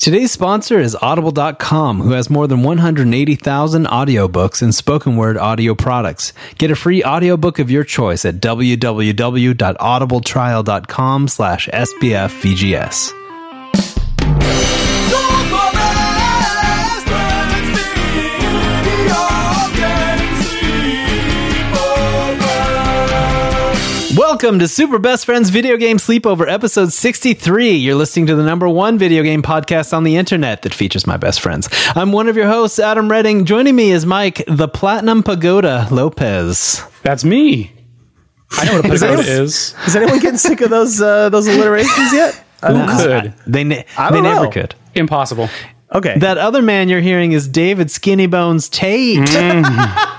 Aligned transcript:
Today's 0.00 0.32
sponsor 0.32 0.78
is 0.78 0.96
Audible.com, 0.96 2.00
who 2.00 2.12
has 2.12 2.30
more 2.30 2.46
than 2.46 2.62
180,000 2.62 3.84
audiobooks 3.84 4.62
and 4.62 4.74
spoken 4.74 5.16
word 5.16 5.36
audio 5.36 5.74
products. 5.74 6.32
Get 6.56 6.70
a 6.70 6.74
free 6.74 7.04
audiobook 7.04 7.58
of 7.58 7.70
your 7.70 7.84
choice 7.84 8.24
at 8.24 8.36
www.audibletrial.com 8.36 11.28
slash 11.28 11.68
sbfvgs. 11.68 13.19
Welcome 24.42 24.60
to 24.60 24.68
Super 24.68 24.98
Best 24.98 25.26
Friends 25.26 25.50
Video 25.50 25.76
Game 25.76 25.98
Sleepover, 25.98 26.50
episode 26.50 26.94
63. 26.94 27.72
You're 27.72 27.94
listening 27.94 28.24
to 28.28 28.34
the 28.34 28.42
number 28.42 28.70
one 28.70 28.96
video 28.96 29.22
game 29.22 29.42
podcast 29.42 29.92
on 29.92 30.02
the 30.02 30.16
internet 30.16 30.62
that 30.62 30.72
features 30.72 31.06
my 31.06 31.18
best 31.18 31.42
friends. 31.42 31.68
I'm 31.94 32.10
one 32.10 32.26
of 32.26 32.38
your 32.38 32.46
hosts, 32.46 32.78
Adam 32.78 33.10
Redding. 33.10 33.44
Joining 33.44 33.76
me 33.76 33.90
is 33.90 34.06
Mike, 34.06 34.42
the 34.48 34.66
Platinum 34.66 35.22
Pagoda 35.22 35.88
Lopez. 35.90 36.82
That's 37.02 37.22
me. 37.22 37.70
I 38.52 38.64
know 38.64 38.76
what 38.76 38.86
a 38.86 38.88
pagoda 38.88 39.20
is. 39.20 39.74
Is 39.86 39.94
anyone 39.94 40.20
getting 40.20 40.38
sick 40.38 40.62
of 40.62 40.70
those 40.70 41.02
uh, 41.02 41.28
those 41.28 41.46
alliterations 41.46 42.10
yet? 42.14 42.32
Who 42.62 42.68
don't 42.72 42.88
could? 42.88 43.34
They, 43.46 43.64
ne- 43.64 43.84
I 43.98 44.08
they 44.08 44.16
don't 44.16 44.24
never 44.24 44.44
know. 44.44 44.50
could. 44.50 44.74
Impossible. 44.94 45.50
Okay, 45.92 46.18
That 46.18 46.38
other 46.38 46.62
man 46.62 46.88
you're 46.88 47.00
hearing 47.02 47.32
is 47.32 47.46
David 47.46 47.90
Skinny 47.90 48.26
Bones 48.26 48.70
Tate. 48.70 49.18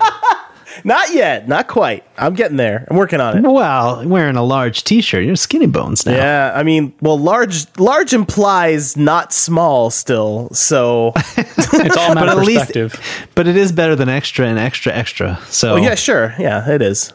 not 0.83 1.13
yet, 1.13 1.47
not 1.47 1.67
quite. 1.67 2.03
I'm 2.17 2.33
getting 2.33 2.57
there. 2.57 2.87
I'm 2.89 2.97
working 2.97 3.19
on 3.19 3.37
it. 3.37 3.41
Well, 3.49 4.07
wearing 4.07 4.35
a 4.35 4.43
large 4.43 4.83
t-shirt. 4.83 5.23
You're 5.25 5.35
Skinny 5.35 5.65
Bones 5.67 6.05
now. 6.05 6.13
Yeah, 6.15 6.51
I 6.55 6.63
mean, 6.63 6.93
well, 7.01 7.17
large 7.19 7.65
large 7.79 8.13
implies 8.13 8.95
not 8.97 9.33
small 9.33 9.89
still. 9.89 10.49
So, 10.51 11.13
It's 11.37 11.97
all 11.97 12.11
a 12.11 12.15
matter 12.15 12.27
But 12.27 12.37
of 12.37 12.43
least, 12.43 12.67
perspective. 12.73 13.29
but 13.35 13.47
it 13.47 13.55
is 13.55 13.71
better 13.71 13.95
than 13.95 14.09
extra 14.09 14.47
and 14.47 14.59
extra 14.59 14.93
extra. 14.93 15.39
So 15.49 15.73
oh, 15.73 15.75
yeah, 15.77 15.95
sure, 15.95 16.35
yeah, 16.39 16.69
it 16.69 16.81
is. 16.81 17.13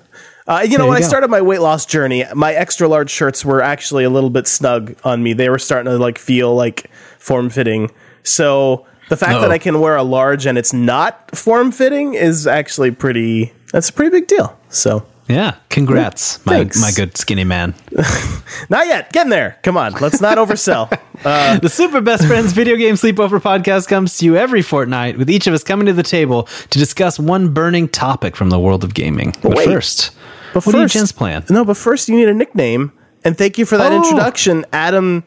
Uh, 0.49 0.61
you 0.65 0.79
know, 0.79 0.85
There 0.85 0.91
when 0.91 0.99
you 1.01 1.05
I 1.05 1.09
started 1.09 1.29
my 1.29 1.41
weight 1.41 1.61
loss 1.61 1.87
journey, 1.87 2.25
my 2.35 2.53
extra 2.55 2.87
large 2.87 3.11
shirts 3.11 3.45
were 3.45 3.61
actually 3.63 4.05
a 4.05 4.11
little 4.11 4.31
bit 4.31 4.47
snug 4.47 4.95
on 5.03 5.23
me. 5.23 5.33
They 5.33 5.49
were 5.51 5.59
starting 5.59 5.91
to 5.91 5.99
like 5.99 6.19
feel 6.19 6.55
like 6.55 6.89
form 7.19 7.51
fitting. 7.51 7.91
So 8.23 8.87
the 9.09 9.17
fact 9.17 9.33
that 9.41 9.45
Uh-oh. 9.47 9.51
I 9.51 9.59
can 9.59 9.81
wear 9.81 9.97
a 9.97 10.05
large 10.05 10.47
and 10.47 10.57
it's 10.57 10.73
not 10.73 11.37
form 11.37 11.73
fitting 11.73 12.15
is 12.15 12.47
actually 12.47 12.93
pretty. 12.93 13.53
That's 13.73 13.89
a 13.91 13.93
pretty 13.93 14.11
big 14.11 14.27
deal. 14.29 14.59
So 14.69 15.07
yeah, 15.29 15.57
congrats, 15.71 16.45
my 16.47 16.65
my 16.81 16.93
good 16.95 17.17
skinny 17.17 17.45
man. 17.45 17.75
not 18.69 18.87
yet. 18.87 19.13
Getting 19.13 19.31
there. 19.31 19.59
Come 19.63 19.77
on. 19.77 19.93
Let's 19.95 20.21
not 20.21 20.39
oversell. 20.39 20.89
The 21.23 21.69
Super 21.69 22.01
Best 22.03 22.27
Friends 22.27 22.53
Video 22.53 22.77
Game 22.77 22.95
Sleepover 22.95 23.41
podcast 23.41 23.89
comes 23.89 24.19
to 24.19 24.25
you 24.27 24.37
every 24.37 24.63
fortnight, 24.63 25.17
with 25.19 25.29
each 25.31 25.47
of 25.49 25.55
us 25.55 25.65
coming 25.65 25.87
to 25.87 25.93
the 25.95 26.03
table 26.05 26.45
to 26.71 26.79
discuss 26.79 27.19
one 27.19 27.53
burning 27.55 27.89
topic 27.89 28.37
from 28.37 28.51
the 28.51 28.61
world 28.61 28.85
of 28.85 28.93
gaming. 28.95 29.35
But 29.43 29.55
wait. 29.57 29.65
first, 29.67 30.13
But 30.55 30.65
what 30.67 30.75
you 30.77 30.87
gents 30.87 31.11
plan? 31.13 31.45
No, 31.51 31.65
but 31.65 31.77
first 31.79 32.09
you 32.09 32.17
need 32.17 32.29
a 32.29 32.35
nickname. 32.35 32.93
And 33.25 33.37
thank 33.37 33.57
you 33.59 33.65
for 33.67 33.77
that 33.79 33.93
Oh. 33.93 33.97
introduction, 33.97 34.65
Adam 34.73 35.25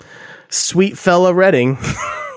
Sweet 0.49 0.97
Fella 0.97 1.33
Redding. 1.33 1.77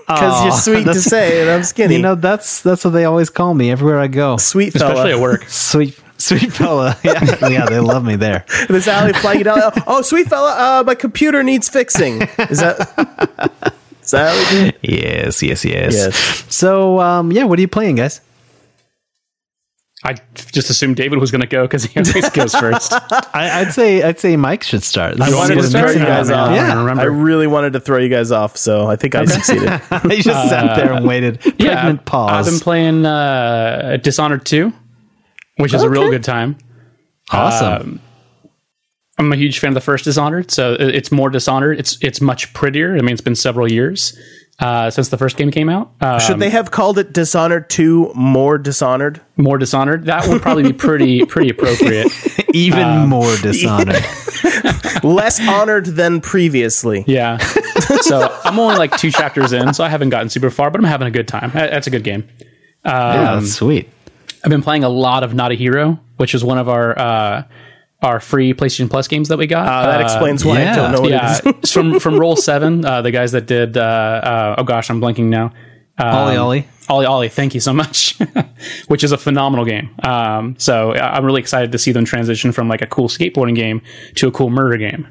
Because 0.06 0.44
you're 0.44 0.52
sweet 0.84 0.84
to 0.92 1.00
say, 1.00 1.40
and 1.42 1.50
I'm 1.50 1.62
skinny. 1.64 1.96
You 1.96 2.02
know, 2.02 2.14
that's 2.14 2.62
that's 2.62 2.84
what 2.84 2.90
they 2.90 3.04
always 3.04 3.30
call 3.30 3.54
me 3.54 3.70
everywhere 3.70 3.98
I 4.00 4.08
go. 4.08 4.36
sweet 4.36 4.72
fella. 4.72 4.92
Especially 4.92 5.12
at 5.12 5.20
work. 5.20 5.44
Sweet, 5.48 5.98
sweet 6.18 6.52
fella. 6.52 6.96
Yeah, 7.04 7.48
yeah, 7.48 7.66
they 7.66 7.80
love 7.80 8.04
me 8.04 8.16
there. 8.16 8.44
This 8.68 8.88
alley 8.88 9.12
flag 9.14 9.38
you 9.38 9.44
down. 9.44 9.72
Oh, 9.86 10.02
sweet 10.02 10.28
fella, 10.28 10.80
uh, 10.80 10.84
my 10.84 10.94
computer 10.94 11.42
needs 11.42 11.68
fixing. 11.68 12.22
Is 12.50 12.58
that? 12.60 12.78
is 14.02 14.10
that 14.10 14.34
what 14.36 14.52
you 14.52 14.72
do? 14.72 14.78
Yes, 14.82 15.42
yes, 15.42 15.64
yes. 15.64 15.94
Yes. 15.94 16.44
So, 16.48 17.00
um, 17.00 17.32
yeah, 17.32 17.44
what 17.44 17.58
are 17.58 17.62
you 17.62 17.68
playing, 17.68 17.96
guys? 17.96 18.20
I 20.04 20.14
just 20.34 20.68
assumed 20.68 20.96
David 20.96 21.20
was 21.20 21.30
going 21.30 21.42
to 21.42 21.46
go 21.46 21.62
because 21.62 21.84
he 21.84 22.00
always 22.00 22.28
goes 22.30 22.54
first. 22.54 22.92
I, 23.32 23.60
I'd 23.60 23.72
say 23.72 24.02
I'd 24.02 24.18
say 24.18 24.36
Mike 24.36 24.64
should 24.64 24.82
start. 24.82 25.16
This 25.16 25.32
I 25.32 25.36
wanted 25.36 25.54
to 25.54 25.60
what 25.60 25.70
throw 25.70 25.90
you 25.90 25.98
guys 25.98 26.28
off. 26.28 26.54
Yeah, 26.54 26.72
I 26.72 26.78
remember. 26.80 27.02
I 27.02 27.04
really 27.04 27.46
wanted 27.46 27.74
to 27.74 27.80
throw 27.80 27.98
you 27.98 28.08
guys 28.08 28.32
off, 28.32 28.56
so 28.56 28.86
I 28.86 28.96
think 28.96 29.14
I 29.14 29.24
succeeded. 29.26 29.62
you 30.04 30.22
just 30.22 30.48
sat 30.48 30.74
there 30.74 30.92
and 30.92 31.06
waited. 31.06 31.40
yeah, 31.58 31.94
pause. 32.04 32.48
I've 32.48 32.52
been 32.52 32.60
playing 32.60 33.06
uh, 33.06 33.98
Dishonored 34.02 34.44
2, 34.44 34.72
which 35.58 35.72
is 35.72 35.82
a 35.82 35.90
real 35.90 36.10
good 36.10 36.24
time. 36.24 36.56
awesome. 37.30 38.00
I'm 39.18 39.32
a 39.32 39.36
huge 39.36 39.60
fan 39.60 39.68
of 39.68 39.74
the 39.74 39.80
first 39.80 40.04
Dishonored, 40.04 40.50
so 40.50 40.72
it's 40.72 41.12
more 41.12 41.30
Dishonored. 41.30 41.78
It's 41.78 41.96
it's 42.02 42.20
much 42.20 42.52
prettier. 42.54 42.96
I 42.96 43.02
mean, 43.02 43.10
it's 43.10 43.20
been 43.20 43.36
several 43.36 43.70
years 43.70 44.18
uh, 44.58 44.90
since 44.90 45.08
the 45.08 45.16
first 45.18 45.36
game 45.36 45.50
came 45.50 45.68
out. 45.68 45.92
Uh, 46.00 46.18
Should 46.18 46.38
they 46.38 46.50
have 46.50 46.70
called 46.70 46.98
it 46.98 47.12
Dishonored 47.12 47.68
2 47.70 48.12
More 48.14 48.58
Dishonored? 48.58 49.20
more 49.36 49.58
Dishonored. 49.58 50.04
That 50.06 50.28
would 50.28 50.42
probably 50.42 50.62
be 50.64 50.72
pretty 50.72 51.24
pretty 51.26 51.50
appropriate. 51.50 52.08
Even 52.54 52.82
um, 52.82 53.08
more 53.08 53.34
dishonored. 53.38 54.04
Less 55.02 55.40
honored 55.40 55.86
than 55.86 56.20
previously. 56.20 57.02
Yeah. 57.06 57.38
so 58.02 58.28
I'm 58.44 58.58
only 58.58 58.76
like 58.76 58.96
two 58.98 59.10
chapters 59.10 59.52
in, 59.52 59.72
so 59.74 59.82
I 59.84 59.88
haven't 59.88 60.10
gotten 60.10 60.28
super 60.28 60.50
far, 60.50 60.70
but 60.70 60.78
I'm 60.80 60.84
having 60.86 61.08
a 61.08 61.10
good 61.10 61.26
time. 61.26 61.50
That's 61.52 61.86
a 61.86 61.90
good 61.90 62.04
game. 62.04 62.28
yeah, 62.84 63.34
that's 63.36 63.52
sweet. 63.52 63.88
I've 64.44 64.50
been 64.50 64.62
playing 64.62 64.84
a 64.84 64.88
lot 64.88 65.22
of 65.24 65.34
Not 65.34 65.50
a 65.52 65.54
Hero, 65.54 65.98
which 66.18 66.34
is 66.34 66.44
one 66.44 66.58
of 66.58 66.68
our 66.68 66.98
uh, 66.98 67.44
our 68.02 68.20
free 68.20 68.52
PlayStation 68.52 68.90
Plus 68.90 69.08
games 69.08 69.28
that 69.28 69.38
we 69.38 69.46
got. 69.46 69.66
Uh, 69.66 69.86
that 69.86 70.00
explains 70.00 70.44
why 70.44 70.60
yeah. 70.60 70.72
I 70.72 70.76
don't 70.76 70.92
know 70.92 71.00
what 71.00 71.10
yeah, 71.10 71.38
it 71.38 71.46
is. 71.46 71.54
it's 71.58 71.72
from 71.72 72.00
from 72.00 72.18
Roll 72.18 72.36
Seven, 72.48 72.84
uh, 72.84 73.02
the 73.02 73.10
guys 73.10 73.32
that 73.32 73.46
did. 73.46 73.76
Uh, 73.76 73.80
uh, 73.80 74.54
oh 74.58 74.64
gosh, 74.64 74.90
I'm 74.90 75.00
blanking 75.00 75.26
now. 75.26 75.52
Um, 75.98 76.14
OlliOlli. 76.14 76.66
Ollie 76.88 77.06
Ollie, 77.06 77.28
thank 77.28 77.54
you 77.54 77.60
so 77.60 77.72
much. 77.72 78.18
Which 78.88 79.04
is 79.04 79.12
a 79.12 79.18
phenomenal 79.18 79.64
game. 79.64 79.94
Um, 80.02 80.56
so 80.58 80.92
I- 80.92 81.16
I'm 81.16 81.24
really 81.24 81.40
excited 81.40 81.72
to 81.72 81.78
see 81.78 81.92
them 81.92 82.04
transition 82.04 82.52
from 82.52 82.68
like 82.68 82.82
a 82.82 82.86
cool 82.86 83.08
skateboarding 83.08 83.54
game 83.54 83.82
to 84.16 84.28
a 84.28 84.32
cool 84.32 84.50
murder 84.50 84.76
game. 84.76 85.06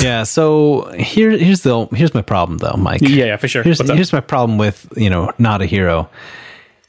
Yeah. 0.00 0.24
So 0.24 0.92
here, 0.98 1.30
here's 1.30 1.62
the 1.62 1.86
here's 1.92 2.14
my 2.14 2.22
problem 2.22 2.58
though, 2.58 2.76
Mike. 2.76 3.00
Yeah, 3.02 3.26
yeah, 3.26 3.36
for 3.36 3.48
sure. 3.48 3.62
Here's 3.62 3.80
here's 3.88 4.12
my 4.12 4.20
problem 4.20 4.58
with 4.58 4.92
you 4.96 5.08
know 5.08 5.32
not 5.38 5.62
a 5.62 5.66
hero. 5.66 6.10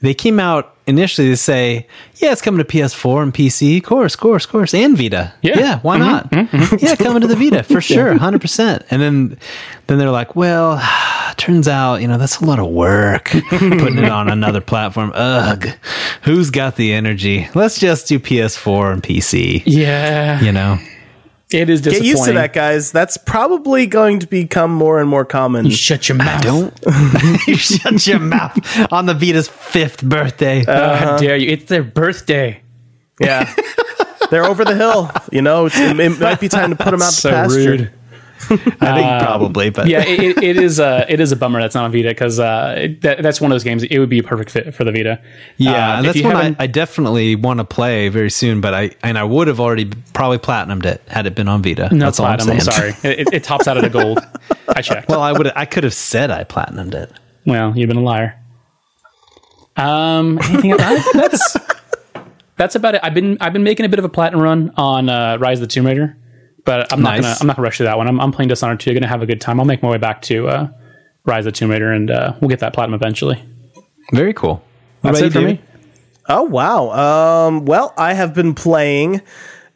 They 0.02 0.14
came 0.14 0.40
out 0.40 0.77
initially 0.88 1.28
to 1.28 1.38
say, 1.38 1.86
yeah, 2.16 2.32
it's 2.32 2.42
coming 2.42 2.58
to 2.58 2.64
PS4 2.66 3.22
and 3.22 3.34
PC, 3.34 3.78
of 3.78 3.84
course, 3.84 4.16
of 4.16 4.20
course, 4.20 4.46
of 4.46 4.52
course, 4.52 4.74
and 4.74 4.98
Vita. 4.98 5.34
Yeah. 5.42 5.60
yeah 5.60 5.80
why 5.82 6.00
Mm-hmm, 6.00 6.58
not? 6.58 6.82
Yeah, 6.82 6.96
coming 6.96 7.22
to 7.22 7.28
the 7.28 7.36
Vita 7.36 7.62
for 7.64 7.82
sure, 7.94 8.18
hundred 8.18 8.42
percent. 8.42 8.84
And 8.90 9.02
then 9.02 9.38
then 9.88 9.98
they're 10.00 10.10
like, 10.12 10.36
well, 10.36 10.82
turns 11.38 11.68
out 11.68 12.02
you 12.02 12.08
know 12.08 12.18
that's 12.18 12.40
a 12.40 12.46
lot 12.46 12.58
of 12.60 12.68
work 12.70 13.26
putting 13.50 13.98
it 14.00 14.10
on 14.10 14.30
another 14.30 14.62
platform. 14.62 15.12
Ugh, 15.14 15.68
who's 16.24 16.50
got 16.50 16.76
the 16.78 16.94
energy? 16.94 17.48
Let's 17.54 17.80
just 17.80 18.08
do 18.08 18.20
PS4 18.20 18.94
and 18.94 19.04
PC. 19.04 19.64
Yeah, 19.66 20.42
You 20.42 20.52
know. 20.52 20.80
It 21.50 21.70
is 21.70 21.82
Get 21.82 22.04
used 22.04 22.26
to 22.26 22.34
that, 22.34 22.52
guys. 22.52 22.92
That's 22.92 23.16
probably 23.16 23.86
going 23.86 24.20
to 24.20 24.28
become 24.28 24.72
more 24.72 25.00
and 25.00 25.10
more 25.10 25.24
common. 25.24 25.70
Shut 25.70 26.10
your 26.10 26.18
mouth. 26.18 26.44
Don't 26.44 26.78
you 27.48 27.56
shut 27.56 28.06
your 28.06 28.20
mouth 28.20 28.58
on 28.92 29.06
the 29.06 29.14
Vita's 29.14 29.48
fifth 29.48 30.04
birthday. 30.04 30.66
How 30.66 30.72
uh-huh. 30.72 31.18
dare 31.18 31.38
you? 31.38 31.50
It's 31.50 31.66
their 31.66 31.84
birthday. 31.84 32.62
Yeah. 33.20 33.54
They're 34.30 34.44
over 34.44 34.66
the 34.66 34.76
hill. 34.76 35.10
You 35.32 35.42
know, 35.42 35.68
it's, 35.68 35.80
it, 35.80 35.98
it 35.98 36.20
might 36.20 36.42
be 36.42 36.50
time 36.50 36.72
to 36.72 36.76
put 36.76 36.92
them 36.92 37.02
out 37.02 37.12
to 37.12 37.16
So 37.16 37.30
pasture. 37.32 37.58
rude. 37.58 37.94
I 38.82 38.94
think 38.96 39.24
probably, 39.24 39.70
but 39.70 39.88
Yeah, 39.88 40.04
it, 40.06 40.20
it- 40.38 40.44
it 40.44 40.58
is. 40.58 40.80
Uh, 40.80 41.06
it 41.10 41.20
is 41.20 41.32
a 41.32 41.36
bummer 41.36 41.60
that's 41.62 41.76
not 41.76 41.86
on 41.86 41.92
Vita 41.92 42.10
because 42.10 42.40
uh, 42.40 42.88
that, 43.02 43.22
that's 43.22 43.42
one 43.42 43.52
of 43.52 43.56
those 43.56 43.64
games. 43.64 43.84
It 43.84 44.00
would 44.00 44.10
be 44.10 44.20
a 44.20 44.24
perfect 44.24 44.52
fit 44.52 44.74
for 44.74 44.84
the 44.84 44.92
Vita. 44.92 45.22
yeah, 45.58 45.72
Uh, 45.72 45.98
and 45.98 46.06
that's 46.08 46.22
one 46.24 46.36
I, 46.36 46.56
I 46.60 46.68
definitely 46.68 47.36
want 47.36 47.60
to 47.60 47.64
play 47.66 48.10
very 48.10 48.30
soon. 48.30 48.62
But 48.62 48.74
I 48.74 48.92
and 49.04 49.18
I 49.18 49.24
would 49.24 49.48
have 49.48 49.60
already 49.60 49.92
probably 50.14 50.38
platinumed 50.38 50.86
it 50.86 51.02
had 51.08 51.26
it 51.26 51.36
been 51.36 51.48
on 51.48 51.62
Vita. 51.64 51.90
No, 51.92 52.06
that's 52.06 52.20
all 52.20 52.26
I'm 52.28 52.38
platinum. 52.38 52.58
I'm 52.58 52.62
sorry. 52.62 52.94
It, 53.04 53.34
it 53.34 53.44
tops 53.44 53.68
out 53.68 53.78
at 53.78 53.84
a 53.86 53.90
gold. 53.90 54.20
I 54.70 54.82
checked. 54.84 55.10
Well, 55.10 55.22
I 55.22 55.32
would 55.32 55.52
I 55.56 55.66
could 55.66 55.84
have 55.84 55.94
said 55.94 56.32
I 56.32 56.44
platinumed 56.44 56.94
it. 56.94 57.12
Well, 57.46 57.78
you've 57.78 57.88
been 57.88 57.98
a 57.98 58.02
liar. 58.02 58.40
Um, 59.76 60.40
anything 60.44 60.72
else? 60.72 61.06
that's 61.14 61.58
that's 62.56 62.76
about 62.76 62.96
it. 62.96 63.02
I've 63.04 63.14
been 63.14 63.38
I've 63.40 63.54
been 63.54 63.64
making 63.64 63.86
a 63.86 63.90
bit 63.90 64.00
of 64.00 64.06
a 64.06 64.10
platinum 64.10 64.42
run 64.42 64.72
on 64.76 65.10
uh, 65.10 65.38
Rise 65.40 65.60
of 65.60 65.68
the 65.68 65.74
Tomb 65.74 65.86
Raider, 65.86 66.18
but 66.68 66.92
I'm 66.92 67.02
not 67.02 67.16
gonna 67.16 67.36
I'm 67.40 67.48
not 67.48 67.56
gonna 67.56 67.66
rush 67.66 67.78
through 67.78 67.86
that 67.86 67.98
one. 67.98 68.10
I'm, 68.10 68.20
I'm 68.20 68.34
playing 68.34 68.50
Dishonored 68.50 68.82
2. 68.82 68.94
Gonna 68.94 69.08
have 69.08 69.22
a 69.22 69.26
good 69.26 69.40
time. 69.40 69.58
I'll 69.58 69.66
make 69.66 69.82
my 69.82 69.90
way 69.90 69.98
back 69.98 70.22
to 70.24 70.50
uh, 70.50 70.68
Rise 71.24 71.46
of 71.46 71.54
Tomb 71.54 71.72
Raider, 71.72 71.94
and 71.94 72.12
uh, 72.12 72.34
we'll 72.42 72.50
get 72.50 72.60
that 72.60 72.74
platinum 72.74 72.94
eventually. 72.94 73.42
Very 74.12 74.34
cool. 74.34 74.62
What 75.00 75.14
That's 75.14 75.22
it 75.22 75.32
for 75.32 75.40
you, 75.40 75.48
me. 75.48 75.62
Oh 76.28 76.44
wow. 76.44 77.48
Um, 77.48 77.66
well, 77.66 77.94
I 77.98 78.14
have 78.14 78.34
been 78.34 78.54
playing. 78.54 79.22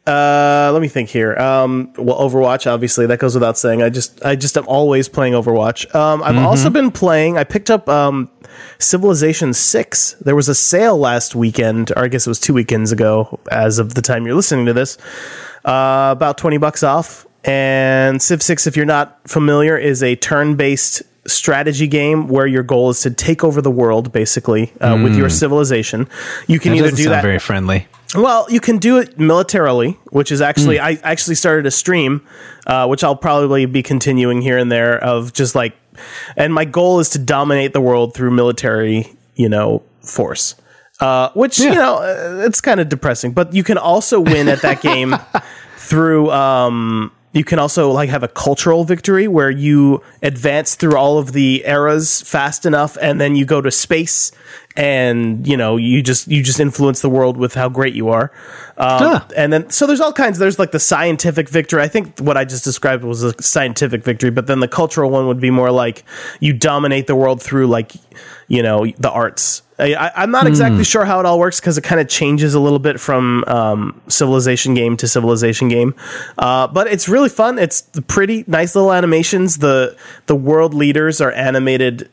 Uh, 0.06 0.70
let 0.72 0.82
me 0.82 0.88
think 0.88 1.08
here. 1.08 1.34
Um, 1.38 1.94
well, 1.96 2.18
Overwatch, 2.18 2.70
obviously, 2.70 3.06
that 3.06 3.18
goes 3.20 3.34
without 3.34 3.56
saying. 3.56 3.82
I 3.82 3.88
just, 3.88 4.22
I 4.24 4.34
just 4.34 4.58
am 4.58 4.66
always 4.66 5.08
playing 5.08 5.32
Overwatch. 5.32 5.94
Um, 5.94 6.22
I've 6.24 6.36
also 6.38 6.70
been 6.70 6.90
playing. 6.90 7.38
I 7.38 7.44
picked 7.44 7.70
up 7.70 7.88
um, 7.88 8.28
Civilization 8.78 9.54
Six. 9.54 10.14
There 10.14 10.34
was 10.34 10.48
a 10.48 10.56
sale 10.56 10.98
last 10.98 11.36
weekend, 11.36 11.92
or 11.92 12.04
I 12.04 12.08
guess 12.08 12.26
it 12.26 12.30
was 12.30 12.40
two 12.40 12.52
weekends 12.52 12.90
ago, 12.90 13.38
as 13.50 13.78
of 13.78 13.94
the 13.94 14.02
time 14.02 14.26
you're 14.26 14.34
listening 14.34 14.66
to 14.66 14.72
this. 14.72 14.98
Uh, 15.64 16.10
about 16.12 16.38
twenty 16.38 16.58
bucks 16.58 16.82
off. 16.82 17.26
And 17.44 18.22
Civ 18.22 18.42
Six, 18.42 18.66
if 18.66 18.76
you're 18.76 18.86
not 18.86 19.20
familiar, 19.28 19.76
is 19.76 20.02
a 20.02 20.14
turn-based 20.16 21.02
strategy 21.26 21.86
game 21.86 22.26
where 22.28 22.46
your 22.46 22.62
goal 22.62 22.90
is 22.90 23.00
to 23.00 23.10
take 23.10 23.44
over 23.44 23.60
the 23.60 23.70
world, 23.70 24.12
basically, 24.12 24.72
uh, 24.80 24.98
with 25.02 25.16
your 25.16 25.28
civilization. 25.28 26.08
You 26.46 26.58
can 26.58 26.72
That 26.72 26.78
either 26.78 26.96
do 26.96 27.08
that. 27.08 27.22
very 27.22 27.38
friendly. 27.38 27.86
Well, 28.14 28.46
you 28.50 28.60
can 28.60 28.78
do 28.78 28.98
it 28.98 29.18
militarily, 29.18 29.98
which 30.10 30.30
is 30.30 30.40
actually 30.40 30.78
I 30.78 30.98
actually 31.02 31.36
started 31.36 31.64
a 31.66 31.70
stream, 31.70 32.26
uh, 32.66 32.86
which 32.86 33.02
I'll 33.02 33.16
probably 33.16 33.66
be 33.66 33.82
continuing 33.82 34.42
here 34.42 34.58
and 34.58 34.70
there 34.70 35.02
of 35.02 35.32
just 35.32 35.54
like, 35.54 35.74
and 36.36 36.52
my 36.52 36.64
goal 36.64 37.00
is 37.00 37.08
to 37.10 37.18
dominate 37.18 37.72
the 37.72 37.80
world 37.80 38.14
through 38.14 38.32
military, 38.32 39.06
you 39.34 39.48
know, 39.48 39.82
force. 40.02 40.56
Uh, 41.02 41.32
which 41.34 41.58
you 41.58 41.74
know, 41.74 41.96
uh, 41.96 42.44
it's 42.46 42.60
kind 42.60 42.78
of 42.78 42.88
depressing, 42.88 43.32
but 43.32 43.52
you 43.52 43.64
can 43.64 43.76
also 43.76 44.20
win 44.20 44.48
at 44.48 44.62
that 44.62 44.80
game 44.80 45.16
through. 45.76 46.30
Um, 46.30 47.12
you 47.32 47.44
can 47.44 47.58
also 47.58 47.90
like 47.90 48.08
have 48.10 48.22
a 48.22 48.28
cultural 48.28 48.84
victory 48.84 49.26
where 49.26 49.50
you 49.50 50.00
advance 50.22 50.74
through 50.76 50.96
all 50.96 51.18
of 51.18 51.32
the 51.32 51.64
eras 51.66 52.22
fast 52.22 52.66
enough, 52.66 52.96
and 53.00 53.20
then 53.20 53.34
you 53.34 53.44
go 53.44 53.60
to 53.60 53.70
space, 53.70 54.30
and 54.76 55.44
you 55.44 55.56
know 55.56 55.76
you 55.76 56.02
just 56.02 56.28
you 56.28 56.40
just 56.40 56.60
influence 56.60 57.00
the 57.00 57.10
world 57.10 57.36
with 57.36 57.54
how 57.54 57.68
great 57.68 57.94
you 57.94 58.08
are. 58.08 58.30
Um, 58.76 58.98
Huh. 58.98 59.24
And 59.36 59.52
then 59.52 59.70
so 59.70 59.88
there's 59.88 60.00
all 60.00 60.12
kinds. 60.12 60.38
There's 60.38 60.60
like 60.60 60.70
the 60.70 60.78
scientific 60.78 61.48
victory. 61.48 61.82
I 61.82 61.88
think 61.88 62.20
what 62.20 62.36
I 62.36 62.44
just 62.44 62.62
described 62.62 63.02
was 63.02 63.24
a 63.24 63.42
scientific 63.42 64.04
victory, 64.04 64.30
but 64.30 64.46
then 64.46 64.60
the 64.60 64.68
cultural 64.68 65.10
one 65.10 65.26
would 65.26 65.40
be 65.40 65.50
more 65.50 65.72
like 65.72 66.04
you 66.38 66.52
dominate 66.52 67.08
the 67.08 67.16
world 67.16 67.42
through 67.42 67.66
like 67.66 67.92
you 68.46 68.62
know 68.62 68.86
the 68.98 69.10
arts. 69.10 69.62
I, 69.82 70.12
I'm 70.22 70.30
not 70.30 70.46
exactly 70.46 70.84
sure 70.84 71.04
how 71.04 71.18
it 71.20 71.26
all 71.26 71.38
works 71.38 71.60
because 71.60 71.76
it 71.78 71.82
kind 71.84 72.00
of 72.00 72.08
changes 72.08 72.54
a 72.54 72.60
little 72.60 72.78
bit 72.78 73.00
from 73.00 73.44
um, 73.46 74.00
civilization 74.08 74.74
game 74.74 74.96
to 74.98 75.08
civilization 75.08 75.68
game, 75.68 75.94
uh, 76.38 76.66
but 76.68 76.86
it's 76.86 77.08
really 77.08 77.28
fun. 77.28 77.58
It's 77.58 77.80
the 77.82 78.02
pretty 78.02 78.44
nice 78.46 78.74
little 78.74 78.92
animations. 78.92 79.58
the 79.58 79.96
The 80.26 80.36
world 80.36 80.74
leaders 80.74 81.20
are 81.20 81.32
animated 81.32 82.08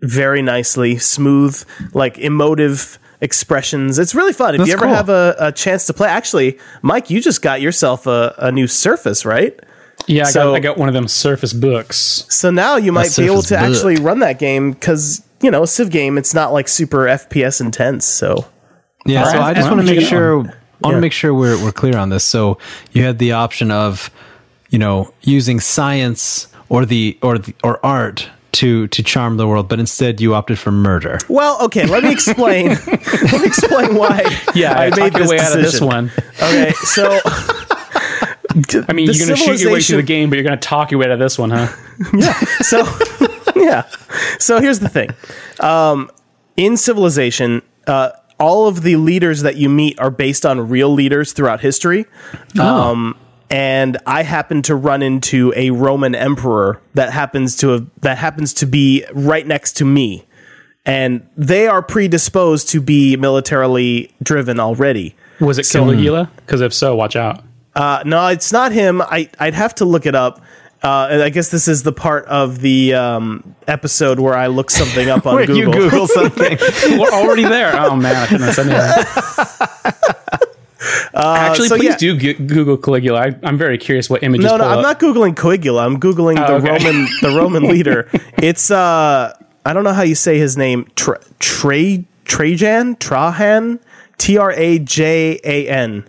very 0.00 0.42
nicely, 0.42 0.98
smooth, 0.98 1.62
like 1.94 2.18
emotive 2.18 2.98
expressions. 3.20 3.98
It's 3.98 4.14
really 4.14 4.32
fun. 4.34 4.54
If 4.54 4.58
That's 4.58 4.68
you 4.68 4.74
ever 4.74 4.84
cool. 4.86 4.94
have 4.94 5.08
a, 5.08 5.34
a 5.38 5.52
chance 5.52 5.86
to 5.86 5.94
play, 5.94 6.08
actually, 6.10 6.58
Mike, 6.82 7.08
you 7.08 7.20
just 7.22 7.40
got 7.40 7.60
yourself 7.62 8.06
a, 8.06 8.34
a 8.38 8.52
new 8.52 8.66
Surface, 8.66 9.24
right? 9.24 9.58
Yeah, 10.06 10.24
I, 10.24 10.30
So- 10.30 10.50
got, 10.50 10.56
I 10.56 10.60
got 10.60 10.76
one 10.78 10.88
of 10.88 10.94
them 10.94 11.08
Surface 11.08 11.52
books. 11.54 12.26
So 12.28 12.50
now 12.50 12.76
you 12.76 12.92
might 12.92 13.16
be 13.16 13.24
able 13.24 13.40
to 13.42 13.54
book. 13.54 13.62
actually 13.62 13.96
run 13.96 14.18
that 14.18 14.38
game 14.38 14.72
because 14.72 15.22
you 15.44 15.50
know, 15.50 15.62
a 15.62 15.66
Civ 15.66 15.90
game, 15.90 16.16
it's 16.18 16.32
not 16.34 16.52
like 16.52 16.66
super 16.68 17.04
FPS 17.06 17.60
intense. 17.60 18.04
So 18.06 18.46
Yeah, 19.06 19.24
so 19.24 19.40
I 19.40 19.52
just 19.54 19.68
want 19.70 19.80
to 19.80 19.86
make 19.86 19.98
it 20.02 20.06
sure 20.06 20.32
I 20.32 20.36
want 20.36 20.54
to 20.82 20.88
Yeah. 20.90 21.00
make 21.00 21.12
sure 21.12 21.32
we're 21.34 21.62
we're 21.62 21.72
clear 21.72 21.96
on 21.98 22.08
this. 22.08 22.24
So 22.24 22.58
you 22.92 23.04
had 23.04 23.18
the 23.18 23.32
option 23.32 23.70
of, 23.70 24.10
you 24.70 24.78
know, 24.78 25.12
using 25.22 25.60
science 25.60 26.48
or 26.68 26.84
the 26.86 27.18
or 27.22 27.38
the, 27.38 27.54
or 27.62 27.78
art 27.84 28.28
to 28.52 28.86
to 28.88 29.02
charm 29.02 29.36
the 29.36 29.46
world, 29.46 29.68
but 29.68 29.78
instead 29.80 30.20
you 30.20 30.34
opted 30.34 30.58
for 30.58 30.70
murder. 30.72 31.18
Well, 31.28 31.58
okay, 31.66 31.86
let 31.86 32.02
me 32.04 32.12
explain. 32.12 32.68
let 32.86 33.32
me 33.40 33.44
explain 33.44 33.94
why 33.96 34.22
Yeah, 34.54 34.80
I 34.80 34.90
talk 34.90 34.98
made 34.98 35.12
your 35.12 35.22
this 35.22 35.30
way 35.30 35.38
out 35.40 35.56
of 35.56 35.62
this 35.62 35.80
one. 35.80 36.10
Okay, 36.42 36.72
so 36.84 37.18
I 38.88 38.92
mean, 38.92 39.06
you're 39.06 39.14
going 39.26 39.28
to 39.30 39.36
shoot 39.36 39.60
your 39.60 39.72
way 39.72 39.80
through 39.82 39.96
the 39.96 40.02
game, 40.04 40.30
but 40.30 40.36
you're 40.36 40.44
going 40.44 40.58
to 40.58 40.68
talk 40.68 40.90
your 40.92 41.00
way 41.00 41.06
out 41.06 41.12
of 41.12 41.18
this 41.18 41.38
one, 41.38 41.50
huh? 41.50 41.68
Yeah. 42.14 42.32
So 42.62 42.84
yeah. 43.56 43.82
So 44.38 44.60
here's 44.60 44.80
the 44.80 44.88
thing. 44.88 45.10
Um, 45.60 46.10
in 46.56 46.76
Civilization, 46.76 47.62
uh, 47.86 48.10
all 48.38 48.66
of 48.66 48.82
the 48.82 48.96
leaders 48.96 49.42
that 49.42 49.56
you 49.56 49.68
meet 49.68 49.98
are 49.98 50.10
based 50.10 50.44
on 50.44 50.68
real 50.68 50.92
leaders 50.92 51.32
throughout 51.32 51.60
history. 51.60 52.06
Um, 52.58 53.16
and 53.50 53.98
I 54.06 54.22
happen 54.22 54.62
to 54.62 54.74
run 54.74 55.02
into 55.02 55.52
a 55.56 55.70
Roman 55.70 56.14
emperor 56.14 56.80
that 56.94 57.12
happens 57.12 57.56
to 57.58 57.68
have, 57.68 57.86
that 58.00 58.18
happens 58.18 58.52
to 58.54 58.66
be 58.66 59.04
right 59.12 59.46
next 59.46 59.74
to 59.78 59.84
me, 59.84 60.24
and 60.84 61.26
they 61.36 61.66
are 61.66 61.82
predisposed 61.82 62.68
to 62.70 62.80
be 62.80 63.16
militarily 63.16 64.12
driven 64.22 64.58
already. 64.58 65.14
Was 65.40 65.58
it 65.58 65.68
Caligula? 65.70 66.30
Because 66.36 66.60
if 66.60 66.72
so, 66.72 66.96
watch 66.96 67.16
out. 67.16 67.44
Uh, 67.74 68.02
no, 68.06 68.26
it's 68.28 68.52
not 68.52 68.72
him. 68.72 69.02
I 69.02 69.28
I'd 69.38 69.54
have 69.54 69.74
to 69.76 69.84
look 69.84 70.06
it 70.06 70.14
up. 70.14 70.40
Uh, 70.84 71.22
I 71.24 71.30
guess 71.30 71.50
this 71.50 71.66
is 71.66 71.82
the 71.82 71.92
part 71.92 72.26
of 72.26 72.60
the 72.60 72.92
um, 72.92 73.56
episode 73.66 74.20
where 74.20 74.34
I 74.34 74.48
look 74.48 74.70
something 74.70 75.08
up 75.08 75.26
on 75.26 75.38
Google. 75.46 75.56
you 75.56 75.72
Google 75.72 76.06
something. 76.20 76.58
We're 76.98 77.08
already 77.10 77.44
there. 77.44 77.72
Oh 77.74 77.96
man, 77.96 78.14
I 78.14 78.26
have 78.26 78.54
said 78.54 78.68
anything. 78.68 80.04
Actually, 81.16 81.66
Uh, 81.66 81.68
so 81.68 81.76
please 81.76 81.88
yeah. 81.90 81.96
do 81.96 82.18
gu- 82.18 82.34
Google 82.46 82.76
Caligula. 82.76 83.20
I, 83.28 83.34
I'm 83.44 83.56
very 83.56 83.78
curious 83.78 84.10
what 84.10 84.22
images. 84.22 84.44
No, 84.44 84.56
no, 84.58 84.64
I'm 84.64 84.78
up. 84.78 84.82
not 84.82 85.00
googling 85.00 85.34
Caligula. 85.36 85.84
I'm 85.86 85.98
googling 85.98 86.34
the 86.36 86.46
Oh, 86.46 86.56
okay. 86.56 86.72
Roman 86.84 87.06
the 87.22 87.34
Roman 87.34 87.62
leader. 87.68 88.10
It's 88.38 88.70
uh, 88.70 89.32
I 89.64 89.72
don't 89.72 89.84
know 89.84 89.92
how 89.94 90.02
you 90.02 90.14
say 90.14 90.38
his 90.38 90.56
name. 90.58 90.90
Tra- 90.96 91.20
Tra- 91.38 92.04
Trajan 92.26 92.96
Trahan 92.96 93.80
T 94.18 94.36
R 94.36 94.52
A 94.52 94.78
J 94.80 95.40
A 95.44 95.68
N. 95.68 96.06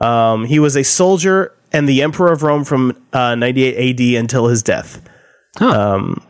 Um, 0.00 0.46
he 0.46 0.58
was 0.58 0.76
a 0.76 0.82
soldier 0.82 1.54
and 1.72 1.88
the 1.88 2.02
emperor 2.02 2.32
of 2.32 2.42
Rome 2.42 2.64
from 2.64 2.96
uh, 3.12 3.34
98 3.34 4.00
AD 4.00 4.20
until 4.20 4.48
his 4.48 4.62
death. 4.62 5.00
Um, 5.60 6.24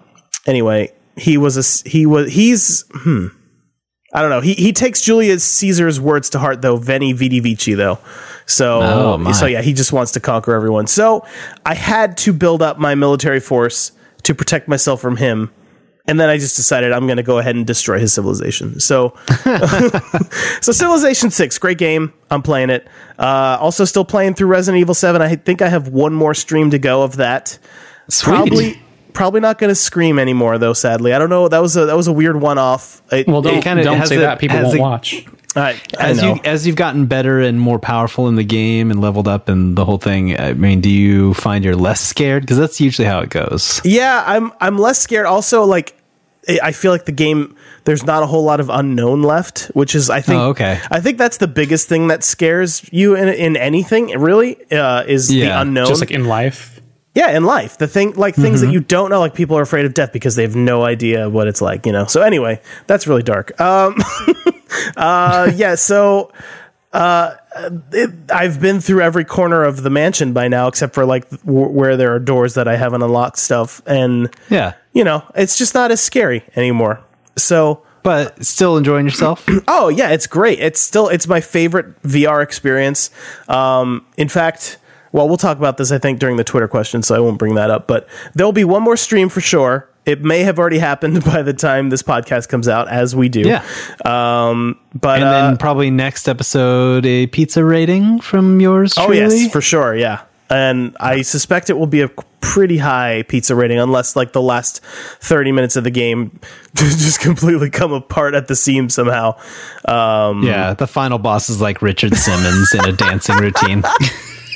anyway, 0.46 0.92
he 1.16 1.36
was 1.36 1.56
a 1.56 1.88
he 1.88 2.06
was 2.06 2.32
he's 2.32 2.84
hmm. 2.90 3.28
I 4.14 4.20
don't 4.20 4.30
know. 4.30 4.40
He 4.40 4.54
he 4.54 4.72
takes 4.72 5.00
Julius 5.00 5.44
Caesar's 5.44 6.00
words 6.00 6.30
to 6.30 6.38
heart 6.38 6.62
though. 6.62 6.76
Veni 6.76 7.12
vidi 7.12 7.40
vici 7.40 7.74
though. 7.74 7.98
So 8.46 8.82
Oh, 8.82 9.32
so 9.32 9.46
yeah, 9.46 9.62
he 9.62 9.72
just 9.72 9.92
wants 9.92 10.12
to 10.12 10.20
conquer 10.20 10.54
everyone. 10.54 10.86
So 10.86 11.24
I 11.64 11.74
had 11.74 12.16
to 12.18 12.32
build 12.32 12.60
up 12.60 12.78
my 12.78 12.94
military 12.94 13.40
force 13.40 13.92
to 14.24 14.34
protect 14.34 14.68
myself 14.68 15.00
from 15.00 15.16
him. 15.16 15.50
And 16.06 16.18
then 16.18 16.28
I 16.28 16.36
just 16.36 16.56
decided 16.56 16.90
I'm 16.92 17.06
going 17.06 17.18
to 17.18 17.22
go 17.22 17.38
ahead 17.38 17.54
and 17.54 17.64
destroy 17.66 17.98
his 18.00 18.12
civilization. 18.12 18.80
So, 18.80 19.14
so 20.60 20.72
Civilization 20.72 21.30
Six, 21.30 21.58
great 21.58 21.78
game. 21.78 22.12
I'm 22.30 22.42
playing 22.42 22.70
it. 22.70 22.86
Uh, 23.18 23.56
also, 23.60 23.84
still 23.84 24.04
playing 24.04 24.34
through 24.34 24.48
Resident 24.48 24.80
Evil 24.80 24.94
Seven. 24.94 25.22
I 25.22 25.36
think 25.36 25.62
I 25.62 25.68
have 25.68 25.88
one 25.88 26.12
more 26.12 26.34
stream 26.34 26.70
to 26.70 26.78
go 26.78 27.02
of 27.02 27.16
that. 27.16 27.58
Sweet. 28.08 28.32
Probably, 28.34 28.82
probably 29.12 29.40
not 29.40 29.58
going 29.58 29.68
to 29.68 29.74
scream 29.76 30.18
anymore 30.18 30.58
though. 30.58 30.72
Sadly, 30.72 31.12
I 31.12 31.18
don't 31.18 31.30
know. 31.30 31.46
That 31.48 31.60
was 31.62 31.76
a 31.76 31.86
that 31.86 31.96
was 31.96 32.08
a 32.08 32.12
weird 32.12 32.40
one 32.40 32.58
off. 32.58 33.00
Well, 33.12 33.40
don't, 33.42 33.58
it- 33.58 33.62
kinda 33.64 33.84
don't 33.84 33.98
has 33.98 34.08
say 34.08 34.16
the- 34.16 34.22
that. 34.22 34.38
People 34.40 34.60
won't 34.60 34.72
the- 34.74 34.80
watch. 34.80 35.24
I, 35.54 35.80
I 35.98 36.10
as 36.10 36.22
know. 36.22 36.34
you 36.34 36.40
as 36.44 36.66
you've 36.66 36.76
gotten 36.76 37.06
better 37.06 37.40
and 37.40 37.60
more 37.60 37.78
powerful 37.78 38.28
in 38.28 38.36
the 38.36 38.44
game 38.44 38.90
and 38.90 39.00
leveled 39.00 39.28
up 39.28 39.48
and 39.48 39.76
the 39.76 39.84
whole 39.84 39.98
thing, 39.98 40.38
I 40.38 40.54
mean, 40.54 40.80
do 40.80 40.90
you 40.90 41.34
find 41.34 41.64
you're 41.64 41.76
less 41.76 42.00
scared? 42.00 42.42
Because 42.42 42.58
that's 42.58 42.80
usually 42.80 43.06
how 43.06 43.20
it 43.20 43.30
goes. 43.30 43.80
Yeah, 43.84 44.22
I'm 44.26 44.52
I'm 44.60 44.78
less 44.78 44.98
scared. 44.98 45.26
Also, 45.26 45.64
like 45.64 45.94
I 46.48 46.58
I 46.62 46.72
feel 46.72 46.92
like 46.92 47.04
the 47.04 47.12
game 47.12 47.56
there's 47.84 48.04
not 48.04 48.22
a 48.22 48.26
whole 48.26 48.44
lot 48.44 48.60
of 48.60 48.70
unknown 48.70 49.22
left, 49.22 49.70
which 49.74 49.94
is 49.94 50.08
I 50.10 50.20
think 50.20 50.40
Oh, 50.40 50.48
okay. 50.50 50.80
I 50.90 51.00
think 51.00 51.18
that's 51.18 51.38
the 51.38 51.48
biggest 51.48 51.88
thing 51.88 52.08
that 52.08 52.24
scares 52.24 52.88
you 52.92 53.16
in 53.16 53.28
in 53.28 53.56
anything 53.56 54.18
really 54.18 54.56
uh, 54.72 55.04
is 55.06 55.28
the 55.28 55.42
unknown. 55.42 55.86
Just 55.86 56.00
like 56.00 56.10
in 56.10 56.24
life. 56.26 56.80
Yeah, 57.14 57.36
in 57.36 57.44
life, 57.44 57.78
the 57.78 57.86
thing 57.88 58.12
like 58.14 58.34
things 58.34 58.60
Mm-hmm. 58.60 58.66
that 58.68 58.72
you 58.72 58.80
don't 58.80 59.10
know, 59.10 59.20
like 59.20 59.34
people 59.34 59.56
are 59.58 59.62
afraid 59.62 59.84
of 59.84 59.94
death 59.94 60.12
because 60.12 60.34
they 60.36 60.42
have 60.42 60.56
no 60.56 60.82
idea 60.84 61.28
what 61.28 61.46
it's 61.46 61.60
like, 61.60 61.84
you 61.86 61.92
know. 61.92 62.06
So 62.06 62.22
anyway, 62.22 62.60
that's 62.86 63.06
really 63.06 63.22
dark. 63.22 63.58
Um, 63.60 63.96
uh, 64.96 65.50
yeah, 65.54 65.74
so 65.74 66.32
uh, 66.92 67.34
it, 67.92 68.10
I've 68.32 68.60
been 68.60 68.80
through 68.80 69.02
every 69.02 69.24
corner 69.24 69.64
of 69.64 69.82
the 69.82 69.90
mansion 69.90 70.32
by 70.32 70.48
now, 70.48 70.68
except 70.68 70.94
for 70.94 71.04
like 71.04 71.28
w- 71.30 71.68
where 71.68 71.96
there 71.96 72.14
are 72.14 72.18
doors 72.18 72.54
that 72.54 72.68
I 72.68 72.76
haven't 72.76 73.02
unlocked 73.02 73.38
stuff, 73.38 73.82
and 73.86 74.34
Yeah, 74.48 74.74
you 74.92 75.04
know, 75.04 75.22
it's 75.34 75.56
just 75.58 75.74
not 75.74 75.90
as 75.90 76.00
scary 76.00 76.44
anymore. 76.56 77.00
So, 77.36 77.82
but 78.02 78.44
still 78.44 78.76
enjoying 78.76 79.06
yourself. 79.06 79.46
oh 79.68 79.88
yeah, 79.88 80.10
it's 80.10 80.26
great. 80.26 80.58
It's 80.60 80.80
still 80.80 81.08
it's 81.08 81.26
my 81.26 81.40
favorite 81.40 82.02
VR 82.02 82.42
experience. 82.42 83.10
Um, 83.48 84.04
in 84.16 84.28
fact, 84.28 84.76
well, 85.12 85.28
we'll 85.28 85.36
talk 85.36 85.58
about 85.58 85.76
this 85.76 85.92
I 85.92 85.98
think 85.98 86.18
during 86.18 86.36
the 86.36 86.44
Twitter 86.44 86.68
question, 86.68 87.02
so 87.02 87.14
I 87.14 87.20
won't 87.20 87.38
bring 87.38 87.54
that 87.54 87.70
up. 87.70 87.86
But 87.86 88.08
there'll 88.34 88.52
be 88.52 88.64
one 88.64 88.82
more 88.82 88.96
stream 88.96 89.28
for 89.28 89.40
sure. 89.40 89.88
It 90.04 90.22
may 90.22 90.40
have 90.42 90.58
already 90.58 90.78
happened 90.78 91.22
by 91.26 91.42
the 91.42 91.52
time 91.52 91.90
this 91.90 92.02
podcast 92.02 92.48
comes 92.48 92.66
out, 92.66 92.88
as 92.88 93.14
we 93.14 93.28
do. 93.28 93.40
Yeah. 93.42 93.64
Um, 94.04 94.78
but 94.94 95.20
and 95.22 95.24
uh, 95.28 95.30
then 95.30 95.56
probably 95.58 95.90
next 95.90 96.28
episode 96.28 97.06
a 97.06 97.28
pizza 97.28 97.64
rating 97.64 98.20
from 98.20 98.60
yours. 98.60 98.94
oh 98.98 99.06
Truly. 99.06 99.42
yes, 99.42 99.52
for 99.52 99.60
sure. 99.60 99.94
Yeah. 99.94 100.22
and 100.50 100.96
I 100.98 101.22
suspect 101.22 101.70
it 101.70 101.74
will 101.74 101.86
be 101.86 102.00
a 102.00 102.08
pretty 102.40 102.76
high 102.78 103.22
pizza 103.28 103.54
rating, 103.54 103.78
unless 103.78 104.16
like 104.16 104.32
the 104.32 104.42
last 104.42 104.82
thirty 105.20 105.52
minutes 105.52 105.76
of 105.76 105.84
the 105.84 105.90
game 105.92 106.40
just 106.74 107.20
completely 107.20 107.70
come 107.70 107.92
apart 107.92 108.34
at 108.34 108.48
the 108.48 108.56
seams 108.56 108.94
somehow. 108.94 109.36
Um, 109.86 110.42
Yeah, 110.42 110.74
the 110.74 110.88
final 110.88 111.18
boss 111.18 111.48
is 111.48 111.60
like 111.60 111.80
Richard 111.80 112.16
Simmons 112.16 112.74
in 112.74 112.84
a 112.84 112.92
dancing 112.92 113.36
routine. 113.36 113.84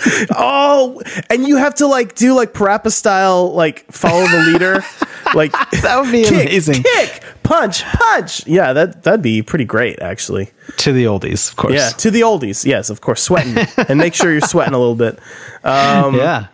oh, 0.37 1.03
and 1.31 1.47
you 1.47 1.57
have 1.57 1.75
to 1.77 1.87
like 1.87 2.15
do 2.15 2.35
like 2.35 2.53
Parappa 2.53 2.91
style, 2.91 3.53
like 3.53 3.91
follow 3.93 4.27
the 4.27 4.51
leader, 4.53 4.83
like 5.35 5.53
That 5.83 6.01
would 6.01 6.13
be 6.13 6.25
kick, 6.25 6.33
amazing. 6.47 6.83
Kick, 6.83 7.23
punch, 7.43 7.83
punch. 7.85 8.47
Yeah, 8.47 8.73
that 8.73 9.03
that'd 9.03 9.23
be 9.23 9.43
pretty 9.43 9.65
great, 9.65 10.01
actually. 10.01 10.51
to 10.79 10.93
the 10.93 11.05
oldies, 11.05 11.51
of 11.51 11.57
course. 11.57 11.75
Yeah, 11.75 11.91
to 11.91 12.11
the 12.11 12.21
oldies. 12.23 12.65
Yes, 12.65 12.91
of 12.91 13.01
course, 13.01 13.23
sweating 13.23 13.57
and 13.89 13.99
make 13.99 14.15
sure 14.15 14.31
you're 14.33 14.41
sweating 14.41 14.75
a 14.75 14.79
little 14.79 14.95
bit. 14.97 15.19
yeah. 15.65 16.47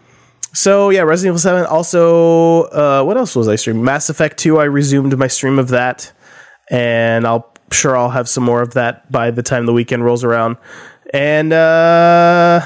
So 0.54 0.90
yeah, 0.90 1.00
Resident 1.02 1.32
Evil 1.32 1.38
Seven. 1.40 1.64
Also, 1.64 2.64
uh, 2.64 3.02
what 3.04 3.16
else 3.16 3.34
was 3.34 3.48
I 3.48 3.56
streaming? 3.56 3.84
Mass 3.84 4.10
Effect 4.10 4.36
Two. 4.38 4.58
I 4.58 4.64
resumed 4.64 5.16
my 5.16 5.26
stream 5.26 5.58
of 5.58 5.68
that, 5.68 6.12
and 6.70 7.26
I'll 7.26 7.50
sure 7.70 7.96
I'll 7.96 8.10
have 8.10 8.28
some 8.28 8.44
more 8.44 8.60
of 8.60 8.74
that 8.74 9.10
by 9.10 9.30
the 9.30 9.42
time 9.42 9.64
the 9.64 9.72
weekend 9.72 10.04
rolls 10.04 10.24
around. 10.24 10.58
And 11.14 11.52
uh, 11.54 12.60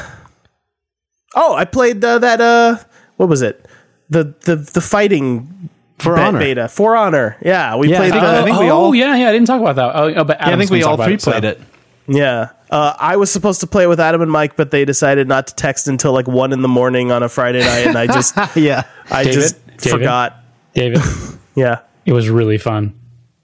oh, 1.36 1.54
I 1.54 1.64
played 1.64 2.04
uh, 2.04 2.18
that. 2.18 2.40
Uh, 2.40 2.78
what 3.16 3.28
was 3.28 3.42
it? 3.42 3.66
The 4.10 4.34
the 4.42 4.56
the 4.56 4.80
fighting 4.80 5.70
For 5.98 6.14
be- 6.16 6.20
Honor. 6.20 6.38
beta 6.38 6.68
for 6.68 6.96
Honor. 6.96 7.36
Yeah, 7.42 7.76
we 7.76 7.88
Yeah, 7.88 7.98
played 7.98 8.12
I 8.12 8.20
think- 8.20 8.22
the. 8.22 8.28
I 8.40 8.44
think 8.44 8.56
oh, 8.56 8.60
we 8.60 8.68
all- 8.70 8.94
yeah, 8.94 9.14
yeah. 9.16 9.28
I 9.28 9.32
didn't 9.32 9.46
talk 9.46 9.60
about 9.60 9.76
that. 9.76 9.92
Oh, 9.94 10.12
oh, 10.20 10.24
but 10.24 10.38
Yeah, 10.40 10.48
I 10.50 10.56
think 10.56 10.70
we 10.70 10.82
all 10.82 10.96
three 10.96 11.16
played 11.16 11.44
it. 11.44 11.60
Yeah. 12.08 12.48
Uh, 12.70 12.94
I 12.98 13.16
was 13.16 13.30
supposed 13.32 13.60
to 13.60 13.66
play 13.68 13.84
it 13.84 13.88
with 13.88 14.00
Adam 14.00 14.20
and 14.22 14.30
Mike, 14.30 14.56
but 14.56 14.70
they 14.72 14.84
decided 14.84 15.28
not 15.28 15.46
to 15.48 15.54
text 15.54 15.86
until 15.88 16.12
like 16.12 16.26
one 16.26 16.52
in 16.52 16.62
the 16.62 16.68
morning 16.68 17.12
on 17.12 17.22
a 17.22 17.28
Friday 17.28 17.60
night, 17.60 17.86
and 17.86 17.96
I 17.96 18.06
just, 18.08 18.34
Yeah. 18.56 18.82
I 19.10 19.22
David? 19.24 19.34
just 19.40 19.66
David? 19.78 19.90
forgot. 19.90 20.36
David. 20.74 21.00
Yeah, 21.56 21.80
it 22.04 22.12
was 22.12 22.28
really 22.28 22.58
fun. 22.58 22.92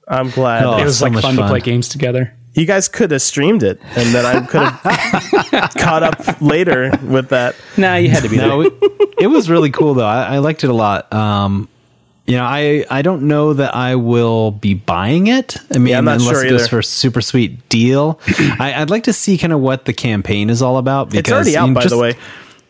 I'm 0.06 0.28
glad. 0.28 0.64
Oh. 0.64 0.76
It 0.76 0.84
was 0.84 0.98
so 0.98 1.06
like 1.06 1.14
much 1.14 1.22
fun, 1.22 1.36
to 1.36 1.48
play 1.48 1.60
games 1.60 1.88
together. 1.88 2.34
You 2.54 2.66
guys 2.66 2.86
could 2.88 3.10
have 3.12 3.22
streamed 3.22 3.62
it, 3.62 3.80
and 3.96 4.14
then 4.14 4.26
I 4.26 4.44
could 4.46 4.60
have 4.62 5.74
caught 5.78 6.02
up 6.02 6.40
later 6.42 6.90
with 7.02 7.30
that. 7.30 7.56
Nah, 7.78 7.94
you 7.96 8.10
had 8.10 8.22
to 8.24 8.28
be 8.28 8.36
there. 8.36 8.48
No, 8.48 8.60
it, 8.60 8.72
it 9.18 9.26
was 9.28 9.48
really 9.48 9.70
cool 9.70 9.94
though. 9.94 10.04
I, 10.06 10.34
I 10.34 10.38
liked 10.38 10.62
it 10.62 10.68
a 10.68 10.74
lot. 10.74 11.10
Um, 11.12 11.68
you 12.26 12.36
know, 12.36 12.44
I 12.44 12.84
I 12.90 13.00
don't 13.02 13.22
know 13.22 13.54
that 13.54 13.74
I 13.74 13.96
will 13.96 14.50
be 14.50 14.74
buying 14.74 15.28
it. 15.28 15.56
I 15.74 15.78
mean, 15.78 15.88
Yeah, 15.92 15.98
I'm 15.98 16.04
not 16.04 16.20
unless 16.20 16.28
sure 16.36 16.44
it 16.44 16.50
goes 16.50 16.68
for 16.68 16.80
a 16.80 16.84
super 16.84 17.22
sweet 17.22 17.68
deal. 17.70 18.20
I, 18.38 18.74
I'd 18.76 18.90
like 18.90 19.04
to 19.04 19.12
see 19.14 19.38
kind 19.38 19.52
of 19.54 19.60
what 19.60 19.86
the 19.86 19.92
campaign 19.94 20.50
is 20.50 20.60
all 20.60 20.76
about. 20.76 21.08
Because 21.08 21.20
It's 21.20 21.32
already 21.32 21.56
I 21.56 21.62
out, 21.62 21.64
mean, 21.66 21.74
by 21.74 21.80
just- 21.82 21.94
the 21.94 21.98
way. 22.00 22.14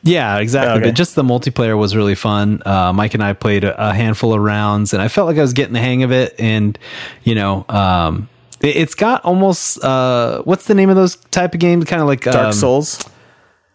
Yeah, 0.04 0.38
exactly. 0.38 0.80
Okay. 0.80 0.88
But 0.90 0.94
just 0.96 1.14
the 1.14 1.22
multiplayer 1.22 1.78
was 1.78 1.94
really 1.94 2.16
fun. 2.16 2.60
Uh, 2.66 2.92
Mike 2.92 3.14
and 3.14 3.22
I 3.22 3.34
played 3.34 3.62
a, 3.62 3.90
a 3.90 3.94
handful 3.94 4.32
of 4.34 4.40
rounds, 4.40 4.92
and 4.92 5.00
I 5.00 5.06
felt 5.06 5.28
like 5.28 5.38
I 5.38 5.42
was 5.42 5.52
getting 5.52 5.74
the 5.74 5.80
hang 5.80 6.02
of 6.02 6.10
it. 6.10 6.34
And 6.40 6.76
you 7.22 7.36
know, 7.36 7.64
um, 7.68 8.22
it, 8.24 8.31
it's 8.62 8.94
got 8.94 9.24
almost 9.24 9.82
uh, 9.82 10.42
what's 10.42 10.66
the 10.66 10.74
name 10.74 10.90
of 10.90 10.96
those 10.96 11.16
type 11.16 11.54
of 11.54 11.60
games? 11.60 11.84
Kind 11.84 12.00
of 12.02 12.08
like 12.08 12.20
Dark 12.22 12.36
um, 12.36 12.52
Souls. 12.52 13.04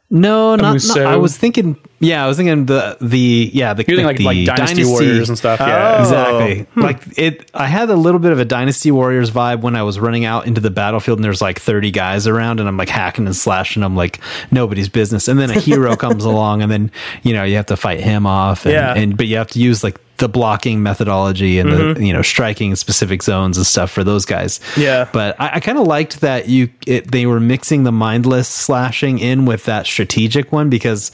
No, 0.09 0.55
not, 0.55 0.81
not. 0.87 0.97
I 0.99 1.17
was 1.17 1.35
thinking. 1.35 1.77
Yeah, 1.99 2.23
I 2.23 2.27
was 2.27 2.37
thinking 2.37 2.65
the 2.65 2.97
the 3.01 3.51
yeah 3.53 3.73
the 3.73 3.83
You're 3.85 3.97
thinking 3.97 4.05
like, 4.25 4.45
the 4.45 4.45
like 4.45 4.57
Dynasty, 4.57 4.85
Warriors 4.85 5.27
and 5.27 5.37
stuff. 5.37 5.59
Yeah. 5.59 5.97
Oh. 5.97 6.01
Exactly. 6.01 6.63
Hmm. 6.63 6.81
Like 6.81 7.19
it 7.19 7.51
I 7.53 7.65
had 7.65 7.89
a 7.89 7.95
little 7.95 8.19
bit 8.19 8.31
of 8.31 8.39
a 8.39 8.45
Dynasty 8.45 8.89
Warriors 8.89 9.31
vibe 9.31 9.61
when 9.61 9.75
I 9.75 9.83
was 9.83 9.99
running 9.99 10.23
out 10.23 10.47
into 10.47 10.61
the 10.61 10.69
battlefield 10.69 11.17
and 11.17 11.25
there's 11.25 11.41
like 11.41 11.59
30 11.59 11.91
guys 11.91 12.25
around 12.25 12.61
and 12.61 12.69
I'm 12.69 12.77
like 12.77 12.87
hacking 12.87 13.25
and 13.25 13.35
slashing 13.35 13.81
them 13.81 13.97
like 13.97 14.21
nobody's 14.49 14.87
business. 14.87 15.27
And 15.27 15.37
then 15.37 15.49
a 15.49 15.59
hero 15.59 15.95
comes 15.97 16.23
along 16.23 16.61
and 16.61 16.71
then, 16.71 16.89
you 17.23 17.33
know, 17.33 17.43
you 17.43 17.57
have 17.57 17.65
to 17.65 17.75
fight 17.75 17.99
him 17.99 18.25
off 18.25 18.65
and, 18.65 18.73
Yeah. 18.73 18.93
and 18.95 19.17
but 19.17 19.27
you 19.27 19.35
have 19.35 19.49
to 19.49 19.59
use 19.59 19.83
like 19.83 19.99
the 20.17 20.27
blocking 20.29 20.81
methodology 20.83 21.59
and 21.59 21.71
the 21.71 21.77
mm-hmm. 21.77 22.01
you 22.01 22.13
know 22.13 22.21
striking 22.21 22.75
specific 22.75 23.23
zones 23.23 23.57
and 23.57 23.65
stuff 23.65 23.91
for 23.91 24.03
those 24.03 24.25
guys. 24.25 24.59
Yeah. 24.75 25.07
But 25.11 25.39
I, 25.39 25.55
I 25.55 25.59
kind 25.59 25.77
of 25.77 25.87
liked 25.87 26.21
that 26.21 26.47
you 26.49 26.69
it, 26.85 27.11
they 27.11 27.25
were 27.25 27.39
mixing 27.39 27.83
the 27.83 27.91
mindless 27.91 28.47
slashing 28.47 29.19
in 29.19 29.45
with 29.45 29.65
that 29.65 29.85
strategic 29.85 30.51
one 30.51 30.69
because 30.69 31.11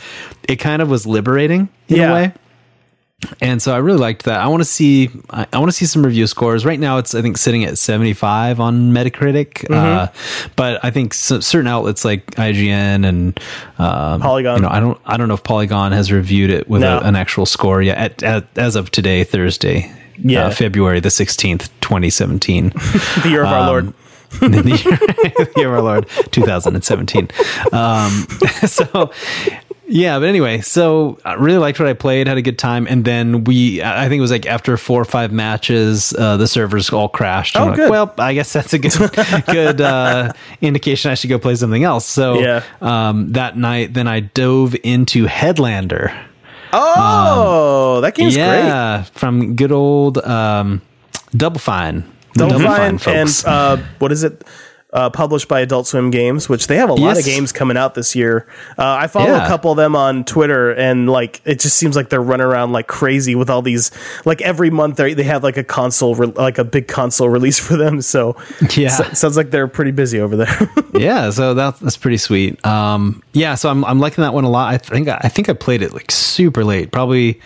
it 0.47 0.57
kind 0.57 0.81
of 0.81 0.89
was 0.89 1.05
liberating 1.05 1.69
in 1.87 1.97
Yeah. 1.97 2.09
a 2.09 2.13
way. 2.13 2.33
And 3.41 3.61
so 3.61 3.73
I 3.73 3.77
really 3.77 3.99
liked 3.99 4.23
that. 4.23 4.39
I 4.41 4.47
want 4.47 4.61
to 4.61 4.65
see 4.65 5.09
I, 5.29 5.45
I 5.53 5.59
want 5.59 5.69
to 5.71 5.75
see 5.75 5.85
some 5.85 6.05
review 6.05 6.27
scores. 6.27 6.65
Right 6.65 6.79
now 6.79 6.97
it's 6.97 7.13
I 7.15 7.21
think 7.21 7.37
sitting 7.37 7.63
at 7.63 7.77
75 7.77 8.59
on 8.59 8.91
Metacritic. 8.91 9.69
Uh, 9.69 10.07
but 10.55 10.83
I 10.83 10.91
think 10.91 11.13
s 11.13 11.31
certain 11.45 11.67
outlets 11.67 12.03
like 12.05 12.25
IGN 12.35 13.05
and 13.07 13.39
um, 13.77 14.21
Polygon. 14.21 14.57
you 14.57 14.61
know, 14.63 14.69
I 14.69 14.79
don't 14.79 14.99
I 15.05 15.17
don't 15.17 15.27
know 15.27 15.33
if 15.35 15.43
Polygon 15.43 15.91
has 15.91 16.11
reviewed 16.11 16.49
it 16.49 16.67
with 16.69 16.81
No. 16.81 16.97
a, 16.99 17.01
an 17.01 17.15
actual 17.15 17.45
score 17.45 17.81
yet 17.81 17.97
at, 17.97 18.23
at, 18.23 18.47
as 18.57 18.75
of 18.75 18.91
today 18.91 19.23
Thursday. 19.23 19.91
Yeah. 20.17 20.45
Uh, 20.47 20.51
February 20.51 20.99
the 20.99 21.09
16th, 21.09 21.69
2017. 21.81 22.69
The 23.23 23.29
year 23.29 23.41
of 23.43 23.47
our 23.49 23.59
Um, 23.61 23.67
Lord. 23.67 23.93
in 24.41 24.51
the 24.63 24.69
year, 24.69 24.97
the 25.45 25.53
year 25.57 25.67
of 25.69 25.73
our 25.75 25.81
Lord 25.81 26.09
2017. 26.31 27.29
Um, 27.71 28.09
so 28.67 29.11
yeah, 29.87 30.17
but 30.19 30.27
anyway, 30.27 30.61
so 30.61 31.17
I 31.25 31.33
really 31.33 31.57
liked 31.57 31.79
what 31.79 31.87
I 31.89 31.93
played, 31.93 32.27
had 32.27 32.37
a 32.37 32.41
good 32.41 32.57
time, 32.57 32.87
and 32.89 33.03
then 33.03 33.43
we, 33.43 33.81
I 33.83 34.07
think 34.09 34.19
it 34.19 34.21
was 34.21 34.31
like 34.31 34.45
after 34.45 34.77
four 34.77 35.01
or 35.01 35.05
five 35.05 35.31
matches, 35.31 36.13
uh, 36.17 36.37
the 36.37 36.47
servers 36.47 36.89
all 36.91 37.09
crashed. 37.09 37.55
Oh, 37.57 37.63
I'm 37.63 37.77
like, 37.77 37.89
well, 37.89 38.13
I 38.17 38.33
guess 38.33 38.53
that's 38.53 38.73
a 38.73 38.79
good, 38.79 38.93
good 39.47 39.81
uh, 39.81 40.31
indication 40.61 41.11
I 41.11 41.15
should 41.15 41.29
go 41.29 41.37
play 41.39 41.55
something 41.55 41.83
else. 41.83 42.05
So 42.05 42.39
Yeah. 42.39 42.63
um, 42.81 43.31
that 43.33 43.57
night, 43.57 43.93
then 43.93 44.07
I 44.07 44.21
dove 44.21 44.75
into 44.83 45.25
Headlander. 45.25 46.17
Oh, 46.75 47.99
that 48.01 48.15
game's 48.15 48.35
great. 48.35 48.43
yeah, 48.45 49.03
from 49.03 49.55
good 49.55 49.71
old 49.71 50.17
um, 50.19 50.81
Double 51.35 51.59
Fine. 51.59 52.03
The 52.35 52.47
Double 52.47 52.65
Fine 52.65 52.81
and 52.81 53.01
folks. 53.01 53.45
uh, 53.45 53.77
what 53.99 54.11
is 54.11 54.23
it? 54.23 54.43
Uh, 54.93 55.09
published 55.09 55.47
by 55.47 55.59
Adult 55.61 55.87
Swim 55.87 56.11
Games, 56.11 56.47
which 56.47 56.67
they 56.67 56.75
have 56.75 56.87
a 56.87 56.93
lot 56.93 57.17
of 57.17 57.25
games 57.25 57.51
coming 57.51 57.77
out 57.77 57.95
this 57.95 58.15
year. 58.15 58.45
Uh, 58.77 58.83
I 59.01 59.07
follow 59.07 59.25
Yeah. 59.25 59.43
a 59.43 59.47
couple 59.47 59.71
of 59.71 59.77
them 59.77 59.95
on 59.95 60.23
Twitter, 60.23 60.69
and 60.71 61.09
like 61.09 61.41
it 61.45 61.59
just 61.59 61.77
seems 61.77 61.95
like 61.95 62.09
they're 62.09 62.21
running 62.21 62.45
around 62.45 62.73
like 62.73 62.85
crazy 62.85 63.33
with 63.33 63.49
all 63.49 63.63
these. 63.63 63.89
Like 64.23 64.39
every 64.43 64.69
month, 64.69 64.97
they 64.97 65.15
they 65.15 65.23
have 65.23 65.41
like 65.43 65.57
a 65.57 65.63
console, 65.63 66.13
re- 66.13 66.27
like 66.27 66.59
a 66.59 66.63
big 66.63 66.87
console 66.87 67.27
release 67.27 67.57
for 67.57 67.75
them. 67.75 68.03
So 68.03 68.35
Yeah. 68.75 68.89
so- 68.89 69.11
sounds 69.13 69.35
like 69.35 69.49
they're 69.49 69.67
pretty 69.67 69.89
busy 69.89 70.19
over 70.21 70.35
there. 70.35 70.69
yeah, 70.93 71.31
so 71.31 71.55
that's 71.55 71.79
that's 71.79 71.97
pretty 71.97 72.17
sweet. 72.17 72.63
Um, 72.63 73.23
yeah, 73.33 73.55
so 73.55 73.69
I'm 73.69 73.83
I'm 73.85 73.97
liking 73.99 74.21
that 74.21 74.35
one 74.35 74.43
a 74.43 74.49
lot. 74.51 74.71
I 74.75 74.77
think 74.77 75.07
I 75.07 75.27
think 75.27 75.49
I 75.49 75.53
played 75.53 75.81
it 75.81 75.93
like 75.93 76.11
super 76.11 76.63
late, 76.63 76.91
probably 76.91 77.41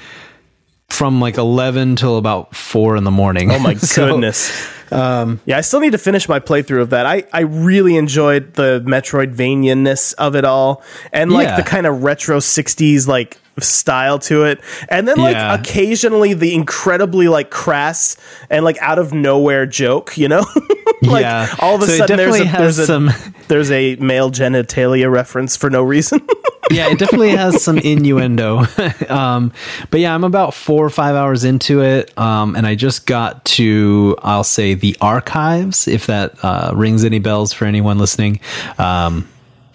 from 0.90 1.22
like 1.22 1.38
eleven 1.38 1.96
till 1.96 2.18
about 2.18 2.54
four 2.56 2.98
in 2.98 3.06
the 3.06 3.12
morning. 3.12 3.52
Oh 3.52 3.60
my 3.60 3.74
So, 3.78 4.12
goodness. 4.12 4.52
Um, 4.92 5.40
yeah, 5.46 5.58
I 5.58 5.62
still 5.62 5.80
need 5.80 5.92
to 5.92 5.98
finish 5.98 6.28
my 6.30 6.40
playthrough 6.40 6.82
of 6.82 6.90
that. 6.92 7.06
I, 7.06 7.24
I 7.34 7.42
really 7.42 7.98
enjoyed 7.98 8.54
the 8.54 8.82
Metroidvania-ness 8.86 10.14
of 10.14 10.36
it 10.36 10.46
all 10.46 10.84
and 11.12 11.32
like 11.32 11.48
Yeah. 11.48 11.58
the 11.58 11.64
kind 11.64 11.86
of 11.86 12.04
retro 12.04 12.38
60s 12.40 13.08
like 13.08 13.38
style 13.60 14.20
to 14.20 14.44
it. 14.46 14.62
And 14.90 15.08
then 15.08 15.18
like 15.18 15.36
Yeah. 15.36 15.56
occasionally 15.56 16.34
the 16.34 16.54
incredibly 16.54 17.28
like 17.28 17.50
crass 17.50 18.16
and 18.50 18.64
like 18.64 18.78
out 18.80 19.00
of 19.00 19.14
nowhere 19.14 19.66
joke, 19.66 20.18
you 20.18 20.28
know? 20.28 20.46
like 21.02 21.22
Yeah. 21.24 21.48
all 21.60 21.76
of 21.76 21.82
a 21.82 21.88
So 21.88 21.98
sudden 21.98 22.18
there's 22.18 22.40
a, 22.40 22.44
there's 22.44 22.78
a 22.80 22.86
some- 22.86 23.12
there's 23.48 23.72
a 23.72 23.96
male 23.96 24.30
genitalia 24.32 25.12
reference 25.12 25.56
for 25.58 25.70
no 25.70 25.82
reason. 25.82 26.20
yeah, 26.72 26.90
it 26.92 27.00
definitely 27.00 27.30
has 27.36 27.64
some 27.64 27.78
innuendo. 27.78 28.66
um, 29.10 29.54
but 29.90 30.02
yeah, 30.02 30.14
I'm 30.14 30.26
about 30.26 30.54
four 30.54 30.86
or 30.86 30.90
five 30.90 31.16
hours 31.16 31.46
into 31.46 31.82
it, 31.82 32.16
um, 32.18 32.58
and 32.58 32.68
I 32.68 32.76
just 32.76 33.06
got 33.06 33.46
to, 33.46 34.18
I'll 34.22 34.44
say, 34.44 34.74
the 34.78 34.96
archives, 35.02 35.88
if 35.88 36.08
that 36.08 36.34
uh, 36.44 36.72
rings 36.76 37.04
any 37.04 37.20
bells 37.20 37.52
for 37.54 37.66
anyone 37.66 37.98
listening. 38.00 38.40
Um, 38.78 39.28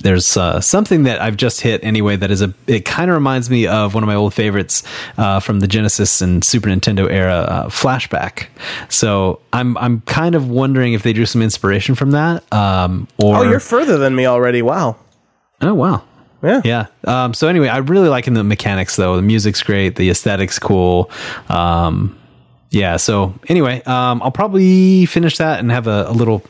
there's 0.02 0.36
uh, 0.36 0.60
something 0.60 1.04
that 1.04 1.22
I've 1.22 1.36
just 1.36 1.60
hit 1.60 1.84
anyway 1.84 2.16
that 2.16 2.30
is 2.32 2.42
a. 2.42 2.52
It 2.66 2.84
kind 2.84 3.08
of 3.08 3.14
reminds 3.14 3.48
me 3.48 3.68
of 3.68 3.94
one 3.94 4.02
of 4.02 4.08
my 4.08 4.16
old 4.16 4.34
favorites 4.34 4.82
uh, 5.16 5.38
from 5.38 5.60
the 5.60 5.68
Genesis 5.68 6.20
and 6.20 6.42
Super 6.42 6.68
Nintendo 6.68 7.08
era, 7.08 7.34
uh, 7.34 7.66
Flashback. 7.68 8.48
So 8.88 9.40
I'm 9.52 9.76
I'm 9.78 10.00
kind 10.00 10.34
of 10.34 10.48
wondering 10.48 10.94
if 10.94 11.04
they 11.04 11.12
drew 11.12 11.26
some 11.26 11.40
inspiration 11.40 11.94
from 11.94 12.10
that, 12.12 12.42
um, 12.52 13.06
or 13.16 13.36
oh, 13.36 13.42
you're 13.42 13.60
further 13.60 13.96
than 13.96 14.16
me 14.16 14.26
already. 14.26 14.60
Wow. 14.60 14.96
oh 15.60 15.74
wow, 15.74 16.02
Yeah. 16.42 16.62
yeah. 16.64 16.86
Um, 17.04 17.32
so 17.32 17.46
anyway, 17.46 17.68
I 17.68 17.76
really 17.78 18.08
liking 18.08 18.34
the 18.34 18.42
mechanics 18.42 18.96
though. 18.96 19.14
The 19.14 19.22
music's 19.22 19.62
great. 19.62 19.94
The 19.94 20.10
aesthetics 20.10 20.58
cool. 20.58 21.12
Um, 21.48 22.18
yeah. 22.72 22.96
So 22.96 23.34
anyway, 23.48 23.82
um, 23.82 24.22
I'll 24.22 24.32
probably 24.32 25.06
finish 25.06 25.36
that 25.36 25.60
and 25.60 25.70
have 25.70 25.86
a, 25.86 26.06
a 26.08 26.12
little 26.12 26.42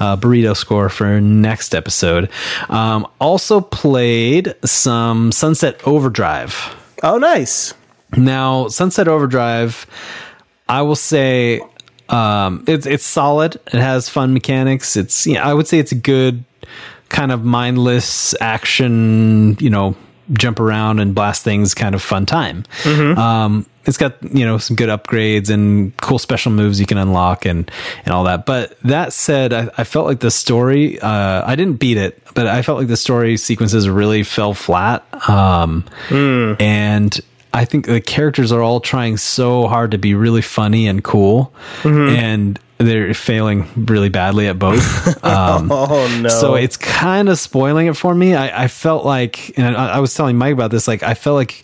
uh, 0.00 0.16
burrito 0.16 0.56
score 0.56 0.88
for 0.88 1.20
next 1.20 1.74
episode. 1.74 2.28
Um, 2.68 3.06
also 3.20 3.60
played 3.60 4.54
some 4.64 5.32
Sunset 5.32 5.80
Overdrive. 5.86 6.74
Oh, 7.04 7.18
nice. 7.18 7.72
Now, 8.16 8.66
Sunset 8.66 9.06
Overdrive, 9.06 9.86
I 10.68 10.82
will 10.82 10.96
say 10.96 11.60
um, 12.08 12.64
it's 12.66 12.86
it's 12.86 13.04
solid. 13.04 13.54
It 13.68 13.74
has 13.74 14.08
fun 14.08 14.34
mechanics. 14.34 14.96
It's 14.96 15.24
you 15.26 15.34
know, 15.34 15.42
I 15.42 15.54
would 15.54 15.68
say 15.68 15.78
it's 15.78 15.92
a 15.92 15.96
good 15.96 16.44
kind 17.08 17.30
of 17.30 17.44
mindless 17.44 18.34
action, 18.40 19.56
you 19.60 19.70
know, 19.70 19.94
jump 20.32 20.58
around 20.58 20.98
and 20.98 21.14
blast 21.14 21.44
things 21.44 21.74
kind 21.74 21.94
of 21.94 22.02
fun 22.02 22.26
time. 22.26 22.64
Um, 23.16 23.66
it's 23.86 23.96
got 23.96 24.14
you 24.22 24.44
know 24.44 24.58
some 24.58 24.76
good 24.76 24.88
upgrades 24.88 25.48
and 25.50 25.96
cool 25.98 26.18
special 26.18 26.52
moves 26.52 26.78
you 26.80 26.86
can 26.86 26.98
unlock 26.98 27.46
and 27.46 27.70
and 28.04 28.12
all 28.14 28.24
that. 28.24 28.44
But 28.46 28.78
that 28.82 29.12
said, 29.12 29.52
I, 29.52 29.70
I 29.78 29.84
felt 29.84 30.06
like 30.06 30.20
the 30.20 30.30
story. 30.30 31.00
Uh, 31.00 31.42
I 31.46 31.56
didn't 31.56 31.76
beat 31.80 31.96
it, 31.96 32.22
but 32.34 32.46
I 32.46 32.62
felt 32.62 32.78
like 32.78 32.88
the 32.88 32.96
story 32.96 33.36
sequences 33.36 33.88
really 33.88 34.22
fell 34.22 34.54
flat. 34.54 35.04
Um, 35.28 35.84
and 36.60 37.18
I 37.52 37.64
think 37.64 37.86
the 37.86 38.00
characters 38.00 38.52
are 38.52 38.62
all 38.62 38.80
trying 38.80 39.16
so 39.16 39.66
hard 39.66 39.90
to 39.92 39.98
be 39.98 40.14
really 40.14 40.42
funny 40.42 40.86
and 40.86 41.02
cool, 41.02 41.52
and 41.82 42.58
they're 42.78 43.12
failing 43.12 43.66
really 43.76 44.08
badly 44.08 44.46
at 44.46 44.58
both. 44.58 45.06
Um, 45.24 45.70
Oh 45.70 46.20
no! 46.22 46.28
so 46.28 46.54
it's 46.54 46.76
kind 46.76 47.28
of 47.28 47.38
spoiling 47.38 47.88
it 47.88 47.96
for 47.96 48.14
me. 48.14 48.34
I, 48.34 48.64
I 48.64 48.68
felt 48.68 49.04
like, 49.04 49.58
and 49.58 49.76
I, 49.76 49.96
I 49.96 49.98
was 50.00 50.14
telling 50.14 50.38
Mike 50.38 50.52
about 50.54 50.70
this. 50.70 50.86
Like, 50.88 51.02
I 51.02 51.14
felt 51.14 51.34
like 51.36 51.62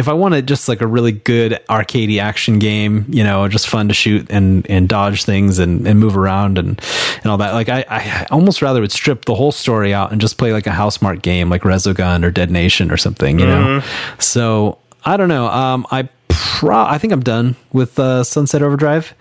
if 0.00 0.08
I 0.08 0.12
wanted 0.14 0.48
just 0.48 0.68
like 0.68 0.80
a 0.80 0.86
really 0.86 1.12
good 1.12 1.60
arcadey 1.68 2.20
action 2.20 2.58
game, 2.58 3.04
you 3.08 3.22
know, 3.22 3.46
just 3.48 3.68
fun 3.68 3.86
to 3.88 3.94
shoot 3.94 4.26
and 4.30 4.68
and 4.68 4.88
dodge 4.88 5.24
things 5.24 5.58
and, 5.58 5.86
and 5.86 6.00
move 6.00 6.16
around 6.16 6.58
and 6.58 6.80
and 7.22 7.26
all 7.26 7.38
that. 7.38 7.52
Like, 7.54 7.68
I, 7.68 7.84
I 7.88 8.26
almost 8.30 8.62
rather 8.62 8.80
would 8.80 8.90
strip 8.92 9.26
the 9.26 9.34
whole 9.34 9.52
story 9.52 9.94
out 9.94 10.10
and 10.10 10.20
just 10.20 10.38
play 10.38 10.52
like 10.52 10.66
a 10.66 10.70
Housemarque 10.70 11.22
game, 11.22 11.48
like 11.50 11.62
Resogun 11.62 12.24
or 12.24 12.30
Dead 12.30 12.50
Nation 12.50 12.90
or 12.90 12.96
something, 12.96 13.38
you 13.38 13.46
know. 13.46 13.82
So 14.18 14.78
I 15.04 15.16
don't 15.16 15.28
know. 15.28 15.46
Um, 15.46 15.86
I 15.90 16.08
pro- 16.28 16.74
I 16.84 16.98
think 16.98 17.12
I'm 17.12 17.22
done 17.22 17.54
with 17.72 17.98
uh, 17.98 18.24
Sunset 18.24 18.62
Overdrive. 18.62 19.14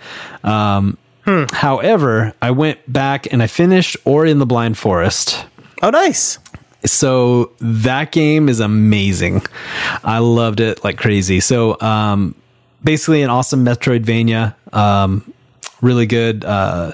Um, 0.43 0.97
However, 1.51 2.33
I 2.41 2.49
went 2.49 2.79
back 2.91 3.31
and 3.31 3.43
I 3.43 3.47
finished 3.47 3.95
Ori 4.03 4.31
and 4.31 4.41
the 4.41 4.47
Blind 4.47 4.79
Forest. 4.79 5.45
oh, 5.83 5.91
nice. 5.91 6.39
So 6.85 7.51
that 7.59 8.11
game 8.11 8.47
is 8.47 8.59
amazing. 8.59 9.41
I 10.03 10.19
loved 10.19 10.59
it 10.59 10.83
like 10.83 10.97
crazy. 10.97 11.39
So, 11.39 11.79
um, 11.81 12.35
basically 12.83 13.21
an 13.21 13.29
awesome 13.29 13.65
Metroidvania. 13.65 14.55
Um, 14.73 15.33
really 15.81 16.05
good, 16.05 16.43
uh, 16.45 16.91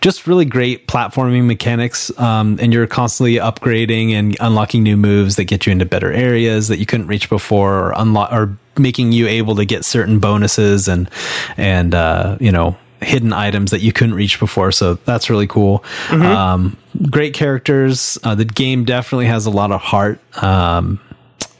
just 0.00 0.26
really 0.26 0.44
great 0.44 0.86
platforming 0.86 1.46
mechanics. 1.46 2.16
Um, 2.18 2.58
and 2.60 2.72
you're 2.72 2.86
constantly 2.86 3.36
upgrading 3.36 4.12
and 4.12 4.36
unlocking 4.40 4.82
new 4.82 4.96
moves 4.96 5.36
that 5.36 5.44
get 5.44 5.66
you 5.66 5.72
into 5.72 5.86
better 5.86 6.12
areas 6.12 6.68
that 6.68 6.78
you 6.78 6.86
couldn't 6.86 7.06
reach 7.06 7.28
before 7.28 7.74
or 7.74 7.92
unlock 7.96 8.32
or 8.32 8.56
making 8.76 9.12
you 9.12 9.26
able 9.26 9.54
to 9.56 9.64
get 9.64 9.84
certain 9.84 10.18
bonuses 10.18 10.88
and, 10.88 11.08
and, 11.56 11.94
uh, 11.94 12.36
you 12.40 12.52
know, 12.52 12.76
hidden 13.04 13.32
items 13.32 13.70
that 13.70 13.80
you 13.80 13.92
couldn't 13.92 14.14
reach 14.14 14.38
before. 14.40 14.72
So 14.72 14.94
that's 14.94 15.30
really 15.30 15.46
cool. 15.46 15.84
Um, 16.10 16.76
great 17.10 17.34
characters. 17.34 18.18
Uh, 18.22 18.34
the 18.34 18.44
game 18.44 18.84
definitely 18.84 19.26
has 19.26 19.46
a 19.46 19.50
lot 19.50 19.70
of 19.72 19.80
heart. 19.80 20.20
Um, 20.42 21.00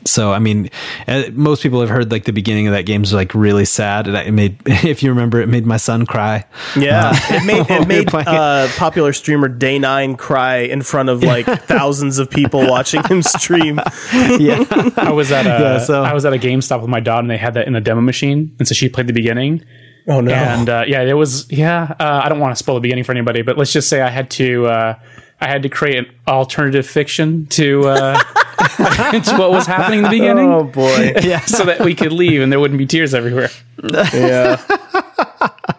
so 0.06 0.34
I 0.34 0.38
mean, 0.38 0.68
uh, 1.08 1.22
most 1.32 1.62
people 1.62 1.80
have 1.80 1.88
heard 1.88 2.10
like 2.12 2.24
the 2.24 2.32
beginning 2.34 2.66
of 2.66 2.74
that 2.74 2.82
game's 2.84 3.14
like 3.14 3.34
really 3.34 3.64
sad. 3.64 4.06
And 4.06 4.14
it 4.16 4.32
made, 4.32 4.58
if 4.66 5.02
you 5.02 5.08
remember, 5.08 5.40
it 5.40 5.48
made 5.48 5.64
my 5.64 5.78
son 5.78 6.04
cry. 6.04 6.44
Yeah, 6.78 7.12
it 7.14 7.46
made 7.46 7.64
it 7.70 7.88
made 7.88 8.08
playing. 8.08 8.28
uh, 8.28 8.68
popular 8.76 9.14
streamer 9.14 9.48
Day 9.48 9.78
Nine 9.78 10.16
cry 10.16 10.56
in 10.58 10.82
front 10.82 11.08
of 11.08 11.22
like 11.22 11.46
thousands 11.66 12.18
of 12.18 12.28
people 12.28 12.68
watching 12.68 13.02
him 13.04 13.22
stream. 13.22 13.80
Yeah, 14.12 14.64
I 14.98 15.10
was 15.10 15.32
at 15.32 15.46
a 15.46 15.48
Yeah, 15.48 15.78
so- 15.78 16.02
I 16.02 16.12
was 16.12 16.26
at 16.26 16.34
a 16.34 16.38
GameStop 16.38 16.82
with 16.82 16.90
my 16.90 17.00
daughter, 17.00 17.20
and 17.22 17.30
they 17.30 17.38
had 17.38 17.54
that 17.54 17.66
in 17.66 17.74
a 17.74 17.80
demo 17.80 18.02
machine, 18.02 18.54
and 18.58 18.68
so 18.68 18.74
she 18.74 18.90
played 18.90 19.06
the 19.06 19.14
beginning. 19.14 19.64
Oh 20.06 20.20
no! 20.20 20.32
And 20.32 20.68
uh, 20.68 20.84
yeah, 20.86 21.02
it 21.02 21.14
was 21.14 21.50
yeah. 21.50 21.94
Uh, 21.98 22.22
I 22.24 22.28
don't 22.28 22.40
want 22.40 22.52
to 22.52 22.56
spoil 22.56 22.74
the 22.74 22.80
beginning 22.80 23.04
for 23.04 23.12
anybody, 23.12 23.42
but 23.42 23.56
let's 23.56 23.72
just 23.72 23.88
say 23.88 24.02
I 24.02 24.10
had 24.10 24.30
to 24.32 24.66
uh, 24.66 24.98
I 25.40 25.48
had 25.48 25.62
to 25.62 25.68
create 25.68 25.96
an 25.96 26.14
alternative 26.28 26.86
fiction 26.86 27.46
to 27.46 27.88
uh, 27.88 28.18
to 28.76 29.34
what 29.36 29.50
was 29.50 29.66
happening 29.66 30.00
in 30.00 30.04
the 30.04 30.10
beginning, 30.10 30.50
oh 30.50 30.64
boy! 30.64 31.14
yeah. 31.22 31.40
so 31.40 31.64
that 31.64 31.80
we 31.80 31.94
could 31.94 32.12
leave 32.12 32.42
and 32.42 32.52
there 32.52 32.60
wouldn't 32.60 32.78
be 32.78 32.86
tears 32.86 33.14
everywhere. 33.14 33.50
Yeah, 33.82 34.62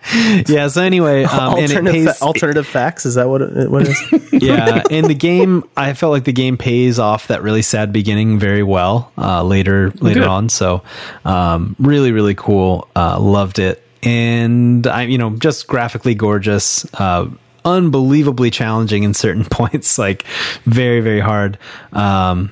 Yeah. 0.46 0.68
So 0.68 0.82
anyway, 0.82 1.24
um, 1.24 1.54
and 1.58 1.70
it 1.70 1.76
alternative, 1.76 1.92
pays, 1.92 2.18
fa- 2.18 2.24
alternative 2.24 2.66
facts. 2.66 3.06
Is 3.06 3.14
that 3.14 3.28
what 3.28 3.42
it, 3.42 3.70
what 3.70 3.82
it 3.82 3.88
is? 3.90 4.32
yeah, 4.42 4.82
In 4.90 5.06
the 5.06 5.14
game, 5.14 5.64
I 5.76 5.94
felt 5.94 6.12
like 6.12 6.24
the 6.24 6.32
game 6.32 6.56
pays 6.56 6.98
off 6.98 7.28
that 7.28 7.42
really 7.42 7.62
sad 7.62 7.92
beginning 7.92 8.38
very 8.38 8.62
well 8.62 9.12
uh, 9.18 9.42
later 9.42 9.90
later 10.00 10.20
Good. 10.20 10.28
on. 10.28 10.48
So, 10.48 10.82
um, 11.24 11.76
really, 11.78 12.12
really 12.12 12.34
cool. 12.34 12.88
Uh, 12.96 13.18
loved 13.20 13.58
it, 13.58 13.82
and 14.02 14.86
I, 14.86 15.02
you 15.02 15.18
know, 15.18 15.30
just 15.36 15.66
graphically 15.66 16.14
gorgeous. 16.14 16.84
Uh, 16.94 17.28
unbelievably 17.64 18.50
challenging 18.50 19.04
in 19.04 19.14
certain 19.14 19.44
points, 19.50 19.98
like 19.98 20.24
very, 20.64 21.00
very 21.00 21.20
hard. 21.20 21.58
Um, 21.92 22.50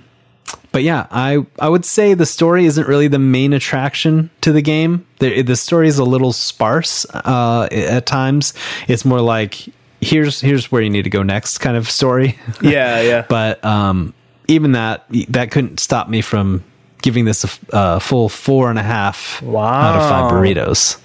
but 0.73 0.83
yeah, 0.83 1.07
I 1.11 1.45
I 1.59 1.69
would 1.69 1.85
say 1.85 2.15
the 2.15 2.27
story 2.27 2.67
isn't 2.67 2.87
really 2.87 3.09
the 3.09 3.19
main 3.19 3.53
attraction 3.53 4.31
to 4.43 4.53
the 4.53 4.63
game. 4.63 5.07
The 5.19 5.43
the 5.43 5.57
story 5.57 5.89
is 5.89 5.99
a 5.99 6.05
little 6.05 6.33
sparse 6.33 7.05
uh, 7.13 7.69
at 7.71 8.07
times. 8.07 8.55
It's 8.89 9.05
more 9.05 9.21
like 9.21 9.65
here's 10.01 10.41
here's 10.41 10.71
where 10.73 10.81
you 10.83 10.91
need 10.91 11.03
to 11.05 11.11
go 11.11 11.23
next 11.23 11.59
kind 11.59 11.77
of 11.77 11.91
story. 11.91 12.39
yeah, 12.63 13.01
yeah. 13.01 13.27
but 13.29 13.65
um, 13.65 14.15
even 14.49 14.73
that 14.73 15.05
that 15.29 15.51
couldn't 15.51 15.81
stop 15.81 16.09
me 16.09 16.21
from 16.21 16.63
giving 17.03 17.25
this 17.25 17.45
a 17.73 17.99
full 17.99 18.29
four 18.29 18.69
and 18.71 18.79
a 18.79 18.83
half 18.83 19.43
out 19.43 19.97
of 19.97 20.09
five 20.09 20.31
burritos. 20.31 20.99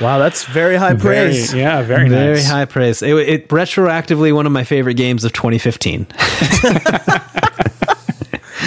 wow, 0.00 0.18
that's 0.18 0.44
very 0.44 0.76
high 0.76 0.92
Very, 0.92 1.28
praise. 1.30 1.54
yeah, 1.54 1.82
very, 1.82 2.08
Very 2.10 2.34
nice. 2.34 2.46
high 2.48 2.64
praise. 2.66 3.00
It, 3.02 3.14
it 3.16 3.48
retroactively 3.48 4.34
one 4.34 4.44
of 4.46 4.52
my 4.52 4.64
favorite 4.64 4.94
games 4.94 5.24
of 5.24 5.32
2015. 5.32 6.06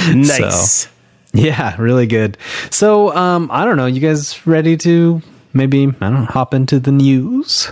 Nice. 0.16 0.88
Yeah, 1.34 1.76
really 1.82 2.06
good. 2.06 2.38
So, 2.70 3.16
um, 3.16 3.50
I 3.52 3.66
don't 3.66 3.78
know. 3.78 3.88
You 3.88 4.00
guys 4.00 4.46
ready 4.46 4.78
to 4.78 5.22
maybe 5.54 5.88
I 5.88 6.10
don't 6.10 6.14
know, 6.14 6.26
hop 6.26 6.54
into 6.54 6.80
the 6.80 6.92
news? 6.92 7.72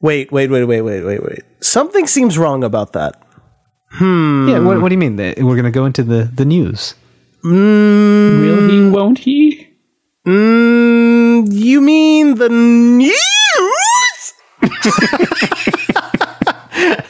Wait, 0.00 0.32
wait, 0.32 0.50
wait, 0.50 0.64
wait, 0.64 0.82
wait, 0.82 1.04
wait, 1.04 1.22
wait. 1.22 1.42
Something 1.60 2.06
seems 2.06 2.36
wrong 2.36 2.64
about 2.64 2.92
that. 2.94 3.22
Hmm. 3.90 4.48
Yeah. 4.48 4.58
What, 4.58 4.82
what 4.82 4.88
do 4.88 4.94
you 4.94 4.98
mean? 4.98 5.16
We're 5.16 5.34
going 5.54 5.64
to 5.64 5.70
go 5.70 5.84
into 5.84 6.02
the 6.02 6.24
the 6.24 6.44
news. 6.44 6.94
Will 7.42 8.68
he? 8.68 8.90
Won't 8.90 9.18
he? 9.18 9.68
Mm, 10.26 11.52
you 11.52 11.80
mean 11.80 12.34
the 12.34 12.48
news? 12.48 13.14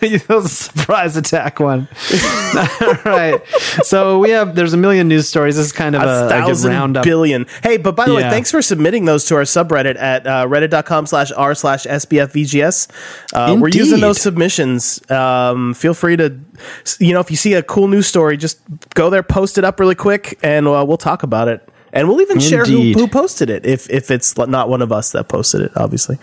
that 0.16 0.28
was 0.28 0.46
a 0.46 0.48
surprise 0.48 1.16
attack 1.16 1.60
one. 1.60 1.88
All 2.54 2.94
right. 3.04 3.40
So 3.82 4.18
we 4.18 4.30
have 4.30 4.54
there's 4.54 4.72
a 4.72 4.76
million 4.76 5.08
news 5.08 5.28
stories. 5.28 5.56
This 5.56 5.66
is 5.66 5.72
kind 5.72 5.94
of 5.94 6.02
a, 6.02 6.06
a 6.06 6.26
a 6.26 6.28
thousand 6.28 6.70
roundup. 6.70 7.04
billion. 7.04 7.46
Hey, 7.62 7.76
but 7.76 7.96
by 7.96 8.06
the 8.06 8.14
way, 8.14 8.22
thanks 8.22 8.50
for 8.50 8.62
submitting 8.62 9.04
those 9.04 9.24
to 9.26 9.36
our 9.36 9.42
subreddit 9.42 9.96
at 9.96 10.26
uh, 10.26 10.46
reddit.com 10.46 11.06
slash 11.06 11.32
r 11.32 11.54
slash 11.54 11.84
sbfvgs. 11.84 12.88
Uh, 13.32 13.56
we're 13.60 13.68
using 13.68 14.00
those 14.00 14.20
submissions. 14.20 15.08
Um, 15.10 15.74
feel 15.74 15.94
free 15.94 16.16
to, 16.16 16.38
you 16.98 17.12
know, 17.12 17.20
if 17.20 17.30
you 17.30 17.36
see 17.36 17.54
a 17.54 17.62
cool 17.62 17.88
news 17.88 18.06
story, 18.06 18.36
just 18.36 18.60
go 18.94 19.10
there, 19.10 19.22
post 19.22 19.58
it 19.58 19.64
up 19.64 19.80
really 19.80 19.94
quick, 19.94 20.38
and 20.42 20.66
uh, 20.66 20.84
we'll 20.86 20.96
talk 20.96 21.22
about 21.22 21.48
it. 21.48 21.68
And 21.92 22.08
we'll 22.08 22.20
even 22.20 22.40
share 22.40 22.64
who, 22.64 22.92
who 22.92 23.08
posted 23.08 23.48
it 23.48 23.64
if 23.64 23.88
if 23.88 24.10
it's 24.10 24.36
not 24.36 24.68
one 24.68 24.82
of 24.82 24.92
us 24.92 25.12
that 25.12 25.28
posted 25.28 25.62
it, 25.62 25.72
obviously. 25.76 26.18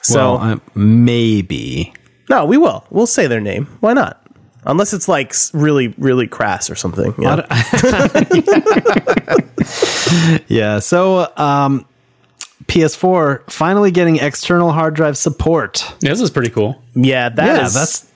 So 0.00 0.36
well, 0.36 0.52
uh, 0.52 0.58
maybe. 0.74 1.92
No, 2.30 2.46
we 2.46 2.56
will. 2.56 2.84
We'll 2.90 3.06
say 3.06 3.26
their 3.26 3.40
name. 3.40 3.66
Why 3.80 3.92
not? 3.92 4.16
Unless 4.64 4.92
it's 4.94 5.08
like 5.08 5.34
really, 5.52 5.88
really 5.98 6.26
crass 6.26 6.70
or 6.70 6.74
something. 6.74 7.14
Yeah. 7.18 7.46
Yeah. 10.48 10.78
So, 10.80 11.30
um, 11.36 11.86
PS4 12.66 13.50
finally 13.50 13.90
getting 13.90 14.16
external 14.16 14.72
hard 14.72 14.94
drive 14.94 15.16
support. 15.16 15.84
Yeah, 16.00 16.10
this 16.10 16.20
is 16.20 16.30
pretty 16.30 16.50
cool. 16.50 16.80
Yeah, 16.94 17.28
that 17.28 17.46
yeah, 17.46 17.64
is- 17.66 17.74
that's 17.74 18.10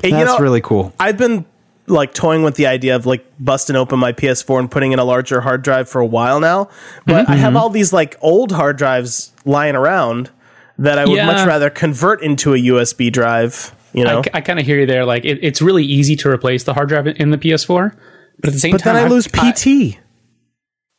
that's 0.00 0.04
you 0.04 0.10
know, 0.24 0.38
really 0.38 0.60
cool. 0.60 0.92
I've 1.00 1.16
been 1.16 1.44
like 1.86 2.12
toying 2.14 2.42
with 2.42 2.56
the 2.56 2.66
idea 2.66 2.94
of 2.96 3.06
like 3.06 3.24
busting 3.40 3.74
open 3.76 3.98
my 3.98 4.12
PS4 4.12 4.58
and 4.60 4.70
putting 4.70 4.92
in 4.92 4.98
a 4.98 5.04
larger 5.04 5.40
hard 5.40 5.62
drive 5.62 5.88
for 5.88 6.00
a 6.00 6.06
while 6.06 6.38
now, 6.40 6.68
but 7.06 7.28
I 7.28 7.32
Mm-hmm. 7.32 7.40
have 7.40 7.56
all 7.56 7.70
these 7.70 7.92
like 7.92 8.16
old 8.20 8.52
hard 8.52 8.76
drives 8.76 9.32
lying 9.44 9.74
around 9.74 10.30
that 10.78 10.98
I 10.98 11.04
would 11.06 11.16
Yeah. 11.16 11.26
much 11.26 11.46
rather 11.46 11.70
convert 11.70 12.22
into 12.22 12.54
a 12.54 12.58
USB 12.58 13.10
drive. 13.12 13.74
You 13.92 14.04
know, 14.04 14.22
I, 14.34 14.40
kind 14.42 14.58
of 14.60 14.66
hear 14.66 14.78
you 14.80 14.86
there. 14.86 15.04
Like, 15.04 15.24
it, 15.24 15.38
it's 15.42 15.60
really 15.62 15.84
easy 15.84 16.14
to 16.16 16.28
replace 16.28 16.64
the 16.64 16.74
hard 16.74 16.88
drive 16.90 17.06
in 17.06 17.30
the 17.30 17.38
PS4, 17.38 17.92
but 18.40 18.48
at 18.48 18.52
the 18.52 18.58
same 18.60 18.72
but 18.72 18.82
time, 18.82 18.94
then 18.94 19.02
I 19.02 19.06
I've- 19.06 19.14
lose 19.14 19.26
PT. 19.26 19.98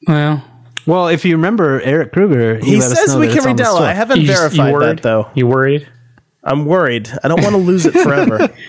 well, 0.07 0.43
Well, 0.85 1.07
if 1.07 1.23
you 1.23 1.35
remember 1.35 1.81
Eric 1.81 2.11
Kruger, 2.13 2.57
he, 2.59 2.71
he 2.71 2.75
let 2.79 2.91
us 2.91 2.99
says 2.99 3.13
know 3.13 3.19
we 3.19 3.27
that 3.27 3.31
can 3.33 3.37
it's 3.39 3.47
on 3.47 3.55
the 3.57 3.63
redownload. 3.63 3.75
store. 3.75 3.85
I 3.85 3.93
haven't 3.93 4.17
you 4.17 4.23
you 4.27 4.33
verified 4.35 4.73
worried? 4.73 4.97
that 4.97 5.03
though. 5.03 5.29
You 5.35 5.47
worried? 5.47 5.87
I'm 6.43 6.65
worried. 6.65 7.09
I 7.23 7.27
don't 7.27 7.41
want 7.43 7.53
to 7.53 7.61
lose 7.61 7.85
it 7.85 7.93
forever. 7.93 8.49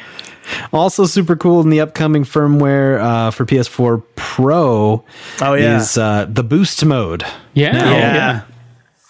Also, 0.72 1.06
super 1.06 1.36
cool 1.36 1.60
in 1.60 1.70
the 1.70 1.80
upcoming 1.80 2.24
firmware 2.24 2.98
uh, 3.00 3.30
for 3.30 3.44
PS4 3.46 4.02
Pro 4.16 5.04
Oh, 5.40 5.54
yeah. 5.54 5.76
is 5.76 5.96
uh, 5.96 6.26
the 6.28 6.42
boost 6.42 6.84
mode. 6.84 7.24
Yeah, 7.54 7.70
Now- 7.72 7.90
yeah. 7.92 8.40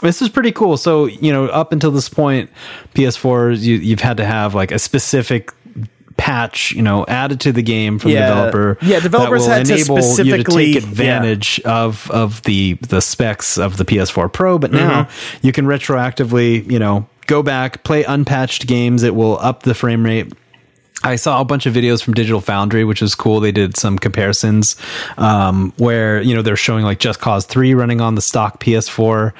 This 0.02 0.22
is 0.22 0.28
pretty 0.28 0.52
cool. 0.52 0.76
So, 0.76 1.06
you 1.06 1.32
know, 1.32 1.46
up 1.46 1.72
until 1.72 1.90
this 1.90 2.08
point, 2.08 2.50
PS4s, 2.94 3.60
you, 3.60 3.76
you've 3.76 4.00
had 4.00 4.16
to 4.16 4.24
have 4.24 4.54
like 4.54 4.72
a 4.72 4.78
specific 4.78 5.52
patch, 6.16 6.72
you 6.72 6.82
know, 6.82 7.04
added 7.08 7.40
to 7.40 7.52
the 7.52 7.62
game 7.62 7.98
from 7.98 8.10
Yeah. 8.10 8.28
the 8.28 8.34
developer. 8.34 8.78
Yeah, 8.82 9.00
developers 9.00 9.46
had 9.46 9.66
to 9.66 9.74
enable 9.74 9.96
you 9.96 10.02
to 10.02 10.06
specifically- 10.14 10.72
take 10.74 10.82
advantage 10.82 11.60
of 11.64 12.10
of 12.10 12.42
the 12.42 12.74
the 12.88 13.00
specs 13.00 13.56
of 13.58 13.76
the 13.78 13.84
PS4 13.84 14.28
Pro. 14.32 14.58
But 14.58 14.70
Mm-hmm. 14.72 14.86
now 14.86 15.08
you 15.42 15.52
can 15.52 15.66
retroactively, 15.66 16.70
you 16.70 16.78
know, 16.78 17.06
go 17.26 17.42
back, 17.42 17.84
play 17.84 18.04
unpatched 18.04 18.66
games. 18.66 19.02
It 19.02 19.14
will 19.14 19.38
up 19.40 19.62
the 19.62 19.74
frame 19.74 20.04
rate. 20.04 20.32
I 21.02 21.16
saw 21.16 21.40
a 21.40 21.44
bunch 21.44 21.66
of 21.66 21.74
videos 21.74 22.02
from 22.02 22.14
Digital 22.14 22.40
Foundry, 22.42 22.84
which 22.84 23.00
is 23.00 23.14
cool. 23.14 23.40
They 23.40 23.52
did 23.52 23.76
some 23.76 23.98
comparisons 23.98 24.76
um, 25.16 25.72
where 25.78 26.20
you 26.20 26.34
know 26.34 26.42
they're 26.42 26.56
showing 26.56 26.84
like 26.84 26.98
Just 26.98 27.20
Cause 27.20 27.46
Three 27.46 27.74
running 27.74 28.00
on 28.00 28.14
the 28.14 28.22
stock 28.22 28.60
PS4, 28.60 29.32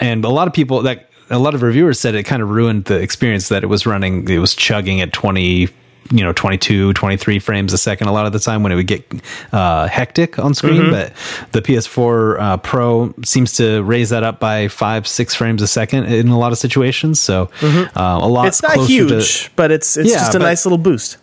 and 0.00 0.24
a 0.24 0.30
lot 0.30 0.48
of 0.48 0.54
people 0.54 0.82
that 0.82 1.10
a 1.30 1.38
lot 1.38 1.54
of 1.54 1.62
reviewers 1.62 2.00
said 2.00 2.14
it 2.14 2.24
kind 2.24 2.42
of 2.42 2.48
ruined 2.50 2.86
the 2.86 2.98
experience 3.00 3.48
that 3.48 3.62
it 3.62 3.66
was 3.66 3.86
running. 3.86 4.28
It 4.28 4.38
was 4.38 4.54
chugging 4.54 5.00
at 5.00 5.12
twenty. 5.12 5.68
You 6.10 6.24
know, 6.24 6.32
22, 6.32 6.92
23 6.92 7.38
frames 7.38 7.72
a 7.72 7.78
second 7.78 8.08
a 8.08 8.12
lot 8.12 8.26
of 8.26 8.32
the 8.32 8.38
time 8.38 8.62
when 8.62 8.72
it 8.72 8.74
would 8.74 8.86
get 8.86 9.04
uh, 9.52 9.86
hectic 9.88 10.38
on 10.38 10.52
screen. 10.54 10.82
Mm-hmm. 10.82 10.90
But 10.90 11.52
the 11.52 11.62
PS4 11.62 12.40
uh, 12.40 12.56
Pro 12.58 13.14
seems 13.24 13.54
to 13.54 13.82
raise 13.82 14.10
that 14.10 14.22
up 14.22 14.38
by 14.40 14.68
five, 14.68 15.06
six 15.06 15.34
frames 15.34 15.62
a 15.62 15.66
second 15.66 16.04
in 16.04 16.28
a 16.28 16.38
lot 16.38 16.52
of 16.52 16.58
situations. 16.58 17.20
So 17.20 17.50
uh, 17.62 17.86
a 17.96 18.26
lot. 18.28 18.40
Mm-hmm. 18.42 18.46
It's 18.48 18.62
not 18.62 18.72
closer 18.72 18.88
to- 18.88 18.92
huge, 19.14 19.50
but 19.56 19.70
it's 19.70 19.96
it's 19.96 20.10
Yeah, 20.10 20.16
just 20.16 20.34
a 20.34 20.38
but- 20.38 20.44
nice 20.46 20.66
little 20.66 20.76
boost. 20.78 21.16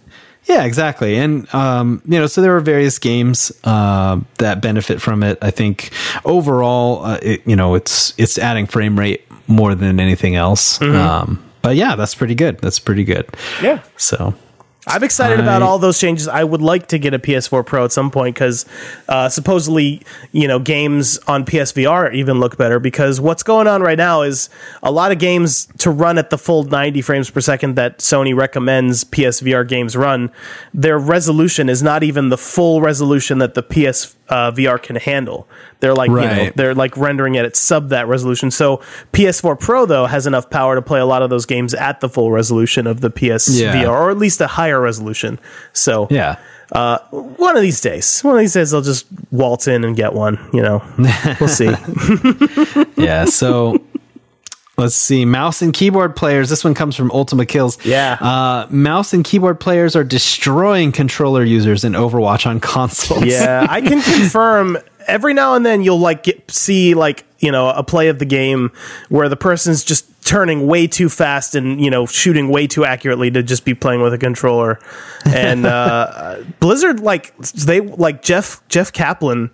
yeah, 0.45 0.63
exactly. 0.63 1.17
And, 1.17 1.53
um, 1.53 2.01
you 2.07 2.17
know, 2.17 2.25
so 2.25 2.41
there 2.41 2.55
are 2.55 2.61
various 2.61 2.97
games, 2.97 3.51
uh, 3.65 4.19
that 4.39 4.61
benefit 4.61 4.99
from 5.01 5.21
it. 5.21 5.37
I 5.43 5.51
think 5.51 5.91
overall, 6.25 7.05
uh, 7.05 7.19
it, 7.21 7.45
you 7.45 7.55
know, 7.55 7.75
it's, 7.75 8.13
it's 8.17 8.37
adding 8.39 8.65
frame 8.65 8.97
rate 8.97 9.25
more 9.47 9.75
than 9.75 9.99
anything 9.99 10.35
else. 10.35 10.81
Um, 10.81 11.43
but 11.61 11.75
yeah, 11.75 11.95
that's 11.95 12.15
pretty 12.15 12.33
good. 12.35 12.57
That's 12.59 12.79
pretty 12.79 13.03
good. 13.03 13.27
Yeah. 13.61 13.81
So 13.97 14.33
I'm 14.89 15.03
excited 15.03 15.39
about 15.39 15.61
all 15.61 15.77
those 15.77 15.99
changes. 15.99 16.27
I 16.27 16.43
would 16.43 16.63
like 16.63 16.87
to 16.87 16.97
get 16.97 17.13
a 17.13 17.19
PS4 17.19 17.63
Pro 17.63 17.85
at 17.85 17.91
some 17.91 18.09
point 18.09 18.33
because 18.33 18.65
uh, 19.07 19.29
supposedly, 19.29 20.01
you 20.31 20.47
know, 20.47 20.57
games 20.57 21.19
on 21.27 21.45
PSVR 21.45 22.11
even 22.15 22.39
look 22.39 22.57
better. 22.57 22.79
Because 22.79 23.21
what's 23.21 23.43
going 23.43 23.67
on 23.67 23.83
right 23.83 23.99
now 23.99 24.23
is 24.23 24.49
a 24.81 24.91
lot 24.91 25.11
of 25.11 25.19
games 25.19 25.67
to 25.77 25.91
run 25.91 26.17
at 26.17 26.31
the 26.31 26.39
full 26.39 26.63
90 26.63 27.03
frames 27.03 27.29
per 27.29 27.39
second 27.39 27.75
that 27.75 27.99
Sony 27.99 28.35
recommends 28.35 29.03
PSVR 29.03 29.67
games 29.67 29.95
run. 29.95 30.31
Their 30.73 30.97
resolution 30.97 31.69
is 31.69 31.83
not 31.83 32.01
even 32.01 32.29
the 32.29 32.37
full 32.37 32.81
resolution 32.81 33.37
that 33.37 33.53
the 33.53 33.61
PSVR 33.61 34.75
uh, 34.75 34.77
can 34.79 34.95
handle. 34.95 35.47
They're 35.81 35.95
like, 35.95 36.09
you 36.09 36.15
know, 36.17 36.51
they're 36.55 36.75
like 36.75 36.97
rendering 36.97 37.35
it 37.35 37.45
at 37.45 37.55
sub 37.55 37.89
that 37.89 38.07
resolution. 38.07 38.51
So 38.51 38.81
PS4 39.13 39.57
Pro 39.59 39.85
though 39.85 40.05
has 40.07 40.27
enough 40.27 40.49
power 40.49 40.75
to 40.75 40.81
play 40.81 40.99
a 40.99 41.05
lot 41.05 41.21
of 41.21 41.29
those 41.29 41.45
games 41.45 41.73
at 41.73 42.01
the 42.01 42.09
full 42.09 42.31
resolution 42.31 42.85
of 42.85 42.99
the 43.01 43.09
PSVR, 43.09 43.73
Yeah. 43.73 43.89
or 43.89 44.11
at 44.11 44.17
least 44.17 44.41
a 44.41 44.47
higher 44.47 44.81
resolution. 44.81 45.39
So 45.71 46.07
yeah. 46.11 46.35
uh, 46.73 46.97
one 47.11 47.55
of 47.55 47.61
these 47.61 47.79
days, 47.79 48.19
one 48.21 48.35
of 48.35 48.39
these 48.41 48.53
days, 48.53 48.73
I'll 48.73 48.81
just 48.81 49.05
waltz 49.31 49.67
in 49.69 49.85
and 49.85 49.95
get 49.95 50.13
one. 50.13 50.37
You 50.51 50.61
know, 50.63 50.83
we'll 51.39 51.47
see. 51.47 51.73
Yeah. 52.97 53.25
So 53.25 53.81
let's 54.77 54.95
see. 54.95 55.23
Mouse 55.25 55.61
and 55.61 55.73
keyboard 55.73 56.15
players. 56.15 56.49
This 56.49 56.63
one 56.63 56.73
comes 56.73 56.95
from 56.95 57.11
Ultima 57.11 57.45
Kills. 57.45 57.77
Yeah. 57.85 58.17
Uh, 58.19 58.67
mouse 58.69 59.13
and 59.13 59.23
keyboard 59.23 59.59
players 59.59 59.95
are 59.95 60.03
destroying 60.03 60.91
controller 60.91 61.43
users 61.43 61.83
in 61.85 61.93
Overwatch 61.93 62.45
on 62.45 62.59
consoles. 62.59 63.23
yeah, 63.25 63.65
I 63.69 63.79
can 63.81 64.01
confirm. 64.19 64.77
Every 65.09 65.33
now 65.33 65.55
and 65.55 65.65
then, 65.65 65.81
you'll 65.81 65.99
like 65.99 66.23
get, 66.23 66.49
see 66.51 66.93
like 66.93 67.25
you 67.39 67.51
know 67.51 67.69
a 67.69 67.83
play 67.83 68.07
of 68.09 68.19
the 68.19 68.25
game 68.25 68.71
where 69.09 69.27
the 69.29 69.35
person's 69.37 69.83
just 69.83 70.05
turning 70.25 70.67
way 70.67 70.85
too 70.85 71.09
fast 71.09 71.55
and 71.55 71.81
you 71.83 71.89
know 71.89 72.05
shooting 72.05 72.49
way 72.49 72.67
too 72.67 72.85
accurately 72.85 73.31
to 73.31 73.41
just 73.41 73.65
be 73.65 73.73
playing 73.73 74.01
with 74.01 74.13
a 74.13 74.17
controller. 74.17 74.79
And 75.25 75.65
uh, 75.65 76.37
Blizzard, 76.59 76.99
like 76.99 77.35
they 77.37 77.81
like 77.81 78.21
Jeff 78.21 78.61
Jeff 78.69 78.91
Kaplan. 78.93 79.51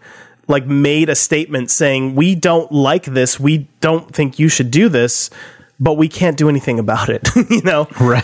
Like 0.48 0.68
made 0.68 1.10
a 1.10 1.16
statement 1.16 1.72
saying 1.72 2.14
we 2.14 2.36
don't 2.36 2.72
like 2.72 3.06
this. 3.06 3.40
We 3.40 3.68
don't 3.82 4.14
think 4.14 4.38
you 4.38 4.48
should 4.48 4.70
do 4.70 4.90
this, 4.90 5.32
but 5.80 5.96
we 5.96 6.08
can't 6.08 6.38
do 6.38 6.50
anything 6.50 6.78
about 6.78 7.10
it. 7.10 7.28
you 7.50 7.64
know, 7.64 7.88
Right. 8.00 8.24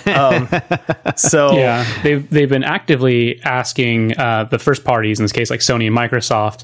so 1.17 1.51
Yeah, 1.57 1.83
they've 2.03 2.29
they've 2.29 2.47
been 2.47 2.63
actively 2.63 3.41
asking 3.43 4.19
uh, 4.19 4.43
the 4.43 4.59
first 4.59 4.83
parties, 4.83 5.19
in 5.19 5.23
this 5.23 5.31
case, 5.31 5.49
like 5.49 5.61
Sony 5.61 5.87
and 5.87 5.97
Microsoft, 5.97 6.63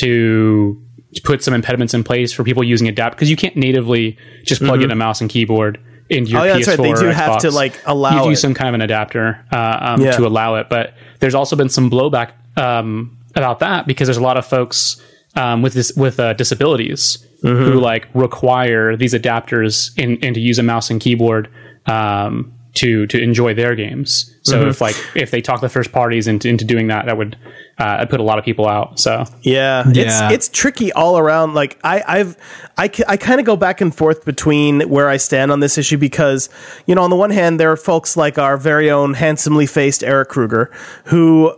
to 0.00 0.80
put 1.24 1.42
some 1.42 1.52
impediments 1.54 1.92
in 1.94 2.02
place 2.04 2.32
for 2.32 2.42
people 2.44 2.64
using 2.64 2.88
adapt 2.88 3.14
because 3.16 3.28
you 3.30 3.36
can't 3.36 3.56
natively 3.56 4.16
just 4.44 4.62
plug 4.62 4.82
in 4.82 4.90
a 4.90 4.94
mouse 4.94 5.20
and 5.20 5.28
keyboard 5.30 5.78
into 6.08 6.30
your 6.32 6.40
Mm-hmm. 6.40 6.50
Oh, 6.50 6.54
yeah, 6.54 6.60
PS4 6.60 6.64
that's 6.66 6.78
right. 6.78 6.94
They 6.94 7.00
do 7.00 7.06
have 7.08 7.38
to, 7.42 7.50
like, 7.50 7.80
allow 7.86 8.24
you 8.24 8.30
do 8.30 8.36
some 8.36 8.54
kind 8.54 8.68
of 8.68 8.74
an 8.74 8.80
adapter 8.82 9.44
uh, 9.52 9.78
um, 9.80 10.00
Yeah. 10.02 10.12
to 10.12 10.26
allow 10.26 10.56
it. 10.56 10.68
But 10.68 10.94
there's 11.20 11.34
also 11.34 11.54
been 11.56 11.68
some 11.68 11.90
blowback 11.90 12.32
um, 12.56 13.16
about 13.34 13.60
that 13.60 13.86
because 13.86 14.08
there's 14.08 14.16
a 14.18 14.22
lot 14.22 14.36
of 14.36 14.46
folks 14.46 15.00
um, 15.36 15.62
with 15.62 15.74
this 15.74 15.92
with 15.94 16.18
uh, 16.20 16.32
disabilities 16.34 17.24
Mm-hmm. 17.42 17.64
who 17.72 17.80
like 17.80 18.06
require 18.14 18.96
these 18.96 19.14
adapters 19.14 19.90
in, 19.98 20.16
and 20.22 20.32
to 20.36 20.40
use 20.40 20.60
a 20.60 20.62
mouse 20.62 20.90
and 20.90 21.00
keyboard 21.00 21.48
um, 21.86 22.52
to 22.74 23.04
to 23.08 23.20
enjoy 23.20 23.52
their 23.52 23.74
games. 23.74 24.31
So 24.44 24.58
Mm-hmm. 24.58 24.70
if 24.70 24.80
like 24.80 24.96
if 25.14 25.30
they 25.30 25.40
talk 25.40 25.60
the 25.60 25.68
first 25.68 25.92
parties 25.92 26.26
into 26.26 26.48
into 26.48 26.64
doing 26.64 26.88
that, 26.88 27.06
that 27.06 27.16
would 27.16 27.36
uh, 27.78 28.04
put 28.06 28.18
a 28.18 28.24
lot 28.24 28.38
of 28.40 28.44
people 28.44 28.68
out. 28.68 28.98
So 28.98 29.24
Yeah, 29.42 29.84
Yeah. 29.92 30.30
it's 30.30 30.34
it's 30.34 30.48
tricky 30.48 30.92
all 30.92 31.16
around. 31.16 31.54
Like 31.54 31.78
I, 31.84 32.02
I've 32.06 32.36
I, 32.76 32.90
I 33.06 33.16
kind 33.16 33.38
of 33.38 33.46
go 33.46 33.54
back 33.56 33.80
and 33.80 33.94
forth 33.94 34.24
between 34.24 34.80
where 34.88 35.08
I 35.08 35.16
stand 35.16 35.52
on 35.52 35.60
this 35.60 35.78
issue 35.78 35.96
because 35.96 36.48
you 36.86 36.94
know 36.96 37.02
on 37.02 37.10
the 37.10 37.16
one 37.16 37.30
hand 37.30 37.60
there 37.60 37.70
are 37.70 37.76
folks 37.76 38.16
like 38.16 38.36
our 38.36 38.56
very 38.56 38.90
own 38.90 39.14
handsomely 39.14 39.66
faced 39.66 40.02
Eric 40.02 40.28
Kruger 40.30 40.72
who 41.06 41.54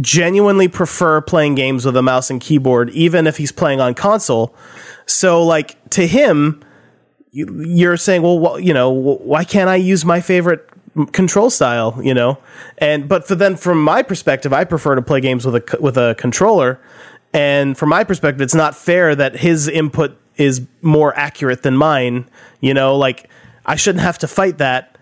genuinely 0.00 0.68
prefer 0.68 1.22
playing 1.22 1.54
games 1.54 1.86
with 1.86 1.96
a 1.96 2.02
mouse 2.02 2.28
and 2.28 2.38
keyboard 2.40 2.90
even 2.90 3.26
if 3.26 3.38
he's 3.38 3.50
playing 3.52 3.80
on 3.80 3.94
console. 3.94 4.54
So 5.06 5.42
like 5.42 5.76
to 5.90 6.06
him, 6.06 6.62
you- 7.30 7.64
you're 7.66 7.96
saying, 7.96 8.20
well, 8.22 8.56
wh- 8.56 8.62
you 8.62 8.74
know, 8.74 8.90
why 8.90 9.44
can't 9.44 9.70
I 9.70 9.76
use 9.76 10.04
my 10.04 10.20
favorite 10.20 10.68
m- 10.70 10.75
control 11.12 11.50
style? 11.50 11.98
You 12.02 12.14
know, 12.14 12.38
and 12.78 13.08
but 13.08 13.26
for 13.26 13.34
then 13.34 13.56
from 13.56 13.82
my 13.82 14.02
perspective, 14.02 14.52
I 14.52 14.64
prefer 14.64 14.94
to 14.94 15.02
play 15.02 15.20
games 15.20 15.44
with 15.46 15.56
a 15.56 15.78
with 15.80 15.96
a 15.96 16.14
controller. 16.18 16.80
And 17.32 17.76
from 17.76 17.90
my 17.90 18.04
perspective, 18.04 18.40
it's 18.40 18.54
not 18.54 18.74
fair 18.74 19.14
that 19.14 19.36
his 19.36 19.68
input 19.68 20.18
is 20.36 20.66
more 20.80 21.16
accurate 21.16 21.62
than 21.62 21.76
mine. 21.76 22.28
You 22.60 22.74
know, 22.74 22.96
like 22.96 23.28
I 23.64 23.76
shouldn't 23.76 24.02
have 24.02 24.18
to 24.18 24.28
fight 24.28 24.58
that. 24.58 24.96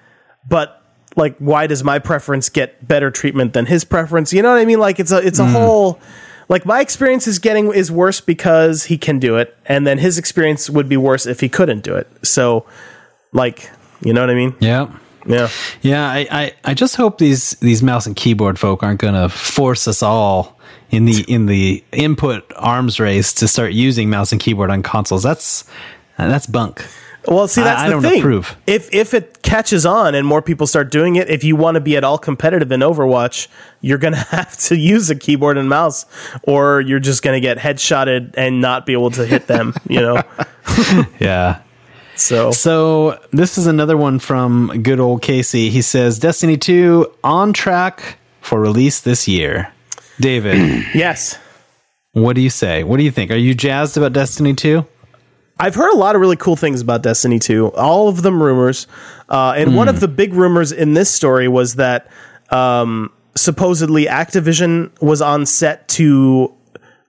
But 0.49 0.83
like, 1.17 1.37
why 1.39 1.67
does 1.67 1.85
my 1.85 1.99
preference 1.99 2.49
get 2.49 2.87
better 2.87 3.11
treatment 3.11 3.53
than 3.53 3.67
his 3.67 3.85
preference? 3.85 4.33
You 4.33 4.43
know 4.43 4.51
what 4.51 4.61
I 4.61 4.65
mean? 4.65 4.81
Like 4.81 4.99
it's 4.99 5.13
a 5.13 5.19
it's 5.19 5.39
a 5.39 5.47
hmm. 5.47 5.53
whole. 5.53 6.01
Like 6.49 6.67
my 6.67 6.81
experience 6.81 7.27
is 7.27 7.39
getting 7.39 7.73
is 7.73 7.91
worse 7.91 8.21
because 8.21 8.85
he 8.85 8.99
can 8.99 9.19
do 9.19 9.37
it, 9.37 9.57
and 9.65 9.87
then 9.87 9.99
his 9.99 10.19
experience 10.19 10.69
would 10.69 10.89
be 10.89 10.97
worse 10.97 11.25
if 11.25 11.41
he 11.41 11.49
couldn't 11.49 11.83
do 11.83 11.95
it. 11.95 12.07
So, 12.23 12.67
like, 13.33 13.71
you 14.03 14.13
know 14.13 14.21
what 14.21 14.29
I 14.29 14.35
mean? 14.35 14.55
Yeah. 14.61 14.95
Yeah. 15.27 15.49
Yeah, 15.83 16.07
I, 16.09 16.27
I, 16.31 16.53
I 16.65 16.75
just 16.75 16.97
hope 16.97 17.19
these 17.19 17.53
these 17.61 17.83
mouse 17.83 18.07
and 18.07 18.15
keyboard 18.17 18.59
folk 18.59 18.83
aren't 18.83 19.01
going 19.01 19.15
to 19.15 19.29
force 19.29 19.89
us 19.89 20.03
all 20.03 20.59
in 20.91 21.05
the 21.07 21.25
in 21.29 21.47
the 21.47 21.83
input 21.93 22.51
arms 22.57 23.01
race 23.01 23.33
to 23.35 23.49
start 23.49 23.73
using 23.73 24.11
mouse 24.11 24.33
and 24.33 24.41
keyboard 24.41 24.71
on 24.71 24.83
consoles. 24.83 25.23
That's 25.23 25.65
that's 26.17 26.47
bunk. 26.47 26.85
Well, 27.27 27.49
see, 27.49 27.63
that's 27.63 27.81
I 27.81 27.87
the 27.87 27.93
don't 27.93 28.03
thing. 28.03 28.19
approve. 28.21 28.55
If 28.67 28.93
if 28.93 29.15
it 29.15 29.43
catches 29.43 29.87
on 29.87 30.15
and 30.15 30.27
more 30.27 30.43
people 30.43 30.67
start 30.67 30.91
doing 30.91 31.17
it, 31.17 31.31
if 31.31 31.43
you 31.43 31.57
want 31.57 31.77
to 31.77 31.81
be 31.81 31.97
at 31.97 32.05
all 32.05 32.19
competitive 32.19 32.71
in 32.71 32.81
Overwatch, 32.81 33.49
you're 33.81 33.97
gonna 33.97 34.17
have 34.31 34.55
to 34.59 34.77
use 34.77 35.09
a 35.09 35.17
keyboard 35.17 35.57
and 35.57 35.69
mouse, 35.71 36.05
or 36.43 36.83
you're 36.83 37.01
just 37.01 37.23
gonna 37.23 37.41
get 37.41 37.57
headshotted 37.57 38.35
and 38.37 38.61
not 38.61 38.85
be 38.85 38.93
able 38.93 39.11
to 39.13 39.25
hit 39.25 39.47
them. 39.47 39.73
You 39.89 40.01
know. 40.01 40.23
Yeah. 41.21 41.61
So 42.17 42.51
So 42.53 43.21
this 43.33 43.59
is 43.59 43.67
another 43.67 43.97
one 43.97 44.19
from 44.19 44.83
good 44.83 45.01
old 45.01 45.23
Casey. 45.23 45.71
He 45.71 45.83
says 45.83 46.19
Destiny 46.19 46.57
2 46.57 47.13
on 47.25 47.53
track 47.53 48.19
for 48.41 48.61
release 48.61 49.01
this 49.01 49.27
year. 49.27 49.73
David, 50.21 50.85
yes, 50.95 51.39
what 52.13 52.37
do 52.37 52.41
you 52.41 52.51
say? 52.51 52.85
What 52.85 52.99
do 52.99 53.03
you 53.03 53.11
think? 53.11 53.31
Are 53.31 53.37
you 53.37 53.55
jazzed 53.55 53.97
about 53.97 54.13
Destiny 54.13 54.55
2? 54.55 54.87
I've 55.59 55.75
heard 55.75 55.93
a 55.93 55.97
lot 55.97 56.15
of 56.15 56.21
really 56.21 56.37
cool 56.37 56.57
things 56.57 56.81
about 56.81 57.03
Destiny 57.03 57.39
2, 57.39 57.69
all 57.75 58.09
of 58.09 58.23
them 58.23 58.43
rumors. 58.43 58.87
Uh, 59.29 59.55
and 59.57 59.77
one 59.77 59.89
of 59.89 60.01
the 60.01 60.09
big 60.09 60.35
rumors 60.35 60.73
in 60.73 60.95
this 60.95 61.11
story 61.11 61.47
was 61.47 61.77
that 61.77 62.11
um, 62.51 63.13
supposedly 63.37 64.07
Activision 64.07 64.91
was 65.01 65.23
on 65.23 65.47
set 65.47 65.87
to 65.89 66.53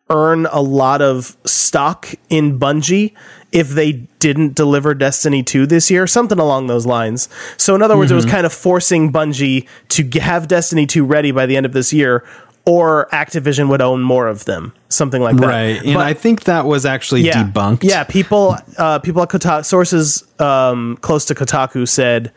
earn 0.09 0.45
a 0.47 0.61
lot 0.61 1.01
of 1.01 1.35
stock 1.45 2.13
in 2.29 2.59
Bungie 2.59 3.13
if 3.51 3.69
they 3.69 3.93
didn't 4.19 4.53
deliver 4.53 4.93
Destiny 4.93 5.41
2 5.41 5.65
this 5.65 5.89
year, 5.89 6.05
something 6.05 6.37
along 6.39 6.67
those 6.67 6.85
lines. 6.85 7.27
So, 7.57 7.73
in 7.73 7.81
other 7.81 7.97
words, 7.97 8.11
it 8.11 8.15
was 8.15 8.25
kind 8.25 8.45
of 8.45 8.53
forcing 8.53 9.11
Bungie 9.11 9.67
to 9.89 10.19
have 10.19 10.47
Destiny 10.47 10.85
2 10.85 11.05
ready 11.05 11.31
by 11.31 11.45
the 11.45 11.57
end 11.57 11.65
of 11.65 11.73
this 11.73 11.91
year. 11.93 12.23
or 12.67 13.07
Activision 13.13 13.69
would 13.69 13.79
own 13.79 14.01
more 14.01 14.25
of 14.25 14.45
them, 14.45 14.73
something 14.89 15.21
like 15.21 15.35
that. 15.37 15.45
Right. 15.45 15.83
And 15.85 15.93
But- 15.93 16.05
I 16.07 16.15
think 16.15 16.45
that 16.45 16.65
was 16.65 16.83
actually 16.83 17.21
yeah, 17.21 17.43
debunked. 17.43 17.83
Yeah, 17.83 18.03
people, 18.05 18.57
uh, 18.79 18.97
people 18.97 19.21
at 19.21 19.29
Kotaku, 19.29 19.63
sources 19.63 20.23
um, 20.39 20.97
close 21.01 21.25
to 21.25 21.35
Kotaku 21.35 21.87
said 21.87 22.31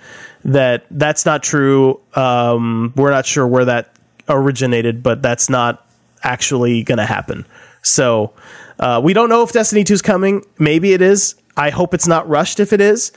that 0.45 0.85
that's 0.91 1.25
not 1.25 1.43
true. 1.43 1.99
Um, 2.13 2.93
we're 2.95 3.11
not 3.11 3.25
sure 3.25 3.47
where 3.47 3.65
that 3.65 3.91
originated, 4.29 5.03
but 5.03 5.23
that's 5.23 5.49
not 5.49 5.88
actually 6.23 6.83
going 6.83 6.99
to 6.99 7.07
happen. 7.07 7.47
So 7.83 8.33
uh, 8.79 9.01
we 9.03 9.13
don't 9.13 9.29
know 9.29 9.43
if 9.43 9.53
Destiny 9.53 9.85
2 9.85 9.95
is 9.95 10.03
coming. 10.03 10.45
Maybe 10.59 10.93
it 10.93 11.03
is. 11.03 11.35
I 11.57 11.71
hope 11.71 11.95
it's 11.95 12.07
not 12.07 12.29
rushed 12.29 12.61
if 12.61 12.73
it 12.73 12.81
is. 12.81 13.13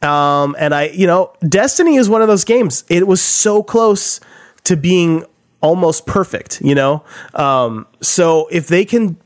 Um, 0.00 0.56
and 0.58 0.74
I, 0.74 0.88
you 0.88 1.06
know, 1.06 1.32
Destiny 1.48 1.96
is 1.96 2.08
one 2.08 2.22
of 2.22 2.28
those 2.28 2.44
games. 2.44 2.84
It 2.88 3.06
was 3.06 3.20
so 3.20 3.62
close 3.62 4.20
to 4.64 4.76
being 4.76 5.24
almost 5.60 6.06
perfect, 6.06 6.60
you 6.62 6.74
know? 6.74 7.04
Um, 7.34 7.86
so 8.00 8.48
if 8.50 8.66
they 8.66 8.84
can 8.84 9.16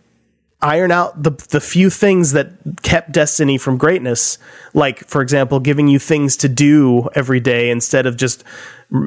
iron 0.62 0.90
out 0.90 1.22
the 1.22 1.30
the 1.50 1.60
few 1.60 1.90
things 1.90 2.32
that 2.32 2.48
kept 2.82 3.12
Destiny 3.12 3.58
from 3.58 3.76
greatness, 3.76 4.38
like 4.74 5.06
for 5.06 5.22
example, 5.22 5.60
giving 5.60 5.88
you 5.88 5.98
things 5.98 6.36
to 6.38 6.48
do 6.48 7.08
every 7.14 7.40
day 7.40 7.70
instead 7.70 8.06
of 8.06 8.16
just 8.16 8.42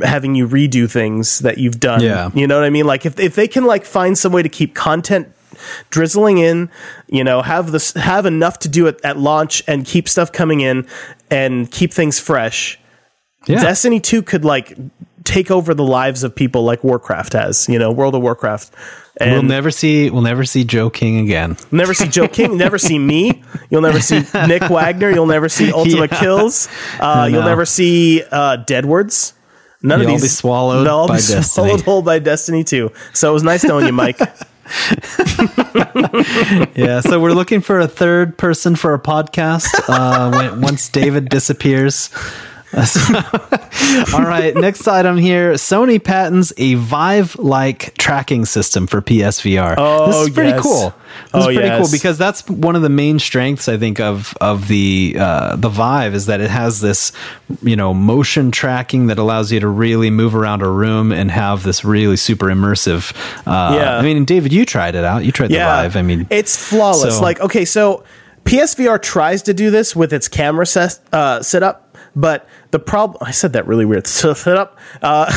having 0.03 0.35
you 0.35 0.47
redo 0.47 0.89
things 0.91 1.39
that 1.39 1.57
you've 1.57 1.79
done. 1.79 2.01
Yeah. 2.01 2.31
You 2.33 2.47
know 2.47 2.55
what 2.57 2.65
I 2.65 2.69
mean? 2.69 2.85
Like 2.85 3.05
if 3.05 3.19
if 3.19 3.35
they 3.35 3.47
can 3.47 3.65
like 3.65 3.85
find 3.85 4.17
some 4.17 4.31
way 4.31 4.43
to 4.43 4.49
keep 4.49 4.75
content 4.75 5.29
drizzling 5.89 6.37
in, 6.37 6.69
you 7.07 7.23
know, 7.23 7.41
have 7.41 7.71
this 7.71 7.93
have 7.93 8.25
enough 8.25 8.59
to 8.59 8.69
do 8.69 8.87
it 8.87 8.99
at 9.03 9.17
launch 9.17 9.63
and 9.67 9.85
keep 9.85 10.07
stuff 10.09 10.31
coming 10.31 10.61
in 10.61 10.87
and 11.31 11.69
keep 11.71 11.93
things 11.93 12.19
fresh. 12.19 12.79
Yeah. 13.45 13.61
Destiny 13.61 13.99
2 13.99 14.21
could 14.21 14.43
like 14.45 14.77
take 15.23 15.51
over 15.51 15.73
the 15.73 15.83
lives 15.83 16.23
of 16.23 16.35
people 16.35 16.63
like 16.63 16.83
Warcraft 16.83 17.33
has, 17.33 17.69
you 17.69 17.79
know, 17.79 17.91
World 17.91 18.15
of 18.15 18.21
Warcraft. 18.21 18.73
And 19.21 19.33
we'll 19.33 19.43
never 19.43 19.69
see 19.71 20.09
we'll 20.09 20.21
never 20.21 20.45
see 20.45 20.63
Joe 20.63 20.89
King 20.89 21.19
again. 21.19 21.57
Never 21.71 21.93
see 21.93 22.07
Joe 22.07 22.27
King. 22.27 22.57
Never 22.57 22.77
see 22.77 22.97
me. 22.97 23.43
You'll 23.69 23.81
never 23.81 23.99
see 23.99 24.19
Nick 24.47 24.69
Wagner. 24.69 25.09
You'll 25.09 25.25
never 25.25 25.49
see 25.49 25.71
Ultimate 25.73 26.11
Yeah. 26.11 26.19
Kills. 26.19 26.69
Uh, 26.99 27.27
you'll 27.29 27.43
never 27.43 27.65
see 27.65 28.23
uh, 28.31 28.57
Deadwards. 28.57 29.33
None 29.81 29.99
You'll 30.01 30.09
of 30.09 30.13
these 30.15 30.21
be 30.23 30.27
swallowed 30.27 30.85
they'll 30.85 30.93
all 30.95 31.07
by 31.07 31.15
be 31.15 31.21
Destiny. 31.21 31.43
swallowed 31.43 31.81
whole 31.85 32.01
by 32.01 32.19
Destiny 32.19 32.63
too. 32.63 32.91
So 33.13 33.29
it 33.29 33.33
was 33.33 33.43
nice 33.43 33.63
knowing 33.63 33.85
you, 33.85 33.93
Mike. 33.93 34.19
Yeah, 36.75 37.01
so 37.01 37.19
we're 37.19 37.31
looking 37.33 37.61
for 37.61 37.79
a 37.79 37.87
third 37.87 38.37
person 38.37 38.75
for 38.75 38.93
a 38.93 38.99
podcast 38.99 39.67
uh, 39.87 40.31
when, 40.31 40.61
once 40.61 40.89
David 40.89 41.29
disappears. 41.29 42.09
All 44.13 44.21
right, 44.21 44.53
next 44.55 44.87
item 44.87 45.17
here. 45.17 45.53
Sony 45.53 46.03
patents 46.03 46.53
a 46.57 46.75
Vive-like 46.75 47.95
tracking 47.97 48.45
system 48.45 48.85
for 48.87 49.01
PSVR. 49.01 49.75
Oh, 49.77 50.07
this 50.07 50.27
is 50.27 50.29
pretty 50.33 50.49
yes. 50.49 50.61
cool. 50.61 50.89
This 50.89 50.93
Oh, 51.33 51.39
is 51.39 51.45
pretty 51.45 51.61
yes. 51.61 51.79
cool 51.81 51.91
because 51.91 52.17
that's 52.17 52.47
one 52.47 52.75
of 52.75 52.81
the 52.83 52.89
main 52.89 53.17
strengths 53.19 53.67
I 53.67 53.77
think 53.77 53.99
of 53.99 54.35
of 54.39 54.67
the 54.67 55.15
uh, 55.19 55.55
the 55.55 55.69
Vive 55.69 56.13
is 56.13 56.27
that 56.27 56.41
it 56.41 56.49
has 56.51 56.81
this 56.81 57.11
you 57.63 57.75
know 57.75 57.93
motion 57.93 58.51
tracking 58.51 59.07
that 59.07 59.17
allows 59.17 59.51
you 59.51 59.59
to 59.61 59.67
really 59.67 60.11
move 60.11 60.35
around 60.35 60.61
a 60.61 60.69
room 60.69 61.11
and 61.11 61.31
have 61.31 61.63
this 61.63 61.83
really 61.83 62.17
super 62.17 62.45
immersive. 62.47 63.13
Uh, 63.47 63.73
Yeah. 63.75 63.97
I 63.97 64.01
mean, 64.03 64.25
David, 64.25 64.53
you 64.53 64.65
tried 64.65 64.93
it 64.95 65.03
out. 65.03 65.25
You 65.25 65.31
tried 65.31 65.49
the 65.49 65.55
Vive. 65.57 65.95
I 65.95 66.01
mean, 66.03 66.27
it's 66.29 66.55
flawless. 66.69 67.15
so- 67.17 67.21
like 67.21 67.39
okay, 67.39 67.65
so 67.65 68.03
PSVR 68.45 69.01
tries 69.01 69.41
to 69.43 69.53
do 69.53 69.71
this 69.71 69.95
with 69.95 70.13
its 70.13 70.27
camera 70.27 70.65
set 70.65 70.99
uh, 71.11 71.41
setup, 71.41 71.97
but 72.15 72.47
the 72.71 72.79
problem 72.79 73.17
I 73.21 73.31
said 73.31 73.53
that 73.53 73.67
really 73.67 73.85
weird. 73.85 74.07
Uh, 75.01 75.31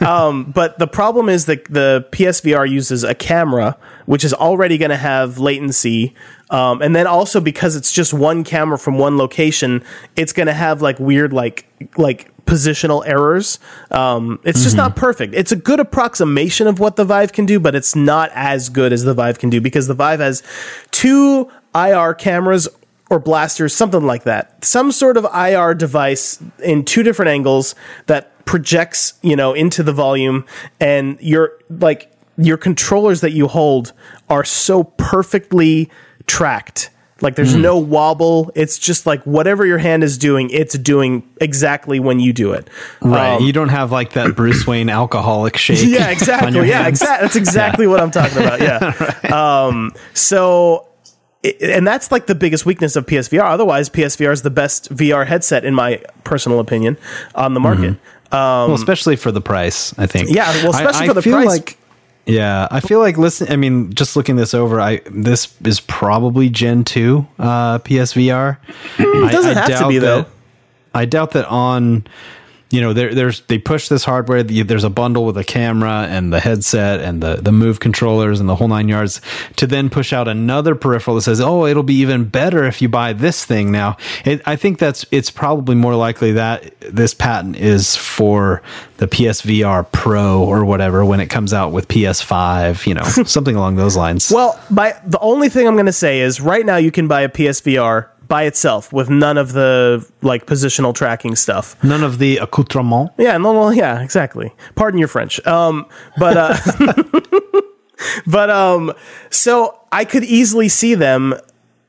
um, 0.06 0.50
but 0.52 0.78
the 0.78 0.86
problem 0.86 1.28
is 1.28 1.46
that 1.46 1.64
the 1.66 2.06
PSVR 2.12 2.68
uses 2.68 3.04
a 3.04 3.14
camera 3.14 3.76
which 4.06 4.24
is 4.24 4.32
already 4.32 4.78
going 4.78 4.90
to 4.90 4.96
have 4.96 5.38
latency. 5.38 6.14
Um, 6.50 6.80
and 6.80 6.96
then 6.96 7.06
also 7.06 7.40
because 7.40 7.76
it's 7.76 7.92
just 7.92 8.14
one 8.14 8.44
camera 8.44 8.78
from 8.78 8.98
one 8.98 9.18
location, 9.18 9.84
it's 10.14 10.32
going 10.32 10.46
to 10.46 10.54
have 10.54 10.80
like 10.80 10.98
weird 10.98 11.32
like 11.32 11.66
like 11.98 12.32
positional 12.46 13.06
errors. 13.06 13.58
Um, 13.90 14.38
it's 14.44 14.62
just 14.62 14.76
not 14.76 14.94
perfect. 14.94 15.34
It's 15.34 15.50
a 15.50 15.56
good 15.56 15.80
approximation 15.80 16.68
of 16.68 16.78
what 16.78 16.94
the 16.94 17.04
Vive 17.04 17.32
can 17.32 17.44
do, 17.44 17.58
but 17.58 17.74
it's 17.74 17.96
not 17.96 18.30
as 18.34 18.68
good 18.68 18.92
as 18.92 19.02
the 19.02 19.14
Vive 19.14 19.40
can 19.40 19.50
do 19.50 19.60
because 19.60 19.88
the 19.88 19.94
Vive 19.94 20.20
has 20.20 20.44
two 20.92 21.50
IR 21.74 22.14
cameras 22.14 22.68
or 23.10 23.18
blasters, 23.20 23.74
something 23.74 24.04
like 24.04 24.24
that. 24.24 24.64
Some 24.64 24.90
sort 24.92 25.16
of 25.16 25.24
IR 25.34 25.74
device 25.74 26.42
in 26.62 26.84
two 26.84 27.02
different 27.02 27.28
angles 27.30 27.74
that 28.06 28.44
projects, 28.46 29.14
you 29.22 29.36
know, 29.36 29.52
into 29.54 29.82
the 29.82 29.92
volume 29.92 30.44
and 30.80 31.18
your 31.20 31.52
like 31.68 32.12
your 32.38 32.56
controllers 32.56 33.20
that 33.22 33.32
you 33.32 33.46
hold 33.48 33.92
are 34.28 34.44
so 34.44 34.84
perfectly 34.84 35.90
tracked. 36.26 36.90
Like 37.22 37.34
there's 37.34 37.54
Hmm. 37.54 37.62
no 37.62 37.78
wobble. 37.78 38.50
It's 38.54 38.76
just 38.78 39.06
like 39.06 39.22
whatever 39.22 39.64
your 39.64 39.78
hand 39.78 40.04
is 40.04 40.18
doing, 40.18 40.50
it's 40.50 40.76
doing 40.76 41.22
exactly 41.40 41.98
when 41.98 42.20
you 42.20 42.34
do 42.34 42.52
it. 42.52 42.68
Right. 43.00 43.36
Um, 43.36 43.42
you 43.42 43.52
don't 43.54 43.70
have 43.70 43.90
like 43.90 44.12
that 44.12 44.36
Bruce 44.36 44.66
Wayne 44.66 44.90
alcoholic 44.90 45.56
shake. 45.64 45.78
yeah, 45.88 46.10
exactly. 46.10 46.68
Yeah, 46.68 46.86
exactly. 46.86 47.24
That's 47.24 47.36
exactly 47.36 47.86
what 47.86 48.00
I'm 48.00 48.10
talking 48.10 48.36
about. 48.42 48.60
Yeah. 48.60 49.14
Um, 49.66 49.92
so, 50.12 50.86
and 51.44 51.86
that's 51.86 52.10
like 52.10 52.26
the 52.26 52.34
biggest 52.34 52.66
weakness 52.66 52.96
of 52.96 53.06
PSVR. 53.06 53.42
Otherwise, 53.42 53.88
PSVR 53.90 54.32
is 54.32 54.42
the 54.42 54.50
best 54.50 54.94
VR 54.94 55.26
headset, 55.26 55.64
in 55.64 55.74
my 55.74 56.02
personal 56.24 56.60
opinion, 56.60 56.96
on 57.34 57.54
the 57.54 57.60
market. 57.60 57.96
well, 58.32 58.74
especially 58.74 59.16
for 59.16 59.30
the 59.30 59.40
price, 59.40 59.96
I 59.98 60.06
think. 60.06 60.30
Yeah, 60.30 60.50
well, 60.62 60.74
especially 60.74 61.08
for 61.08 61.14
the 61.14 61.22
feel 61.22 61.34
price. 61.34 61.46
Like, 61.46 61.78
yeah, 62.26 62.66
I 62.70 62.80
feel 62.80 62.98
like 62.98 63.16
listen. 63.16 63.50
I 63.50 63.56
mean, 63.56 63.94
just 63.94 64.16
looking 64.16 64.36
this 64.36 64.54
over, 64.54 64.80
I 64.80 65.00
this 65.10 65.54
is 65.64 65.80
probably 65.80 66.48
Gen 66.48 66.82
two 66.82 67.26
uh, 67.38 67.78
PSVR. 67.78 68.58
It 68.98 69.32
doesn't 69.32 69.56
have 69.56 69.78
to 69.78 69.88
be, 69.88 69.98
though. 69.98 70.26
I 70.92 71.04
doubt 71.04 71.32
that 71.32 71.46
on. 71.46 72.06
You 72.70 72.80
know, 72.80 72.92
there, 72.92 73.14
there's 73.14 73.42
they 73.42 73.58
push 73.58 73.88
this 73.88 74.04
hardware. 74.04 74.42
There's 74.42 74.82
a 74.82 74.90
bundle 74.90 75.24
with 75.24 75.36
a 75.36 75.44
camera 75.44 76.06
and 76.10 76.32
the 76.32 76.40
headset 76.40 77.00
and 77.00 77.22
the 77.22 77.36
the 77.36 77.52
move 77.52 77.78
controllers 77.78 78.40
and 78.40 78.48
the 78.48 78.56
whole 78.56 78.66
nine 78.66 78.88
yards. 78.88 79.20
To 79.56 79.68
then 79.68 79.88
push 79.88 80.12
out 80.12 80.26
another 80.26 80.74
peripheral 80.74 81.14
that 81.14 81.22
says, 81.22 81.40
"Oh, 81.40 81.64
it'll 81.64 81.84
be 81.84 81.94
even 81.94 82.24
better 82.24 82.64
if 82.64 82.82
you 82.82 82.88
buy 82.88 83.12
this 83.12 83.44
thing 83.44 83.70
now." 83.70 83.96
It, 84.24 84.42
I 84.46 84.56
think 84.56 84.78
that's 84.78 85.06
it's 85.12 85.30
probably 85.30 85.76
more 85.76 85.94
likely 85.94 86.32
that 86.32 86.74
this 86.80 87.14
patent 87.14 87.56
is 87.56 87.94
for 87.94 88.62
the 88.96 89.06
PSVR 89.06 89.90
Pro 89.92 90.42
or 90.42 90.64
whatever 90.64 91.04
when 91.04 91.20
it 91.20 91.28
comes 91.28 91.52
out 91.52 91.70
with 91.70 91.86
PS5. 91.86 92.84
You 92.84 92.94
know, 92.94 93.04
something 93.26 93.54
along 93.54 93.76
those 93.76 93.96
lines. 93.96 94.32
Well, 94.34 94.60
my 94.70 94.96
the 95.06 95.20
only 95.20 95.48
thing 95.48 95.68
I'm 95.68 95.74
going 95.74 95.86
to 95.86 95.92
say 95.92 96.20
is 96.20 96.40
right 96.40 96.66
now 96.66 96.76
you 96.76 96.90
can 96.90 97.06
buy 97.06 97.20
a 97.20 97.28
PSVR 97.28 98.08
by 98.26 98.44
itself 98.44 98.92
with 98.92 99.10
none 99.10 99.38
of 99.38 99.52
the 99.52 100.06
like 100.22 100.46
positional 100.46 100.94
tracking 100.94 101.36
stuff. 101.36 101.82
None 101.84 102.02
of 102.02 102.18
the 102.18 102.38
accoutrement. 102.38 103.10
Yeah, 103.18 103.36
no, 103.38 103.52
well, 103.52 103.72
yeah, 103.72 104.02
exactly. 104.02 104.52
Pardon 104.74 104.98
your 104.98 105.08
French. 105.08 105.44
Um, 105.46 105.86
but 106.18 106.36
uh, 106.36 107.02
but 108.26 108.50
um, 108.50 108.92
so 109.30 109.78
I 109.92 110.04
could 110.04 110.24
easily 110.24 110.68
see 110.68 110.94
them, 110.94 111.34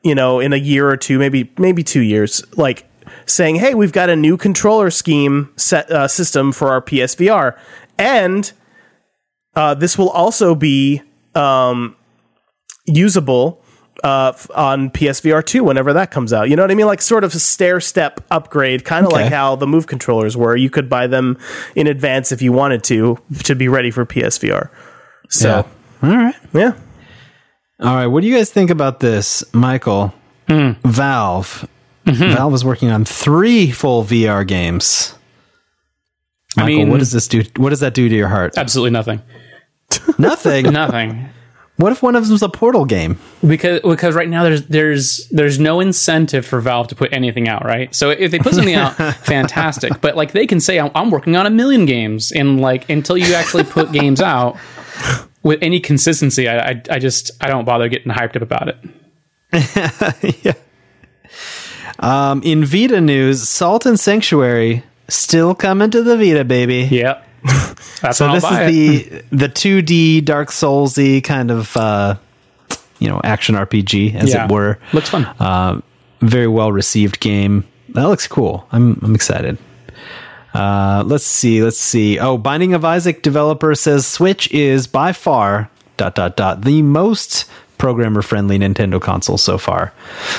you 0.04 0.16
know, 0.16 0.40
in 0.40 0.54
a 0.54 0.58
year 0.58 0.90
or 0.90 0.98
two, 0.98 1.20
maybe 1.20 1.52
maybe 1.58 1.84
two 1.84 2.02
years, 2.02 2.44
like 2.58 2.86
saying, 3.26 3.56
"Hey, 3.56 3.74
we've 3.74 3.94
got 3.94 4.10
a 4.10 4.16
new 4.16 4.38
controller 4.38 4.92
scheme 4.92 5.52
set 5.56 5.90
uh, 5.92 6.08
system 6.08 6.52
for 6.52 6.70
our 6.70 6.82
PSVR, 6.82 7.58
and 7.98 8.52
uh, 9.56 9.74
this 9.74 9.98
will 9.98 10.10
also 10.10 10.56
be 10.56 11.02
um, 11.36 11.96
usable." 12.86 13.64
Uh, 14.04 14.32
on 14.54 14.92
PSVR 14.92 15.44
2 15.44 15.64
whenever 15.64 15.92
that 15.94 16.12
comes 16.12 16.32
out. 16.32 16.50
You 16.50 16.56
know 16.56 16.62
what 16.62 16.70
I 16.70 16.76
mean? 16.76 16.86
Like 16.86 17.02
sort 17.02 17.24
of 17.24 17.34
a 17.34 17.40
stair 17.40 17.82
step 17.82 18.22
upgrade, 18.30 18.86
kind 18.86 19.06
of 19.08 19.12
Okay. 19.12 19.24
like 19.24 19.34
how 19.34 19.56
the 19.56 19.66
Move 19.66 19.88
controllers 19.88 20.38
were. 20.38 20.56
You 20.56 20.70
could 20.70 20.88
buy 20.88 21.08
them 21.08 21.38
in 21.76 21.88
advance 21.88 22.32
if 22.32 22.42
you 22.42 22.52
wanted 22.52 22.84
to, 22.86 23.18
to 23.46 23.56
be 23.56 23.68
ready 23.68 23.90
for 23.90 24.06
PSVR. 24.06 24.70
So, 25.30 25.66
All 26.04 26.10
right. 26.10 26.36
yeah. 26.54 26.74
All 27.80 27.96
right. 27.96 28.06
What 28.08 28.22
do 28.22 28.28
you 28.28 28.36
guys 28.36 28.52
think 28.52 28.70
about 28.70 29.00
this, 29.00 29.44
Michael? 29.54 30.14
Valve. 30.48 31.68
Valve 32.06 32.54
is 32.54 32.64
working 32.64 32.90
on 32.90 33.04
three 33.04 33.72
full 33.72 34.04
VR 34.04 34.48
games. 34.48 35.16
I 36.56 36.62
Michael, 36.62 36.78
mean- 36.78 36.90
what 36.90 37.00
does 37.00 37.12
this 37.12 37.28
do? 37.28 37.44
What 37.58 37.72
does 37.72 37.80
that 37.82 37.94
do 37.94 38.08
to 38.08 38.16
your 38.16 38.30
heart? 38.30 38.58
Absolutely 38.58 38.92
nothing. 38.92 39.22
Nothing. 40.18 40.66
Nothing. 40.72 41.30
What 41.78 41.92
if 41.92 42.02
one 42.02 42.16
of 42.16 42.28
them's 42.28 42.42
a 42.42 42.50
Portal 42.50 42.86
game? 42.86 43.20
because 43.46 43.82
because 43.82 44.16
right 44.16 44.28
now 44.28 44.44
there's 44.44 44.66
there's 44.66 45.28
there's 45.30 45.60
no 45.60 45.80
incentive 45.80 46.44
for 46.44 46.60
Valve 46.60 46.88
to 46.88 46.96
put 46.96 47.14
anything 47.14 47.48
out, 47.48 47.64
right? 47.66 47.94
So 47.94 48.10
if 48.10 48.32
they 48.32 48.40
put 48.40 48.56
something 48.56 48.74
out, 48.74 48.96
fantastic. 49.26 50.02
But 50.02 50.16
like 50.16 50.32
they 50.32 50.48
can 50.48 50.60
say, 50.60 50.80
I'm, 50.80 50.90
I'm 50.96 51.12
working 51.12 51.36
on 51.36 51.46
a 51.46 51.52
million 51.52 51.86
games, 51.86 52.32
and 52.32 52.60
like 52.60 52.90
until 52.90 53.16
you 53.16 53.36
actually 53.36 53.64
put 53.64 53.92
games 53.92 54.22
out 54.22 54.58
with 55.44 55.60
any 55.62 55.80
consistency, 55.80 56.50
I, 56.50 56.72
I 56.72 56.82
I 56.92 57.00
just 57.00 57.32
I 57.40 57.48
don't 57.48 57.66
bother 57.66 57.88
getting 57.90 58.12
hyped 58.12 58.36
up 58.36 58.42
about 58.42 58.70
it. 58.70 58.78
yeah. 60.44 60.54
Um, 62.00 62.42
in 62.44 62.66
Vita 62.66 63.02
news, 63.02 63.48
Salt 63.48 63.86
and 63.86 64.00
Sanctuary 64.00 64.84
still 65.08 65.54
coming 65.54 65.92
to 65.92 66.02
the 66.02 66.18
Vita, 66.18 66.44
baby. 66.44 66.88
Yeah. 66.90 67.22
That's 68.02 68.18
So 68.18 68.32
this 68.32 68.44
is 68.44 68.58
it. 68.60 68.68
the 69.32 69.38
the 69.48 69.50
2D 69.50 70.24
Dark 70.26 70.50
Soulsy 70.50 71.24
kind 71.24 71.52
of 71.52 71.76
uh, 71.78 72.16
you 73.00 73.08
know 73.10 73.20
action 73.24 73.56
RPG 73.56 74.16
as 74.16 74.34
Yeah. 74.34 74.46
it 74.46 74.52
were. 74.52 74.78
Looks 74.94 75.10
fun. 75.10 75.26
Uh, 75.40 75.82
very 76.22 76.48
well 76.48 76.72
received 76.72 77.20
game. 77.20 77.64
That 77.90 78.04
looks 78.08 78.28
cool. 78.28 78.68
I'm 78.72 79.00
I'm 79.04 79.16
excited. 79.16 79.58
Uh, 80.54 81.04
let's 81.06 81.26
see. 81.26 81.62
Let's 81.64 81.78
see. 81.80 82.18
Oh, 82.20 82.38
Binding 82.38 82.74
of 82.74 82.84
Isaac 82.84 83.22
developer 83.22 83.76
says 83.76 84.08
Switch 84.08 84.52
is 84.52 84.88
by 84.88 85.14
far 85.14 85.70
dot 85.98 86.16
dot 86.16 86.36
dot 86.38 86.62
the 86.64 86.82
most 86.82 87.46
programmer 87.78 88.22
friendly 88.24 88.58
Nintendo 88.58 89.00
console 89.02 89.38
so 89.38 89.58
far. 89.58 89.94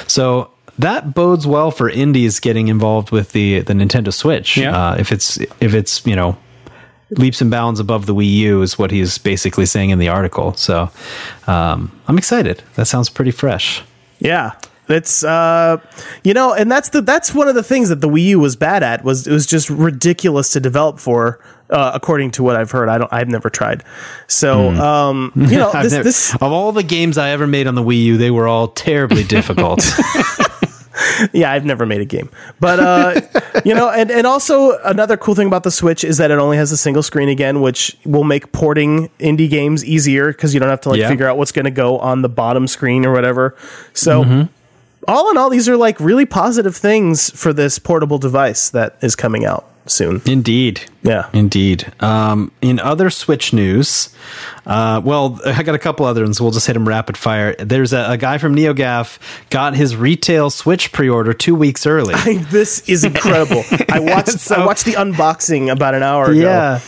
So 0.08 0.50
that 0.78 1.14
bodes 1.14 1.46
well 1.46 1.70
for 1.70 1.88
indies 1.88 2.40
getting 2.40 2.68
involved 2.68 3.10
with 3.12 3.32
the 3.32 3.60
the 3.60 3.74
Nintendo 3.74 4.12
Switch. 4.12 4.56
Yeah. 4.56 4.76
Uh, 4.76 4.96
if 4.96 5.12
it's 5.12 5.38
if 5.60 5.74
it's 5.74 6.04
you 6.06 6.16
know 6.16 6.36
leaps 7.10 7.40
and 7.40 7.50
bounds 7.50 7.80
above 7.80 8.06
the 8.06 8.14
Wii 8.14 8.30
U 8.32 8.62
is 8.62 8.78
what 8.78 8.90
he's 8.90 9.18
basically 9.18 9.66
saying 9.66 9.90
in 9.90 9.98
the 9.98 10.08
article. 10.08 10.54
So 10.54 10.90
um, 11.46 11.90
I'm 12.06 12.18
excited. 12.18 12.62
That 12.74 12.86
sounds 12.86 13.08
pretty 13.08 13.30
fresh. 13.30 13.82
Yeah. 14.18 14.52
It's 14.90 15.22
uh 15.22 15.76
you 16.24 16.32
know, 16.32 16.54
and 16.54 16.72
that's 16.72 16.88
the 16.88 17.02
that's 17.02 17.34
one 17.34 17.46
of 17.46 17.54
the 17.54 17.62
things 17.62 17.90
that 17.90 18.00
the 18.00 18.08
Wii 18.08 18.22
U 18.24 18.40
was 18.40 18.56
bad 18.56 18.82
at 18.82 19.04
was 19.04 19.26
it 19.26 19.32
was 19.32 19.46
just 19.46 19.68
ridiculous 19.68 20.48
to 20.54 20.60
develop 20.60 20.98
for, 20.98 21.40
uh, 21.68 21.90
according 21.92 22.30
to 22.30 22.42
what 22.42 22.56
I've 22.56 22.70
heard. 22.70 22.88
I 22.88 22.96
don't 22.96 23.12
I've 23.12 23.28
never 23.28 23.50
tried. 23.50 23.84
So 24.28 24.70
um 24.70 25.32
you 25.36 25.58
know 25.58 25.70
this 25.82 25.92
never- 25.92 26.04
this 26.04 26.34
of 26.36 26.42
all 26.42 26.72
the 26.72 26.82
games 26.82 27.18
I 27.18 27.30
ever 27.32 27.46
made 27.46 27.66
on 27.66 27.74
the 27.74 27.82
Wii 27.82 28.02
U, 28.04 28.16
they 28.16 28.30
were 28.30 28.48
all 28.48 28.68
terribly 28.68 29.24
difficult. 29.36 29.80
yeah, 31.32 31.50
I've 31.52 31.64
never 31.64 31.86
made 31.86 32.00
a 32.00 32.04
game. 32.04 32.30
But 32.60 32.80
uh 32.80 33.20
you 33.64 33.74
know, 33.74 33.90
and, 33.90 34.10
and 34.10 34.26
also 34.26 34.78
another 34.84 35.16
cool 35.16 35.34
thing 35.34 35.46
about 35.46 35.62
the 35.62 35.70
Switch 35.70 36.04
is 36.04 36.16
that 36.18 36.30
it 36.30 36.38
only 36.38 36.56
has 36.56 36.72
a 36.72 36.76
single 36.76 37.02
screen 37.02 37.28
again, 37.28 37.60
which 37.60 37.96
will 38.04 38.24
make 38.24 38.52
porting 38.52 39.08
indie 39.18 39.48
games 39.50 39.84
easier 39.84 40.28
because 40.32 40.54
you 40.54 40.60
don't 40.60 40.68
have 40.70 40.80
to 40.82 40.90
like 40.90 40.98
Yeah. 41.00 41.08
figure 41.08 41.26
out 41.28 41.36
what's 41.38 41.52
gonna 41.52 41.70
go 41.70 41.98
on 41.98 42.22
the 42.22 42.28
bottom 42.28 42.66
screen 42.66 43.04
or 43.06 43.12
whatever. 43.12 43.56
So 43.94 44.24
Mm-hmm. 44.24 44.52
All 45.08 45.30
in 45.30 45.36
all, 45.36 45.50
these 45.50 45.68
are 45.68 45.76
like 45.76 45.98
really 45.98 46.26
positive 46.26 46.76
things 46.76 47.30
for 47.30 47.52
this 47.52 47.78
portable 47.78 48.18
device 48.18 48.70
that 48.70 48.96
is 49.00 49.16
coming 49.16 49.44
out 49.44 49.68
soon. 49.86 50.20
Indeed. 50.26 50.82
Yeah. 51.02 51.30
Indeed. 51.32 51.90
Um, 52.00 52.52
in 52.60 52.78
other 52.78 53.08
Switch 53.10 53.52
news, 53.52 54.14
uh, 54.66 55.00
well, 55.02 55.40
I 55.46 55.62
got 55.62 55.74
a 55.74 55.78
couple 55.78 56.06
other 56.06 56.22
ones. 56.22 56.40
We'll 56.40 56.50
just 56.50 56.66
hit 56.66 56.74
them 56.74 56.86
rapid 56.86 57.16
fire. 57.16 57.54
There's 57.56 57.92
a, 57.92 58.12
a 58.12 58.16
guy 58.18 58.38
from 58.38 58.54
NeoGaf 58.54 59.18
got 59.50 59.74
his 59.74 59.96
retail 59.96 60.50
Switch 60.50 60.92
pre-order 60.92 61.32
two 61.32 61.54
weeks 61.54 61.86
early. 61.86 62.14
this 62.50 62.86
is 62.88 63.04
incredible. 63.04 63.64
I 63.88 64.00
watched 64.00 64.50
I 64.52 64.64
watched 64.64 64.84
the 64.84 64.92
unboxing 64.92 65.72
about 65.72 65.94
an 65.94 66.02
hour 66.02 66.26
ago. 66.26 66.32
Yeah. 66.32 66.80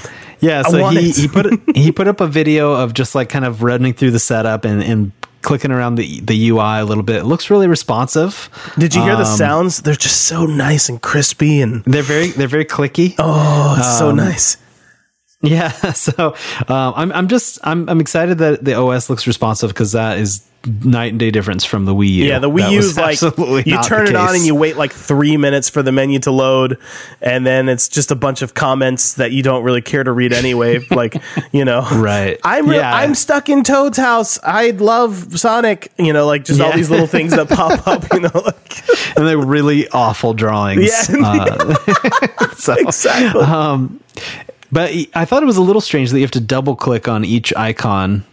Yeah, 0.42 0.62
so 0.62 0.88
he, 0.88 1.10
he 1.10 1.28
put 1.28 1.60
he 1.76 1.92
put 1.92 2.08
up 2.08 2.20
a 2.22 2.26
video 2.26 2.72
of 2.72 2.94
just 2.94 3.14
like 3.14 3.28
kind 3.28 3.44
of 3.44 3.62
running 3.62 3.92
through 3.92 4.12
the 4.12 4.18
setup 4.18 4.64
and, 4.64 4.82
and 4.82 5.12
clicking 5.42 5.70
around 5.72 5.94
the 5.96 6.20
the 6.20 6.50
UI 6.50 6.80
a 6.80 6.84
little 6.84 7.02
bit. 7.02 7.16
It 7.16 7.24
looks 7.24 7.50
really 7.50 7.66
responsive. 7.68 8.48
Did 8.78 8.94
you 8.94 9.02
hear 9.02 9.16
the 9.16 9.22
Um, 9.24 9.36
sounds? 9.36 9.82
They're 9.82 9.94
just 9.94 10.22
so 10.22 10.46
nice 10.46 10.88
and 10.88 11.00
crispy 11.00 11.60
and 11.62 11.82
They're 11.84 12.02
very 12.02 12.28
they're 12.28 12.48
very 12.48 12.64
clicky. 12.66 13.14
oh, 13.18 13.76
it's 13.78 13.88
Um, 13.88 13.98
so 13.98 14.10
nice. 14.12 14.56
Yeah, 15.42 15.70
so 15.92 16.34
um, 16.68 16.92
I'm 16.96 17.12
I'm 17.12 17.28
just 17.28 17.58
I'm 17.64 17.88
I'm 17.88 18.00
excited 18.00 18.38
that 18.38 18.64
the 18.64 18.74
OS 18.74 19.08
looks 19.08 19.26
responsive 19.26 19.70
because 19.70 19.92
that 19.92 20.18
is 20.18 20.46
night 20.84 21.06
and 21.12 21.18
day 21.18 21.30
difference 21.30 21.64
from 21.64 21.86
the 21.86 21.94
Wii 21.94 22.10
U. 22.10 22.24
Yeah, 22.26 22.38
the 22.38 22.50
Wii 22.50 22.70
U 22.72 22.78
is 22.80 22.98
like 22.98 23.18
you 23.66 23.80
turn 23.82 24.06
it 24.06 24.14
on 24.14 24.34
and 24.34 24.44
you 24.44 24.54
wait 24.54 24.76
like 24.76 24.92
three 24.92 25.38
minutes 25.38 25.70
for 25.70 25.82
the 25.82 25.92
menu 25.92 26.18
to 26.18 26.30
load, 26.30 26.76
and 27.22 27.46
then 27.46 27.70
it's 27.70 27.88
just 27.88 28.10
a 28.10 28.14
bunch 28.14 28.42
of 28.42 28.52
comments 28.52 29.14
that 29.14 29.32
you 29.32 29.42
don't 29.42 29.64
really 29.64 29.80
care 29.80 30.04
to 30.04 30.12
read 30.12 30.34
anyway. 30.34 30.80
like 30.90 31.16
you 31.52 31.64
know, 31.64 31.86
Right. 31.90 32.38
I'm 32.44 32.68
re- 32.68 32.76
Yeah. 32.76 32.94
I'm 32.94 33.14
stuck 33.14 33.48
in 33.48 33.62
Toad's 33.64 33.96
house. 33.96 34.38
I 34.42 34.72
love 34.72 35.38
Sonic. 35.38 35.90
You 35.98 36.12
know, 36.12 36.26
like 36.26 36.44
just 36.44 36.60
all 36.60 36.72
these 36.74 36.90
little 36.90 37.06
things 37.06 37.34
that 37.34 37.48
pop 37.48 37.86
up. 37.88 38.04
You 38.12 38.20
know, 38.20 38.30
like 38.34 39.16
and 39.16 39.26
they're 39.26 39.38
really 39.38 39.88
awful 39.88 40.34
drawings. 40.34 40.86
Yeah. 41.08 41.16
Uh, 41.24 42.48
so, 42.56 42.74
exactly. 42.74 43.42
But 44.72 44.92
I 45.14 45.24
thought 45.24 45.42
it 45.42 45.46
was 45.46 45.56
a 45.56 45.62
little 45.62 45.80
strange 45.80 46.10
that 46.10 46.18
you 46.18 46.24
have 46.24 46.30
to 46.32 46.40
double 46.40 46.76
click 46.76 47.08
on 47.08 47.24
each 47.24 47.54
icon. 47.54 48.24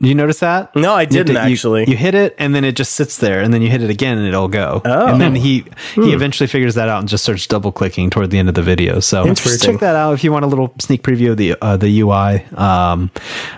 You 0.00 0.14
notice 0.14 0.40
that? 0.40 0.74
No, 0.76 0.92
I 0.92 1.02
You 1.02 1.06
didn't 1.06 1.32
you- 1.34 1.38
actually. 1.38 1.84
You, 1.88 1.96
hit 1.96 2.14
it 2.14 2.34
and 2.38 2.54
then 2.54 2.64
it 2.64 2.76
just 2.76 2.92
sits 2.92 3.16
there, 3.18 3.40
and 3.40 3.54
then 3.54 3.62
you 3.62 3.70
hit 3.70 3.80
it 3.82 3.90
again 3.90 4.18
and 4.18 4.26
it'll 4.26 4.48
go. 4.48 4.82
Oh. 4.84 5.06
And 5.06 5.20
then 5.20 5.34
he 5.34 5.64
Hmm. 5.94 6.02
he 6.02 6.12
eventually 6.12 6.46
figures 6.46 6.74
that 6.74 6.88
out 6.88 6.98
and 7.00 7.08
just 7.08 7.22
starts 7.24 7.46
double 7.46 7.72
clicking 7.72 8.10
toward 8.10 8.30
the 8.30 8.38
end 8.38 8.48
of 8.48 8.54
the 8.54 8.62
video. 8.62 9.00
So 9.00 9.32
check 9.34 9.80
that 9.80 9.96
out 9.96 10.12
if 10.14 10.24
you 10.24 10.32
want 10.32 10.44
a 10.44 10.48
little 10.48 10.74
sneak 10.80 11.02
preview 11.02 11.30
of 11.30 11.36
the 11.36 11.54
uh, 11.62 11.76
the 11.76 12.00
UI. 12.00 12.44
Um, 12.56 13.10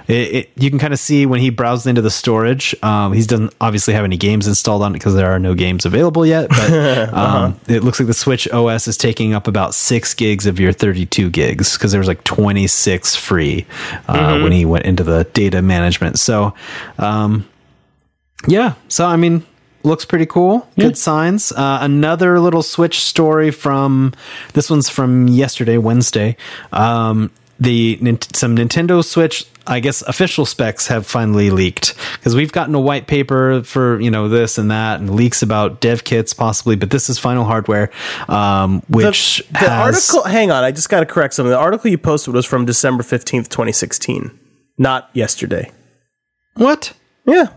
it, 0.08 0.14
it, 0.34 0.50
you 0.56 0.70
can 0.70 0.78
kind 0.78 0.92
of 0.92 1.00
see 1.00 1.26
when 1.26 1.40
he 1.40 1.50
browsed 1.50 1.86
into 1.86 2.02
the 2.02 2.10
storage. 2.10 2.74
Um, 2.82 3.12
he 3.12 3.22
doesn't 3.22 3.54
obviously 3.60 3.94
have 3.94 4.04
any 4.04 4.16
games 4.16 4.46
installed 4.46 4.82
on 4.82 4.92
it 4.92 4.98
because 4.98 5.14
there 5.14 5.30
are 5.30 5.38
no 5.38 5.54
games 5.54 5.84
available 5.86 6.24
yet. 6.26 6.48
But 6.50 6.70
Uh-huh. 7.06 7.16
um, 7.46 7.60
it 7.66 7.82
looks 7.82 7.98
like 7.98 8.06
the 8.06 8.14
Switch 8.14 8.46
OS 8.50 8.86
is 8.86 8.96
taking 8.96 9.32
up 9.34 9.48
about 9.48 9.74
six 9.74 10.14
gigs 10.14 10.46
of 10.46 10.60
your 10.60 10.72
32 10.72 11.30
gigs 11.30 11.76
because 11.76 11.90
there 11.92 11.98
was 12.00 12.08
like 12.08 12.22
26 12.24 13.16
free 13.16 13.66
uh, 14.08 14.14
Mm-hmm. 14.16 14.42
when 14.42 14.52
he 14.52 14.64
went 14.64 14.84
into 14.86 15.02
the 15.04 15.24
data 15.32 15.62
management. 15.62 16.18
So, 16.26 16.52
um, 16.98 17.48
yeah. 18.48 18.74
So 18.88 19.06
I 19.06 19.16
mean, 19.16 19.44
looks 19.82 20.04
pretty 20.04 20.26
cool. 20.26 20.68
Good 20.76 20.98
signs. 20.98 21.52
Uh, 21.52 21.78
another 21.80 22.40
little 22.40 22.62
Switch 22.62 23.00
story 23.00 23.50
from 23.50 24.12
this 24.52 24.68
one's 24.68 24.90
from 24.90 25.28
yesterday, 25.28 25.78
Wednesday. 25.78 26.36
Um, 26.72 27.30
the 27.58 27.98
some 28.34 28.54
Nintendo 28.54 29.02
Switch, 29.02 29.46
I 29.66 29.80
guess, 29.80 30.02
official 30.02 30.44
specs 30.44 30.88
have 30.88 31.06
finally 31.06 31.48
leaked 31.48 31.94
because 32.18 32.34
we've 32.34 32.52
gotten 32.52 32.74
a 32.74 32.80
white 32.80 33.06
paper 33.06 33.62
for 33.62 33.98
you 33.98 34.10
know 34.10 34.28
this 34.28 34.58
and 34.58 34.70
that 34.70 35.00
and 35.00 35.14
leaks 35.16 35.40
about 35.42 35.80
dev 35.80 36.04
kits 36.04 36.34
possibly, 36.34 36.76
but 36.76 36.90
this 36.90 37.08
is 37.08 37.18
final 37.18 37.44
hardware, 37.44 37.90
um, 38.28 38.82
the, 38.90 38.96
which 38.98 39.42
the 39.52 39.58
has- 39.58 40.10
article. 40.10 40.30
Hang 40.30 40.50
on, 40.50 40.64
I 40.64 40.70
just 40.70 40.90
got 40.90 41.00
to 41.00 41.06
correct 41.06 41.32
something. 41.32 41.50
The 41.50 41.56
article 41.58 41.90
you 41.90 41.96
posted 41.98 42.34
was 42.34 42.44
from 42.44 42.66
December 42.66 43.02
fifteenth, 43.02 43.48
twenty 43.48 43.72
sixteen, 43.72 44.38
not 44.76 45.08
yesterday. 45.14 45.72
What? 46.56 46.92
Yeah. 47.26 47.48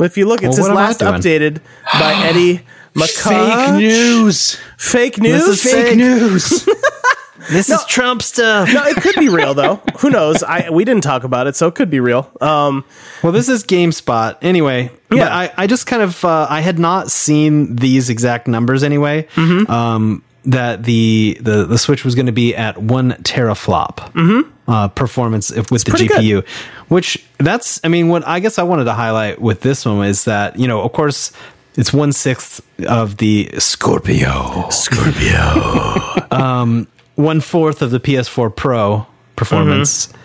If 0.00 0.16
you 0.16 0.26
look, 0.26 0.42
it 0.42 0.46
Well, 0.46 0.52
says 0.54 0.62
what 0.64 0.70
am 0.72 0.76
I 0.78 0.86
last 0.86 1.00
updated 1.00 1.60
by 1.92 2.14
Eddie 2.28 2.60
McCall. 2.94 3.78
news. 3.78 4.58
Fake 4.76 5.18
news. 5.20 5.46
This 5.46 5.64
is 5.64 5.72
fake 5.72 5.96
news. 5.96 6.68
this 7.50 7.70
is 7.70 7.84
Trump 7.86 8.22
stuff. 8.22 8.72
no, 8.72 8.84
it 8.86 8.96
could 8.96 9.14
be 9.16 9.28
real 9.28 9.54
though. 9.54 9.80
Who 9.98 10.10
knows? 10.10 10.42
I 10.42 10.70
we 10.70 10.84
didn't 10.84 11.04
talk 11.04 11.22
about 11.24 11.46
it, 11.46 11.54
so 11.56 11.68
it 11.68 11.74
could 11.76 11.90
be 11.90 12.00
real. 12.00 12.30
Um, 12.40 12.84
Well, 13.22 13.32
this 13.32 13.48
is 13.48 13.62
GameSpot. 13.64 14.36
Anyway, 14.42 14.90
Yeah. 15.10 15.24
but 15.24 15.32
I, 15.32 15.52
I 15.56 15.66
just 15.68 15.86
kind 15.86 16.02
of 16.02 16.24
uh, 16.24 16.46
I 16.50 16.60
had 16.60 16.78
not 16.78 17.10
seen 17.10 17.76
these 17.76 18.10
exact 18.10 18.48
numbers 18.48 18.82
anyway. 18.82 19.28
Mm-hmm. 19.34 19.70
Um, 19.70 20.22
that 20.46 20.84
the, 20.84 21.38
the 21.40 21.64
the 21.64 21.78
Switch 21.78 22.04
was 22.04 22.14
going 22.14 22.26
to 22.26 22.32
be 22.32 22.54
at 22.54 22.78
one 22.78 23.12
teraflop 23.22 24.50
uh, 24.68 24.88
performance 24.88 25.50
if, 25.50 25.70
with 25.70 25.84
the 25.84 25.92
Mm-hmm. 25.92 26.06
pretty 26.06 26.28
GPU, 26.28 26.46
which 26.88 27.24
that's 27.38 27.80
I 27.84 27.88
mean 27.88 28.08
what 28.08 28.26
I 28.26 28.40
guess 28.40 28.58
I 28.58 28.62
wanted 28.62 28.84
to 28.84 28.92
highlight 28.92 29.40
with 29.40 29.60
this 29.60 29.84
one 29.86 30.06
is 30.06 30.24
that 30.24 30.58
you 30.58 30.68
know 30.68 30.82
of 30.82 30.92
course 30.92 31.32
it's 31.76 31.92
one 31.92 32.12
sixth 32.12 32.60
of 32.86 33.16
the 33.16 33.50
Scorpio, 33.58 34.68
Scorpio. 34.70 36.26
one 37.16 37.40
fourth 37.40 37.82
of 37.82 37.90
the 37.90 38.00
PS4 38.00 38.54
Pro 38.54 39.06
performance. 39.36 40.06
Mm-hmm. 40.08 40.18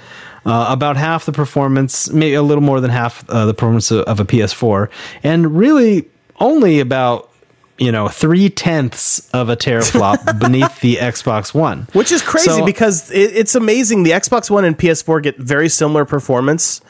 Uh, 0.45 0.71
about 0.71 0.95
half 0.95 1.25
the 1.25 1.33
performance, 1.33 2.09
maybe 2.09 2.33
a 2.33 2.41
little 2.41 2.63
more 2.63 2.79
than 2.79 2.89
half 2.89 3.29
uh, 3.29 3.45
the 3.45 3.53
performance 3.53 3.91
of, 3.91 4.05
of 4.05 4.21
a 4.21 4.25
PS4, 4.25 4.89
and 5.21 5.57
really 5.57 6.07
only 6.39 6.79
about 6.79 7.28
you 7.79 7.91
know 7.91 8.07
three 8.07 8.49
tenths 8.49 9.27
of 9.31 9.49
a 9.49 9.55
teraflop 9.55 10.39
beneath 10.39 10.79
the 10.81 10.97
Xbox 10.97 11.53
One, 11.53 11.87
Which 11.93 12.11
is 12.11 12.21
crazy 12.21 12.49
So- 12.49 12.65
because 12.65 13.09
it, 13.11 13.35
it's 13.35 13.55
amazing. 13.55 14.03
The 14.03 14.11
Xbox 14.11 14.49
One 14.49 14.65
and 14.65 14.77
PS4 14.77 15.23
get 15.23 15.37
very 15.37 15.69
similar 15.69 16.05
performance 16.05 16.81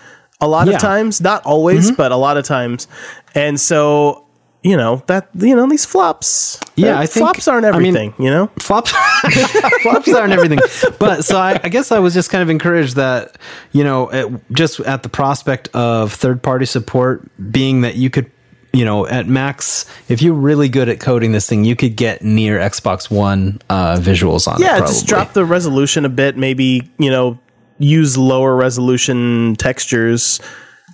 a 0.41 0.47
lot 0.47 0.67
Yeah. 0.67 0.75
of 0.75 0.81
times, 0.81 1.21
not 1.21 1.45
always, 1.45 1.91
but 1.91 2.11
a 2.11 2.15
lot 2.15 2.37
of 2.37 2.45
times. 2.45 2.87
And 3.35 3.59
so, 3.59 4.25
you 4.63 4.77
know, 4.77 5.03
that, 5.07 5.27
you 5.35 5.53
know, 5.55 5.67
these 5.67 5.83
flops. 5.85 6.59
Yeah, 6.77 6.95
uh, 6.97 7.01
I 7.01 7.05
think- 7.05 7.25
flops 7.25 7.47
aren't 7.47 7.65
I 7.65 7.71
mean- 7.77 7.95
everything, 7.95 8.13
you 8.17 8.31
know? 8.31 8.49
flops 8.57 8.91
flops 9.81 10.13
aren't 10.13 10.31
everything 10.33 10.59
but 10.97 11.25
so 11.25 11.37
I, 11.37 11.59
I 11.63 11.69
guess 11.69 11.91
i 11.91 11.99
was 11.99 12.13
just 12.13 12.29
kind 12.29 12.41
of 12.41 12.49
encouraged 12.49 12.95
that 12.95 13.37
you 13.73 13.83
know 13.83 14.09
at, 14.11 14.27
just 14.51 14.79
at 14.81 15.03
the 15.03 15.09
prospect 15.09 15.67
of 15.75 16.13
third 16.13 16.41
party 16.41 16.65
support 16.65 17.29
being 17.51 17.81
that 17.81 17.95
you 17.95 18.09
could 18.09 18.31
you 18.71 18.85
know 18.85 19.07
at 19.07 19.25
max 19.27 19.85
if 20.09 20.21
you're 20.21 20.33
really 20.33 20.69
good 20.69 20.89
at 20.89 20.99
coding 20.99 21.31
this 21.31 21.47
thing 21.47 21.63
you 21.65 21.75
could 21.75 21.95
get 21.95 22.21
near 22.21 22.59
xbox 22.59 23.09
one 23.09 23.59
uh, 23.69 23.95
visuals 23.97 24.47
on 24.47 24.61
it 24.61 24.65
Yeah, 24.65 24.79
just 24.81 25.07
drop 25.07 25.33
the 25.33 25.43
resolution 25.43 26.05
a 26.05 26.09
bit, 26.09 26.37
maybe, 26.37 26.89
you 26.99 27.09
know, 27.09 27.39
use 27.79 28.17
lower 28.17 28.55
resolution 28.55 29.55
textures 29.57 30.39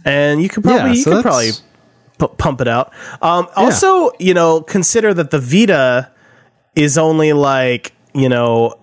and 0.05 0.41
you 0.41 0.47
could 0.49 0.63
probably 0.63 0.91
Yeah, 0.91 0.95
you 0.95 1.03
so 1.03 1.11
could 1.11 1.21
probably 1.23 1.51
pu- 2.17 2.28
pump 2.30 2.61
it 2.61 2.67
out. 2.67 2.93
Um, 3.21 3.47
also, 3.55 4.11
you 4.19 4.34
know, 4.34 4.61
consider 4.61 5.13
that 5.13 5.32
the 5.32 5.39
Vita 5.39 6.11
is 6.76 6.97
only 6.97 7.34
like, 7.34 7.93
you 8.13 8.30
know, 8.30 8.76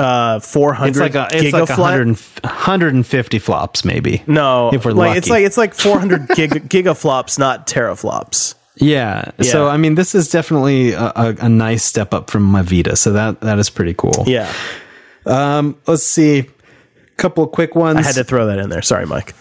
uh 0.00 0.40
400 0.40 0.88
It's 0.88 0.98
like 0.98 1.14
a, 1.14 1.28
it's 1.36 1.52
like 1.52 1.68
100, 1.68 2.18
150 2.42 3.38
flops, 3.38 3.84
maybe. 3.84 4.22
no 4.26 4.70
if 4.72 4.84
we're 4.84 4.92
like 4.92 5.08
lucky. 5.08 5.18
it's 5.18 5.28
like 5.30 5.44
it's 5.44 5.56
like 5.58 5.74
400 5.74 6.28
gig, 6.34 6.50
gigaflops 6.68 7.38
not 7.38 7.66
teraflops 7.66 8.54
Yeah. 8.76 9.30
So 9.42 9.68
I 9.68 9.76
mean, 9.76 9.94
this 9.94 10.14
is 10.14 10.30
definitely 10.30 10.92
a, 10.92 11.12
a, 11.14 11.36
a 11.40 11.48
nice 11.48 11.84
step 11.84 12.14
up 12.14 12.30
from 12.30 12.44
my 12.44 12.62
Vita. 12.62 12.96
So 12.96 13.12
that 13.12 13.40
that 13.42 13.58
is 13.58 13.68
pretty 13.68 13.94
cool. 13.94 14.24
yeah 14.26 14.50
Um, 15.26 15.76
let's 15.86 16.02
see. 16.04 16.38
A 16.40 16.46
couple 17.16 17.44
of 17.44 17.52
quick 17.52 17.74
ones. 17.74 17.98
i 17.98 18.02
had 18.02 18.14
to 18.14 18.24
throw 18.24 18.46
that 18.46 18.58
in 18.58 18.70
there 18.70 18.80
sorry 18.82 19.04
mike 19.06 19.34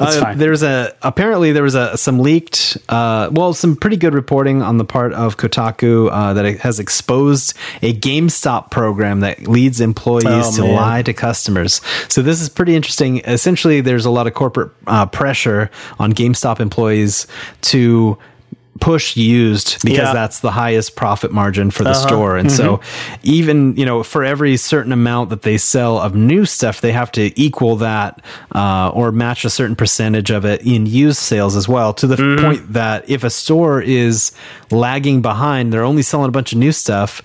Uh, 0.00 0.20
fine. 0.20 0.38
There's 0.38 0.62
a 0.62 0.94
apparently 1.02 1.52
there 1.52 1.62
was 1.62 1.74
a 1.74 1.96
some 1.96 2.18
leaked, 2.18 2.76
uh, 2.88 3.28
well, 3.32 3.54
some 3.54 3.76
pretty 3.76 3.96
good 3.96 4.14
reporting 4.14 4.62
on 4.62 4.78
the 4.78 4.84
part 4.84 5.12
of 5.12 5.36
Kotaku 5.36 6.08
uh, 6.10 6.32
that 6.34 6.44
it 6.44 6.60
has 6.60 6.78
exposed 6.78 7.54
a 7.82 7.92
GameStop 7.94 8.70
program 8.70 9.20
that 9.20 9.46
leads 9.46 9.80
employees 9.80 10.24
Oh, 10.26 10.56
to 10.56 10.62
man. 10.62 10.74
lie 10.74 11.02
to 11.02 11.12
customers. 11.12 11.80
So 12.08 12.22
this 12.22 12.40
is 12.40 12.48
pretty 12.48 12.74
interesting. 12.74 13.18
Essentially, 13.20 13.80
there's 13.80 14.04
a 14.04 14.10
lot 14.10 14.26
of 14.26 14.34
corporate 14.34 14.70
uh, 14.86 15.06
pressure 15.06 15.70
on 15.98 16.12
GameStop 16.12 16.60
employees 16.60 17.26
to 17.62 18.18
push 18.80 19.16
used 19.16 19.82
because 19.82 19.98
Yeah. 19.98 20.02
Uh-huh. 20.04 20.12
that's 20.14 20.40
the 20.40 20.50
highest 20.50 20.96
profit 20.96 21.30
margin 21.30 21.70
for 21.70 21.84
the 21.84 21.92
store. 21.94 22.36
And 22.36 22.50
so 22.50 22.78
Mm-hmm. 22.78 23.20
even, 23.22 23.76
you 23.76 23.84
know, 23.84 24.02
for 24.02 24.24
every 24.24 24.56
certain 24.56 24.92
amount 24.92 25.30
that 25.30 25.42
they 25.42 25.58
sell 25.58 25.98
of 25.98 26.14
new 26.16 26.44
stuff, 26.46 26.80
they 26.80 26.90
have 26.92 27.12
to 27.12 27.38
equal 27.40 27.76
that 27.76 28.22
uh, 28.54 28.90
or 28.94 29.12
match 29.12 29.44
a 29.44 29.50
certain 29.50 29.76
percentage 29.76 30.30
of 30.30 30.44
it 30.44 30.62
in 30.66 30.86
used 30.86 31.18
sales 31.18 31.54
as 31.54 31.68
well 31.68 31.92
to 31.94 32.06
the 32.06 32.16
Mm-hmm. 32.16 32.44
point 32.44 32.72
that 32.72 33.08
if 33.10 33.24
a 33.24 33.30
store 33.30 33.80
is 33.82 34.32
lagging 34.70 35.20
behind, 35.22 35.72
they're 35.72 35.84
only 35.84 36.02
selling 36.02 36.28
a 36.28 36.32
bunch 36.32 36.52
of 36.52 36.58
new 36.58 36.72
stuff, 36.72 37.20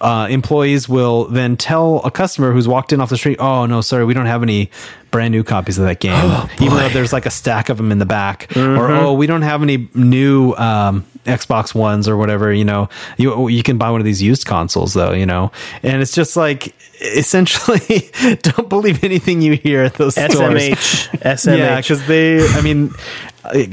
uh, 0.00 0.26
employees 0.30 0.88
will 0.88 1.24
then 1.26 1.56
tell 1.56 2.00
a 2.04 2.10
customer 2.10 2.52
who's 2.52 2.68
walked 2.68 2.92
in 2.92 3.00
off 3.00 3.08
the 3.10 3.16
street, 3.16 3.38
oh, 3.40 3.64
no, 3.66 3.80
sorry, 3.80 4.04
we 4.04 4.12
don't 4.14 4.26
have 4.26 4.42
any 4.42 4.70
brand 5.10 5.32
new 5.32 5.42
copies 5.44 5.78
of 5.78 5.84
that 5.84 6.00
game, 6.00 6.12
Oh, 6.14 6.48
even 6.60 6.76
though 6.76 6.88
there's 6.88 7.12
like 7.12 7.26
a 7.26 7.30
stack 7.30 7.68
of 7.68 7.76
them 7.76 7.90
in 7.92 7.98
the 7.98 8.06
back, 8.06 8.48
Mm-hmm. 8.50 8.78
or 8.78 8.90
oh, 8.90 9.12
we 9.12 9.26
don't 9.26 9.42
have 9.42 9.62
any 9.62 9.88
new 9.94 10.52
um, 10.54 11.04
Xbox 11.24 11.74
Ones 11.74 12.08
or 12.08 12.16
whatever. 12.16 12.52
You 12.52 12.64
know, 12.64 12.88
you 13.16 13.48
you 13.48 13.62
can 13.62 13.76
buy 13.78 13.90
one 13.90 14.00
of 14.00 14.04
these 14.04 14.22
used 14.22 14.46
consoles 14.46 14.94
though. 14.94 15.12
You 15.12 15.26
know, 15.26 15.52
and 15.82 16.00
it's 16.02 16.12
just 16.14 16.36
like 16.36 16.74
essentially, 17.00 18.10
don't 18.42 18.68
believe 18.68 19.02
anything 19.04 19.40
you 19.40 19.54
hear 19.54 19.82
at 19.84 19.94
those 19.94 20.14
stores. 20.14 20.30
smh 20.32 21.10
smh 21.22 21.58
Yeah, 21.58 21.76
because 21.80 22.06
they, 22.06 22.46
I 22.48 22.60
mean, 22.60 22.90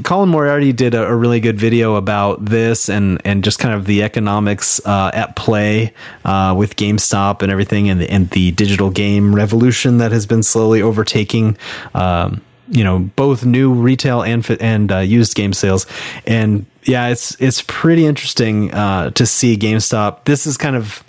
Colin 0.02 0.28
Moriarty 0.28 0.72
did 0.72 0.94
a, 0.94 1.06
a 1.06 1.14
really 1.14 1.40
good 1.40 1.58
video 1.58 1.96
about 1.96 2.44
this 2.44 2.88
and 2.88 3.20
and 3.24 3.44
just 3.44 3.58
kind 3.58 3.74
of 3.74 3.84
the 3.84 4.02
economics 4.02 4.80
uh, 4.86 5.10
at 5.12 5.36
play 5.36 5.92
uh, 6.24 6.54
with 6.56 6.76
GameStop 6.76 7.42
and 7.42 7.52
everything, 7.52 7.90
and 7.90 8.00
the, 8.00 8.10
and 8.10 8.30
the 8.30 8.52
digital 8.52 8.90
game 8.90 9.34
revolution 9.34 9.98
that 9.98 10.12
has 10.12 10.26
been 10.26 10.42
slowly 10.42 10.80
overtaking. 10.80 11.56
Um, 11.94 12.42
you 12.70 12.84
know, 12.84 12.98
both 12.98 13.44
new 13.44 13.72
retail 13.72 14.22
and 14.22 14.48
and 14.60 14.92
uh, 14.92 14.98
used 14.98 15.34
game 15.34 15.52
sales, 15.52 15.86
and 16.26 16.66
yeah, 16.84 17.08
it's 17.08 17.38
it's 17.40 17.62
pretty 17.66 18.06
interesting 18.06 18.72
uh, 18.72 19.10
to 19.10 19.26
see 19.26 19.56
GameStop. 19.56 20.24
This 20.24 20.46
is 20.46 20.56
kind 20.56 20.76
of 20.76 21.02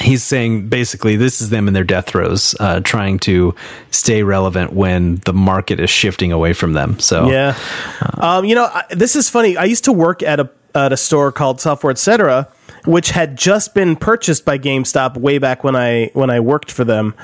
he's 0.00 0.22
saying 0.22 0.68
basically 0.68 1.16
this 1.16 1.40
is 1.40 1.50
them 1.50 1.68
in 1.68 1.74
their 1.74 1.84
death 1.84 2.08
throes 2.08 2.54
uh, 2.60 2.80
trying 2.80 3.18
to 3.18 3.54
stay 3.90 4.22
relevant 4.22 4.72
when 4.72 5.16
the 5.24 5.32
market 5.32 5.80
is 5.80 5.90
shifting 5.90 6.32
away 6.32 6.52
from 6.52 6.72
them 6.72 6.98
so 6.98 7.28
Yeah. 7.28 7.56
Um, 8.18 8.44
you 8.44 8.54
know, 8.54 8.64
I, 8.64 8.84
this 8.90 9.16
is 9.16 9.28
funny. 9.28 9.56
I 9.56 9.64
used 9.64 9.84
to 9.84 9.92
work 9.92 10.22
at 10.22 10.40
a 10.40 10.50
at 10.74 10.92
a 10.92 10.96
store 10.96 11.32
called 11.32 11.60
Software 11.60 11.90
Etc., 11.90 12.48
which 12.84 13.10
had 13.10 13.36
just 13.36 13.74
been 13.74 13.96
purchased 13.96 14.44
by 14.44 14.58
GameStop 14.58 15.16
way 15.16 15.38
back 15.38 15.64
when 15.64 15.76
I 15.76 16.10
when 16.14 16.30
I 16.30 16.40
worked 16.40 16.70
for 16.70 16.84
them, 16.84 17.14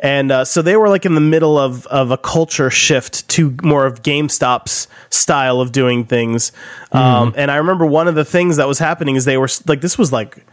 and 0.00 0.32
uh, 0.32 0.44
so 0.44 0.62
they 0.62 0.76
were 0.76 0.88
like 0.88 1.04
in 1.04 1.14
the 1.14 1.20
middle 1.20 1.58
of 1.58 1.86
of 1.88 2.10
a 2.10 2.16
culture 2.16 2.70
shift 2.70 3.28
to 3.30 3.56
more 3.62 3.86
of 3.86 4.02
GameStop's 4.02 4.88
style 5.10 5.60
of 5.60 5.72
doing 5.72 6.04
things. 6.04 6.52
Um, 6.92 7.34
and 7.36 7.50
I 7.50 7.56
remember 7.56 7.86
one 7.86 8.08
of 8.08 8.14
the 8.14 8.24
things 8.24 8.56
that 8.56 8.68
was 8.68 8.78
happening 8.78 9.16
is 9.16 9.24
they 9.24 9.38
were 9.38 9.48
like, 9.66 9.80
this 9.80 9.98
was 9.98 10.12
like. 10.12 10.44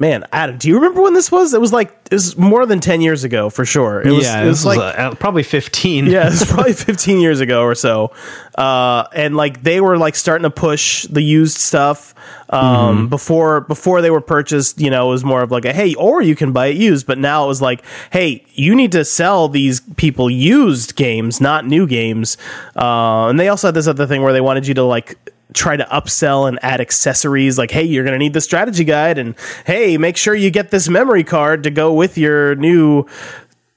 Man, 0.00 0.24
Adam, 0.30 0.58
do 0.58 0.68
you 0.68 0.76
remember 0.76 1.02
when 1.02 1.14
this 1.14 1.32
was? 1.32 1.52
It 1.52 1.60
was 1.60 1.72
like 1.72 1.92
it 2.08 2.14
was 2.14 2.36
more 2.38 2.66
than 2.66 2.78
ten 2.78 3.00
years 3.00 3.24
ago 3.24 3.50
for 3.50 3.64
sure. 3.64 4.00
It 4.00 4.12
was, 4.12 4.24
yeah 4.24 4.42
it 4.42 4.46
was 4.46 4.58
this 4.58 4.64
like 4.64 4.78
was, 4.78 4.94
uh, 4.94 5.14
probably 5.16 5.42
15 5.42 6.06
yeah, 6.10 6.28
it's 6.28 6.44
probably 6.50 6.72
15 6.72 7.18
years 7.18 7.40
ago 7.40 7.62
or 7.62 7.74
so. 7.74 8.12
Uh, 8.54 9.08
and 9.12 9.36
like 9.36 9.64
they 9.64 9.80
were 9.80 9.98
like 9.98 10.14
starting 10.14 10.44
to 10.44 10.50
push 10.50 11.04
the 11.06 11.22
used 11.22 11.58
stuff. 11.58 12.14
Um, 12.50 13.08
before, 13.08 13.60
before 13.62 14.00
they 14.00 14.10
were 14.10 14.22
purchased, 14.22 14.80
you 14.80 14.88
know, 14.88 15.08
it 15.08 15.10
was 15.10 15.24
more 15.24 15.42
of 15.42 15.50
like 15.50 15.66
a, 15.66 15.72
Hey, 15.72 15.94
or 15.96 16.22
you 16.22 16.34
can 16.34 16.52
buy 16.52 16.68
it 16.68 16.76
used. 16.76 17.06
But 17.06 17.18
now 17.18 17.44
it 17.44 17.48
was 17.48 17.60
like, 17.60 17.84
Hey, 18.10 18.44
you 18.54 18.74
need 18.74 18.92
to 18.92 19.04
sell 19.04 19.48
these 19.48 19.80
people 19.96 20.30
used 20.30 20.96
games, 20.96 21.40
not 21.40 21.66
new 21.66 21.86
games. 21.86 22.38
Uh, 22.74 23.28
and 23.28 23.38
they 23.38 23.48
also 23.48 23.68
had 23.68 23.74
this 23.74 23.86
other 23.86 24.06
thing 24.06 24.22
where 24.22 24.32
they 24.32 24.40
wanted 24.40 24.66
you 24.66 24.74
to 24.74 24.82
like, 24.82 25.18
try 25.54 25.76
to 25.76 25.84
upsell 25.84 26.46
and 26.46 26.58
add 26.62 26.80
accessories 26.80 27.56
like 27.56 27.70
hey 27.70 27.82
you're 27.82 28.04
going 28.04 28.12
to 28.12 28.18
need 28.18 28.34
the 28.34 28.40
strategy 28.40 28.84
guide 28.84 29.16
and 29.16 29.34
hey 29.64 29.96
make 29.96 30.16
sure 30.16 30.34
you 30.34 30.50
get 30.50 30.70
this 30.70 30.88
memory 30.88 31.24
card 31.24 31.62
to 31.62 31.70
go 31.70 31.92
with 31.92 32.18
your 32.18 32.54
new 32.56 33.06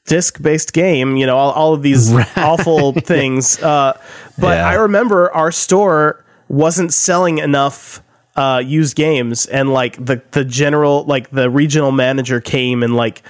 disc 0.05 0.41
based 0.41 0.73
game, 0.73 1.15
you 1.15 1.25
know, 1.25 1.37
all, 1.37 1.51
all 1.51 1.73
of 1.73 1.83
these 1.83 2.11
awful 2.35 2.91
things. 2.93 3.61
Uh, 3.61 3.97
but 4.37 4.57
Yeah. 4.57 4.67
I 4.67 4.73
remember 4.73 5.31
our 5.31 5.51
store 5.51 6.25
wasn't 6.49 6.93
selling 6.93 7.37
enough 7.37 8.03
uh, 8.35 8.61
used 8.65 8.95
games, 8.95 9.45
and 9.45 9.71
like 9.71 10.03
the 10.03 10.21
the 10.31 10.43
general, 10.43 11.03
like 11.05 11.29
the 11.29 11.49
regional 11.49 11.91
manager 11.91 12.41
came 12.41 12.83
and 12.83 12.95
like, 12.95 13.23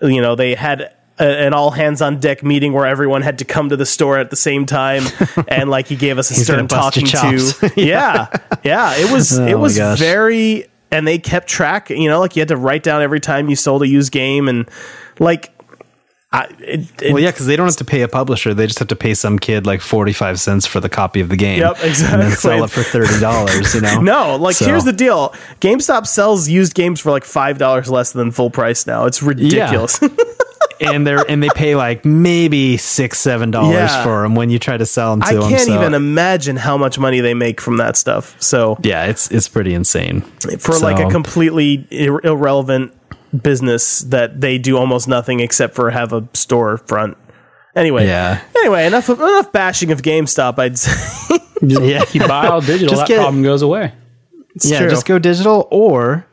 you 0.00 0.20
know, 0.22 0.34
they 0.34 0.54
had. 0.54 0.94
An 1.22 1.54
all 1.54 1.70
hands 1.70 2.02
on 2.02 2.18
deck 2.18 2.42
meeting 2.42 2.72
where 2.72 2.84
everyone 2.84 3.22
had 3.22 3.38
to 3.38 3.44
come 3.44 3.68
to 3.68 3.76
the 3.76 3.86
store 3.86 4.18
at 4.18 4.30
the 4.30 4.36
same 4.36 4.66
time, 4.66 5.04
and 5.48 5.70
like 5.70 5.86
he 5.86 5.96
gave 5.96 6.18
us 6.18 6.30
a 6.30 6.34
stern 6.34 6.66
talking 6.66 7.06
to. 7.06 7.72
yeah, 7.76 8.26
yeah, 8.64 8.96
it 8.96 9.10
was 9.12 9.38
Oh 9.38 9.46
it 9.46 9.58
was 9.58 9.78
very, 9.78 10.66
and 10.90 11.06
they 11.06 11.18
kept 11.18 11.46
track. 11.46 11.90
You 11.90 12.08
know, 12.08 12.18
like 12.18 12.34
you 12.34 12.40
had 12.40 12.48
to 12.48 12.56
write 12.56 12.82
down 12.82 13.02
every 13.02 13.20
time 13.20 13.48
you 13.48 13.56
sold 13.56 13.82
a 13.82 13.88
used 13.88 14.10
game, 14.10 14.48
and 14.48 14.68
like 15.20 15.52
I, 16.34 16.44
it, 16.60 17.02
it, 17.02 17.12
well 17.12 17.22
yeah 17.22 17.30
because 17.30 17.46
they 17.46 17.56
don't 17.56 17.66
have 17.66 17.76
to 17.76 17.84
pay 17.84 18.00
a 18.00 18.08
publisher 18.08 18.54
they 18.54 18.66
just 18.66 18.78
have 18.78 18.88
to 18.88 18.96
pay 18.96 19.12
some 19.12 19.38
kid 19.38 19.66
like 19.66 19.82
45 19.82 20.40
cents 20.40 20.66
for 20.66 20.80
the 20.80 20.88
copy 20.88 21.20
of 21.20 21.28
the 21.28 21.36
game 21.36 21.58
Yep, 21.60 21.76
and 21.82 21.94
then 22.22 22.30
sell 22.32 22.64
it 22.64 22.70
for 22.70 22.80
$30 22.80 23.74
you 23.74 23.80
know 23.82 24.00
no, 24.00 24.36
like 24.36 24.56
So- 24.56 24.64
here's 24.64 24.84
the 24.84 24.94
deal: 24.94 25.34
GameStop 25.60 26.06
sells 26.06 26.48
used 26.48 26.74
games 26.74 27.00
for 27.00 27.10
like 27.10 27.24
five 27.24 27.58
dollars 27.58 27.90
less 27.90 28.12
than 28.12 28.30
full 28.30 28.48
price 28.50 28.86
now. 28.86 29.04
It's 29.04 29.22
ridiculous. 29.22 30.00
and 30.80 31.06
they're 31.06 31.24
and 31.30 31.42
they 31.42 31.48
pay 31.54 31.76
like 31.76 32.04
maybe 32.04 32.76
six 32.76 33.18
seven 33.18 33.50
dollars 33.50 33.74
Yeah. 33.74 34.02
for 34.02 34.22
them 34.22 34.34
when 34.34 34.48
you 34.50 34.58
try 34.58 34.76
to 34.76 34.86
sell 34.86 35.12
them 35.12 35.20
to 35.20 35.26
I 35.26 35.34
them 35.34 35.44
I 35.44 35.48
can't 35.50 35.62
so- 35.62 35.74
even 35.80 35.94
imagine 35.94 36.56
how 36.56 36.76
much 36.78 36.98
money 36.98 37.20
they 37.20 37.34
make 37.34 37.60
from 37.60 37.76
that 37.76 37.96
stuff. 37.96 38.40
So 38.40 38.78
yeah 38.82 39.04
it's 39.04 39.30
it's 39.30 39.48
pretty 39.48 39.74
insane 39.74 40.22
for 40.58 40.78
like 40.78 40.98
a 40.98 41.10
completely 41.10 41.86
ir- 41.90 42.20
irrelevant 42.24 42.92
business 43.40 44.00
that 44.00 44.40
they 44.40 44.58
do 44.58 44.76
almost 44.76 45.08
nothing 45.08 45.40
except 45.40 45.74
for 45.74 45.90
have 45.90 46.12
a 46.12 46.28
store 46.34 46.78
front. 46.78 47.16
Anyway, 47.74 48.06
Yeah. 48.06 48.40
Anyway, 48.56 48.86
enough 48.86 49.08
of, 49.08 49.18
enough 49.20 49.50
bashing 49.52 49.90
of 49.92 50.02
GameStop. 50.02 50.58
I'd 50.58 50.78
say 50.78 51.38
yeah 51.62 52.04
You 52.12 52.26
buy 52.28 52.46
all 52.48 52.60
digital, 52.60 52.88
Just 52.90 53.02
that 53.02 53.08
get- 53.08 53.16
problem 53.18 53.42
goes 53.42 53.62
away. 53.62 53.92
it's 54.54 54.70
yeah 54.70 54.80
true. 54.80 54.90
just 54.90 55.06
go 55.06 55.18
digital 55.18 55.68
or 55.70 56.26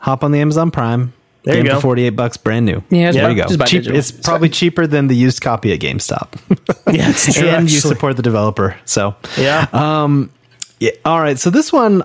hop 0.00 0.22
on 0.22 0.32
the 0.32 0.40
amazon 0.40 0.70
prime 0.70 1.12
There 1.44 1.56
you 1.56 1.64
go. 1.64 1.76
for 1.76 1.82
48 1.82 2.10
bucks 2.10 2.36
brand 2.36 2.66
new 2.66 2.82
Yeah, 2.90 3.06
just 3.12 3.18
there 3.18 3.30
you 3.30 3.36
go 3.36 3.44
just 3.46 3.58
buy 3.58 3.64
Cheap- 3.64 3.80
digital. 3.84 3.98
it's 3.98 4.10
probably 4.12 4.48
cheaper 4.50 4.86
than 4.86 5.06
the 5.06 5.16
used 5.16 5.40
copy 5.40 5.72
at 5.72 5.80
gamestop 5.80 6.28
yeah, 6.92 7.08
it's 7.10 7.32
true. 7.34 7.48
and 7.48 7.70
you 7.70 7.78
support 7.78 8.16
the 8.16 8.22
developer 8.22 8.76
so 8.84 9.14
yeah. 9.38 9.66
Um, 9.72 10.30
yeah, 10.78 10.90
all 11.06 11.20
right. 11.20 11.38
So 11.38 11.48
this 11.48 11.72
one, 11.72 12.02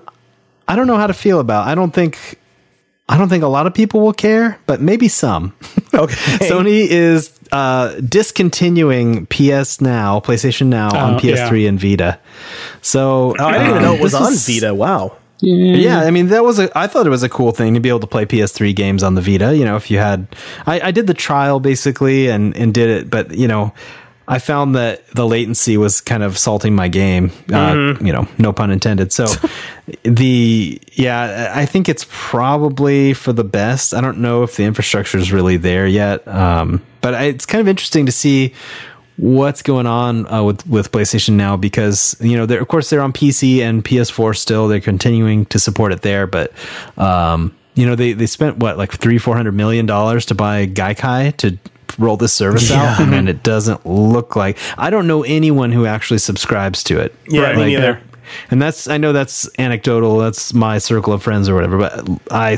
I 0.66 0.78
don't 0.78 0.88
know 0.88 0.96
how 0.96 1.08
to 1.08 1.14
feel 1.14 1.42
about. 1.42 1.68
I 1.68 1.76
don't 1.76 1.92
think, 1.94 2.40
I 3.12 3.18
don't 3.18 3.30
think 3.30 3.44
a 3.44 3.48
lot 3.48 3.68
of 3.68 3.74
people 3.74 4.00
will 4.02 4.14
care, 4.14 4.58
but 4.66 4.82
maybe 4.82 5.08
some. 5.08 5.54
okay. 5.94 6.16
Sony 6.48 6.88
is 6.88 7.38
uh, 7.52 7.96
discontinuing 8.00 9.26
PS 9.28 9.82
Now, 9.82 10.20
PlayStation 10.22 10.68
Now 10.68 10.88
on 10.96 11.16
Oh, 11.16 11.18
PS3 11.20 11.68
and 11.68 11.80
Vita. 11.80 12.20
So 12.82 13.36
Oh, 13.38 13.46
I 13.46 13.52
didn't 13.54 13.68
even 13.68 13.78
um, 13.78 13.84
know 13.84 13.94
it 13.96 14.02
was 14.02 14.14
this 14.14 14.22
on 14.22 14.34
is- 14.34 14.48
Vita. 14.48 14.74
Wow. 14.74 15.18
Yeah, 15.44 16.02
I 16.02 16.12
mean 16.12 16.28
that 16.28 16.44
was 16.44 16.60
a. 16.60 16.70
I 16.78 16.86
thought 16.86 17.08
it 17.08 17.10
was 17.10 17.24
a 17.24 17.30
cool 17.30 17.52
thing 17.52 17.74
to 17.74 17.80
be 17.80 17.90
able 17.90 18.02
to 18.02 18.06
play 18.08 18.28
PS3 18.28 18.76
games 18.76 19.02
on 19.02 19.16
the 19.16 19.22
Vita. 19.22 19.58
You 19.58 19.66
know, 19.66 19.76
if 19.76 19.90
you 19.90 19.98
had, 19.98 20.28
I, 20.68 20.80
I 20.82 20.92
did 20.92 21.08
the 21.08 21.16
trial 21.16 21.60
basically 21.60 22.28
and 22.30 22.56
and 22.56 22.72
did 22.72 22.90
it, 22.90 23.10
but 23.10 23.32
you 23.36 23.48
know, 23.48 23.74
I 24.28 24.40
found 24.40 24.76
that 24.76 25.06
the 25.08 25.26
latency 25.26 25.78
was 25.78 26.00
kind 26.00 26.24
of 26.24 26.38
salting 26.38 26.76
my 26.76 26.88
game. 26.88 27.32
Uh, 27.52 27.96
you 28.02 28.14
know, 28.14 28.28
no 28.38 28.54
pun 28.54 28.72
intended. 28.72 29.12
So 29.12 29.28
the 30.04 30.82
yeah, 30.94 31.52
I 31.54 31.66
think 31.66 31.90
it's 31.90 32.06
probably 32.10 33.14
for 33.14 33.34
the 33.34 33.44
best. 33.44 33.94
I 33.94 34.02
don't 34.02 34.20
know 34.20 34.44
if 34.44 34.56
the 34.56 34.64
infrastructure 34.64 35.18
is 35.18 35.32
really 35.32 35.58
there 35.58 35.88
yet, 35.88 36.28
um, 36.28 36.82
but 37.02 37.16
I, 37.16 37.24
it's 37.26 37.46
kind 37.46 37.62
of 37.62 37.68
interesting 37.68 38.06
to 38.06 38.12
see 38.12 38.54
what's 39.18 39.62
going 39.62 39.88
on 39.88 40.32
uh, 40.32 40.44
with 40.44 40.66
with 40.68 40.92
PlayStation 40.92 41.34
now 41.34 41.58
because 41.58 42.16
you 42.22 42.38
know 42.38 42.46
they're 42.46 42.62
of 42.62 42.68
course 42.68 42.90
they're 42.90 43.02
on 43.02 43.14
PC 43.14 43.60
and 43.60 43.84
PS4 43.84 44.36
still 44.36 44.68
they're 44.68 44.80
continuing 44.80 45.46
to 45.48 45.60
support 45.60 45.92
it 45.92 46.02
there 46.02 46.26
but 46.26 46.52
um 46.98 47.56
you 47.76 47.86
know, 47.86 47.96
they 47.96 48.14
they 48.14 48.26
spent 48.26 48.58
what 48.58 48.78
like 48.78 48.92
three 48.92 49.18
four 49.18 49.36
hundred 49.36 49.54
million 49.54 49.86
dollars 49.86 50.26
to 50.28 50.36
buy 50.36 50.68
Gaikai 50.68 51.36
to 51.38 51.58
roll 52.02 52.18
this 52.18 52.34
service 52.34 52.72
out, 52.72 53.00
and 53.02 53.30
it 53.30 53.44
doesn't 53.44 53.86
look 53.86 54.36
like. 54.36 54.58
I 54.78 54.90
don't 54.90 55.08
know 55.08 55.24
anyone 55.24 55.72
who 55.72 55.86
actually 55.86 56.20
subscribes 56.20 56.84
to 56.86 57.00
it. 57.00 57.16
Yeah, 57.28 57.56
me 57.56 57.66
neither. 57.66 58.02
And 58.50 58.62
that's 58.62 58.88
I 58.88 58.98
know 58.98 59.14
that's 59.14 59.50
anecdotal. 59.60 60.18
That's 60.18 60.54
my 60.54 60.78
circle 60.78 61.14
of 61.14 61.22
friends 61.22 61.50
or 61.50 61.56
whatever. 61.56 61.78
But 61.78 62.08
I 62.32 62.58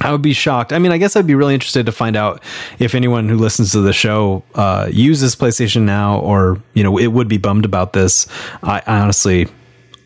I 0.00 0.12
would 0.12 0.22
be 0.22 0.32
shocked. 0.32 0.72
I 0.72 0.78
mean, 0.78 0.92
I 0.92 0.98
guess 0.98 1.16
I'd 1.16 1.26
be 1.26 1.34
really 1.34 1.54
interested 1.54 1.86
to 1.86 1.92
find 1.92 2.16
out 2.16 2.42
if 2.78 2.94
anyone 2.94 3.28
who 3.28 3.36
listens 3.36 3.72
to 3.72 3.80
the 3.80 3.92
show 3.92 4.42
uh, 4.54 4.88
uses 4.92 5.34
PlayStation 5.34 5.82
Now, 5.82 6.18
or 6.20 6.62
you 6.74 6.82
know, 6.82 6.98
it 6.98 7.08
would 7.08 7.28
be 7.28 7.38
bummed 7.38 7.64
about 7.64 7.92
this. 7.92 8.26
I, 8.62 8.82
I 8.86 9.00
honestly, 9.00 9.48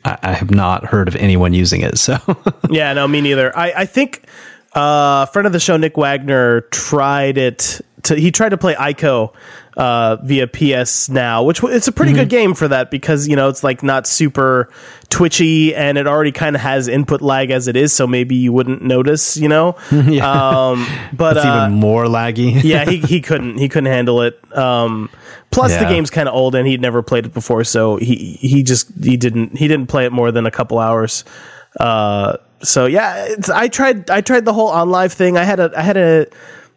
I, 0.05 0.19
I 0.23 0.33
have 0.33 0.51
not 0.51 0.85
heard 0.85 1.09
of 1.09 1.17
anyone 1.17 1.55
using 1.55 1.81
it. 1.81 1.99
So 1.99 2.19
yeah, 2.71 2.93
no, 2.93 3.09
me 3.09 3.21
neither. 3.21 3.57
I, 3.57 3.73
I 3.79 3.87
think 3.87 4.27
uh, 4.77 5.27
a 5.29 5.33
friend 5.33 5.47
of 5.47 5.53
the 5.53 5.61
show, 5.61 5.77
Nick 5.77 5.97
Wagner, 5.97 6.63
tried 6.63 7.37
it. 7.37 7.81
To, 8.05 8.15
he 8.17 8.31
tried 8.31 8.51
to 8.51 8.59
play 8.59 8.75
Ico 8.75 9.35
uh, 9.77 10.17
via 10.23 10.47
PS 10.47 11.09
Now, 11.09 11.43
which 11.43 11.63
it's 11.63 11.89
a 11.89 11.93
pretty 11.93 12.13
good 12.13 12.29
game 12.29 12.55
for 12.55 12.69
that 12.69 12.91
because 12.91 13.29
you 13.29 13.37
know 13.37 13.49
it's 13.49 13.65
like 13.65 13.83
not 13.83 14.07
super 14.07 14.69
twitchy 15.09 15.75
and 15.75 15.97
it 15.99 16.07
already 16.07 16.33
kind 16.33 16.57
of 16.57 16.63
has 16.63 16.89
input 16.89 17.21
lag 17.23 17.51
as 17.51 17.69
it 17.69 17.77
is, 17.77 17.93
so 17.93 18.07
maybe 18.07 18.37
you 18.37 18.53
wouldn't 18.53 18.83
notice, 18.83 19.37
you 19.37 19.49
know. 19.49 19.77
um, 19.91 20.87
but 21.13 21.37
it's 21.37 21.47
uh, 21.47 21.67
even 21.67 21.79
more 21.79 22.05
laggy. 22.07 22.61
yeah, 22.65 22.85
he, 22.85 22.99
he 22.99 23.21
couldn't 23.23 23.59
he 23.59 23.69
couldn't 23.69 23.93
handle 23.93 24.23
it. 24.23 24.41
Um, 24.57 25.11
plus, 25.51 25.77
the 25.77 25.85
game's 25.85 26.11
kind 26.11 26.29
of 26.29 26.35
old 26.35 26.55
and 26.55 26.67
he'd 26.67 26.81
never 26.81 27.03
played 27.03 27.27
it 27.27 27.35
before, 27.35 27.65
so 27.65 27.97
he 27.97 28.39
he 28.41 28.63
just 28.63 28.91
he 29.03 29.17
didn't 29.17 29.57
he 29.57 29.69
didn't 29.69 29.87
play 29.87 30.05
it 30.05 30.13
more 30.13 30.33
than 30.33 30.47
a 30.47 30.51
couple 30.51 30.79
hours. 30.79 31.25
Uh, 31.79 32.37
so 32.63 32.87
yeah, 32.87 33.27
it's, 33.27 33.49
I 33.49 33.69
tried 33.69 34.11
I 34.11 34.21
tried 34.21 34.45
the 34.45 34.53
whole 34.53 34.71
OnLive 34.71 35.13
thing. 35.13 35.37
I 35.37 35.45
had 35.45 35.61
a 35.61 35.73
I 35.77 35.83
had 35.83 35.97
a 35.97 36.27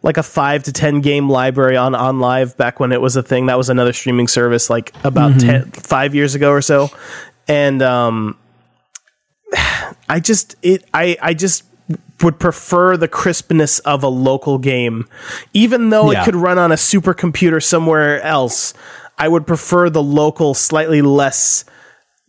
like 0.03 0.17
a 0.17 0.23
five 0.23 0.63
to 0.63 0.71
ten 0.73 1.01
game 1.01 1.29
library 1.29 1.75
on 1.77 1.93
OnLive 1.93 2.55
back 2.57 2.79
when 2.79 2.91
it 2.91 3.01
was 3.01 3.15
a 3.15 3.23
thing. 3.23 3.47
That 3.47 3.57
was 3.57 3.69
another 3.69 3.93
streaming 3.93 4.27
service 4.27 4.69
like 4.69 4.93
about 5.03 5.39
ten, 5.39 5.71
five 5.71 6.13
years 6.13 6.35
ago 6.35 6.51
or 6.51 6.61
so, 6.61 6.89
and 7.47 7.81
um, 7.81 8.37
I 10.09 10.19
just 10.19 10.55
it 10.61 10.83
I 10.93 11.17
I 11.21 11.33
just 11.33 11.63
would 12.21 12.39
prefer 12.39 12.95
the 12.95 13.07
crispness 13.07 13.79
of 13.79 14.03
a 14.03 14.07
local 14.07 14.57
game, 14.57 15.07
even 15.53 15.89
though 15.89 16.11
Yeah. 16.11 16.21
it 16.21 16.25
could 16.25 16.35
run 16.35 16.57
on 16.57 16.71
a 16.71 16.75
supercomputer 16.75 17.61
somewhere 17.61 18.21
else. 18.21 18.73
I 19.17 19.27
would 19.27 19.45
prefer 19.45 19.89
the 19.89 20.01
local, 20.01 20.53
slightly 20.53 21.01
less, 21.01 21.65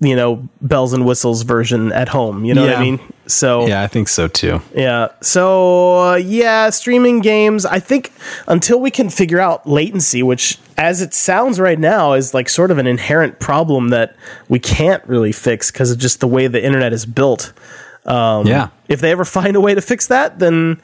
you 0.00 0.16
know, 0.16 0.46
bells 0.60 0.92
and 0.92 1.06
whistles 1.06 1.42
version 1.42 1.92
at 1.92 2.08
home. 2.08 2.44
You 2.44 2.54
know 2.54 2.66
what 2.66 2.74
I 2.76 2.80
mean? 2.82 3.00
So 3.26 3.66
Yeah, 3.66 3.82
I 3.82 3.86
think 3.86 4.08
so 4.08 4.28
too. 4.28 4.60
yeah. 4.74 5.08
So 5.22 5.98
uh, 6.00 6.14
yeah, 6.16 6.68
streaming 6.70 7.20
games. 7.20 7.64
I 7.64 7.78
think 7.78 8.12
until 8.48 8.80
we 8.80 8.90
can 8.90 9.08
figure 9.08 9.40
out 9.40 9.66
latency, 9.68 10.22
which 10.22 10.58
as 10.76 11.00
it 11.00 11.14
sounds 11.14 11.58
right 11.60 11.78
now 11.78 12.12
is 12.14 12.34
like 12.34 12.48
sort 12.48 12.70
of 12.70 12.78
an 12.78 12.86
inherent 12.86 13.38
problem 13.38 13.88
that 13.90 14.16
we 14.48 14.58
can't 14.58 15.02
really 15.06 15.32
fix 15.32 15.70
because 15.70 15.90
of 15.92 15.98
just 15.98 16.20
the 16.20 16.26
way 16.28 16.48
the 16.48 16.62
internet 16.62 16.92
is 16.92 17.06
built. 17.06 17.52
Um, 18.04 18.46
Yeah. 18.46 18.68
If 18.88 19.00
they 19.00 19.12
ever 19.12 19.24
find 19.24 19.56
a 19.56 19.60
way 19.60 19.74
to 19.74 19.80
fix 19.80 20.08
that, 20.08 20.38
then 20.38 20.82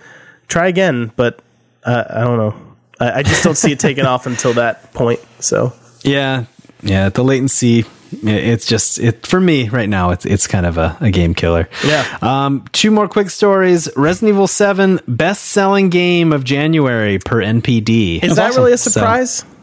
try 0.48 0.68
again. 0.68 1.12
But 1.16 1.40
uh, 1.84 2.04
I 2.08 2.20
don't 2.20 2.38
know. 2.38 2.54
I, 3.00 3.18
I 3.18 3.22
just 3.22 3.42
don't 3.44 3.56
see 3.56 3.72
it 3.72 3.80
taking 3.80 4.06
off 4.12 4.26
until 4.26 4.54
that 4.54 4.92
point. 4.94 5.20
So 5.40 5.74
Yeah, 6.04 6.44
yeah. 6.82 7.10
The 7.10 7.22
latency, 7.24 7.84
it's 8.12 8.66
just 8.66 8.98
it 8.98 9.26
for 9.26 9.40
me 9.40 9.68
right 9.68 9.88
now. 9.88 10.10
It's 10.10 10.24
it's 10.26 10.46
kind 10.46 10.66
of 10.66 10.78
a, 10.78 10.96
a 11.00 11.10
game 11.10 11.34
killer. 11.34 11.68
Yeah. 11.84 12.18
Um, 12.22 12.64
two 12.72 12.90
more 12.90 13.08
quick 13.08 13.30
stories. 13.30 13.88
Resident 13.96 14.30
Evil 14.34 14.46
Seven, 14.46 15.00
best 15.06 15.44
selling 15.44 15.90
game 15.90 16.32
of 16.32 16.44
January 16.44 17.18
per 17.18 17.42
NPD. 17.42 18.22
is 18.22 18.36
that 18.36 18.54
really 18.54 18.72
a 18.72 18.78
surprise? 18.78 19.44
I, 19.44 19.59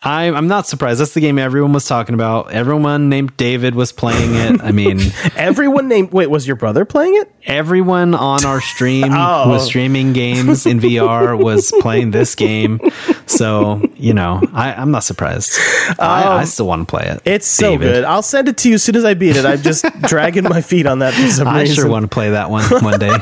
I'm 0.00 0.46
not 0.46 0.66
surprised. 0.66 1.00
That's 1.00 1.14
the 1.14 1.20
game 1.20 1.38
everyone 1.38 1.72
was 1.72 1.84
talking 1.86 2.14
about. 2.14 2.52
Everyone 2.52 3.08
named 3.08 3.36
David 3.36 3.74
was 3.74 3.90
playing 3.90 4.34
it. 4.34 4.60
I 4.62 4.70
mean, 4.70 5.00
Everyone 5.36 5.88
named. 5.88 6.12
Wait, 6.12 6.28
was 6.28 6.46
your 6.46 6.56
brother 6.56 6.84
playing 6.84 7.16
it? 7.16 7.32
everyone 7.48 8.14
on 8.14 8.44
our 8.44 8.60
stream 8.60 9.06
Oh. 9.10 9.44
who 9.44 9.50
was 9.50 9.64
streaming 9.64 10.12
games 10.24 10.66
in 10.66 10.80
VR 10.80 11.42
was 11.42 11.72
playing 11.80 12.10
this 12.10 12.34
game. 12.34 12.78
So, 13.26 13.80
you 13.96 14.12
know, 14.12 14.42
I, 14.52 14.74
I'm 14.74 14.90
not 14.90 15.02
surprised. 15.04 15.54
I, 15.98 16.24
I 16.40 16.44
still 16.44 16.66
want 16.66 16.86
to 16.86 16.90
play 16.90 17.04
it. 17.06 17.12
Um, 17.12 17.20
It's 17.24 17.46
so 17.46 17.70
David. 17.70 17.84
good. 17.92 18.04
I'll 18.04 18.22
send 18.22 18.48
it 18.48 18.58
to 18.58 18.68
you 18.68 18.74
as 18.74 18.82
soon 18.82 18.96
as 18.96 19.04
I 19.06 19.14
beat 19.14 19.36
it. 19.36 19.46
I'm 19.46 19.62
just 19.62 19.84
dragging 20.02 20.44
my 20.44 20.60
feet 20.60 20.86
on 20.86 20.98
that 20.98 21.14
for 21.14 21.26
some 21.28 21.48
I 21.48 21.62
reason. 21.62 21.76
sure 21.76 21.88
want 21.88 22.02
to 22.04 22.08
play 22.08 22.30
that 22.30 22.50
one 22.50 22.64
one 22.84 23.00
day. 23.00 23.16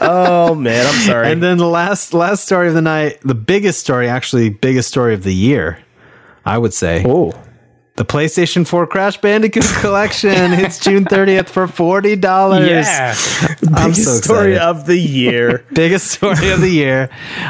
Oh 0.00 0.54
man, 0.54 0.86
I'm 0.86 1.00
sorry. 1.06 1.30
and 1.32 1.42
then 1.42 1.58
the 1.58 1.66
last 1.68 2.12
last 2.14 2.44
story 2.44 2.68
of 2.68 2.74
the 2.74 2.82
night, 2.82 3.20
the 3.22 3.34
biggest 3.34 3.80
story, 3.80 4.08
actually 4.08 4.48
biggest 4.50 4.88
story 4.88 5.14
of 5.14 5.22
the 5.22 5.34
year, 5.34 5.78
I 6.44 6.58
would 6.58 6.74
say. 6.74 7.04
oh, 7.06 7.32
The 7.96 8.04
PlayStation 8.04 8.66
4 8.66 8.86
Crash 8.88 9.16
Bandicoot 9.20 9.64
collection 9.80 10.52
hits 10.52 10.78
June 10.78 11.04
30th 11.06 11.48
for 11.48 11.66
$40. 11.66 12.22
Yeah. 12.68 13.14
I'm 13.74 13.90
biggest 13.90 14.04
so 14.04 14.20
story 14.20 14.58
of 14.58 14.86
the 14.86 14.98
year. 14.98 15.64
biggest 15.72 16.08
story 16.10 16.50
of 16.50 16.60
the 16.60 16.68
year. 16.70 17.08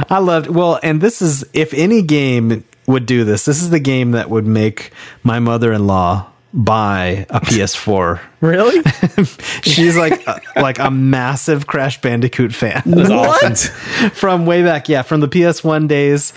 I 0.09 0.19
loved 0.19 0.49
well, 0.49 0.79
and 0.83 1.01
this 1.01 1.21
is 1.21 1.45
if 1.53 1.75
any 1.75 2.03
game 2.03 2.65
would 2.87 3.07
do 3.07 3.25
this, 3.25 3.45
this 3.45 3.61
is 3.61 3.71
the 3.71 3.81
game 3.81 4.13
that 4.13 4.31
would 4.31 4.47
make 4.47 4.93
my 5.25 5.41
mother-in-law 5.41 6.31
buy 6.57 7.27
a 7.31 7.41
PS4. 7.41 8.19
really? 8.41 8.83
She's 9.63 9.97
like 9.97 10.27
a, 10.27 10.41
like 10.57 10.79
a 10.79 10.91
massive 10.91 11.67
Crash 11.67 12.01
Bandicoot 12.01 12.53
fan. 12.55 12.83
what? 12.87 13.59
from 14.15 14.47
way 14.47 14.63
back 14.63 14.89
yeah 14.89 15.03
from 15.03 15.21
the 15.21 15.29
ps1 15.29 15.89
days 15.89 16.33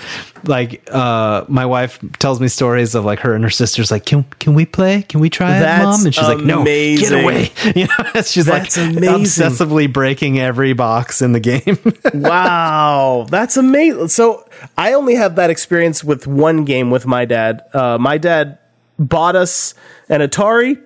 like 0.45 0.87
uh 0.91 1.43
my 1.47 1.65
wife 1.65 1.99
tells 2.19 2.39
me 2.39 2.47
stories 2.47 2.95
of 2.95 3.03
like 3.05 3.19
her 3.19 3.33
and 3.35 3.43
her 3.43 3.49
sisters 3.49 3.91
like 3.91 4.05
can 4.05 4.23
can 4.39 4.53
we 4.53 4.65
play 4.65 5.01
can 5.03 5.19
we 5.19 5.29
try 5.29 5.59
That's 5.59 5.81
it 5.81 5.83
mom 5.85 6.05
and 6.05 6.15
she's 6.15 6.27
like 6.27 6.39
no 6.39 6.63
get 6.63 7.11
away 7.11 7.51
you 7.75 7.87
know 7.87 8.21
she's 8.21 8.45
That's 8.45 8.77
like 8.77 8.87
amazing. 8.97 9.45
obsessively 9.45 9.91
breaking 9.91 10.39
every 10.39 10.73
box 10.73 11.21
in 11.21 11.33
the 11.33 11.39
game 11.39 11.77
Wow, 12.13 13.27
that's 13.29 13.57
amazing. 13.57 14.07
So 14.09 14.47
I 14.77 14.93
only 14.93 15.15
have 15.15 15.35
that 15.35 15.49
experience 15.49 16.03
with 16.03 16.27
one 16.27 16.63
game 16.65 16.89
with 16.91 17.05
my 17.05 17.25
dad. 17.25 17.61
Uh, 17.73 17.97
my 17.99 18.17
dad 18.17 18.58
bought 18.99 19.35
us 19.35 19.73
an 20.09 20.21
Atari, 20.21 20.81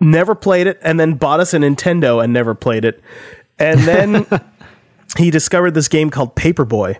never 0.00 0.34
played 0.34 0.66
it, 0.66 0.78
and 0.82 0.98
then 0.98 1.14
bought 1.14 1.40
us 1.40 1.54
a 1.54 1.58
Nintendo 1.58 2.22
and 2.24 2.32
never 2.32 2.54
played 2.54 2.84
it. 2.84 3.00
And 3.58 3.80
then 3.80 4.26
he 5.18 5.30
discovered 5.30 5.72
this 5.72 5.88
game 5.88 6.10
called 6.10 6.34
Paperboy. 6.34 6.96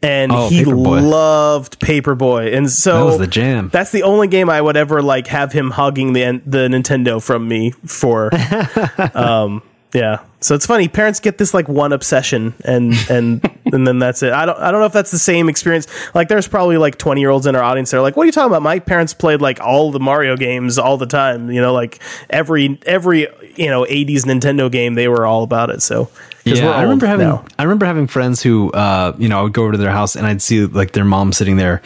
And 0.00 0.30
Oh, 0.30 0.48
he 0.48 0.62
Paperboy. 0.62 1.10
loved 1.10 1.80
Paperboy, 1.80 2.54
and 2.56 2.70
so 2.70 2.98
That 2.98 3.04
was 3.04 3.18
the 3.18 3.26
jam. 3.26 3.68
That's 3.72 3.90
the 3.90 4.04
only 4.04 4.28
game 4.28 4.48
I 4.48 4.60
would 4.60 4.76
ever 4.76 5.02
like 5.02 5.26
have 5.26 5.52
him 5.52 5.72
hugging 5.72 6.12
the 6.12 6.40
the 6.46 6.68
Nintendo 6.68 7.20
from 7.20 7.48
me 7.48 7.72
for. 7.84 8.30
um, 9.14 9.60
yeah, 9.92 10.20
so 10.40 10.54
it's 10.54 10.66
funny. 10.66 10.86
Parents 10.86 11.18
get 11.18 11.38
this 11.38 11.52
like 11.52 11.68
one 11.68 11.92
obsession, 11.92 12.54
and 12.64 12.94
and 13.10 13.57
and 13.72 13.86
then 13.86 13.98
that's 13.98 14.22
it. 14.22 14.32
I 14.32 14.46
don't 14.46 14.58
I 14.58 14.70
don't 14.70 14.80
know 14.80 14.86
if 14.86 14.92
that's 14.92 15.10
the 15.10 15.18
same 15.18 15.48
experience. 15.48 15.86
Like, 16.14 16.28
there's 16.28 16.48
probably 16.48 16.76
like 16.76 16.98
20 16.98 17.20
year 17.20 17.30
olds 17.30 17.46
in 17.46 17.54
our 17.56 17.62
audience 17.62 17.90
that 17.90 17.98
are 17.98 18.02
like, 18.02 18.16
"What 18.16 18.22
are 18.24 18.26
you 18.26 18.32
talking 18.32 18.50
about?" 18.50 18.62
My 18.62 18.78
parents 18.78 19.14
played 19.14 19.40
like 19.40 19.60
all 19.60 19.90
the 19.90 20.00
Mario 20.00 20.36
games 20.36 20.78
all 20.78 20.96
the 20.96 21.06
time. 21.06 21.50
You 21.50 21.60
know, 21.60 21.72
like 21.72 22.00
every 22.30 22.78
every 22.86 23.28
you 23.56 23.66
know 23.66 23.84
80s 23.84 24.22
Nintendo 24.24 24.70
game, 24.70 24.94
they 24.94 25.08
were 25.08 25.26
all 25.26 25.42
about 25.42 25.70
it. 25.70 25.82
So 25.82 26.08
yeah 26.44 26.70
i 26.70 26.80
remember 26.80 27.04
having 27.06 27.28
now. 27.28 27.44
i 27.58 27.62
remember 27.62 27.84
having 27.84 28.06
friends 28.06 28.42
who 28.42 28.70
uh 28.72 29.14
you 29.18 29.28
know 29.28 29.38
i 29.38 29.42
would 29.42 29.52
go 29.52 29.64
over 29.64 29.72
to 29.72 29.76
their 29.76 29.90
house 29.90 30.16
and 30.16 30.26
i'd 30.26 30.40
see 30.40 30.64
like 30.64 30.92
their 30.92 31.04
mom 31.04 31.30
sitting 31.30 31.58
there 31.58 31.82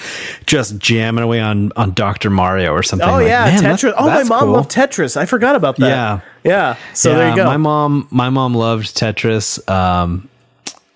just 0.46 0.78
jamming 0.78 1.24
away 1.24 1.40
on 1.40 1.72
on 1.74 1.92
dr 1.94 2.30
mario 2.30 2.70
or 2.70 2.80
something 2.84 3.08
Oh 3.08 3.14
Like, 3.14 3.26
yeah, 3.26 3.46
man, 3.46 3.62
that- 3.64 3.80
Tetris. 3.80 3.92
oh, 3.98 4.06
my 4.06 4.22
mom 4.22 4.40
cool. 4.44 4.52
loved 4.52 4.70
Tetris. 4.70 5.16
I 5.16 5.26
forgot 5.26 5.56
about 5.56 5.78
that. 5.78 5.88
Yeah. 5.88 6.20
yeah. 6.44 6.76
So 6.94 7.12
there 7.12 7.30
you 7.30 7.34
go. 7.36 7.44
My 7.44 7.56
mom, 7.56 8.06
my 8.12 8.30
mom 8.30 8.54
loved 8.54 8.96
Tetris. 8.96 9.68
Um, 9.68 10.28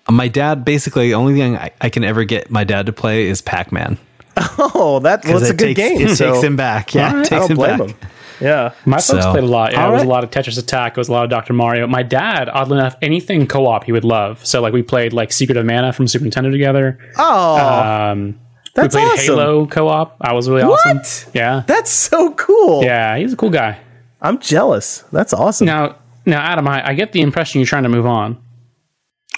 my 0.09 0.27
dad, 0.27 0.63
basically, 0.65 1.07
the 1.09 1.15
only 1.15 1.33
thing 1.35 1.55
I, 1.57 1.71
I 1.81 1.89
can 1.89 2.03
ever 2.03 2.23
get 2.23 2.49
my 2.51 2.63
dad 2.63 2.85
to 2.87 2.93
play 2.93 3.27
is 3.27 3.41
Pac 3.41 3.71
Man. 3.71 3.97
oh, 4.37 4.99
that 5.03 5.25
well, 5.25 5.37
it's 5.37 5.49
a 5.49 5.53
good 5.53 5.75
takes, 5.75 5.79
game. 5.97 6.01
It 6.07 6.15
so 6.15 6.31
takes 6.33 6.43
him 6.43 6.55
back. 6.55 6.93
Yeah, 6.93 7.13
right, 7.13 7.25
takes 7.25 7.31
I 7.33 7.39
don't 7.39 7.51
him 7.51 7.57
blame 7.57 7.77
back. 7.79 7.89
him. 7.89 7.95
Yeah. 8.39 8.73
My 8.85 8.97
folks 8.97 9.23
So- 9.23 9.31
played 9.31 9.43
a 9.43 9.47
lot. 9.47 9.71
Yeah, 9.73 9.83
All 9.85 9.89
it 9.89 9.93
was 9.95 10.03
a 10.03 10.07
lot 10.07 10.23
of 10.23 10.29
Tetris 10.29 10.59
Attack. 10.59 10.91
It 10.91 10.97
was 10.97 11.09
a 11.09 11.11
lot 11.11 11.23
of 11.23 11.31
Dr. 11.31 11.53
Mario. 11.53 11.87
My 11.87 12.03
dad, 12.03 12.49
oddly 12.49 12.77
enough, 12.77 12.95
anything 13.01 13.47
co-op 13.47 13.85
he 13.85 13.91
would 13.91 14.03
love. 14.03 14.45
So 14.45 14.61
like 14.61 14.73
we 14.73 14.83
played 14.83 15.11
like 15.11 15.31
Secret 15.31 15.57
of 15.57 15.65
Mana 15.65 15.91
from 15.91 16.07
Super 16.07 16.25
Nintendo 16.25 16.51
together. 16.51 16.99
Oh, 17.17 17.55
Um, 17.57 18.39
that's 18.75 18.93
we 18.95 19.01
played 19.01 19.11
awesome. 19.13 19.25
Halo 19.37 19.65
co-op. 19.65 20.17
I 20.21 20.33
was 20.33 20.47
really 20.47 20.65
What? 20.65 20.85
awesome. 20.85 21.31
Yeah, 21.33 21.63
That's 21.65 21.89
so 21.89 22.31
cool. 22.35 22.83
yeah, 22.83 23.17
he's 23.17 23.33
a 23.33 23.37
cool 23.37 23.49
guy. 23.49 23.79
I'm 24.21 24.37
jealous. 24.39 25.03
That's 25.11 25.33
awesome. 25.33 25.65
Now, 25.65 25.95
now, 26.27 26.39
Adam, 26.41 26.67
I, 26.67 26.89
I 26.89 26.93
get 26.93 27.13
the 27.13 27.21
impression 27.21 27.59
you're 27.59 27.65
trying 27.67 27.83
to 27.83 27.89
move 27.89 28.05
on. 28.05 28.37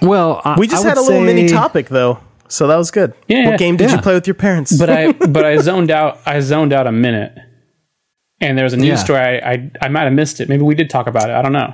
Well, 0.01 0.41
I, 0.45 0.57
we 0.59 0.67
just 0.67 0.85
I 0.85 0.89
had 0.89 0.97
a 0.97 1.01
would 1.01 1.07
little 1.07 1.23
mini 1.23 1.47
topic 1.47 1.89
though, 1.89 2.19
so 2.47 2.67
that 2.67 2.75
was 2.77 2.91
good. 2.91 3.13
Yeah, 3.27 3.49
what 3.49 3.59
game 3.59 3.77
did 3.77 3.89
yeah. 3.89 3.97
you 3.97 4.01
play 4.01 4.13
with 4.13 4.27
your 4.27 4.33
parents? 4.35 4.77
But 4.77 4.89
I, 4.89 5.11
but 5.27 5.45
I 5.45 5.57
zoned 5.57 5.91
out. 5.91 6.19
I 6.25 6.39
zoned 6.39 6.71
out 6.73 6.87
a 6.87 6.91
minute, 6.91 7.37
and 8.39 8.57
there 8.57 8.63
was 8.63 8.73
a 8.73 8.77
news 8.77 8.87
Yeah. 8.87 8.95
story. 8.95 9.19
I, 9.19 9.51
I, 9.53 9.71
I 9.81 9.87
might 9.89 10.03
have 10.03 10.13
missed 10.13 10.39
it. 10.39 10.49
Maybe 10.49 10.63
we 10.63 10.75
did 10.75 10.89
talk 10.89 11.07
about 11.07 11.29
it. 11.29 11.33
I 11.33 11.41
don't 11.41 11.53
know. 11.53 11.73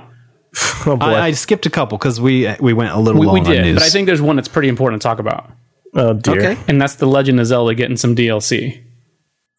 Oh 0.86 0.96
boy. 0.96 1.06
I, 1.06 1.26
I 1.26 1.30
skipped 1.32 1.66
a 1.66 1.70
couple 1.70 1.98
because 1.98 2.20
we 2.20 2.50
we 2.60 2.72
went 2.72 2.90
a 2.92 2.98
little 2.98 3.20
We, 3.20 3.26
long 3.26 3.34
we 3.34 3.40
on 3.40 3.46
did, 3.46 3.62
news. 3.62 3.74
but 3.76 3.82
I 3.82 3.88
think 3.90 4.06
there's 4.06 4.22
one 4.22 4.36
that's 4.36 4.48
pretty 4.48 4.68
important 4.68 5.02
to 5.02 5.06
talk 5.06 5.18
about, 5.18 5.50
oh 5.94 6.14
dear. 6.14 6.38
okay. 6.52 6.62
and 6.66 6.80
that's 6.80 6.94
the 6.94 7.06
Legend 7.06 7.38
of 7.40 7.46
Zelda 7.46 7.74
getting 7.74 7.96
some 7.96 8.14
DLC. 8.16 8.82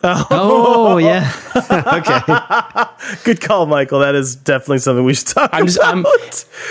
Oh 0.03 0.97
yeah. 0.97 1.31
okay. 1.55 3.15
Good 3.23 3.41
call, 3.41 3.65
Michael. 3.65 3.99
That 3.99 4.13
is 4.15 4.35
definitely 4.35 4.79
something 4.79 5.03
we 5.03 5.13
should 5.15 5.27
talk 5.27 5.49
I'm 5.51 5.65
just, 5.65 5.77
about. 5.77 5.95
I'm, 5.97 6.05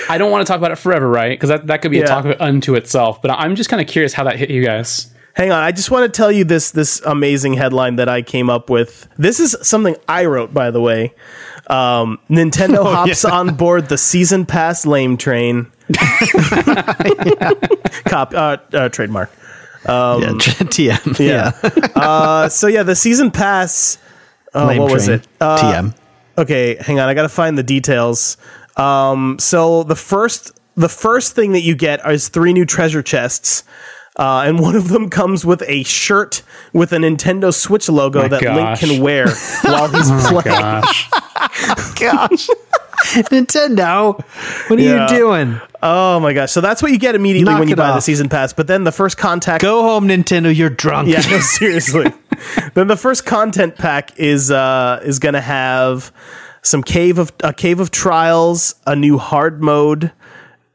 I 0.09 0.19
don't 0.19 0.31
want 0.31 0.47
to 0.47 0.51
talk 0.51 0.59
about 0.59 0.71
it 0.71 0.77
forever, 0.79 1.09
right? 1.09 1.31
Because 1.31 1.49
that, 1.49 1.67
that 1.67 1.83
could 1.83 1.91
be 1.91 1.99
Yeah. 1.99 2.05
a 2.05 2.09
topic 2.09 2.37
unto 2.41 2.75
itself. 2.77 3.21
But 3.21 3.33
I'm 3.33 3.57
just 3.57 3.69
kind 3.69 3.81
of 3.83 3.89
curious 3.89 4.13
how 4.13 4.25
that 4.25 4.37
hit 4.37 4.51
you 4.51 4.65
guys. 4.65 5.13
Hang 5.35 5.51
on, 5.53 5.63
I 5.63 5.71
just 5.73 5.91
want 5.91 6.11
to 6.13 6.17
tell 6.17 6.33
you 6.33 6.45
this 6.45 6.71
this 6.71 7.01
amazing 7.03 7.55
headline 7.55 7.97
that 7.97 8.09
I 8.09 8.23
came 8.23 8.49
up 8.49 8.71
with. 8.71 9.07
This 9.19 9.39
is 9.39 9.55
something 9.61 9.97
I 10.09 10.25
wrote, 10.25 10.55
by 10.55 10.71
the 10.71 10.81
way. 10.81 11.13
Um, 11.67 12.19
Nintendo 12.31 12.85
hops 12.91 13.25
on 13.25 13.55
board 13.57 13.89
the 13.89 13.99
season 13.99 14.47
pass 14.47 14.87
lame 14.87 15.17
train. 15.19 15.67
Cop 18.07 18.33
uh, 18.35 18.57
uh, 18.73 18.89
trademark. 18.89 19.31
Yeah. 19.89 20.29
TM. 20.31 21.19
Yeah. 21.19 21.53
Uh, 21.97 22.49
so 22.49 22.67
yeah, 22.67 22.83
the 22.83 22.95
season 22.95 23.31
pass. 23.31 23.99
Uh, 24.53 24.75
what 24.77 24.93
was 24.93 25.09
it? 25.09 25.27
Uh, 25.41 25.57
TM. 25.59 25.97
Okay, 26.39 26.77
hang 26.77 27.01
on. 27.01 27.09
I 27.09 27.15
got 27.15 27.23
to 27.23 27.29
find 27.29 27.57
the 27.57 27.63
details. 27.63 28.37
Um, 28.77 29.39
so 29.39 29.83
the 29.83 29.97
first 29.97 30.53
the 30.77 30.89
first 30.91 31.35
thing 31.35 31.53
that 31.53 31.63
you 31.63 31.75
get 31.75 32.07
is 32.07 32.29
three 32.29 32.53
new 32.53 32.67
treasure 32.67 33.03
chests. 33.03 33.65
Uh, 34.19 34.45
and 34.47 34.59
one 34.59 34.75
of 34.75 34.89
them 34.89 35.11
comes 35.11 35.45
with 35.45 35.63
a 35.67 35.83
shirt 35.83 36.43
with 36.73 36.91
a 36.93 36.97
Nintendo 36.97 37.53
Switch 37.53 37.89
logo 37.89 38.23
My 38.23 38.29
that 38.29 38.43
gosh. 38.43 38.81
Link 38.83 38.95
can 38.95 39.03
wear 39.03 39.27
while 39.63 39.89
he's 39.89 40.11
playing. 40.31 40.43
Gosh. 40.45 41.11
Gosh. 42.01 42.49
Nintendo, 43.31 44.19
what 44.69 44.79
are 44.79 44.83
Yeah. 44.83 45.03
you 45.11 45.17
doing? 45.17 45.61
Oh 45.83 46.19
my 46.21 46.33
gosh! 46.33 46.51
So 46.51 46.61
that's 46.61 46.83
what 46.83 46.91
you 46.93 46.99
get 46.99 47.15
immediately 47.15 47.53
Knock 47.53 47.61
when 47.61 47.69
you 47.69 47.75
it 47.75 47.77
buy 47.77 47.93
the 47.93 48.01
season 48.01 48.29
pass. 48.29 48.53
But 48.53 48.67
then 48.67 48.85
the 48.85 48.91
first 48.93 49.19
contact 49.19 49.63
Go 49.63 49.83
home, 49.83 50.09
Nintendo. 50.09 50.55
You're 50.55 50.71
drunk. 50.71 51.09
Yeah, 51.09 51.21
no, 51.31 51.39
seriously. 51.41 52.07
then 52.75 52.87
the 52.89 52.97
first 52.97 53.27
content 53.27 53.77
pack 53.77 54.19
is 54.19 54.51
uh 54.51 55.01
is 55.05 55.19
gonna 55.19 55.41
have 55.43 56.11
some 56.63 56.83
cave 56.83 57.19
of 57.19 57.33
a 57.45 57.53
cave 57.53 57.79
of 57.81 57.91
trials, 57.91 58.75
a 58.87 58.97
new 58.97 59.19
hard 59.19 59.63
mode, 59.63 60.11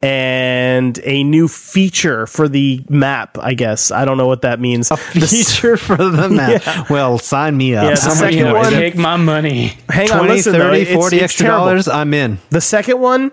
and 0.03 0.99
a 1.03 1.23
new 1.23 1.47
feature 1.47 2.25
for 2.27 2.47
the 2.49 2.83
map. 2.89 3.37
I 3.39 3.53
guess 3.53 3.91
I 3.91 4.03
don't 4.05 4.17
know 4.17 4.27
what 4.27 4.41
that 4.41 4.59
means. 4.59 4.89
The 5.13 5.21
s- 5.21 5.31
Feature 5.53 5.77
for 5.77 5.95
the 5.97 6.27
map. 6.31 6.89
Well, 6.89 7.17
sign 7.19 7.55
me 7.57 7.75
up. 7.75 7.83
Yeah, 7.83 7.89
the 7.91 7.95
Somebody 7.97 8.17
second 8.33 8.37
you 8.37 8.43
know, 8.45 8.53
one- 8.59 8.71
take 8.71 8.95
my 8.95 9.15
money. 9.17 9.73
hang 9.89 10.09
on, 10.11 10.17
20, 10.19 10.33
listen, 10.33 10.53
30, 10.53 10.63
though, 10.63 10.73
it's- 10.73 10.95
40 10.95 11.15
it's 11.17 11.23
extra 11.23 11.45
terrible. 11.45 11.65
dollars. 11.65 11.87
I'm 11.87 12.13
in. 12.13 12.39
The 12.49 12.61
second 12.61 12.99
one 12.99 13.31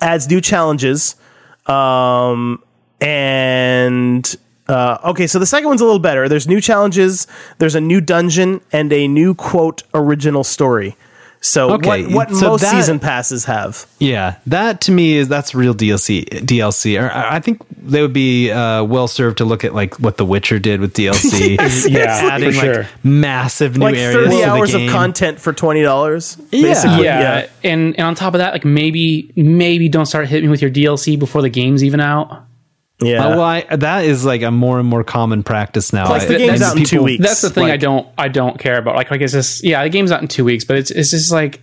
adds 0.00 0.28
new 0.28 0.40
challenges. 0.40 1.16
Um, 1.66 2.62
and 3.00 4.36
uh, 4.68 4.98
okay, 5.06 5.26
so 5.26 5.38
the 5.38 5.46
second 5.46 5.68
one's 5.68 5.80
a 5.80 5.84
little 5.84 5.98
better. 5.98 6.28
There's 6.28 6.46
new 6.46 6.60
challenges, 6.60 7.26
there's 7.58 7.74
a 7.74 7.80
new 7.80 8.00
dungeon, 8.00 8.60
and 8.72 8.92
a 8.92 9.08
new 9.08 9.34
quote 9.34 9.82
original 9.94 10.44
story. 10.44 10.96
So 11.42 11.72
Okay, 11.74 12.04
what 12.06 12.28
what 12.28 12.36
so 12.36 12.48
most 12.50 12.60
that- 12.60 12.70
season 12.72 12.98
passes 12.98 13.46
have. 13.46 13.86
Yeah, 13.98 14.36
that 14.46 14.82
to 14.82 14.92
me 14.92 15.14
is 15.16 15.28
that's 15.28 15.54
real 15.54 15.74
DLC. 15.74 16.26
DLC. 16.28 17.00
Or 17.00 17.10
I 17.10 17.36
I 17.36 17.40
think 17.40 17.62
they 17.82 18.02
would 18.02 18.12
be 18.12 18.50
uh, 18.50 18.84
well 18.84 19.08
served 19.08 19.38
to 19.38 19.46
look 19.46 19.64
at 19.64 19.74
like 19.74 19.98
what 19.98 20.18
The 20.18 20.24
Witcher 20.26 20.58
did 20.58 20.80
with 20.80 20.92
DLC. 20.92 21.56
Yeah, 21.90 22.04
adding 22.30 22.52
for 22.52 22.56
like 22.66 22.74
sure. 22.74 22.86
massive 23.02 23.78
new 23.78 23.86
Like 23.86 23.94
areas 23.96 24.14
thirty 24.14 24.30
to 24.30 24.36
the 24.36 24.44
hours 24.50 24.74
of 24.74 24.82
content 24.90 25.40
for 25.40 25.54
twenty 25.54 25.80
dollars. 25.82 26.36
Yeah. 26.50 27.00
yeah, 27.00 27.46
and 27.64 27.96
and 27.96 28.06
on 28.06 28.14
top 28.14 28.34
of 28.34 28.38
that, 28.38 28.52
like 28.52 28.66
maybe 28.66 29.32
maybe 29.34 29.88
don't 29.88 30.06
start 30.06 30.28
hitting 30.28 30.48
me 30.48 30.50
with 30.50 30.60
your 30.60 30.70
DLC 30.70 31.18
before 31.18 31.40
the 31.40 31.48
game's 31.48 31.82
even 31.82 32.00
out. 32.00 32.44
Yeah. 33.02 33.24
Uh, 33.26 33.30
well, 33.30 33.40
I, 33.40 33.60
that 33.76 34.04
is 34.04 34.24
like 34.24 34.42
a 34.42 34.50
more 34.50 34.78
and 34.78 34.88
more 34.88 35.04
common 35.04 35.42
practice 35.42 35.92
now. 35.92 36.06
Plus, 36.06 36.26
the 36.26 36.36
game's 36.38 36.60
and 36.60 36.62
out 36.62 36.76
in 36.76 36.84
two 36.84 37.02
weeks. 37.02 37.24
That's 37.24 37.40
the 37.42 37.50
thing 37.50 37.70
I 37.70 37.76
don't 37.76 38.06
I 38.18 38.28
don't 38.28 38.58
care 38.58 38.78
about. 38.78 38.96
Like 38.96 39.10
like 39.10 39.20
it's 39.20 39.32
just 39.32 39.64
yeah, 39.64 39.82
the 39.82 39.88
game's 39.90 40.12
out 40.12 40.22
in 40.22 40.28
two 40.28 40.44
weeks, 40.44 40.64
but 40.64 40.76
it's 40.76 40.90
it's 40.90 41.10
just 41.10 41.32
like 41.32 41.60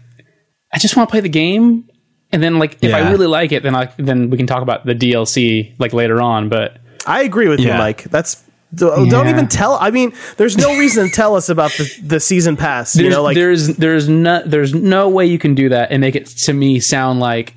I 0.73 0.79
just 0.79 0.95
want 0.97 1.09
to 1.09 1.11
play 1.11 1.21
the 1.21 1.29
game, 1.29 1.89
and 2.31 2.41
then 2.43 2.59
like 2.59 2.77
if 2.81 2.93
I 2.93 3.09
really 3.11 3.27
like 3.27 3.51
it, 3.51 3.63
then 3.63 3.75
I 3.75 3.91
then 3.97 4.29
we 4.29 4.37
can 4.37 4.47
talk 4.47 4.61
about 4.61 4.85
the 4.85 4.93
DLC 4.95 5.73
like 5.79 5.93
later 5.93 6.21
on. 6.21 6.49
But 6.49 6.77
I 7.05 7.23
agree 7.23 7.47
with 7.47 7.59
you, 7.59 7.69
Mike. 7.69 8.03
That's 8.03 8.43
don't 8.75 9.07
don't 9.09 9.25
Yeah. 9.27 9.31
even 9.31 9.47
tell. 9.47 9.77
I 9.79 9.91
mean, 9.91 10.11
there's 10.35 10.57
no 10.57 10.77
reason 10.77 11.07
to 11.07 11.11
tell 11.13 11.35
us 11.35 11.47
about 11.47 11.71
the, 11.71 11.89
the 12.03 12.19
season 12.19 12.57
pass. 12.57 12.93
there's 12.93 13.03
you 13.05 13.09
know, 13.09 13.23
like 13.23 13.35
there's 13.35 13.67
there's 13.77 14.09
no 14.09 14.43
there's 14.45 14.73
no 14.73 15.07
way 15.07 15.25
you 15.25 15.39
can 15.39 15.55
do 15.55 15.69
that 15.69 15.91
and 15.91 16.01
make 16.01 16.15
it 16.15 16.25
to 16.27 16.51
me 16.53 16.79
sound 16.81 17.21
like 17.21 17.53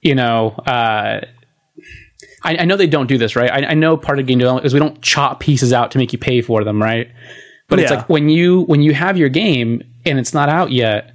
you 0.00 0.14
know 0.14 0.48
uh 0.66 1.20
I, 2.44 2.58
I 2.58 2.64
know 2.66 2.76
they 2.76 2.86
don't 2.86 3.06
do 3.06 3.18
this 3.18 3.34
right? 3.36 3.50
I, 3.50 3.70
I 3.70 3.74
know 3.74 3.96
part 3.96 4.18
of 4.18 4.26
game 4.26 4.38
development 4.38 4.66
is 4.66 4.74
we 4.74 4.80
don't 4.80 5.00
chop 5.02 5.40
pieces 5.40 5.72
out 5.72 5.90
to 5.92 5.98
make 5.98 6.12
you 6.12 6.18
pay 6.18 6.42
for 6.42 6.62
them 6.64 6.80
right? 6.82 7.10
But 7.68 7.78
it's 7.80 7.90
like 7.90 8.08
when 8.08 8.28
you 8.28 8.62
when 8.62 8.82
you 8.82 8.92
have 8.94 9.16
your 9.16 9.28
game 9.30 9.82
and 10.04 10.18
it's 10.18 10.34
not 10.34 10.48
out 10.48 10.70
yet 10.70 11.12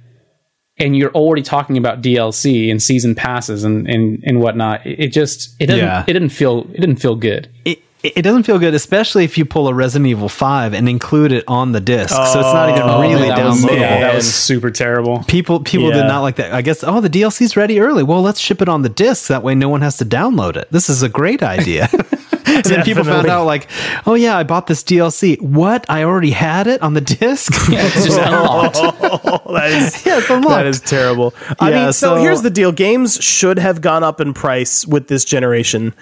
and 0.76 0.96
you're 0.96 1.12
already 1.12 1.42
talking 1.42 1.76
about 1.78 2.02
DLC 2.02 2.70
and 2.70 2.82
season 2.82 3.14
passes 3.14 3.64
and 3.64 3.88
and, 3.88 4.22
and 4.26 4.40
whatnot 4.40 4.84
it, 4.86 4.98
it 5.00 5.12
just 5.12 5.54
it 5.60 5.66
doesn't 5.66 5.84
Yeah. 5.84 6.04
it 6.06 6.12
didn't 6.12 6.30
feel 6.30 6.66
it 6.74 6.80
didn't 6.80 6.96
feel 6.96 7.14
good. 7.14 7.48
It, 7.64 7.78
it 8.02 8.22
doesn't 8.22 8.44
feel 8.44 8.58
good, 8.58 8.72
especially 8.74 9.24
if 9.24 9.36
you 9.36 9.44
pull 9.44 9.68
a 9.68 9.74
Resident 9.74 10.08
Evil 10.08 10.28
5 10.28 10.72
and 10.74 10.88
include 10.88 11.32
it 11.32 11.44
on 11.46 11.72
the 11.72 11.80
disc. 11.80 12.08
so 12.14 12.22
it's 12.22 12.34
not 12.34 12.70
even 12.70 12.82
Oh, 12.82 13.00
really 13.02 13.28
that 13.28 13.44
was, 13.44 13.62
downloadable. 13.64 13.78
yeah, 13.80 14.00
that 14.00 14.14
was 14.14 14.32
super 14.34 14.70
terrible 14.70 15.22
People 15.28 15.60
people 15.60 15.88
Yeah. 15.90 15.96
did 15.96 16.04
not 16.06 16.20
like 16.20 16.36
that. 16.36 16.52
I 16.54 16.62
guess 16.62 16.82
oh 16.82 17.00
the 17.00 17.10
DLC's 17.10 17.56
ready 17.56 17.78
early. 17.80 18.02
Well, 18.02 18.22
let's 18.22 18.40
ship 18.40 18.62
it 18.62 18.68
on 18.68 18.82
the 18.82 18.88
disc 18.88 19.28
that 19.28 19.42
way 19.42 19.54
no 19.54 19.68
one 19.68 19.82
has 19.82 19.96
to 19.98 20.04
download 20.04 20.56
it. 20.56 20.68
This 20.70 20.88
is 20.88 21.02
a 21.02 21.08
great 21.08 21.42
idea. 21.42 21.88
and 22.46 22.64
then 22.64 22.82
people 22.84 23.04
found 23.04 23.28
out 23.28 23.44
like, 23.44 23.68
"Oh 24.06 24.14
yeah, 24.14 24.36
I 24.36 24.42
bought 24.44 24.66
this 24.66 24.82
DLC. 24.82 25.40
What? 25.40 25.84
I 25.88 26.02
already 26.04 26.30
had 26.30 26.66
it 26.66 26.82
on 26.82 26.94
the 26.94 27.00
disc?" 27.00 27.52
it's 27.68 28.06
just 28.06 28.18
unlocked 28.18 28.74
that 28.76 29.70
is 29.70 30.06
yeah, 30.06 30.18
it's 30.18 30.30
unlocked. 30.30 30.54
That 30.56 30.66
is 30.66 30.80
terrible. 30.80 31.34
I 31.60 31.70
Yeah, 31.70 31.84
mean, 31.84 31.92
so, 31.92 32.16
so- 32.16 32.22
here's 32.22 32.42
the 32.42 32.50
deal: 32.50 32.72
games 32.72 33.22
should 33.22 33.58
have 33.58 33.80
gone 33.80 34.02
up 34.02 34.20
in 34.20 34.32
price 34.34 34.86
with 34.86 35.06
this 35.08 35.24
generation, 35.24 35.94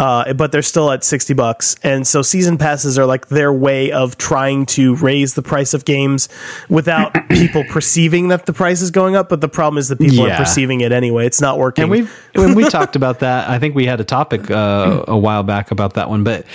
uh, 0.00 0.32
but 0.32 0.50
they're 0.50 0.62
still 0.62 0.90
at 0.90 1.04
sixty 1.04 1.34
bucks. 1.34 1.76
And 1.82 2.06
so 2.06 2.22
season 2.22 2.56
passes 2.56 2.98
are 2.98 3.04
like 3.04 3.28
their 3.28 3.52
way 3.52 3.92
of 3.92 4.16
trying 4.16 4.64
to 4.66 4.96
raise 4.96 5.34
the 5.34 5.42
price 5.42 5.74
of 5.74 5.84
games 5.84 6.28
without 6.70 7.14
people 7.28 7.64
perceiving 7.68 8.28
that 8.28 8.46
the 8.46 8.52
price 8.54 8.80
is 8.80 8.90
going 8.90 9.14
up. 9.14 9.28
But 9.28 9.42
the 9.42 9.48
problem 9.48 9.76
is 9.78 9.88
that 9.88 9.98
people 9.98 10.26
Yeah. 10.26 10.34
are 10.34 10.36
perceiving 10.38 10.80
it 10.80 10.90
anyway. 10.90 11.26
It's 11.26 11.40
not 11.42 11.58
working. 11.58 11.82
And 11.82 11.90
we've 11.90 12.10
when 12.34 12.54
we 12.54 12.64
talked 12.68 12.96
about 12.96 13.20
that, 13.20 13.48
I 13.50 13.58
think 13.58 13.74
we 13.74 13.84
had 13.84 14.00
a 14.00 14.04
topic 14.04 14.50
uh, 14.50 15.04
a 15.06 15.18
while 15.18 15.42
back 15.42 15.70
about 15.70 15.94
that 15.94 16.08
one. 16.08 16.24
But 16.24 16.46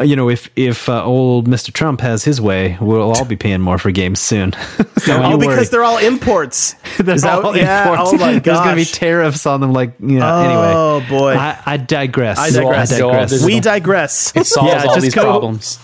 you 0.00 0.16
know, 0.16 0.28
if 0.30 0.50
if 0.56 0.88
uh, 0.88 1.04
old 1.04 1.46
Mister 1.48 1.70
Trump 1.72 2.00
has 2.00 2.24
his 2.24 2.40
way, 2.40 2.76
we'll 2.80 3.12
all 3.12 3.24
be 3.24 3.36
paying 3.36 3.60
more 3.60 3.78
for 3.78 3.90
games 3.90 4.20
soon. 4.20 4.50
Don't 5.06 5.24
oh, 5.24 5.38
because 5.38 5.56
worry. 5.56 5.64
they're 5.66 5.84
all 5.84 5.98
imports. 5.98 6.74
They're 6.98 7.14
Is 7.14 7.22
that- 7.22 7.42
all 7.44 7.56
yeah, 7.56 7.90
imports. 7.90 8.10
oh 8.12 8.16
my 8.18 8.38
There's 8.38 8.58
going 8.58 8.70
to 8.70 8.74
be 8.76 8.84
tariffs 8.84 9.46
on 9.46 9.60
them. 9.60 9.72
Like 9.72 9.94
you 10.00 10.18
know. 10.18 10.26
Oh, 10.28 10.96
anyway, 10.98 11.08
boy. 11.08 11.32
I, 11.34 11.58
I 11.66 11.76
digress. 11.76 12.38
I 12.38 12.50
digress. 12.50 12.92
I 12.92 12.98
digress. 12.98 13.44
we 13.44 13.60
digress. 13.60 14.34
it 14.36 14.46
solves 14.46 14.70
Yeah, 14.70 14.84
all 14.88 14.94
just 14.94 15.02
these 15.02 15.14
go- 15.14 15.22
problems 15.22 15.78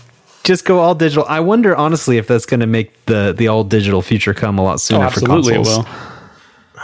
Just 0.44 0.64
go 0.64 0.78
all 0.80 0.94
digital. 0.94 1.24
I 1.28 1.40
wonder 1.40 1.74
honestly 1.76 2.18
if 2.18 2.26
that's 2.26 2.46
going 2.46 2.60
to 2.60 2.66
make 2.66 2.92
the 3.06 3.34
the 3.36 3.48
all 3.48 3.64
digital 3.64 4.02
future 4.02 4.34
come 4.34 4.58
a 4.58 4.62
lot 4.62 4.74
Oh, 4.74 4.76
sooner 4.78 5.00
for 5.10 5.20
absolutely, 5.20 5.54
it 5.54 5.56
consoles. 5.56 5.86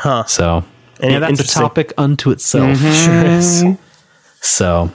will. 0.04 0.24
So 0.26 0.64
Any- 1.00 1.12
yeah, 1.14 1.18
that's 1.20 1.40
a 1.40 1.46
topic 1.46 1.92
unto 1.98 2.30
itself. 2.30 2.78
Sure 2.78 3.24
is. 3.26 3.64
So 4.40 4.90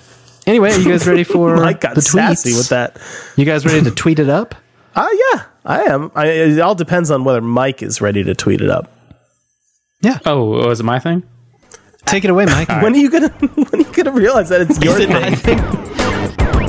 anyway, 0.47 0.71
are 0.71 0.79
you 0.79 0.89
guys 0.89 1.05
ready 1.07 1.23
for 1.35 1.55
Mike 1.57 1.81
got 1.81 1.93
the 1.95 2.01
tweets? 2.01 2.11
sassy 2.37 2.53
with 2.55 2.69
that. 2.69 2.97
You 3.35 3.45
guys 3.45 3.65
ready 3.65 3.81
to 3.83 3.91
tweet 3.91 4.17
it 4.19 4.29
up? 4.29 4.55
Uh, 4.95 5.07
yeah, 5.33 5.43
I 5.65 5.83
am. 5.83 6.11
I, 6.15 6.25
it 6.27 6.59
all 6.59 6.73
depends 6.73 7.11
on 7.11 7.23
whether 7.23 7.41
Mike 7.41 7.83
is 7.83 8.01
ready 8.01 8.23
to 8.23 8.33
tweet 8.33 8.61
it 8.61 8.69
up. 8.71 8.91
Yeah, 10.01 10.19
Oh, 10.25 10.67
was 10.67 10.79
it 10.79 10.83
my 10.83 10.97
thing? 10.99 11.23
take 12.05 12.23
it 12.23 12.29
away, 12.29 12.45
Mike. 12.45 12.69
When 12.69 12.93
are 12.93 12.97
you 12.97 13.09
gonna 13.11 13.27
When 13.55 13.67
are 13.73 13.77
you 13.87 13.93
gonna 13.93 14.11
realize 14.11 14.49
that 14.49 14.61
it's 14.61 14.79
your 14.81 14.95
I 14.95 15.35
thing? 15.35 15.57
think. 15.59 16.67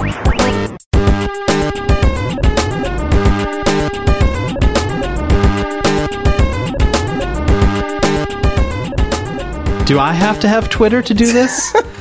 Do 9.87 9.99
I 9.99 10.13
have 10.13 10.39
to 10.41 10.49
have 10.49 10.69
Twitter 10.69 11.01
to 11.01 11.15
do 11.15 11.33
this? 11.33 11.75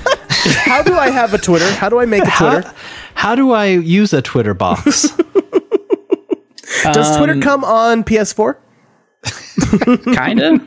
How 0.56 0.82
do 0.84 0.94
I 0.94 1.10
have 1.10 1.34
a 1.34 1.38
Twitter? 1.38 1.70
How 1.74 1.90
do 1.90 2.00
I 2.00 2.06
make 2.06 2.24
a 2.24 2.32
Twitter? 2.32 2.62
How, 2.62 2.74
how 3.16 3.36
do 3.36 3.52
I 3.52 3.66
use 3.68 4.14
a 4.14 4.22
Twitter 4.22 4.54
box? 4.54 5.08
Does 6.84 7.12
Um, 7.12 7.18
Twitter 7.18 7.42
come 7.42 7.64
on 7.64 8.04
PS4? 8.04 8.56
Kind 10.16 10.40
of. 10.42 10.62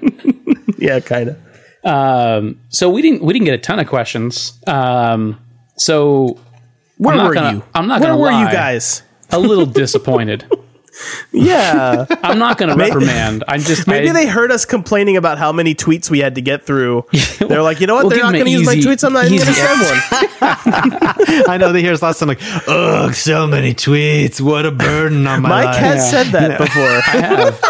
Yeah, 0.79 1.01
kind 1.01 1.31
of. 1.31 1.37
um, 1.85 2.61
so 2.69 2.91
we 2.91 3.03
didn't 3.03 3.23
we 3.23 3.33
didn't 3.33 3.45
get 3.47 3.55
a 3.55 3.59
ton 3.59 3.79
of 3.79 3.87
questions. 3.87 4.59
Um, 4.67 5.39
so 5.77 6.39
Where 6.99 7.15
I'm 7.17 7.27
were 7.27 7.35
gonna- 7.35 7.57
you? 7.59 7.63
I'm 7.75 7.87
not 7.87 8.01
Where 8.01 8.11
gonna 8.11 8.21
were 8.21 8.31
you 8.33 8.47
guys? 8.51 9.03
a 9.31 9.39
little 9.39 9.67
disappointed. 9.67 10.45
Yeah. 11.33 12.07
I'm 12.23 12.39
not 12.39 12.59
going 12.59 12.71
to 12.71 12.77
reprimand. 12.77 13.45
I'm 13.49 13.61
just 13.61 13.87
Maybe 13.87 14.11
I, 14.11 14.13
they 14.13 14.27
heard 14.27 14.51
us 14.51 14.65
complaining 14.65 15.17
about 15.17 15.39
how 15.39 15.53
many 15.53 15.75
tweets 15.75 16.11
we 16.11 16.19
had 16.19 16.35
to 16.35 16.41
get 16.43 16.65
through. 16.65 17.07
They're 17.39 17.63
like, 17.63 17.81
you 17.81 17.87
know 17.87 17.95
what? 17.95 18.05
We'll 18.05 18.11
They're 18.11 18.23
not 18.23 18.33
going 18.33 18.45
to 18.47 18.51
use 18.51 18.67
my 18.67 18.77
tweets. 18.77 19.05
I'm 19.05 19.13
not 19.13 19.27
even 19.27 19.39
going 19.39 19.49
to 19.49 19.55
send 19.55 19.81
one. 19.81 20.01
I 21.49 21.57
know 21.59 21.73
they 21.73 21.83
hear 21.83 21.93
us 21.93 22.03
last 22.03 22.19
time 22.19 22.29
like, 22.29 22.41
ugh, 22.69 23.15
so 23.15 23.47
many 23.47 23.75
tweets. 23.75 24.41
What 24.41 24.67
a 24.67 24.71
burden 24.71 25.27
on 25.27 25.43
my 25.43 25.49
Mike 25.49 25.65
life. 25.67 25.77
has 25.77 26.13
Yeah. 26.13 26.23
said 26.23 26.33
that 26.33 26.59
before. 26.59 26.83
I 26.83 27.27
have 27.27 27.61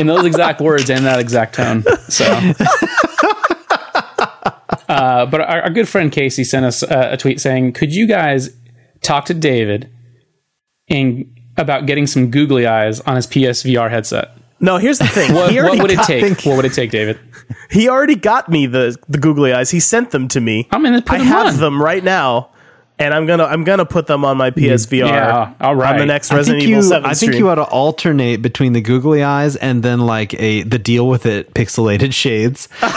in 0.00 0.06
those 0.06 0.24
exact 0.24 0.60
words 0.60 0.88
and 0.90 1.04
that 1.06 1.18
exact 1.18 1.54
tone. 1.56 1.82
So, 2.08 2.24
uh, 4.88 5.26
but 5.26 5.40
our, 5.40 5.62
our 5.62 5.70
good 5.70 5.88
friend 5.88 6.10
Casey 6.12 6.44
sent 6.44 6.64
us 6.66 6.82
uh, 6.82 7.08
a 7.12 7.16
tweet 7.16 7.40
saying, 7.40 7.72
"Could 7.72 7.94
you 7.94 8.06
guys 8.06 8.50
talk 9.02 9.24
to 9.26 9.34
David 9.34 9.90
and 10.88 11.37
about 11.58 11.86
getting 11.86 12.06
some 12.06 12.30
googly 12.30 12.66
eyes 12.66 13.00
on 13.00 13.16
his 13.16 13.26
PSVR 13.26 13.90
headset? 13.90 14.30
No, 14.60 14.76
here's 14.78 14.98
the 14.98 15.06
thing. 15.08 15.34
What, 15.34 15.54
what 15.54 15.78
would 15.82 15.90
it 15.90 16.02
take? 16.04 16.42
What 16.42 16.56
would 16.56 16.64
it 16.64 16.72
take, 16.72 16.90
David? 16.90 17.18
he 17.70 17.88
already 17.88 18.16
got 18.16 18.48
me 18.48 18.66
the 18.66 18.96
the 19.08 19.18
googly 19.18 19.52
eyes. 19.52 19.70
He 19.70 19.80
sent 19.80 20.10
them 20.10 20.28
to 20.28 20.40
me. 20.40 20.66
I'm 20.70 20.82
gonna 20.82 21.00
put 21.02 21.12
I 21.14 21.18
them 21.18 21.26
have 21.28 21.46
on. 21.54 21.56
them 21.60 21.82
right 21.82 22.02
now, 22.02 22.50
and 22.98 23.14
I'm 23.14 23.26
gonna 23.26 23.44
I'm 23.44 23.64
gonna 23.64 23.84
put 23.86 24.06
them 24.06 24.24
on 24.24 24.36
my 24.36 24.50
PSVR. 24.50 25.06
Yeah, 25.06 25.54
all 25.60 25.76
right. 25.76 25.92
On 25.92 25.98
the 25.98 26.06
next 26.06 26.32
Resident 26.32 26.60
think 26.62 26.70
Evil 26.70 26.82
you, 26.82 26.88
Seven 26.88 27.04
I 27.10 27.14
think 27.14 27.32
stream. 27.32 27.44
you 27.44 27.48
ought 27.50 27.54
to 27.56 27.64
alternate 27.64 28.42
between 28.42 28.72
the 28.72 28.80
googly 28.80 29.22
eyes 29.22 29.56
and 29.56 29.82
then 29.82 30.00
like 30.00 30.34
a 30.34 30.62
the 30.62 30.78
deal 30.78 31.08
with 31.08 31.24
it 31.26 31.54
pixelated 31.54 32.12
shades. 32.12 32.68
Put 32.80 32.90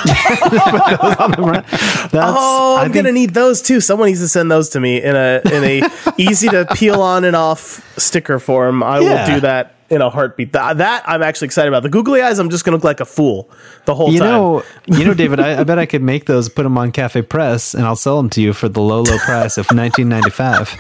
those 1.02 1.16
on 1.18 1.32
the 1.32 1.38
front. 1.38 1.68
That's, 2.12 2.16
Oh, 2.38 2.76
I 2.78 2.82
I'm 2.84 2.92
think- 2.92 3.06
gonna 3.06 3.14
need 3.14 3.34
those 3.34 3.62
too. 3.62 3.80
Someone 3.82 4.08
needs 4.08 4.22
to 4.22 4.28
send 4.28 4.52
those 4.52 4.70
to 4.70 4.80
me 4.80 5.02
in 5.02 5.16
a 5.16 5.42
in 5.46 5.64
a 5.64 5.82
easy 6.18 6.48
to 6.50 6.66
peel 6.76 7.02
on 7.02 7.24
and 7.24 7.36
off 7.36 7.86
sticker 8.00 8.40
form. 8.40 8.84
I 8.84 9.00
Yeah. 9.00 9.28
will 9.28 9.36
do 9.36 9.42
that 9.42 9.76
in 9.92 10.02
a 10.02 10.10
heartbeat. 10.10 10.54
That, 10.54 10.64
uh, 10.64 10.74
that 10.76 11.04
I'm 11.08 11.22
actually 11.22 11.46
excited 11.48 11.68
about. 11.68 11.84
The 11.84 11.90
googly 11.90 12.22
eyes, 12.22 12.40
I'm 12.40 12.50
just 12.50 12.64
gonna 12.66 12.78
look 12.78 12.84
like 12.84 13.00
a 13.02 13.06
fool 13.06 13.50
the 13.86 13.94
whole 13.94 14.12
You 14.12 14.20
time. 14.20 14.30
know, 14.30 14.64
you 14.88 15.06
know, 15.06 15.14
David. 15.14 15.40
I, 15.40 15.60
I 15.60 15.64
bet 15.64 15.78
I 15.78 15.86
could 15.86 16.02
make 16.02 16.26
those, 16.26 16.50
put 16.50 16.64
them 16.64 16.78
on 16.78 16.92
CafePress, 16.92 17.76
and 17.76 17.84
I'll 17.86 17.96
sell 17.96 18.18
them 18.18 18.30
to 18.32 18.42
you 18.42 18.54
for 18.54 18.70
the 18.70 18.82
low, 18.82 19.02
low 19.02 19.18
price 19.20 19.58
of 19.58 19.68
1995. 19.68 20.76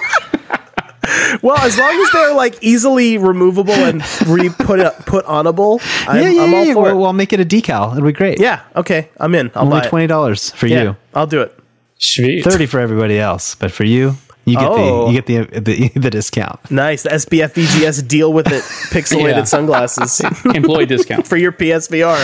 well, 1.43 1.57
as 1.57 1.78
long 1.78 1.91
as 1.99 2.12
they're 2.12 2.34
like 2.34 2.57
easily 2.62 3.18
removable 3.18 3.74
and 3.74 4.01
re 4.28 4.49
put 4.49 4.80
put 5.05 5.26
onable, 5.26 5.80
I'm, 6.07 6.18
yeah, 6.22 6.30
yeah, 6.30 6.41
I'm 6.43 6.51
yeah. 6.51 6.57
all 6.57 6.64
yeah. 6.66 6.74
for 6.74 6.82
Well, 6.84 6.91
it. 6.91 6.95
well, 6.95 7.05
I'll 7.07 7.14
make 7.14 7.34
it 7.34 7.39
a 7.39 7.45
decal. 7.45 7.91
It'll 7.95 8.05
be 8.05 8.12
great. 8.14 8.39
yeah, 8.39 8.62
okay, 8.76 9.09
I'm 9.18 9.36
in. 9.36 9.51
I'll 9.55 9.64
only 9.66 9.82
buy 9.82 9.88
twenty 9.88 10.07
dollars 10.07 10.51
for 10.51 10.68
Yeah, 10.68 10.84
you, 10.84 10.95
I'll 11.14 11.28
do 11.28 11.41
it. 11.41 11.57
Sweet. 11.97 12.43
thirty 12.43 12.66
for 12.66 12.80
everybody 12.80 13.20
else, 13.20 13.55
but 13.55 13.72
for 13.72 13.84
you, 13.84 14.16
you 14.46 14.56
get 14.56 14.68
Oh. 14.72 15.06
the 15.08 15.12
you 15.14 15.22
get 15.22 15.52
the, 15.52 15.60
the 15.60 15.88
the 16.00 16.10
discount. 16.10 16.60
Nice. 16.72 17.04
The 17.04 17.10
SBF 17.10 17.54
VGS 17.54 18.08
deal 18.08 18.34
with 18.34 18.48
it. 18.48 18.64
Pixelated 18.92 19.36
Yeah. 19.38 19.44
sunglasses 19.44 20.20
Employee 20.56 20.86
discount. 20.88 21.28
for 21.28 21.38
your 21.38 21.52
PSVR. 21.52 22.18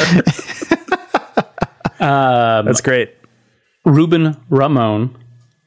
Um, 1.99 2.65
That's 2.65 2.81
great. 2.81 3.13
Ruben 3.85 4.37
Ramon 4.49 5.15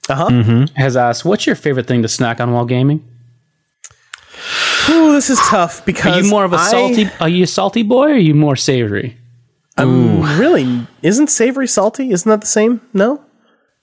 Uh 0.09 0.15
huh. 0.15 0.29
Mm-hmm. 0.29 0.65
has 0.77 0.97
asked, 0.97 1.25
"What's 1.25 1.47
your 1.47 1.57
favorite 1.57 1.87
thing 1.87 2.03
to 2.03 2.09
snack 2.09 2.41
on 2.41 2.53
while 2.53 2.65
gaming? 2.67 3.05
Ooh, 4.89 5.13
this 5.13 5.31
is 5.31 5.39
tough 5.49 5.85
because 5.85 6.17
Are 6.17 6.21
you 6.23 6.31
more 6.31 6.45
of 6.45 6.53
a 6.53 6.57
I- 6.57 6.71
salty? 6.71 7.09
Are 7.21 7.29
you 7.29 7.45
a 7.45 7.47
salty 7.47 7.83
boy? 7.83 8.09
or 8.11 8.15
Are 8.15 8.17
you 8.17 8.35
more 8.35 8.57
savory? 8.57 9.17
Really, 9.79 10.87
isn't 11.03 11.29
savory 11.29 11.67
salty? 11.67 12.11
Isn't 12.11 12.29
that 12.29 12.43
the 12.43 12.47
same? 12.47 12.81
No, 12.93 13.23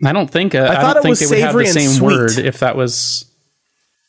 I 0.05 0.13
don't 0.13 0.29
think. 0.29 0.53
Uh, 0.55 0.67
I, 0.69 0.75
thought 0.81 0.93
don't 0.93 0.97
it 0.97 1.01
think 1.03 1.09
was 1.11 1.19
they 1.21 1.25
would 1.27 1.39
have 1.41 1.49
savory 1.51 1.63
the 1.65 1.69
and 1.71 1.79
same 1.79 1.89
sweet. 1.89 2.05
word 2.17 2.37
if 2.37 2.59
that 2.59 2.75
was. 2.75 3.25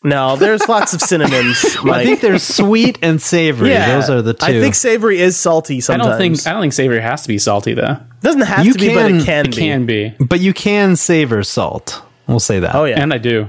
no. 0.05 0.37
There's 0.37 0.69
lots 0.69 0.93
of 0.95 1.01
synonyms. 1.01 1.65
I 1.81 1.83
Mike. 1.85 2.07
think 2.07 2.21
there's 2.21 2.43
sweet 2.43 2.99
and 3.03 3.21
savory. 3.23 3.71
Those 3.71 4.11
are 4.11 4.21
the 4.23 4.35
two. 4.35 4.47
I 4.47 4.53
think 4.61 4.75
savory 4.75 5.21
is 5.21 5.37
salty 5.37 5.77
I 5.77 5.81
sometimes. 5.81 6.09
don't 6.11 6.19
think. 6.19 6.47
I 6.47 6.53
don't 6.53 6.61
think 6.63 6.73
savory 6.75 7.01
has 7.01 7.23
to 7.23 7.29
be 7.29 7.39
salty 7.39 7.75
though. 7.75 7.93
It 7.93 8.23
doesn't 8.23 8.43
have 8.43 8.67
You 8.67 8.73
to 8.75 8.79
be, 8.79 8.89
but 8.95 9.09
can- 9.09 9.17
it 9.21 9.25
can 9.25 9.47
It 9.47 9.51
be. 9.51 9.57
can 9.57 9.87
be, 9.87 10.15
but 10.21 10.41
you 10.41 10.53
can 10.53 10.97
savor 10.97 11.43
salt. 11.43 12.03
We'll 12.27 12.41
say 12.41 12.61
that. 12.61 12.75
Oh 12.75 12.85
yeah, 12.85 13.01
and 13.01 13.15
I 13.15 13.19
do. 13.19 13.49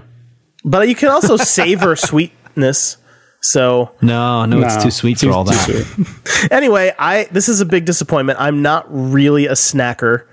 but 0.63 0.87
you 0.87 0.95
can 0.95 1.09
also 1.09 1.35
savor 1.37 1.95
sweetness. 1.97 2.97
So 3.41 3.91
No, 4.01 4.43
no, 4.45 4.61
it's 4.61 4.81
too 4.83 4.91
sweet 4.91 5.17
too- 5.17 5.27
for 5.29 5.33
all 5.33 5.43
that. 5.45 6.47
anyway, 6.51 6.93
I 6.99 7.25
this 7.31 7.47
is 7.49 7.61
a 7.61 7.65
big 7.65 7.85
disappointment. 7.85 8.39
I'm 8.39 8.61
not 8.61 8.85
really 8.89 9.45
a 9.47 9.53
snacker. 9.53 10.23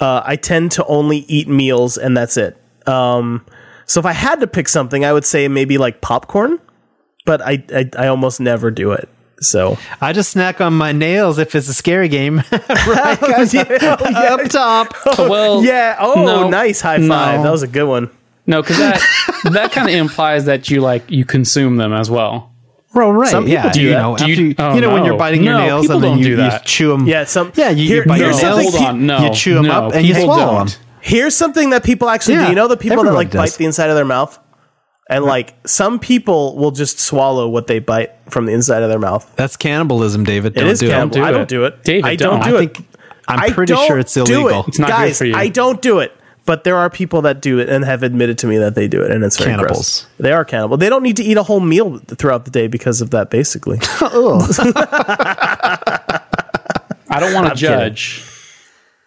Uh, 0.00 0.22
I 0.24 0.36
tend 0.36 0.72
to 0.72 0.84
only 0.86 1.18
eat 1.28 1.48
meals, 1.48 1.96
and 1.96 2.16
that's 2.16 2.36
it. 2.36 2.56
Um, 2.86 3.44
so 3.86 4.00
if 4.00 4.06
I 4.06 4.12
had 4.12 4.40
to 4.40 4.46
pick 4.46 4.68
something, 4.68 5.04
I 5.04 5.12
would 5.12 5.24
say 5.24 5.46
maybe 5.48 5.78
like 5.78 6.00
popcorn, 6.00 6.58
but 7.24 7.40
I 7.42 7.62
I, 7.72 7.90
I 7.98 8.06
almost 8.08 8.40
never 8.40 8.70
do 8.70 8.92
it. 8.92 9.08
So 9.40 9.76
I 10.00 10.12
just 10.12 10.30
snack 10.30 10.60
on 10.60 10.74
my 10.74 10.92
nails 10.92 11.38
if 11.38 11.54
it's 11.54 11.68
a 11.68 11.74
scary 11.74 12.08
game. 12.08 12.36
right? 12.52 13.18
yeah, 13.52 14.36
Up 14.40 14.48
top. 14.48 14.94
Well, 15.18 15.64
yeah. 15.64 15.96
Oh, 15.98 16.24
no, 16.24 16.48
nice 16.48 16.80
high 16.80 16.98
five. 16.98 17.38
no. 17.38 17.42
That 17.44 17.50
was 17.50 17.62
a 17.62 17.68
good 17.68 17.86
one. 17.86 18.10
no, 18.46 18.62
because 18.62 18.78
that 18.78 19.00
that 19.52 19.72
kind 19.72 19.88
of 19.88 19.94
implies 19.94 20.46
that 20.46 20.70
you 20.70 20.80
like 20.80 21.10
you 21.10 21.24
consume 21.24 21.76
them 21.76 21.92
as 21.92 22.10
well. 22.10 22.53
Well, 22.94 23.12
right. 23.12 23.28
Some 23.30 23.44
people 23.44 23.64
yeah. 23.64 23.72
do 23.72 23.80
you 23.82 23.90
that. 23.90 24.02
know, 24.02 24.16
Do 24.16 24.24
after 24.24 24.34
you- 24.34 24.46
you, 24.48 24.54
oh, 24.58 24.74
you 24.74 24.80
know 24.80 24.92
when 24.92 25.02
oh, 25.02 25.06
you're 25.06 25.16
biting 25.18 25.42
your 25.42 25.54
No, 25.54 25.66
nails 25.66 25.90
and 25.90 26.02
then 26.02 26.18
you, 26.18 26.36
do 26.36 26.42
you 26.42 26.50
chew 26.64 26.88
them. 26.88 27.06
Yeah, 27.06 27.24
some 27.24 27.52
Yeah, 27.54 27.70
you, 27.70 27.86
Here- 27.88 28.02
you 28.02 28.04
bite 28.08 28.20
your 28.20 28.30
nails. 28.30 28.74
hold 28.74 28.74
on, 28.86 29.06
no, 29.06 29.24
you 29.24 29.34
chew 29.34 29.54
them 29.54 29.66
no, 29.66 29.72
up 29.88 29.94
and 29.94 30.06
you 30.06 30.14
swallow 30.14 30.58
don't. 30.58 30.70
them. 30.70 30.78
Here's 31.00 31.36
something 31.36 31.70
that 31.70 31.84
people 31.84 32.08
actually 32.08 32.36
do. 32.36 32.44
You 32.48 32.54
know 32.54 32.68
the 32.68 32.76
people 32.76 33.02
that 33.04 33.12
like 33.12 33.30
does. 33.30 33.38
bite 33.50 33.58
the 33.58 33.64
inside 33.66 33.90
of 33.90 33.96
their 33.96 34.04
mouth? 34.06 34.38
And 35.10 35.24
like 35.24 35.54
some 35.66 35.98
people 35.98 36.56
will 36.56 36.70
just 36.70 36.98
swallow 36.98 37.46
what 37.48 37.66
they 37.66 37.78
bite 37.78 38.12
from 38.30 38.46
the 38.46 38.52
inside 38.52 38.82
of 38.82 38.88
their 38.88 38.98
mouth. 38.98 39.30
That's 39.36 39.54
cannibalism, 39.56 40.24
David. 40.24 40.56
It 40.56 40.60
Don't 40.60 40.68
is 40.70 40.80
do 40.80 40.88
cannibal. 40.88 41.14
do 41.16 41.24
I 41.24 41.30
don't 41.30 41.48
do 41.48 41.64
it. 41.66 41.84
David, 41.84 42.04
I 42.06 42.16
don't, 42.16 42.40
don't. 42.40 42.48
do 42.48 42.56
it. 42.56 42.78
I'm 43.28 43.52
pretty 43.52 43.74
sure 43.74 43.98
it's 43.98 44.16
illegal. 44.16 44.60
it. 44.60 44.68
It's 44.68 44.78
not 44.78 44.88
good 45.04 45.14
for 45.16 45.24
you. 45.26 45.34
I 45.34 45.48
don't 45.48 45.82
do 45.82 45.98
it. 45.98 46.12
But 46.46 46.64
there 46.64 46.76
are 46.76 46.90
people 46.90 47.22
that 47.22 47.40
do 47.40 47.58
it 47.58 47.70
and 47.70 47.84
have 47.86 48.02
admitted 48.02 48.36
to 48.38 48.46
me 48.46 48.58
that 48.58 48.74
they 48.74 48.86
do 48.86 49.02
it, 49.02 49.10
and 49.10 49.24
it's 49.24 49.38
very 49.38 49.52
Cannibals. 49.52 50.02
gross. 50.02 50.06
They 50.18 50.32
are 50.32 50.44
cannibal. 50.44 50.76
They 50.76 50.90
don't 50.90 51.02
need 51.02 51.16
to 51.16 51.24
eat 51.24 51.38
a 51.38 51.42
whole 51.42 51.60
meal 51.60 51.98
throughout 52.00 52.44
the 52.44 52.50
day 52.50 52.66
because 52.66 53.00
of 53.00 53.10
that. 53.10 53.30
Basically, 53.30 53.78
I 57.10 57.18
don't 57.20 57.32
want 57.32 57.48
to 57.48 57.54
judge, 57.54 58.24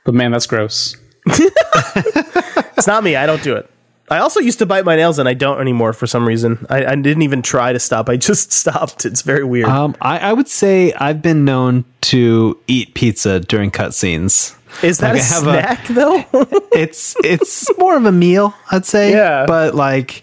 but 0.03 0.13
man, 0.15 0.31
that's 0.31 0.47
gross. 0.47 0.95
it's 1.27 2.87
not 2.87 3.03
me. 3.03 3.15
I 3.15 3.25
don't 3.25 3.43
do 3.43 3.55
it. 3.55 3.69
I 4.09 4.19
also 4.19 4.39
used 4.39 4.59
to 4.59 4.65
bite 4.65 4.85
my 4.85 4.95
nails, 4.95 5.19
and 5.19 5.27
I 5.27 5.33
don't 5.33 5.59
anymore 5.59 5.91
for 5.93 6.07
some 6.07 6.25
reason. 6.25 6.65
I, 6.69 6.85
I 6.85 6.95
didn't 6.95 7.23
even 7.23 7.41
try 7.41 7.73
to 7.73 7.79
stop. 7.79 8.07
I 8.09 8.15
just 8.15 8.51
stopped. 8.53 9.05
It's 9.05 9.21
very 9.21 9.43
weird. 9.43 9.67
Um, 9.67 9.95
I, 10.01 10.17
I 10.19 10.33
would 10.33 10.47
say 10.47 10.93
I've 10.93 11.21
been 11.21 11.43
known 11.45 11.83
to 12.01 12.57
eat 12.67 12.93
pizza 12.93 13.41
during 13.41 13.69
cutscenes. 13.69 14.56
Is 14.83 14.99
that 14.99 15.13
like 15.13 15.21
a 15.21 15.25
I 15.25 15.27
have 15.27 15.47
a- 15.47 15.61
snack 15.61 15.87
though? 15.87 16.23
It's 16.71 17.15
it's 17.23 17.75
more 17.77 17.97
of 17.97 18.05
a 18.05 18.11
meal, 18.11 18.53
I'd 18.71 18.85
say. 18.85 19.11
Yeah. 19.11 19.45
but 19.47 19.73
like 19.75 20.21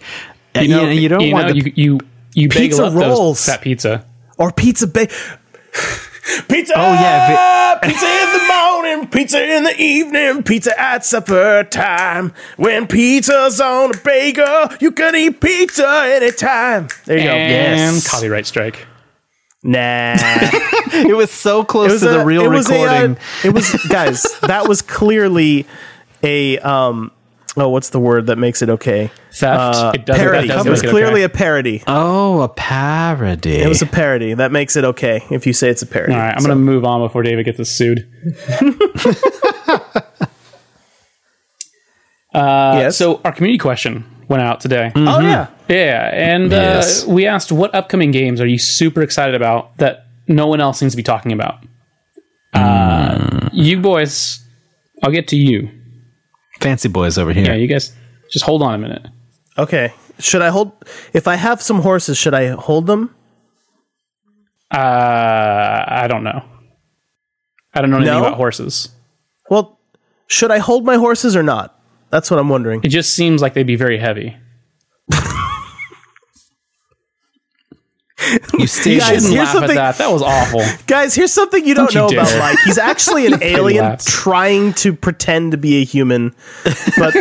you, 0.55 0.61
You 0.61 0.67
know, 0.69 0.89
you 0.89 1.09
don't 1.09 1.21
you 1.21 1.33
want 1.33 1.47
know, 1.47 1.53
the 1.53 1.59
you 1.59 1.73
you 1.75 1.99
you 2.33 2.49
Pizza 2.49 2.83
bagel 2.83 2.85
up 2.85 2.93
those- 2.93 3.17
rolls. 3.19 3.45
that 3.47 3.61
pizza. 3.61 4.05
or 4.37 4.51
pizza 4.51 4.87
ba- 4.87 5.07
Pizza. 6.49 6.73
Oh, 6.75 6.93
yeah, 6.93 7.77
pizza 7.83 8.05
in 8.07 8.33
the 8.33 8.47
morning, 8.47 9.07
pizza 9.09 9.43
in 9.57 9.63
the 9.63 9.75
evening, 9.79 10.41
pizza 10.41 10.73
at 10.79 11.05
supper 11.05 11.63
time. 11.69 12.33
When 12.57 12.87
pizza's 12.87 13.61
on 13.61 13.93
a 13.93 13.97
bagel, 13.99 14.69
you 14.81 14.91
can 14.91 15.15
eat 15.15 15.39
pizza 15.39 15.87
anytime. 16.07 16.87
There 17.05 17.19
you 17.19 17.29
And 17.29 17.91
go. 17.91 17.95
Yes. 17.95 18.09
copyright 18.09 18.47
strike. 18.47 18.87
Nah. 19.67 20.15
it 20.19 21.15
was 21.17 21.31
so 21.31 21.63
close 21.63 21.99
to 22.01 22.07
the 22.07 22.23
real 22.23 22.43
it 22.43 22.49
was 22.49 22.69
a, 22.69 22.75
uh, 22.79 22.83
recording. 22.83 23.17
it 23.43 23.49
was 23.49 23.73
guys. 23.89 24.21
That 24.41 24.67
was 24.67 24.81
clearly 24.83 25.65
a 26.23 26.59
um. 26.59 27.11
Oh, 27.57 27.69
what's 27.69 27.89
the 27.89 27.99
word 28.01 28.27
that 28.27 28.35
makes 28.37 28.61
it 28.61 28.69
okay? 28.69 29.09
Theft. 29.31 29.75
Uh, 29.77 29.91
it 29.95 30.05
doesn't. 30.05 30.21
parody. 30.23 30.47
That 30.49 30.55
doesn't 30.55 30.67
It 30.67 30.71
was 30.71 30.83
make 30.83 30.91
clearly 30.91 31.23
okay. 31.23 31.33
a 31.33 31.37
parody. 31.37 31.83
oh, 31.87 32.41
a 32.41 32.49
parody. 32.49 33.55
It 33.55 33.67
was 33.69 33.81
a 33.81 33.85
parody. 33.87 34.33
That 34.33 34.51
makes 34.51 34.75
it 34.75 34.83
okay 34.83 35.23
if 35.31 35.47
you 35.47 35.53
say 35.53 35.69
it's 35.69 35.81
a 35.81 35.85
parody. 35.87 36.13
All 36.13 36.19
right, 36.19 36.33
I'm 36.33 36.41
So- 36.41 36.47
going 36.47 36.57
to 36.59 36.63
move 36.63 36.83
on 36.85 36.99
before 37.01 37.23
David 37.23 37.45
gets 37.45 37.59
us 37.61 37.69
sued. 37.69 38.07
uh, 42.33 42.77
Yes. 42.79 42.97
So 42.97 43.21
our 43.23 43.31
community 43.31 43.57
question 43.57 44.03
went 44.27 44.41
out 44.43 44.59
today. 44.61 44.91
Oh 44.95 45.19
yeah. 45.19 45.47
Yeah, 45.67 46.09
and 46.13 46.51
Yes. 46.51 47.03
uh, 47.07 47.09
we 47.11 47.25
asked 47.25 47.51
what 47.51 47.73
upcoming 47.73 48.11
games 48.11 48.39
are 48.39 48.45
you 48.47 48.59
super 48.59 49.01
excited 49.01 49.33
about 49.35 49.75
that 49.77 50.05
no 50.27 50.47
one 50.47 50.61
else 50.61 50.77
seems 50.79 50.93
to 50.93 50.97
be 50.97 51.03
talking 51.03 51.31
about. 51.31 51.59
Uh, 52.53 53.49
you 53.51 53.79
boys, 53.79 54.43
I'll 55.03 55.11
get 55.11 55.27
to 55.29 55.35
you. 55.35 55.69
fancy 56.61 56.87
boys 56.87 57.17
over 57.17 57.33
here. 57.33 57.45
Yeah, 57.47 57.53
you 57.55 57.67
guys, 57.67 57.91
just 58.31 58.45
hold 58.45 58.61
on 58.61 58.73
a 58.75 58.77
minute. 58.77 59.07
Okay. 59.57 59.93
Should 60.19 60.41
I 60.41 60.49
hold? 60.49 60.71
If 61.13 61.27
I 61.27 61.35
have 61.35 61.61
some 61.61 61.81
horses, 61.81 62.17
should 62.17 62.33
I 62.33 62.49
hold 62.49 62.87
them? 62.87 63.13
Uh, 64.71 64.77
I 65.87 66.05
don't 66.07 66.23
know. 66.23 66.43
I 67.73 67.81
don't 67.81 67.89
know 67.91 67.97
anything 67.97 68.13
No? 68.15 68.25
about 68.25 68.37
horses. 68.37 68.89
Well, 69.49 69.77
should 70.27 70.51
I 70.51 70.57
hold 70.59 70.85
my 70.85 70.95
horses 70.95 71.35
or 71.35 71.43
not? 71.43 71.74
That's 72.15 72.31
what 72.31 72.39
I'm 72.39 72.47
wondering. 72.47 72.79
It 72.81 72.87
just 72.89 73.13
seems 73.13 73.41
like 73.41 73.55
they'd 73.55 73.67
be 73.67 73.75
very 73.75 73.97
heavy. 73.97 74.37
You 78.57 78.65
stay 78.65 78.97
Guys, 78.97 79.07
Shouldn't 79.07 79.23
here's 79.33 79.35
laugh 79.35 79.51
something- 79.51 79.71
at 79.71 79.97
that. 79.97 79.97
That 79.97 80.11
was 80.11 80.21
awful. 80.21 80.61
Guys, 80.87 81.13
here's 81.13 81.33
something 81.33 81.63
you 81.65 81.75
don't, 81.75 81.91
Don't 81.91 82.09
you 82.11 82.15
know 82.17 82.21
about 82.23 82.29
dare. 82.31 82.39
Mike. 82.39 82.57
He's 82.63 82.77
actually 82.77 83.25
an 83.27 83.37
alien 83.43 83.83
laughs. 83.83 84.05
trying 84.09 84.71
to 84.75 84.93
pretend 84.93 85.51
to 85.51 85.57
be 85.57 85.81
a 85.81 85.83
human, 85.83 86.33
but 86.97 87.11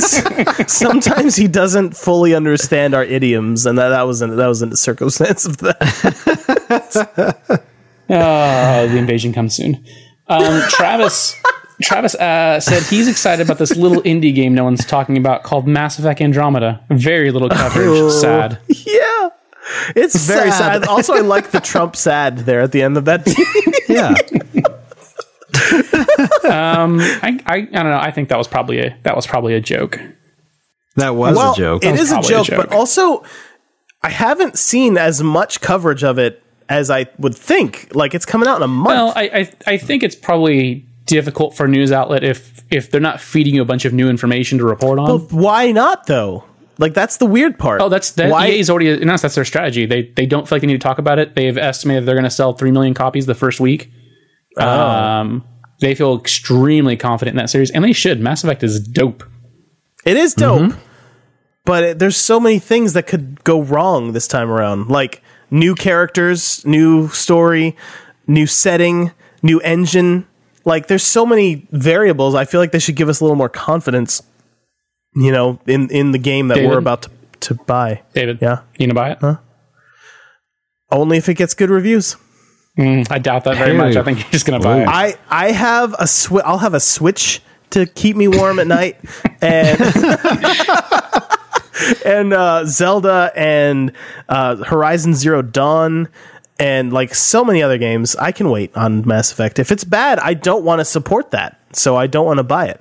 sometimes 0.69 1.35
he 1.35 1.49
doesn't 1.49 1.97
fully 1.97 2.33
understand 2.35 2.95
our 2.95 3.03
idioms, 3.05 3.67
and 3.67 3.77
that, 3.77 3.89
that 3.89 4.03
was 4.03 4.23
an, 4.23 4.37
that 4.37 4.47
was 4.47 4.63
a 4.63 4.77
circumstance 4.77 5.45
of 5.45 5.57
that. 5.59 5.77
Oh, 8.09 8.87
the 8.87 8.97
invasion 8.97 9.33
comes 9.33 9.57
soon. 9.57 9.85
Um, 10.29 10.63
Travis 10.69 11.35
Travis 11.83 12.15
uh, 12.15 12.61
said 12.61 12.83
he's 12.85 13.09
excited 13.09 13.45
about 13.45 13.59
this 13.59 13.77
little 13.77 14.03
indie 14.05 14.35
game 14.35 14.55
no 14.55 14.65
one's 14.65 14.85
talking 14.85 15.17
about 15.17 15.43
called 15.43 15.67
Mass 15.67 15.99
Effect 15.99 16.21
Andromeda. 16.21 16.85
Very 16.91 17.31
little 17.31 17.49
coverage. 17.49 18.13
Sad. 18.13 18.59
yeah, 18.69 19.31
it's 19.97 20.27
very 20.27 20.51
Sad. 20.51 20.85
sad. 20.85 20.89
Also, 20.89 21.15
I 21.15 21.21
like 21.21 21.51
the 21.51 21.61
Trump 21.61 21.97
sad 21.97 22.39
there 22.39 22.61
at 22.61 22.73
the 22.73 22.83
end 22.83 22.97
of 22.97 23.05
that. 23.07 23.27
Yeah. 23.89 24.15
I, 26.47 27.41
I 27.47 27.55
I 27.55 27.61
don't 27.61 27.73
know. 27.73 27.99
I 27.99 28.11
think 28.11 28.29
that 28.29 28.39
was 28.39 28.49
probably 28.49 28.79
a 28.81 28.97
that 29.03 29.17
was 29.17 29.27
probably 29.27 29.55
a 29.55 29.61
joke. 29.61 30.01
That 30.97 31.17
was 31.17 31.37
well, 31.37 31.53
a 31.53 31.57
joke. 31.57 31.85
It 31.85 31.99
is 31.99 32.11
a 32.11 32.15
probably 32.15 32.29
a 32.29 32.39
joke, 32.39 32.47
joke. 32.47 32.69
but 32.69 32.73
also 32.73 33.25
I 34.03 34.11
haven't 34.11 34.59
seen 34.59 34.97
as 34.97 35.23
much 35.23 35.61
coverage 35.61 36.05
of 36.05 36.19
it 36.19 36.43
as 36.69 36.91
I 36.91 37.07
would 37.19 37.35
think. 37.35 37.89
Like 37.95 38.15
it's 38.15 38.27
coming 38.27 38.49
out 38.49 38.57
in 38.57 38.63
a 38.63 38.69
month. 38.69 38.87
Well, 38.87 39.13
I, 39.17 39.23
I 39.67 39.73
I 39.75 39.77
think 39.77 40.03
it's 40.03 40.15
probably 40.15 40.87
difficult 41.07 41.57
for 41.57 41.67
a 41.67 41.69
news 41.69 41.93
outlet 41.93 42.25
if 42.25 42.63
if 42.71 42.91
they're 42.91 43.01
not 43.01 43.21
feeding 43.21 43.55
you 43.55 43.63
a 43.63 43.65
bunch 43.65 43.85
of 43.85 43.93
new 43.93 44.09
information 44.09 44.59
to 44.59 44.65
report 44.65 44.99
on. 44.99 45.07
But 45.07 45.33
why 45.33 45.71
not 45.73 46.07
though? 46.07 46.45
Like 46.79 46.95
that's 46.95 47.19
the 47.19 47.27
weird 47.27 47.59
part. 47.59 47.81
Oh, 47.81 47.89
that's 47.89 48.13
that 48.13 48.31
why. 48.31 48.49
EA's 48.49 48.69
already 48.71 48.91
announced 48.91 49.23
that's 49.23 49.35
their 49.37 49.45
strategy. 49.45 49.87
They 49.87 50.11
they 50.17 50.27
don't 50.27 50.49
feel 50.49 50.57
like 50.57 50.63
they 50.63 50.67
need 50.67 50.81
to 50.81 50.87
talk 50.87 50.99
about 50.99 51.19
it. 51.19 51.35
They've 51.35 51.57
estimated 51.57 52.05
they're 52.07 52.15
going 52.17 52.25
to 52.25 52.31
sell 52.31 52.53
three 52.53 52.71
million 52.73 52.95
copies 52.95 53.27
the 53.27 53.35
first 53.35 53.61
week. 53.61 53.93
Oh. 54.59 54.69
Um, 54.69 55.45
they 55.81 55.95
feel 55.95 56.19
extremely 56.19 56.97
confident 56.97 57.35
in 57.35 57.39
that 57.39 57.51
series, 57.51 57.71
and 57.71 57.85
they 57.85 57.93
should. 57.93 58.21
Mass 58.21 58.43
Effect 58.45 58.63
is 58.63 58.81
dope. 58.81 59.23
It 60.05 60.17
is 60.17 60.35
dope, 60.35 60.63
Mm-hmm. 60.71 60.79
but 61.65 61.85
it, 61.85 61.99
there's 61.99 62.17
so 62.17 62.39
many 62.41 62.59
things 62.59 62.93
that 62.95 63.07
could 63.07 63.43
go 63.45 63.61
wrong 63.63 64.13
this 64.13 64.27
time 64.29 64.51
around. 64.51 64.89
Like 64.89 65.23
new 65.51 65.75
characters, 65.75 66.65
new 66.67 67.09
story, 67.09 67.77
new 68.27 68.47
setting, 68.47 69.13
new 69.43 69.61
engine. 69.61 70.27
Like 70.65 70.87
there's 70.87 71.03
so 71.05 71.27
many 71.27 71.67
variables. 71.73 72.35
I 72.35 72.45
feel 72.45 72.61
like 72.61 72.73
they 72.73 72.79
should 72.79 72.97
give 72.97 73.09
us 73.09 73.21
a 73.21 73.25
little 73.25 73.37
more 73.37 73.49
confidence. 73.51 74.23
You 75.15 75.31
know, 75.31 75.61
in 75.67 75.91
in 75.91 76.13
the 76.13 76.19
game 76.19 76.49
that 76.49 76.55
David? 76.57 76.71
we're 76.71 76.79
about 76.79 77.03
to 77.03 77.11
to 77.41 77.55
buy. 77.55 78.03
David, 78.15 78.39
Yeah. 78.41 78.61
you 78.79 78.87
gonna 78.87 78.95
buy 78.95 79.11
it? 79.11 79.19
Huh? 79.21 79.37
Only 80.91 81.19
if 81.19 81.29
it 81.29 81.35
gets 81.35 81.55
good 81.55 81.71
reviews. 81.71 82.17
I 82.77 83.19
doubt 83.21 83.45
that 83.45 83.57
very 83.57 83.71
Hey. 83.73 83.77
much. 83.77 83.97
I 83.97 84.03
think 84.03 84.19
you're 84.21 84.31
just 84.31 84.47
gonna 84.47 84.59
buy 84.61 84.83
it. 84.83 84.89
I 84.89 85.15
I 85.31 85.53
have 85.53 85.93
a 85.95 86.05
swi- 86.05 86.43
I'll 86.45 86.59
have 86.59 86.75
a 86.75 86.81
switch 86.81 87.41
to 87.71 87.87
keep 87.87 88.17
me 88.17 88.27
warm 88.29 88.59
at 88.59 88.67
night, 88.67 88.97
and 89.41 89.81
and 92.05 92.33
uh, 92.33 92.65
Zelda 92.67 93.31
and 93.37 93.93
uh, 94.29 94.57
Horizon 94.57 95.15
Zero 95.15 95.43
Dawn 95.43 96.09
and 96.59 96.93
like 96.93 97.15
so 97.15 97.45
many 97.45 97.63
other 97.63 97.79
games. 97.79 98.15
I 98.17 98.33
can 98.33 98.51
wait 98.51 98.77
on 98.77 99.07
Mass 99.07 99.33
Effect. 99.33 99.59
If 99.59 99.71
it's 99.73 99.85
bad, 99.85 100.19
I 100.19 100.35
don't 100.35 100.65
want 100.65 100.81
to 100.81 100.85
support 100.85 101.31
that, 101.33 101.61
so 101.73 101.97
I 101.97 102.07
don't 102.07 102.27
want 102.27 102.39
to 102.39 102.45
buy 102.45 102.67
it. 102.69 102.81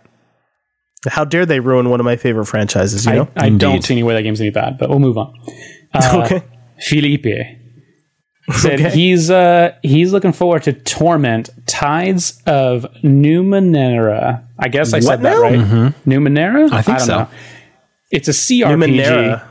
How 1.07 1.25
dare 1.25 1.45
they 1.45 1.59
ruin 1.59 1.89
one 1.89 1.99
of 1.99 2.05
my 2.05 2.15
favorite 2.15 2.45
franchises? 2.45 3.05
You 3.05 3.11
I, 3.11 3.15
know. 3.15 3.27
I 3.35 3.49
don't 3.49 3.81
see 3.83 3.93
any 3.93 4.03
way 4.03 4.13
that 4.13 4.21
game's 4.21 4.39
any 4.39 4.51
bad, 4.51 4.77
but 4.77 4.89
we'll 4.89 4.99
move 4.99 5.17
on. 5.17 5.33
Uh, 5.95 6.23
okay. 6.25 6.43
Felipe 6.81 7.23
said 8.51 8.79
Okay. 8.81 8.89
he's 8.89 9.29
uh 9.29 9.75
he's 9.83 10.11
looking 10.11 10.31
forward 10.33 10.63
to 10.63 10.73
Torment 10.73 11.51
Tides 11.67 12.41
of 12.47 12.87
Numenera. 13.03 14.43
I 14.57 14.69
guess 14.69 14.91
I 14.91 14.97
What 14.97 15.03
said 15.03 15.21
that 15.21 15.33
now? 15.35 15.41
right. 15.41 15.93
Numenera? 16.07 16.71
I 16.71 16.81
think 16.81 16.97
don't 16.97 17.05
so. 17.07 17.17
know. 17.19 17.27
It's 18.11 18.27
a 18.27 18.31
CRPG 18.31 18.75
Numenera. 18.75 19.47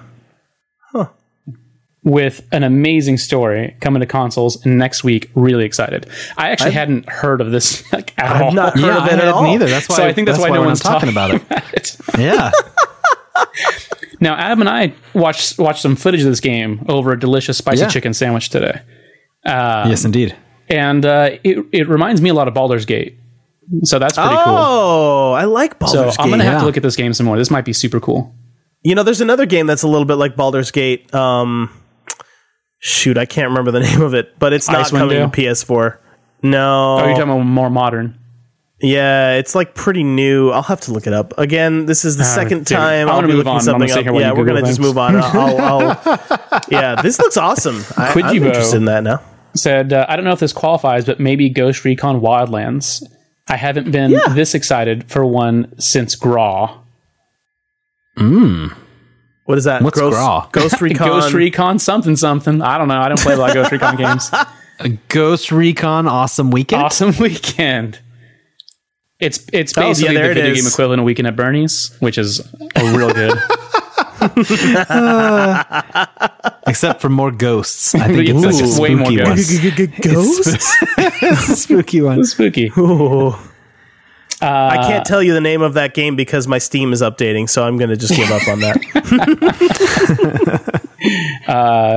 With 2.04 2.46
an 2.50 2.62
amazing 2.64 3.16
story 3.16 3.76
coming 3.80 4.00
to 4.00 4.06
consoles 4.06 4.64
next 4.66 5.04
week. 5.04 5.30
Really 5.34 5.64
excited. 5.64 6.08
I 6.36 6.50
actually 6.50 6.72
hadn't 6.72 7.08
heard 7.08 7.40
of 7.40 7.52
this 7.52 7.90
like, 7.92 8.12
at 8.18 8.40
all. 8.42 8.48
I've 8.48 8.54
not 8.54 8.74
heard 8.74 8.86
yeah, 8.86 8.96
of 8.96 9.02
I 9.02 9.06
it 9.06 9.12
at 9.12 9.18
hadn't 9.20 9.34
all. 9.34 9.46
either. 9.46 9.68
That's 9.68 9.88
why. 9.88 9.96
so 9.96 10.06
I 10.06 10.12
think 10.12 10.26
that's, 10.26 10.38
why, 10.40 10.48
no 10.50 10.62
one's 10.62 10.82
not 10.84 10.92
talking 10.94 11.08
about 11.08 11.30
it. 11.34 11.42
it. 11.72 11.96
Yeah. 12.18 12.50
Now, 14.20 14.36
Adam 14.36 14.60
and 14.60 14.68
I 14.70 14.92
watched 15.14 15.58
watched 15.58 15.82
some 15.82 15.96
footage 15.96 16.20
of 16.20 16.26
this 16.28 16.38
game 16.38 16.84
over 16.88 17.10
a 17.10 17.18
delicious 17.18 17.58
spicy 17.58 17.80
Yeah. 17.80 17.88
chicken 17.88 18.14
sandwich 18.14 18.50
today. 18.50 18.80
yes, 19.44 20.04
indeed. 20.04 20.36
and 20.68 21.04
uh, 21.04 21.30
it 21.42 21.66
it 21.72 21.88
reminds 21.88 22.20
me 22.20 22.30
a 22.30 22.34
lot 22.34 22.46
of 22.46 22.54
Baldur's 22.54 22.84
Gate. 22.84 23.18
So 23.82 23.98
that's 23.98 24.14
pretty 24.14 24.28
cool. 24.28 24.54
Oh, 24.56 25.32
I 25.32 25.44
like 25.44 25.80
Baldur's 25.80 25.92
Gate. 25.92 25.98
So 25.98 26.02
Baldur's 26.02 26.16
I'm 26.20 26.30
gonna 26.30 26.44
have 26.44 26.52
yeah. 26.52 26.58
to 26.60 26.66
look 26.66 26.76
at 26.76 26.84
this 26.84 26.94
game 26.94 27.12
some 27.14 27.26
more. 27.26 27.36
This 27.36 27.50
might 27.50 27.64
be 27.64 27.72
super 27.72 27.98
cool. 27.98 28.32
You 28.82 28.94
know, 28.94 29.02
there's 29.02 29.20
another 29.20 29.44
game 29.44 29.66
that's 29.66 29.82
a 29.82 29.88
little 29.88 30.04
bit 30.04 30.14
like 30.16 30.36
Baldur's 30.36 30.70
Gate. 30.70 31.12
Um, 31.12 31.70
shoot, 32.84 33.16
I 33.16 33.24
can't 33.26 33.48
remember 33.48 33.70
the 33.70 33.80
name 33.88 34.02
of 34.02 34.12
it, 34.14 34.38
but 34.38 34.52
it's 34.52 34.68
not 34.68 34.86
Icewind 34.86 34.98
coming 34.98 35.16
Dale? 35.18 35.30
to 35.30 35.40
PS4. 35.40 35.96
No, 36.42 36.96
Oh, 36.98 37.04
you're 37.06 37.08
talking 37.14 37.22
about 37.30 37.44
more 37.44 37.70
modern. 37.70 38.18
yeah, 38.80 39.34
it's 39.34 39.54
like 39.54 39.76
pretty 39.76 40.02
new. 40.02 40.50
I'll 40.50 40.62
have 40.62 40.80
to 40.82 40.92
look 40.92 41.06
it 41.06 41.12
up 41.12 41.38
again. 41.38 41.86
This 41.86 42.04
is 42.04 42.16
the 42.16 42.24
second 42.24 42.66
dude, 42.66 42.76
time 42.76 43.08
I'll 43.08 43.22
be 43.22 43.32
looking 43.32 43.46
on. 43.52 43.60
Something 43.60 43.90
up. 43.92 44.04
Yeah, 44.06 44.32
we're 44.32 44.44
gonna 44.44 44.60
just 44.62 44.80
move 44.80 44.98
on. 44.98 45.14
I'll, 45.16 45.60
I'll, 45.60 46.60
yeah, 46.68 47.00
this 47.00 47.18
looks 47.20 47.36
awesome. 47.36 47.76
I, 47.96 48.08
I'm 48.08 48.12
Kujibo. 48.14 48.46
interested 48.46 48.76
in 48.78 48.86
that 48.86 49.04
now. 49.04 49.22
Said 49.54 49.92
uh, 49.92 50.04
I 50.08 50.16
don't 50.16 50.24
know 50.24 50.32
if 50.32 50.40
this 50.40 50.52
qualifies, 50.52 51.04
but 51.04 51.20
maybe 51.20 51.48
Ghost 51.48 51.84
Recon 51.84 52.20
Wildlands. 52.20 53.04
I 53.48 53.56
haven't 53.56 53.90
been 53.92 54.10
Yeah. 54.12 54.28
this 54.34 54.54
excited 54.54 55.04
for 55.10 55.24
one 55.24 55.78
since 55.78 56.14
GRAW. 56.16 56.80
What 59.52 59.58
is 59.58 59.64
that? 59.64 59.82
What's 59.82 60.00
Ghost, 60.00 60.16
GRAW? 60.16 60.48
Ghost 60.52 60.80
Recon. 60.80 61.08
Ghost 61.08 61.34
Recon 61.34 61.78
something 61.78 62.16
something. 62.16 62.62
I 62.62 62.78
don't 62.78 62.88
know. 62.88 62.98
I 62.98 63.10
don't 63.10 63.20
play 63.20 63.34
a 63.34 63.36
lot 63.36 63.50
of 63.50 63.54
Ghost 63.54 63.70
Recon 63.70 63.96
games. 63.96 64.30
Ghost 65.08 65.52
Recon 65.52 66.08
Awesome 66.08 66.50
Weekend. 66.50 66.82
Awesome 66.84 67.14
weekend. 67.18 67.98
It's 69.20 69.44
it's 69.52 69.76
Oh, 69.76 69.82
yeah, 69.82 69.88
basically 69.88 70.14
the 70.16 70.22
video 70.22 70.46
is. 70.46 70.62
game 70.62 70.66
equivalent 70.70 71.00
of 71.00 71.04
Weekend 71.04 71.28
at 71.28 71.36
Bernie's, 71.36 71.94
which 72.00 72.16
is 72.16 72.40
a 72.76 72.96
real 72.96 73.12
good. 73.12 73.38
Except 76.66 77.02
for 77.02 77.10
more 77.10 77.30
ghosts. 77.30 77.94
I 77.94 78.06
think 78.06 78.30
Ooh. 78.30 78.42
it's 78.48 78.56
such 78.58 78.78
a 78.78 78.80
Way 78.80 78.94
more 78.94 79.06
spooky 79.08 79.22
one. 79.22 79.36
ghosts. 79.36 80.00
Ghosts? 80.00 80.76
It's 80.96 81.62
spooky 81.64 82.00
one. 82.00 82.24
Spooky. 82.24 82.72
I 84.42 84.86
can't 84.88 85.04
tell 85.04 85.22
you 85.22 85.32
the 85.34 85.40
name 85.40 85.62
of 85.62 85.74
that 85.74 85.94
game 85.94 86.16
because 86.16 86.48
my 86.48 86.58
Steam 86.58 86.92
is 86.92 87.00
updating, 87.02 87.48
so 87.48 87.64
I'm 87.64 87.76
going 87.78 87.90
to 87.90 87.96
just 87.96 88.14
give 88.14 88.30
up 88.30 88.46
on 88.48 88.60
that. 88.60 88.78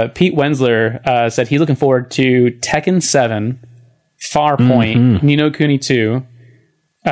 Pete 0.16 0.36
Wensler 0.36 1.06
uh, 1.06 1.30
said 1.30 1.48
he's 1.48 1.60
looking 1.60 1.76
forward 1.76 2.12
to 2.12 2.52
Tekken 2.62 3.02
7, 3.02 3.60
Farpoint, 4.34 4.96
Mm-hmm. 4.96 5.26
Ni 5.26 5.36
no 5.36 5.52
Kuni 5.52 5.78
2, 5.78 6.26
uh, 7.06 7.10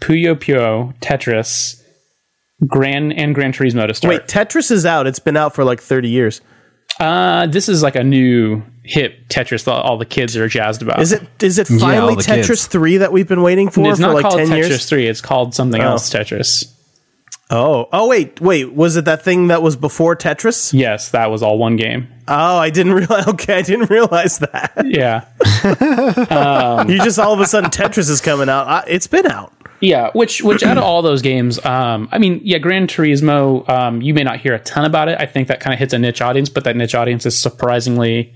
Puyo 0.00 0.34
Puyo, 0.34 0.94
Tetris, 1.00 1.82
Gran 2.66 3.12
and 3.12 3.34
Gran 3.34 3.52
Turismo 3.52 3.86
to 3.86 3.94
start. 3.94 4.14
Wait, 4.14 4.26
Tetris 4.28 4.70
is 4.70 4.86
out. 4.86 5.06
It's 5.06 5.18
been 5.18 5.36
out 5.36 5.54
for 5.54 5.64
like 5.64 5.80
30 5.80 6.08
years. 6.08 6.40
Uh, 7.00 7.46
this 7.46 7.68
is 7.68 7.82
like 7.82 7.96
a 7.96 8.04
new 8.04 8.62
hip 8.84 9.28
Tetris 9.28 9.64
that 9.64 9.72
all 9.72 9.96
the 9.96 10.04
kids 10.04 10.36
are 10.36 10.48
jazzed 10.48 10.82
about. 10.82 11.00
Is 11.00 11.12
it 11.12 11.22
is 11.42 11.58
it 11.58 11.68
finally 11.68 12.16
the 12.16 12.22
Tetris 12.22 12.48
kids. 12.48 12.66
3 12.66 12.96
that 12.98 13.12
we've 13.12 13.28
been 13.28 13.42
waiting 13.42 13.70
for 13.70 13.88
It's 13.88 13.98
for 13.98 14.06
not 14.06 14.14
like 14.14 14.22
called 14.22 14.38
10 14.38 14.48
Tetris 14.48 14.68
years? 14.68 14.88
3. 14.88 15.06
It's 15.06 15.20
called 15.20 15.54
something 15.54 15.80
else 15.80 16.10
Tetris. 16.10 16.64
Oh. 17.50 17.88
Oh 17.92 18.08
wait, 18.08 18.40
wait, 18.40 18.72
was 18.72 18.96
it 18.96 19.04
that 19.04 19.22
thing 19.22 19.48
that 19.48 19.62
was 19.62 19.76
before 19.76 20.16
Tetris? 20.16 20.72
Yes, 20.72 21.10
that 21.10 21.30
was 21.30 21.42
all 21.42 21.58
one 21.58 21.76
game. 21.76 22.08
Oh, 22.26 22.58
I 22.58 22.70
didn't 22.70 22.92
realize 22.94 23.28
okay, 23.28 23.58
I 23.58 23.62
didn't 23.62 23.90
realize 23.90 24.38
that. 24.38 24.72
Yeah. 24.86 25.26
you 26.88 26.98
just 27.04 27.18
all 27.18 27.34
of 27.34 27.40
a 27.40 27.46
sudden 27.46 27.70
Tetris 27.70 28.08
is 28.10 28.20
coming 28.20 28.48
out. 28.48 28.66
Uh, 28.68 28.82
it's 28.86 29.06
been 29.06 29.26
out. 29.26 29.52
Yeah, 29.80 30.10
which 30.12 30.42
which 30.42 30.62
out 30.62 30.78
of 30.78 30.84
all 30.84 31.02
those 31.02 31.22
games, 31.22 31.62
um, 31.64 32.08
I 32.12 32.18
mean, 32.18 32.40
yeah, 32.44 32.58
Gran 32.58 32.86
Turismo, 32.86 33.68
um, 33.68 34.00
you 34.00 34.14
may 34.14 34.22
not 34.22 34.38
hear 34.38 34.54
a 34.54 34.60
ton 34.60 34.84
about 34.84 35.08
it. 35.08 35.20
I 35.20 35.26
think 35.26 35.48
that 35.48 35.58
kind 35.58 35.74
of 35.74 35.80
hits 35.80 35.92
a 35.92 35.98
niche 35.98 36.22
audience, 36.22 36.48
but 36.48 36.62
that 36.64 36.76
niche 36.76 36.94
audience 36.94 37.26
is 37.26 37.36
surprisingly 37.36 38.32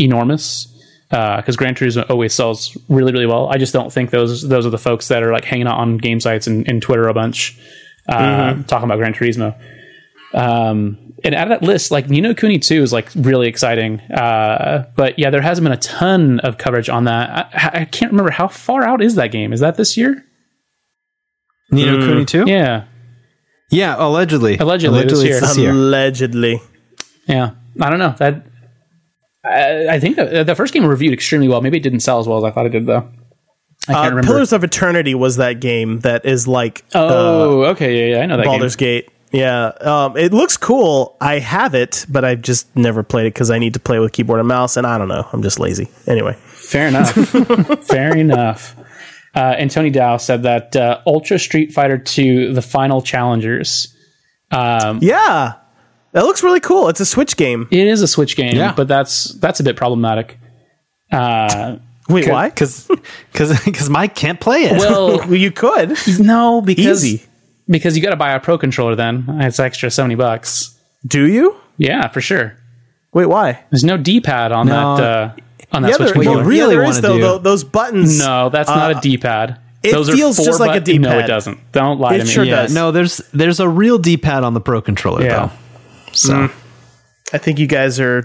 enormous 0.00 0.66
because 1.10 1.56
Gran 1.56 1.74
Turismo 1.74 2.08
always 2.08 2.32
sells 2.32 2.76
really, 2.88 3.12
really 3.12 3.26
well. 3.26 3.48
I 3.48 3.58
just 3.58 3.72
don't 3.72 3.92
think 3.92 4.10
those 4.10 4.48
those 4.48 4.64
are 4.64 4.70
the 4.70 4.78
folks 4.78 5.08
that 5.08 5.22
are 5.22 5.32
like 5.32 5.44
hanging 5.44 5.66
out 5.66 5.78
on 5.78 5.98
game 5.98 6.20
sites 6.20 6.46
and, 6.46 6.68
and 6.68 6.80
Twitter 6.80 7.08
a 7.08 7.14
bunch 7.14 7.58
uh, 8.08 8.62
talking 8.64 8.84
about 8.84 8.98
Gran 8.98 9.14
Turismo. 9.14 9.58
Um, 10.34 11.14
and 11.22 11.34
out 11.34 11.50
of 11.50 11.60
that 11.60 11.66
list, 11.66 11.90
like 11.90 12.08
Ni 12.08 12.20
no 12.20 12.34
Kuni 12.34 12.58
2 12.58 12.82
is 12.82 12.92
like 12.92 13.10
really 13.14 13.48
exciting. 13.48 14.00
Uh, 14.00 14.86
but 14.96 15.18
yeah, 15.18 15.30
there 15.30 15.42
hasn't 15.42 15.64
been 15.64 15.72
a 15.72 15.76
ton 15.78 16.40
of 16.40 16.58
coverage 16.58 16.88
on 16.88 17.04
that. 17.04 17.50
I, 17.52 17.80
I 17.80 17.84
can't 17.84 18.12
remember 18.12 18.30
how 18.30 18.48
far 18.48 18.84
out 18.84 19.02
is 19.02 19.16
that 19.16 19.28
game. 19.28 19.52
Is 19.52 19.60
that 19.60 19.76
this 19.76 19.96
year? 19.96 20.24
Ni 21.70 21.84
no 21.84 21.98
Kuni 21.98 22.24
2? 22.24 22.44
Yeah. 22.46 22.84
Yeah, 23.70 23.96
allegedly. 23.98 24.58
Allegedly 24.58 25.04
this 25.04 25.22
year. 25.22 25.40
this 25.40 25.58
year. 25.58 25.70
Allegedly. 25.70 26.60
Yeah, 27.26 27.50
I 27.80 27.90
don't 27.90 28.00
know 28.00 28.14
that. 28.18 28.46
I, 29.44 29.88
I 29.88 30.00
think 30.00 30.16
the, 30.16 30.44
the 30.44 30.54
first 30.54 30.74
game 30.74 30.84
reviewed 30.84 31.12
extremely 31.12 31.48
well. 31.48 31.60
Maybe 31.60 31.78
it 31.78 31.82
didn't 31.82 32.00
sell 32.00 32.18
as 32.18 32.26
well 32.28 32.38
as 32.38 32.44
I 32.44 32.50
thought 32.50 32.66
it 32.66 32.70
did, 32.70 32.86
though. 32.86 33.08
I 33.88 33.92
can't 33.94 33.98
Uh, 34.06 34.08
remember. 34.10 34.26
Pillars 34.26 34.52
of 34.52 34.62
Eternity 34.64 35.14
was 35.14 35.36
that 35.36 35.60
game 35.60 36.00
that 36.00 36.26
is 36.26 36.46
like 36.46 36.84
uh, 36.94 36.98
oh, 37.10 37.64
okay, 37.66 38.10
yeah, 38.10 38.16
yeah, 38.16 38.22
I 38.22 38.26
know 38.26 38.36
that 38.36 38.44
Baldur's 38.46 38.76
game. 38.76 39.02
Gate. 39.02 39.10
Yeah, 39.32 39.66
um, 39.80 40.16
it 40.16 40.32
looks 40.32 40.56
cool. 40.56 41.16
I 41.20 41.38
have 41.38 41.74
it, 41.74 42.04
but 42.08 42.24
I've 42.24 42.42
just 42.42 42.74
never 42.76 43.02
played 43.04 43.26
it 43.26 43.34
because 43.34 43.50
I 43.50 43.58
need 43.60 43.74
to 43.74 43.80
play 43.80 43.98
with 44.00 44.12
keyboard 44.12 44.40
and 44.40 44.48
mouse, 44.48 44.76
and 44.76 44.84
I 44.86 44.98
don't 44.98 45.06
know. 45.08 45.26
I'm 45.32 45.40
just 45.42 45.58
lazy. 45.60 45.88
Anyway, 46.08 46.34
Fair 46.46 46.88
enough. 46.88 47.12
Fair 47.84 48.16
enough. 48.16 48.76
Uh, 49.34 49.54
and 49.56 49.70
Tony 49.70 49.90
Dow 49.90 50.16
said 50.16 50.42
that 50.42 50.74
uh, 50.74 51.00
Ultra 51.06 51.38
Street 51.38 51.72
Fighter 51.72 51.96
2, 51.96 52.52
the 52.52 52.62
final 52.62 53.00
challengers. 53.00 53.96
Um, 54.50 54.98
yeah, 55.00 55.54
that 56.12 56.24
looks 56.24 56.42
really 56.42 56.60
cool. 56.60 56.88
It's 56.88 57.00
a 57.00 57.06
Switch 57.06 57.36
game. 57.36 57.68
it 57.70 57.86
is 57.86 58.02
a 58.02 58.08
Switch 58.08 58.36
game, 58.36 58.56
Yeah. 58.56 58.72
but 58.74 58.88
that's 58.88 59.32
that's 59.34 59.60
a 59.60 59.64
bit 59.64 59.76
problematic. 59.76 60.38
Uh, 61.12 61.76
Wait, 62.08 62.28
why? 62.28 62.48
Because 62.48 62.88
because 63.32 63.64
because 63.64 63.88
Mike 63.90 64.14
can't 64.14 64.40
play 64.40 64.64
it. 64.64 64.78
well, 64.78 65.18
Well, 65.26 65.34
you 65.34 65.50
could. 65.52 65.96
no, 66.18 66.60
because 66.60 67.04
Easy. 67.04 67.24
because 67.68 67.96
you 67.96 68.02
got 68.02 68.10
to 68.10 68.16
buy 68.16 68.32
a 68.32 68.40
Pro 68.40 68.58
controller. 68.58 68.96
Then 68.96 69.24
it's 69.40 69.58
extra 69.60 69.90
seventy 69.90 70.16
bucks. 70.16 70.76
Do 71.06 71.26
you? 71.26 71.56
Yeah, 71.78 72.08
for 72.08 72.20
sure. 72.20 72.56
Wait, 73.12 73.26
why? 73.26 73.64
There's 73.70 73.84
no 73.84 73.96
D 73.96 74.20
pad 74.20 74.52
on 74.52 74.66
No. 74.66 74.96
that 74.96 75.02
uh, 75.04 75.32
on 75.72 75.82
that 75.82 75.90
Yeah, 75.90 75.96
Switch 75.96 76.12
controller. 76.12 76.38
well, 76.38 76.46
really 76.46 76.74
yeah, 76.74 76.80
there 76.80 76.90
is 76.90 77.00
though. 77.00 77.38
do- 77.38 77.42
Those 77.42 77.64
buttons. 77.64 78.18
no, 78.18 78.48
that's 78.50 78.68
not 78.68 78.96
a 78.96 79.00
D 79.00 79.16
pad. 79.18 79.58
it 79.82 79.92
Those 79.92 80.10
feels 80.10 80.36
are 80.38 80.42
four 80.42 80.46
just 80.46 80.60
like 80.60 80.76
a 80.76 80.80
button- 80.80 81.02
No, 81.02 81.18
it 81.18 81.26
doesn't. 81.26 81.72
Don't 81.72 81.98
lie 82.00 82.14
It 82.14 82.18
to 82.18 82.24
me. 82.24 82.30
sure 82.30 82.44
yeah, 82.44 82.62
does. 82.62 82.74
no, 82.74 82.90
there's 82.92 83.18
there's 83.32 83.60
a 83.60 83.68
real 83.68 83.98
D-pad 83.98 84.42
on 84.44 84.54
the 84.54 84.60
Pro 84.60 84.80
controller 84.82 85.22
Yeah. 85.24 85.46
though. 85.46 85.52
So 86.12 86.50
I 87.32 87.38
think 87.38 87.58
you 87.58 87.66
guys 87.66 88.00
are 88.00 88.24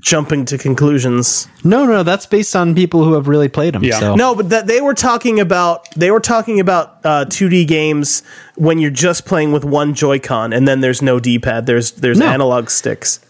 jumping 0.00 0.44
to 0.44 0.58
conclusions. 0.58 1.48
no, 1.62 1.86
no, 1.86 2.02
that's 2.02 2.26
based 2.26 2.54
on 2.54 2.74
people 2.74 3.04
who 3.04 3.14
have 3.14 3.26
really 3.28 3.48
played 3.48 3.74
them. 3.74 3.82
Yeah. 3.84 4.00
So. 4.00 4.14
No, 4.16 4.34
but 4.34 4.50
that 4.50 4.66
they 4.66 4.80
were 4.80 4.94
talking 4.94 5.40
about 5.40 5.88
they 5.94 6.10
were 6.10 6.20
talking 6.20 6.60
about 6.60 6.98
uh, 7.04 7.24
2D 7.26 7.66
games 7.66 8.22
when 8.56 8.78
you're 8.78 8.90
just 8.90 9.24
playing 9.24 9.52
with 9.52 9.64
one 9.64 9.94
Joy-Con 9.94 10.52
and 10.52 10.66
then 10.68 10.80
there's 10.80 11.00
no 11.00 11.18
D-pad. 11.20 11.66
There's 11.66 11.92
there's 11.92 12.18
No. 12.18 12.26
analog 12.26 12.68
sticks. 12.70 13.20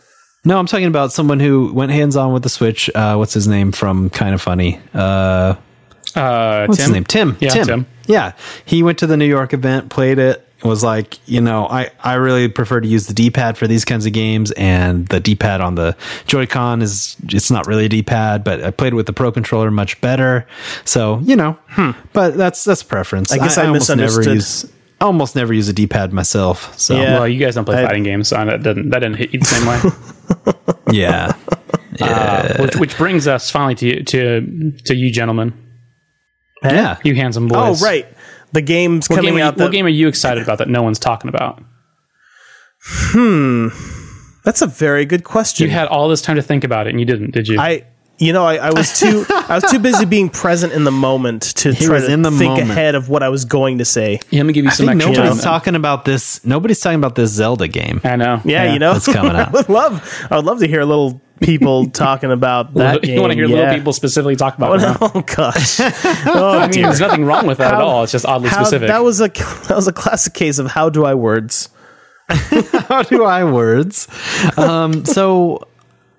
No, 0.46 0.58
I'm 0.58 0.66
talking 0.66 0.86
about 0.86 1.10
someone 1.12 1.40
who 1.40 1.72
went 1.72 1.90
hands 1.92 2.16
on 2.16 2.32
with 2.34 2.42
the 2.42 2.50
Switch. 2.50 2.90
Uh, 2.94 3.16
what's 3.16 3.32
his 3.32 3.48
name 3.48 3.72
from 3.72 4.10
Kind 4.10 4.34
of 4.34 4.42
Funny? 4.42 4.78
Uh, 4.92 5.54
Uh, 6.14 6.66
what's 6.66 6.78
Tim? 6.78 6.84
his 6.86 6.90
name? 6.90 7.04
Tim. 7.04 7.36
Yeah, 7.40 7.48
Tim. 7.64 7.86
Yeah, 8.06 8.32
he 8.66 8.82
went 8.82 8.98
to 8.98 9.06
the 9.06 9.16
New 9.16 9.24
York 9.26 9.52
event, 9.54 9.88
played 9.90 10.18
it. 10.18 10.46
Was 10.64 10.82
like, 10.82 11.18
you 11.28 11.42
know, 11.42 11.66
I 11.66 11.90
I 12.02 12.14
really 12.14 12.48
prefer 12.48 12.80
to 12.80 12.88
use 12.88 13.06
the 13.06 13.12
D-pad 13.12 13.58
for 13.58 13.66
these 13.66 13.84
kinds 13.84 14.06
of 14.06 14.12
games, 14.14 14.50
and 14.52 15.06
the 15.08 15.20
D-pad 15.20 15.60
on 15.60 15.74
the 15.74 15.94
Joy-Con 16.26 16.80
is 16.80 17.16
it's 17.28 17.50
not 17.50 17.66
really 17.66 17.84
a 17.84 17.88
D-pad, 17.90 18.44
but 18.44 18.64
I 18.64 18.70
played 18.70 18.94
with 18.94 19.04
the 19.04 19.12
Pro 19.12 19.30
controller 19.30 19.70
much 19.70 20.00
better. 20.00 20.46
So 20.86 21.18
you 21.22 21.36
know, 21.36 21.58
but 22.14 22.36
that's 22.38 22.64
that's 22.64 22.82
preference. 22.82 23.30
I 23.30 23.36
guess 23.38 23.58
I 23.58 23.66
almost 23.66 23.90
never 23.90 24.02
misunderstood. 24.02 24.34
use. 24.34 24.64
I 25.00 25.04
almost 25.04 25.36
never 25.36 25.52
use 25.52 25.68
a 25.68 25.72
D-pad 25.74 26.12
myself. 26.14 26.78
So 26.78 26.96
Yeah. 26.96 27.18
Well, 27.18 27.28
you 27.28 27.38
guys 27.38 27.56
don't 27.56 27.66
play 27.66 27.82
I- 27.82 27.86
fighting 27.86 28.04
games, 28.04 28.28
so 28.28 28.36
that 28.42 28.62
didn't 28.62 28.88
that 28.90 29.00
didn't 29.00 29.16
hit 29.16 29.34
you 29.34 29.40
the 29.40 29.44
same 29.44 29.66
way. 29.66 30.64
yeah. 30.92 31.32
Uh, 32.00 32.56
which, 32.62 32.76
which 32.76 32.96
brings 32.96 33.26
us 33.28 33.50
finally 33.50 33.74
to 33.74 34.02
to 34.02 34.72
to 34.84 34.94
you 34.94 35.12
gentlemen, 35.12 35.52
yeah. 36.62 36.98
you 37.04 37.14
handsome 37.14 37.48
boys. 37.48 37.82
Oh, 37.82 37.86
right. 37.86 38.06
The 38.54 38.62
game's 38.62 39.08
What 39.10 39.16
coming 39.16 39.32
game, 39.32 39.34
are 39.36 39.38
you, 39.40 39.44
out. 39.44 39.56
what 39.58 39.72
game 39.72 39.84
are 39.84 39.90
you 39.90 40.08
excited 40.08 40.42
about 40.42 40.58
that 40.58 40.68
no 40.68 40.82
one's 40.82 40.98
talking 40.98 41.28
about? 41.28 41.62
Hmm, 42.86 43.68
that's 44.44 44.62
a 44.62 44.66
very 44.66 45.04
good 45.04 45.24
question. 45.24 45.66
You 45.66 45.72
had 45.72 45.88
all 45.88 46.08
this 46.08 46.20
time 46.22 46.36
to 46.36 46.42
think 46.42 46.64
about 46.64 46.86
it, 46.86 46.90
and 46.90 47.00
you 47.00 47.06
didn't, 47.06 47.30
did 47.32 47.48
you? 47.48 47.58
I 47.58 47.84
you 48.18 48.32
know 48.32 48.44
I, 48.46 48.56
I 48.56 48.70
was 48.72 48.96
too 49.00 49.24
I 49.28 49.56
was 49.60 49.68
too 49.70 49.80
busy 49.80 50.04
being 50.04 50.28
present 50.28 50.72
in 50.72 50.84
the 50.84 50.92
moment 50.92 51.42
to 51.56 51.72
try 51.74 51.98
to 51.98 52.12
in 52.12 52.22
the 52.22 52.30
think 52.30 52.50
moment. 52.52 52.70
ahead 52.70 52.94
of 52.94 53.08
what 53.08 53.22
I 53.24 53.28
was 53.28 53.44
going 53.44 53.78
to 53.78 53.84
say. 53.84 54.20
Yeah, 54.30 54.40
let 54.40 54.46
me 54.46 54.52
give 54.52 54.64
you 54.64 54.70
I 54.70 54.74
some 54.74 54.86
think 54.86 54.96
extra 55.02 55.14
nobody's 55.14 55.42
time. 55.42 55.44
talking 55.52 55.74
about 55.74 56.04
this. 56.04 56.44
Nobody's 56.44 56.78
talking 56.78 56.98
about 56.98 57.16
this 57.16 57.30
Zelda 57.32 57.66
game. 57.66 58.00
I 58.04 58.14
know. 58.16 58.40
Yeah, 58.44 58.72
you 58.72 58.78
know, 58.78 58.92
that's 58.92 59.06
coming 59.12 59.32
out. 59.36 59.48
I 59.48 59.50
would 59.50 59.68
love 59.68 60.26
I 60.30 60.36
would 60.36 60.44
love 60.44 60.60
to 60.60 60.68
hear 60.68 60.80
a 60.80 60.86
little 60.86 61.20
people 61.40 61.90
talking 61.90 62.30
about 62.30 62.74
that 62.74 63.02
you 63.02 63.08
game. 63.14 63.20
want 63.20 63.32
to 63.32 63.36
hear 63.36 63.46
yeah. 63.46 63.56
little 63.56 63.74
people 63.74 63.92
specifically 63.92 64.36
talk 64.36 64.56
about 64.56 64.80
it? 64.80 64.96
Oh 65.00 65.20
gosh. 65.22 65.80
Oh 66.26 66.58
I 66.60 66.68
mean, 66.68 66.82
there's 66.82 67.00
nothing 67.00 67.24
wrong 67.24 67.46
with 67.46 67.58
that 67.58 67.74
at 67.74 67.80
all. 67.80 68.02
It's 68.04 68.12
just 68.12 68.26
oddly 68.26 68.48
How- 68.48 68.62
specific. 68.64 68.88
that 68.88 69.02
was 69.02 69.20
a 69.20 69.28
that 69.28 69.72
was 69.74 69.88
a 69.88 69.92
classic 69.92 70.34
case 70.34 70.58
of 70.58 70.66
how 70.68 70.88
do 70.88 71.04
I 71.04 71.14
words. 71.14 71.68
How 72.28 73.02
do 73.02 73.24
I 73.24 73.44
words? 73.44 74.08
Um, 74.56 75.04
so 75.04 75.68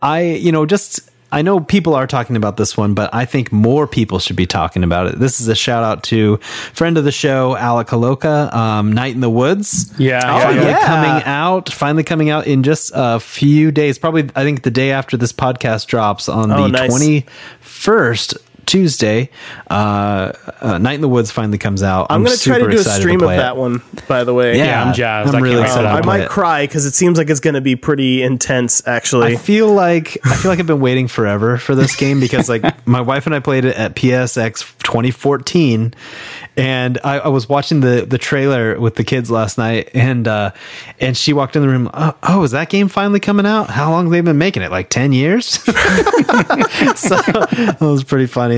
I, 0.02 0.22
you 0.22 0.52
know, 0.52 0.66
just 0.68 1.00
I 1.36 1.42
know 1.42 1.60
people 1.60 1.94
are 1.96 2.08
talking 2.08 2.38
about 2.38 2.56
this 2.56 2.78
one, 2.78 2.94
but 2.94 3.14
I 3.14 3.26
think 3.26 3.52
more 3.52 3.88
people 3.88 4.20
should 4.20 4.38
be 4.38 4.46
talking 4.46 4.86
about 4.86 5.08
it. 5.08 5.20
This 5.20 5.42
is 5.42 5.50
a 5.50 5.54
shout 5.56 5.84
out 5.84 6.02
to 6.04 6.38
friend 6.74 6.98
of 6.98 7.04
the 7.04 7.12
show, 7.12 7.58
Alec 7.58 7.88
Holowka, 7.88 8.54
um, 8.54 8.94
Night 8.94 9.14
in 9.16 9.20
the 9.20 9.30
Woods. 9.30 9.94
yeah, 10.00 10.22
yeah, 10.24 10.40
finally 10.44 10.66
yeah. 10.66 10.80
yeah. 10.80 10.86
coming 10.88 11.24
out. 11.26 11.74
Finally 11.74 12.04
coming 12.06 12.30
out 12.30 12.48
in 12.48 12.64
just 12.64 12.92
a 12.96 13.20
few 13.20 13.72
days. 13.72 14.00
Probably, 14.00 14.30
I 14.34 14.44
think 14.44 14.64
the 14.64 14.72
day 14.72 14.92
after 14.92 15.18
this 15.18 15.34
podcast 15.34 15.88
drops 15.88 16.30
on 16.30 16.52
Oh, 16.54 16.64
the 16.64 16.68
nice. 16.70 16.90
twenty 16.90 17.26
first. 17.60 18.38
Tuesday, 18.66 19.30
uh, 19.70 20.32
uh, 20.62 20.78
Night 20.78 20.94
in 20.94 21.02
the 21.02 21.10
Woods 21.10 21.32
finally 21.32 21.58
comes 21.58 21.84
out. 21.84 22.08
I'm, 22.10 22.24
going 22.24 22.36
to 22.36 22.44
try 22.44 22.60
to 22.60 22.70
do 22.70 22.80
a 22.80 22.84
stream 22.84 23.16
of 23.22 23.28
play 23.28 23.36
it. 23.36 23.40
that 23.40 23.58
one. 23.58 23.82
By 24.08 24.24
the 24.24 24.34
way, 24.34 24.58
Yeah, 24.58 24.84
I'm 24.84 24.94
jazzed. 24.94 25.34
I'm 25.34 25.42
I 25.42 25.46
really 25.46 25.62
excited. 25.62 25.88
Um, 25.88 25.96
I 25.96 26.02
might 26.02 26.22
it. 26.22 26.30
cry 26.30 26.66
because 26.66 26.86
it 26.86 26.94
seems 26.94 27.18
like 27.18 27.30
it's 27.30 27.40
going 27.40 27.54
to 27.54 27.62
be 27.62 27.76
pretty 27.76 28.24
intense. 28.24 28.86
Actually, 28.88 29.34
I 29.34 29.36
feel 29.38 29.72
like 29.74 30.18
I 30.24 30.36
feel 30.36 30.52
like 30.52 30.60
I've 30.60 30.68
been 30.68 30.80
waiting 30.80 31.08
forever 31.08 31.58
for 31.58 31.76
this 31.76 31.96
game 31.96 32.20
because 32.20 32.50
like 32.50 32.64
my 32.88 33.02
wife 33.02 33.26
and 33.26 33.36
I 33.36 33.40
played 33.40 33.66
it 33.66 33.76
at 33.76 33.96
PSX 33.96 34.78
2014, 34.80 35.94
and 36.58 37.00
I, 37.04 37.20
I 37.20 37.28
was 37.30 37.50
watching 37.50 37.82
the 37.82 38.06
the 38.08 38.18
trailer 38.18 38.80
with 38.80 38.96
the 38.96 39.04
kids 39.04 39.30
last 39.30 39.58
night, 39.58 39.90
and 39.94 40.28
uh, 40.28 40.52
and 41.00 41.16
she 41.18 41.34
walked 41.34 41.56
in 41.56 41.62
the 41.62 41.70
room. 41.70 41.90
Oh, 41.94 42.16
oh, 42.24 42.44
is 42.44 42.52
that 42.52 42.70
game 42.70 42.88
finally 42.88 43.20
coming 43.20 43.46
out? 43.46 43.70
How 43.70 43.92
long 43.92 44.06
have 44.06 44.12
they 44.12 44.22
been 44.22 44.38
making 44.38 44.64
it? 44.64 44.72
Like 44.72 44.90
ten 44.90 45.12
years. 45.12 45.46
so 45.66 45.72
that 47.16 47.78
was 47.82 48.04
pretty 48.04 48.28
funny. 48.28 48.55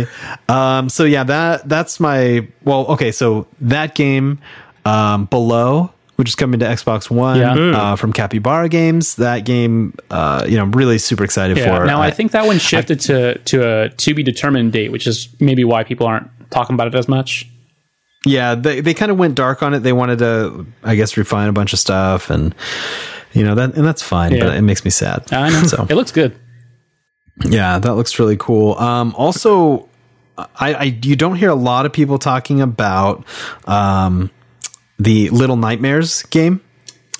Um, 0.49 0.89
so 0.89 1.03
yeah, 1.03 1.23
that 1.23 1.67
that's 1.69 1.99
my 1.99 2.47
well. 2.63 2.85
Okay, 2.87 3.11
so 3.11 3.47
that 3.61 3.95
game 3.95 4.39
um, 4.85 5.25
below. 5.25 5.91
Which 6.15 6.29
is 6.29 6.33
coming 6.35 6.59
to 6.61 6.65
Xbox 6.65 7.11
One 7.11 7.37
Yeah. 7.37 7.53
uh, 7.77 7.95
from 7.95 8.11
Capybara 8.11 8.69
Games. 8.69 9.17
That 9.17 9.45
game, 9.45 9.93
uh, 10.09 10.45
you 10.49 10.57
know, 10.57 10.63
I'm 10.63 10.71
really 10.71 10.97
super 10.97 11.23
excited 11.23 11.57
Yeah. 11.57 11.77
for. 11.77 11.85
Now 11.85 12.01
I, 12.01 12.09
think 12.09 12.31
that 12.31 12.47
one 12.47 12.57
shifted 12.57 12.99
to 13.01 13.37
to 13.37 13.67
a 13.83 13.89
to 13.89 14.13
be 14.15 14.23
determined 14.23 14.73
date, 14.73 14.91
which 14.91 15.05
is 15.05 15.29
maybe 15.39 15.63
why 15.63 15.83
people 15.83 16.07
aren't 16.07 16.27
talking 16.49 16.73
about 16.73 16.87
it 16.87 16.95
as 16.95 17.07
much. 17.07 17.47
yeah, 18.25 18.55
they 18.55 18.81
they 18.81 18.95
kind 18.95 19.11
of 19.11 19.19
went 19.19 19.35
dark 19.35 19.61
on 19.61 19.75
it. 19.75 19.81
They 19.81 19.93
wanted 19.93 20.17
to, 20.17 20.65
I 20.83 20.95
guess, 20.95 21.17
refine 21.17 21.49
a 21.49 21.53
bunch 21.53 21.71
of 21.71 21.77
stuff, 21.77 22.31
and 22.31 22.55
you 23.33 23.43
know 23.43 23.53
that, 23.53 23.75
and 23.75 23.85
that's 23.85 24.01
fine. 24.01 24.31
Yeah. 24.33 24.45
But 24.45 24.55
it 24.57 24.63
makes 24.63 24.83
me 24.83 24.89
sad. 24.89 25.31
I 25.31 25.51
know. 25.51 25.61
So 25.67 25.85
It 25.87 25.93
looks 25.93 26.11
good. 26.11 26.35
yeah, 27.45 27.77
that 27.77 27.93
looks 27.93 28.17
really 28.17 28.37
cool. 28.37 28.73
Um, 28.79 29.13
also, 29.15 29.86
I, 30.37 30.73
I 30.73 30.83
you 31.01 31.15
don't 31.15 31.35
hear 31.35 31.49
a 31.49 31.55
lot 31.55 31.85
of 31.85 31.93
people 31.93 32.19
talking 32.19 32.61
about 32.61 33.25
um, 33.65 34.29
the 34.99 35.29
Little 35.29 35.55
Nightmares 35.57 36.23
game. 36.23 36.61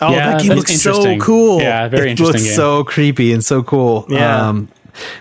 oh, 0.02 0.12
Yeah, 0.12 0.32
that 0.32 0.40
game 0.42 0.50
that's 0.50 0.58
looks 0.60 0.82
so 0.82 1.18
cool. 1.20 1.62
Yeah, 1.62 1.88
very 1.88 2.10
it 2.10 2.12
interesting 2.12 2.34
looks 2.42 2.44
game. 2.50 2.56
so 2.56 2.84
creepy 2.84 3.34
and 3.34 3.44
so 3.44 3.64
cool. 3.64 4.06
Yeah. 4.10 4.50
Um, 4.50 4.70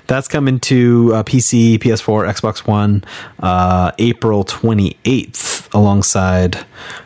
that's 0.07 0.29
coming 0.29 0.61
to 0.61 1.13
uh, 1.15 1.23
PC, 1.23 1.79
PS4, 1.79 2.29
Xbox 2.29 2.67
One, 2.67 3.05
uh, 3.41 3.93
April 3.99 4.45
28th, 4.45 5.73
alongside, 5.75 6.59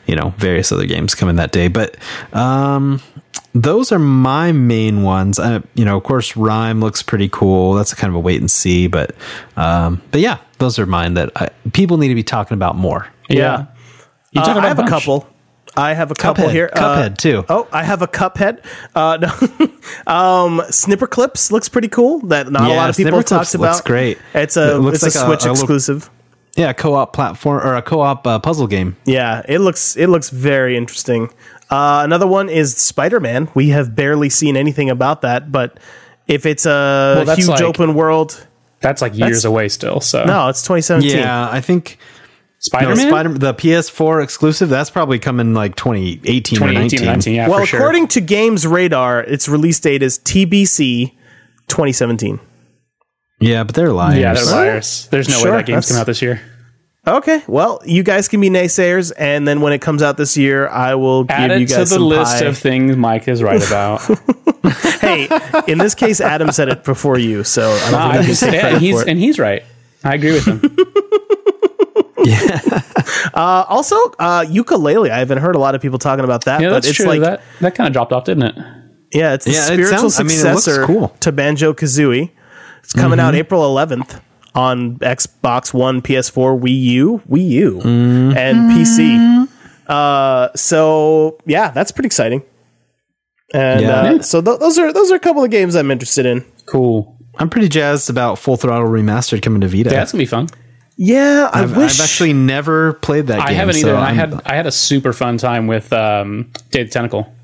you 0.07 0.17
know, 0.17 0.35
various 0.39 0.73
other 0.73 0.87
games 0.87 1.15
coming 1.15 1.37
that 1.37 1.53
day. 1.53 1.69
But 1.69 1.97
um, 2.33 3.01
those 3.55 3.93
are 3.93 3.99
my 3.99 4.53
main 4.53 5.03
ones. 5.03 5.39
Uh, 5.39 5.61
you 5.75 5.85
know, 5.85 5.97
of 5.97 6.03
course, 6.05 6.37
Rime 6.37 6.81
looks 6.81 7.03
pretty 7.03 7.29
cool. 7.29 7.75
That's 7.75 7.95
kind 7.95 8.11
of 8.11 8.15
a 8.15 8.21
wait 8.21 8.41
and 8.41 8.51
see. 8.51 8.87
But 8.87 9.15
um, 9.57 10.01
but 10.11 10.21
yeah, 10.21 10.39
those 10.59 10.79
are 10.79 10.87
mine 10.87 11.15
that 11.15 11.31
I, 11.37 11.49
people 11.73 11.97
need 11.99 12.09
to 12.09 12.15
be 12.15 12.23
talking 12.23 12.55
about 12.55 12.77
more. 12.77 13.09
Yeah. 13.29 13.67
You 14.33 14.41
Uh, 14.43 14.45
about 14.53 14.65
I 14.65 14.69
have 14.69 14.79
a 14.79 14.83
bunch. 14.83 14.91
couple. 14.91 15.27
I 15.77 15.95
have 15.95 16.11
a 16.11 16.15
couple 16.15 16.45
Cuphead. 16.47 16.53
here. 16.53 16.71
Uh, 16.73 16.79
Cuphead, 16.81 17.17
too. 17.19 17.45
Oh, 17.49 17.69
I 17.73 17.85
have 17.85 18.03
a 18.03 18.09
Cuphead. 18.09 18.65
Uh, 18.95 19.19
no. 19.21 19.29
um, 20.13 20.61
Snipperclips 20.69 21.51
looks 21.53 21.69
pretty 21.69 21.89
cool. 21.89 22.21
That 22.21 22.51
not 22.51 22.71
a 22.71 22.75
lot 22.75 22.91
of 22.91 22.97
people 22.97 23.11
Snipper 23.13 23.17
have 23.19 23.27
talked 23.27 23.51
Clips 23.51 23.55
looks 23.61 23.81
great. 23.83 24.19
It's 24.35 24.57
a 24.57 24.77
It 24.85 24.95
it's 24.95 25.03
a 25.03 25.07
like 25.07 25.15
a- 25.15 25.19
Switch 25.19 25.45
a 25.45 25.49
little- 25.53 25.53
exclusive. 25.53 26.11
Yeah, 26.57 26.73
co-op 26.73 27.13
platform 27.13 27.65
or 27.65 27.77
a 27.77 27.83
co-op 27.83 28.27
uh, 28.27 28.39
puzzle 28.41 28.67
game. 28.67 28.97
Yeah, 29.05 29.43
it 29.49 29.61
looks 29.61 29.97
it 29.97 30.09
looks 30.09 30.31
very 30.31 30.77
interesting. 30.77 31.31
Uh, 31.71 32.01
another 32.05 32.27
one 32.27 32.49
is 32.49 32.77
Spider 32.77 33.21
Man. 33.21 33.49
We 33.55 33.69
have 33.69 33.95
barely 33.95 34.29
seen 34.29 34.57
anything 34.57 34.91
about 34.91 35.23
that, 35.23 35.53
but 35.53 35.79
if 36.27 36.45
it's 36.47 36.67
a 36.67 37.23
Well, 37.25 37.37
huge 37.37 37.49
like- 37.49 37.63
open 37.63 37.95
world, 37.95 38.45
That's 38.81 39.01
like 39.01 39.17
years 39.17 39.45
away 39.45 39.69
still. 39.69 40.01
So 40.01 40.25
no, 40.25 40.49
it's 40.49 40.63
2017. 40.63 41.17
Yeah, 41.19 41.49
I 41.49 41.61
think 41.61 41.99
Spider 42.63 42.91
no, 42.91 42.95
Man. 42.97 43.09
Spider 43.09 43.29
the 43.31 43.55
PS4 43.55 44.23
exclusive. 44.23 44.69
That's 44.69 44.91
probably 44.91 45.19
coming 45.19 45.55
like 45.55 45.77
2018 45.77 46.59
or 46.59 46.69
2018 46.69 47.03
or 47.03 47.05
19, 47.07 47.35
yeah, 47.35 47.49
well, 47.49 47.61
for 47.61 47.67
sure. 47.67 47.81
according 47.81 48.09
to 48.09 48.21
Games 48.21 48.67
Radar, 48.67 49.21
its 49.23 49.49
release 49.49 49.81
date 49.81 50.03
is 50.03 50.19
TBC 50.19 51.13
2017. 51.69 52.39
Yeah, 53.41 53.65
but 53.65 53.75
they're 53.75 53.91
liars. 53.93 54.19
Yeah, 54.19 54.35
they're 54.35 54.45
liars. 54.45 55.09
There's 55.11 55.29
no 55.29 55.39
Sure, 55.39 55.53
way 55.53 55.57
that 55.59 55.67
game's 55.67 55.77
that's- 55.77 55.89
coming 55.89 56.01
out 56.03 56.07
this 56.07 56.21
year. 56.21 56.43
Okay, 57.07 57.43
well, 57.47 57.81
you 57.87 58.03
guys 58.03 58.29
can 58.29 58.43
be 58.43 58.51
naysayers, 58.51 59.11
and 59.19 59.49
then 59.49 59.63
when 59.63 59.73
it 59.73 59.81
comes 59.81 60.03
out 60.03 60.19
this 60.19 60.37
year, 60.37 60.69
I 60.69 60.97
will 60.97 61.25
Add 61.31 61.49
give 61.49 61.59
you 61.61 61.65
it 61.65 61.69
to 61.71 61.75
guys 61.77 61.89
the 61.89 61.95
some 61.95 62.03
list 62.03 62.41
pie. 62.41 62.45
of 62.45 62.59
things 62.59 62.95
Mike 62.95 63.27
is 63.27 63.43
right 63.43 63.67
about. 63.67 64.03
hey, 65.01 65.27
in 65.67 65.79
this 65.79 65.95
case, 65.95 66.21
Adam 66.21 66.53
said 66.53 66.69
it 66.69 66.85
before 66.85 67.19
you, 67.19 67.43
so 67.43 67.71
I 67.73 67.91
don't 67.91 68.01
I 68.01 68.13
think 68.13 68.13
I 68.13 68.17
can 68.19 68.27
just, 68.27 68.43
take 68.43 68.53
yeah, 68.53 68.61
credit 68.61 68.75
and 68.75 68.83
he's 68.83 69.03
and 69.03 69.19
he's 69.19 69.39
right. 69.39 69.65
I 70.05 70.15
agree 70.15 70.33
with 70.33 70.45
him. 70.45 70.61
Uh, 73.35 73.65
also, 73.69 73.97
uh, 74.19 74.45
Yooka-Laylee. 74.45 75.11
I 75.11 75.19
haven't 75.19 75.39
heard 75.39 75.55
a 75.55 75.59
lot 75.59 75.75
of 75.75 75.81
people 75.83 75.99
talking 75.99 76.25
about 76.25 76.45
that, 76.45 76.61
Yeah, 76.61 76.69
but 76.69 76.75
that's 76.75 76.89
it's 76.89 76.97
true. 76.97 77.07
like 77.07 77.21
that 77.21 77.43
that 77.61 77.75
kind 77.75 77.87
of 77.87 77.93
dropped 77.93 78.13
off, 78.13 78.25
didn't 78.25 78.45
it? 78.45 78.55
yeah, 79.13 79.35
it's 79.35 79.45
the 79.45 79.53
Yeah, 79.53 79.59
it 79.65 79.67
spiritual 79.75 80.11
sounds- 80.11 80.21
I 80.21 80.23
mean, 80.23 80.39
it 80.41 80.45
looks 80.53 80.65
successor 80.65 80.87
cool. 80.87 81.09
to 81.21 81.33
Banjo 81.33 81.73
Kazooie. 81.73 82.31
It's 82.83 82.93
coming 82.93 83.19
Mm-hmm. 83.19 83.27
out 83.29 83.35
April 83.35 83.63
11th 83.63 84.21
on 84.55 84.97
Xbox 84.99 85.75
One, 85.75 86.01
PS4, 86.03 86.59
Wii 86.61 86.81
U, 86.83 87.23
Wii 87.31 87.49
U, 87.49 87.81
Mm-hmm. 87.85 88.37
and 88.37 88.71
PC. 88.71 89.49
Uh, 89.89 90.49
so 90.57 91.39
yeah, 91.47 91.71
that's 91.71 91.93
pretty 91.93 92.07
exciting. 92.07 92.43
And 93.53 93.81
Yeah. 93.83 93.91
uh, 94.03 94.23
so 94.23 94.41
th- 94.41 94.59
those 94.61 94.79
are 94.79 94.93
those 94.93 95.11
are 95.13 95.17
a 95.17 95.21
couple 95.21 95.43
of 95.45 95.51
games 95.51 95.75
I'm 95.77 95.91
interested 95.91 96.27
in. 96.27 96.45
Cool. 96.67 97.17
I'm 97.39 97.49
pretty 97.51 97.69
jazzed 97.69 98.11
about 98.11 98.39
Full 98.39 98.57
Throttle 98.57 98.89
Remastered 98.89 99.43
coming 99.43 99.61
to 99.63 99.69
Vita. 99.69 99.91
Yeah, 99.91 99.97
that's 99.99 100.13
gonna 100.13 100.23
be 100.23 100.27
fun. 100.27 100.49
Yeah, 101.03 101.49
I 101.51 101.63
I've, 101.63 101.75
wish 101.79 101.99
I've 101.99 102.05
actually 102.05 102.35
never 102.35 102.93
played 102.93 103.29
that 103.29 103.39
game. 103.39 103.47
I 103.49 103.53
haven't 103.53 103.77
either. 103.77 103.95
and 103.95 104.05
I 104.05 104.13
had 104.13 104.43
I 104.45 104.55
had 104.55 104.67
a 104.67 104.71
super 104.71 105.15
fun 105.15 105.39
time 105.39 105.67
with 105.67 105.91
um, 105.95 106.51
Day 106.73 106.83
of 106.83 106.89
the 106.89 106.93
Tentacle. 106.93 107.35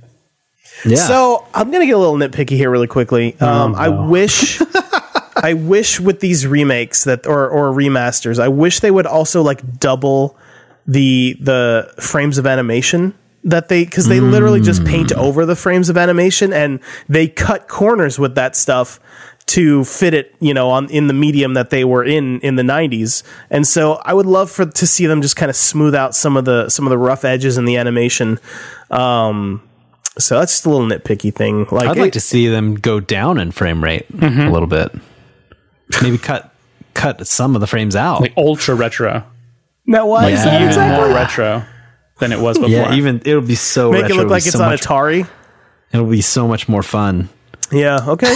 yeah. 0.85 0.97
So 0.97 1.47
I'm 1.55 1.71
gonna 1.71 1.87
get 1.87 1.93
a 1.93 1.99
little 1.99 2.17
nitpicky 2.17 2.51
here 2.51 2.71
really 2.71 2.87
quickly. 2.87 3.35
Um, 3.41 3.75
I 3.75 3.89
wish, 3.89 4.61
I 5.37 5.55
wish 5.55 5.99
with 5.99 6.21
these 6.21 6.47
remakes 6.47 7.05
that 7.05 7.27
or 7.27 7.49
or 7.49 7.73
remasters, 7.73 8.39
I 8.39 8.49
wish 8.49 8.81
they 8.81 8.91
would 8.91 9.07
also 9.07 9.41
like 9.41 9.81
double 9.81 10.37
the 10.87 11.39
the 11.41 11.95
frames 11.99 12.37
of 12.37 12.47
animation 12.47 13.15
that 13.45 13.69
they 13.71 13.87
because 13.87 14.07
they 14.07 14.21
literally 14.21 14.61
just 14.61 14.85
paint 14.85 15.13
over 15.13 15.47
the 15.47 15.57
frames 15.57 15.89
of 15.89 15.97
animation 15.97 16.53
and 16.53 16.79
they 17.09 17.27
cut 17.27 17.69
corners 17.69 18.19
with 18.19 18.35
that 18.35 18.55
stuff 18.55 19.01
to 19.47 19.84
fit 19.84 20.12
it 20.12 20.34
you 20.40 20.53
know 20.53 20.70
on 20.70 20.90
in 20.90 21.07
the 21.07 21.14
medium 21.14 21.55
that 21.55 21.70
they 21.70 21.84
were 21.84 22.03
in 22.05 22.40
in 22.40 22.57
the 22.57 22.62
90s 22.64 23.22
and 23.49 23.64
so 23.66 23.94
i 24.05 24.12
would 24.12 24.26
love 24.26 24.51
for 24.51 24.66
to 24.66 24.86
see 24.86 25.07
them 25.07 25.22
just 25.22 25.36
kind 25.36 25.49
of 25.51 25.55
smooth 25.57 25.94
out 25.94 26.16
some 26.16 26.36
of 26.36 26.44
the 26.44 26.68
some 26.68 26.84
of 26.84 26.90
the 26.90 26.99
rough 26.99 27.24
edges 27.24 27.57
in 27.57 27.64
the 27.64 27.76
animation 27.76 28.38
um 28.90 29.62
so 30.18 30.38
that's 30.38 30.53
just 30.53 30.64
a 30.64 30.70
little 30.70 30.86
nitpicky 30.86 31.30
thing. 31.34 31.66
Like, 31.70 31.88
I'd 31.88 31.99
it- 31.99 32.01
like 32.01 32.12
to 32.14 32.20
see 32.20 32.49
them 32.49 32.74
go 32.76 33.01
down 33.01 33.38
in 33.38 33.51
frame 33.53 33.84
rate 33.84 34.11
Mm-hmm. 34.11 34.40
a 34.40 34.51
little 34.51 34.66
bit. 34.66 34.90
Maybe 36.03 36.16
cut 36.16 36.55
cut 36.94 37.26
some 37.26 37.55
of 37.55 37.61
the 37.61 37.66
frames 37.66 37.94
out. 37.94 38.22
Like 38.22 38.32
ultra 38.34 38.74
retro. 38.74 39.24
now 39.86 40.07
why 40.07 40.30
is 40.30 40.38
Yeah. 40.38 40.44
that 40.47 40.55
Even 40.57 40.68
exactly? 40.68 41.07
more 41.07 41.14
retro 41.14 41.64
than 42.18 42.32
it 42.32 42.40
was 42.40 42.57
before. 42.57 42.70
yeah, 42.70 42.94
even 42.94 43.20
it'll 43.26 43.42
be 43.42 43.55
so 43.57 43.92
Make 43.92 44.05
retro, 44.05 44.16
it 44.16 44.20
look 44.22 44.30
like 44.30 44.47
it's 44.47 44.53
so 44.53 44.62
on 44.64 44.70
much, 44.70 44.80
Atari. 44.86 45.28
It'll 45.92 46.07
be 46.07 46.22
so 46.22 46.49
much 46.49 46.66
more 46.66 46.82
fun. 46.82 47.28
Yeah. 47.70 47.99
Okay. 48.09 48.34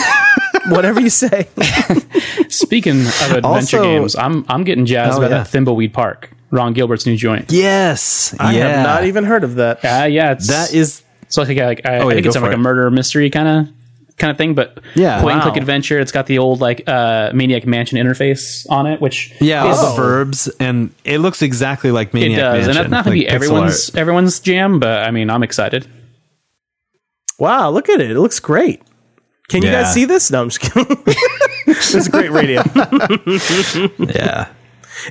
Whatever 0.68 1.00
you 1.00 1.10
say. 1.10 1.48
Speaking 2.48 3.00
of 3.00 3.06
adventure 3.32 3.78
Also- 3.78 3.82
games, 3.82 4.16
I'm 4.16 4.44
I'm 4.48 4.64
getting 4.64 4.86
jazzed 4.86 5.14
Oh, 5.14 5.22
about 5.22 5.30
yeah. 5.30 5.42
that 5.42 5.46
Thimbleweed 5.50 5.92
Park, 5.92 6.30
Ron 6.50 6.72
Gilbert's 6.74 7.06
new 7.06 7.16
joint. 7.16 7.50
Yes, 7.50 8.34
I 8.38 8.54
yeah. 8.56 8.68
have 8.68 8.86
not 8.86 9.04
even 9.04 9.24
heard 9.24 9.44
of 9.44 9.54
that. 9.56 9.84
Uh, 9.84 10.04
yeah, 10.06 10.32
it's 10.32 10.48
That 10.48 10.74
is 10.74 11.02
it's 11.22 11.38
like 11.38 11.48
a, 11.48 11.64
like 11.64 11.86
I, 11.86 11.98
Oh, 12.00 12.08
I 12.08 12.12
think 12.14 12.24
go 12.24 12.28
it's 12.30 12.36
like 12.40 12.50
it. 12.52 12.54
a 12.54 12.58
murder 12.58 12.90
mystery 12.90 13.30
kind 13.30 13.48
of 13.48 13.74
kind 14.18 14.30
of 14.30 14.36
thing, 14.36 14.54
but 14.54 14.80
Yeah. 14.94 15.20
point 15.22 15.32
and 15.34 15.40
Wow. 15.40 15.50
click 15.50 15.56
adventure. 15.60 15.98
It's 15.98 16.12
got 16.12 16.26
the 16.26 16.38
old 16.38 16.60
like 16.60 16.82
uh, 16.86 17.30
Maniac 17.32 17.66
Mansion 17.66 17.96
interface 17.96 18.66
on 18.68 18.86
it, 18.86 19.00
which 19.00 19.32
yeah, 19.40 19.64
all 19.64 19.90
the 19.94 19.96
verbs, 19.96 20.46
and 20.60 20.92
it 21.04 21.18
looks 21.20 21.40
exactly 21.40 21.90
like 21.90 22.12
Maniac. 22.12 22.30
it 22.38 22.42
Maniac 22.42 22.44
does, 22.44 22.66
Mansion. 22.66 22.68
and 22.70 22.76
that's 22.76 22.90
not 22.90 23.04
going 23.06 23.16
to 23.16 23.22
like 23.22 23.28
be 23.28 23.34
everyone's 23.34 23.88
art. 23.90 23.98
everyone's 23.98 24.40
jam, 24.40 24.78
but 24.78 25.04
I 25.06 25.10
mean, 25.10 25.30
I'm 25.30 25.42
excited. 25.42 25.86
Wow. 27.38 27.70
Look 27.70 27.88
at 27.88 28.00
it. 28.00 28.10
It 28.10 28.18
looks 28.20 28.38
great. 28.40 28.82
Can 29.50 29.62
you 29.62 29.70
guys 29.70 29.92
see 29.92 30.04
this? 30.06 30.30
No, 30.30 30.42
I'm 30.42 30.48
just 30.48 30.60
kidding. 30.60 30.96
this 31.66 31.94
is 31.94 32.08
great 32.08 32.30
radio. 32.30 32.62
Yeah, 33.98 34.48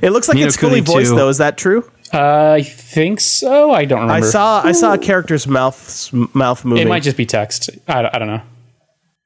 It 0.02 0.10
looks 0.10 0.28
like 0.28 0.36
Ni 0.36 0.40
no 0.42 0.46
it's 0.46 0.56
fully 0.56 0.80
voiced, 0.80 1.10
too. 1.10 1.16
though. 1.16 1.28
Is 1.28 1.38
that 1.38 1.56
true? 1.56 1.88
Uh, 2.12 2.52
I 2.58 2.62
think 2.62 3.20
so. 3.20 3.72
I 3.72 3.84
don't 3.84 4.00
remember. 4.00 4.12
I 4.12 4.16
remember. 4.16 4.30
saw 4.32 4.62
I 4.64 4.72
saw 4.72 4.94
a 4.94 4.98
character's 4.98 5.46
mouth 5.46 6.12
mouth 6.34 6.64
moving. 6.64 6.86
it 6.86 6.88
might 6.88 7.02
just 7.04 7.16
be 7.16 7.24
text. 7.26 7.70
I, 7.86 8.10
I 8.12 8.18
don't 8.18 8.28
know. 8.28 8.42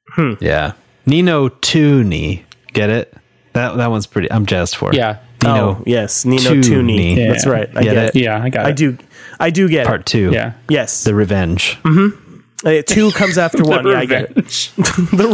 Hmm. 0.08 0.32
yeah. 0.40 0.72
Nino 1.06 1.48
Tuni, 1.48 2.44
get 2.72 2.90
it? 2.90 3.14
That 3.54 3.76
that 3.76 3.90
one's 3.90 4.06
pretty. 4.06 4.30
I'm 4.30 4.44
jazzed 4.46 4.76
for. 4.76 4.90
it. 4.90 4.96
Yeah. 4.96 5.18
Nino 5.42 5.54
oh 5.78 5.82
yes, 5.86 6.24
Nino 6.24 6.42
Tuni. 6.42 6.62
Tuni. 6.62 7.16
Yeah. 7.16 7.28
That's 7.28 7.46
right. 7.46 7.68
I 7.76 7.82
Get 7.82 7.94
get, 7.94 8.04
it? 8.08 8.16
it. 8.16 8.22
Yeah, 8.22 8.42
I 8.42 8.48
got 8.50 8.66
I 8.66 8.70
it. 8.70 8.76
do. 8.76 8.98
I 9.40 9.50
do 9.50 9.68
get 9.68 9.86
part 9.86 10.00
it. 10.00 10.06
two. 10.06 10.30
Yeah. 10.32 10.52
Yes. 10.68 11.04
the 11.04 11.14
revenge. 11.14 11.78
Uh, 12.64 12.82
two 12.82 13.10
comes 13.12 13.36
after 13.38 13.62
one. 13.64 13.86
Yeah, 13.86 13.98
I 13.98 14.06
get 14.06 14.22
it. 14.24 14.28
Revenge. 14.36 14.72
The 15.12 15.28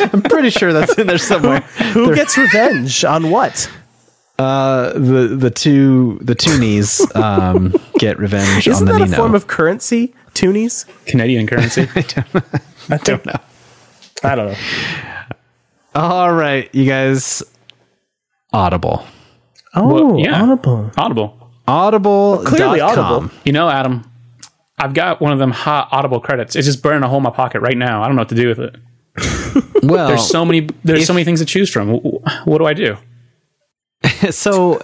rev- 0.00 0.12
I'm 0.12 0.22
pretty 0.22 0.50
sure 0.50 0.72
that's 0.72 0.96
in 0.98 1.06
there 1.06 1.18
somewhere. 1.18 1.60
who 1.92 2.14
gets 2.14 2.36
revenge 2.38 3.04
on 3.04 3.30
what? 3.30 3.70
Uh, 4.38 4.92
the 4.92 5.34
the 5.36 5.50
two 5.50 6.18
the 6.22 6.34
Toonies 6.36 7.00
um, 7.16 7.74
get 7.98 8.18
revenge 8.18 8.68
on 8.68 8.72
Isn't 8.74 8.86
the 8.86 8.92
that 8.92 8.98
Nino. 9.00 9.12
a 9.12 9.16
form 9.16 9.34
of 9.34 9.46
currency? 9.48 10.14
Toonies? 10.34 10.86
Canadian 11.06 11.46
currency. 11.48 11.88
I 11.96 12.96
don't 12.98 13.26
know. 13.26 13.32
I 14.22 14.34
don't 14.36 14.52
know. 14.52 14.56
All 15.94 16.32
right, 16.32 16.72
you 16.74 16.86
guys. 16.86 17.42
Audible. 18.52 19.04
Oh, 19.74 20.16
yeah. 20.16 20.40
Audible. 20.42 20.90
Audible. 20.96 21.50
Audible. 21.66 22.42
clearly 22.46 22.80
Audible. 22.80 23.30
You 23.44 23.52
know, 23.52 23.68
Adam, 23.68 24.07
I've 24.78 24.94
got 24.94 25.20
one 25.20 25.32
of 25.32 25.38
them 25.38 25.50
hot 25.50 25.88
Audible 25.92 26.20
credits. 26.20 26.54
It's 26.56 26.66
just 26.66 26.82
burning 26.82 27.02
a 27.02 27.08
hole 27.08 27.18
in 27.18 27.22
my 27.24 27.30
pocket 27.30 27.60
right 27.60 27.76
now. 27.76 28.02
I 28.02 28.06
don't 28.06 28.16
know 28.16 28.22
what 28.22 28.28
to 28.30 28.34
do 28.34 28.48
with 28.48 28.58
it. 28.60 28.76
Well, 29.82 30.08
There's 30.08 30.26
so 30.28 30.44
many. 30.44 30.68
There's 30.84 31.06
so 31.06 31.12
many 31.12 31.24
things 31.24 31.38
to 31.40 31.46
choose 31.46 31.70
from. 31.70 31.92
W- 31.92 32.18
w- 32.20 32.42
What 32.44 32.58
do 32.58 32.66
I 32.66 32.74
do? 32.74 32.96
so 34.30 34.74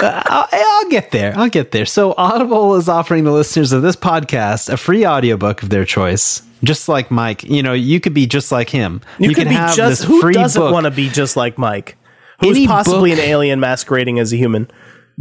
uh, 0.00 0.22
I'll, 0.26 0.48
I'll 0.52 0.90
get 0.90 1.10
there. 1.10 1.34
I'll 1.36 1.48
get 1.48 1.70
there. 1.72 1.86
So 1.86 2.14
Audible 2.16 2.74
is 2.76 2.88
offering 2.88 3.24
the 3.24 3.32
listeners 3.32 3.72
of 3.72 3.82
this 3.82 3.96
podcast 3.96 4.72
a 4.72 4.76
free 4.76 5.06
audiobook 5.06 5.62
of 5.62 5.70
their 5.70 5.84
choice. 5.84 6.42
Just 6.62 6.88
like 6.88 7.10
Mike, 7.10 7.42
you 7.44 7.62
know, 7.62 7.72
you 7.74 8.00
could 8.00 8.14
be 8.14 8.26
just 8.26 8.50
like 8.52 8.70
him. 8.70 9.00
You, 9.18 9.28
can 9.34 9.44
could 9.44 9.48
be 9.50 9.54
have 9.54 9.74
just 9.76 10.00
this 10.02 10.08
who 10.08 10.20
free 10.20 10.32
doesn't 10.34 10.62
want 10.72 10.84
to 10.84 10.90
be 10.90 11.08
just 11.10 11.36
like 11.36 11.58
Mike? 11.58 11.96
Who's 12.40 12.56
Any 12.56 12.66
possibly 12.66 13.10
book- 13.10 13.18
an 13.20 13.24
alien 13.26 13.60
masquerading 13.60 14.18
as 14.18 14.32
a 14.32 14.36
human? 14.36 14.70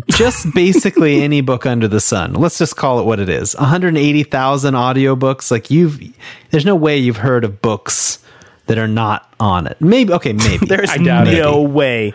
Just 0.07 0.53
basically 0.53 1.21
any 1.23 1.41
book 1.41 1.65
under 1.65 1.87
the 1.87 1.99
sun. 1.99 2.33
Let's 2.33 2.57
just 2.57 2.75
call 2.75 2.99
it 2.99 3.05
what 3.05 3.19
it 3.19 3.29
is. 3.29 3.55
180,000 3.55 4.73
audiobooks. 4.73 5.51
Like 5.51 5.69
you've 5.71 6.01
there's 6.51 6.65
no 6.65 6.75
way 6.75 6.97
you've 6.97 7.17
heard 7.17 7.43
of 7.43 7.61
books 7.61 8.19
that 8.67 8.77
are 8.77 8.87
not 8.87 9.31
on 9.39 9.67
it. 9.67 9.79
Maybe 9.81 10.13
okay, 10.13 10.33
maybe. 10.33 10.65
There's 10.67 10.89
I 10.89 10.97
doubt 10.97 11.27
it. 11.27 11.41
no 11.41 11.61
way. 11.61 12.13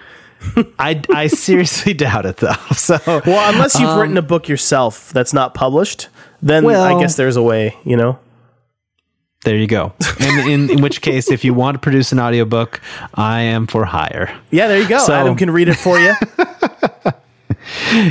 I 0.78 1.02
I 1.12 1.26
seriously 1.26 1.94
doubt 1.94 2.24
it 2.26 2.38
though. 2.38 2.52
So 2.74 2.98
Well, 3.06 3.52
unless 3.52 3.78
you've 3.78 3.90
um, 3.90 3.98
written 4.00 4.16
a 4.16 4.22
book 4.22 4.48
yourself 4.48 5.10
that's 5.12 5.32
not 5.32 5.54
published, 5.54 6.08
then 6.40 6.64
Well- 6.64 6.82
I 6.96 7.00
guess 7.00 7.16
there's 7.16 7.36
a 7.36 7.42
way, 7.42 7.76
you 7.84 7.96
know? 7.96 8.18
there 9.44 9.56
you 9.56 9.66
go. 9.68 9.92
And 10.20 10.50
in, 10.50 10.70
in 10.70 10.82
which 10.82 11.00
case 11.00 11.30
if 11.30 11.44
you 11.44 11.54
want 11.54 11.76
to 11.76 11.78
produce 11.78 12.10
an 12.12 12.18
audiobook, 12.18 12.80
I 13.14 13.42
am 13.42 13.66
for 13.68 13.84
hire. 13.84 14.36
Yeah, 14.50 14.66
there 14.68 14.80
you 14.80 14.88
go. 14.88 14.98
So- 14.98 15.12
Adam 15.14 15.36
can 15.36 15.50
read 15.50 15.68
it 15.68 15.76
for 15.76 15.98
you. 15.98 16.14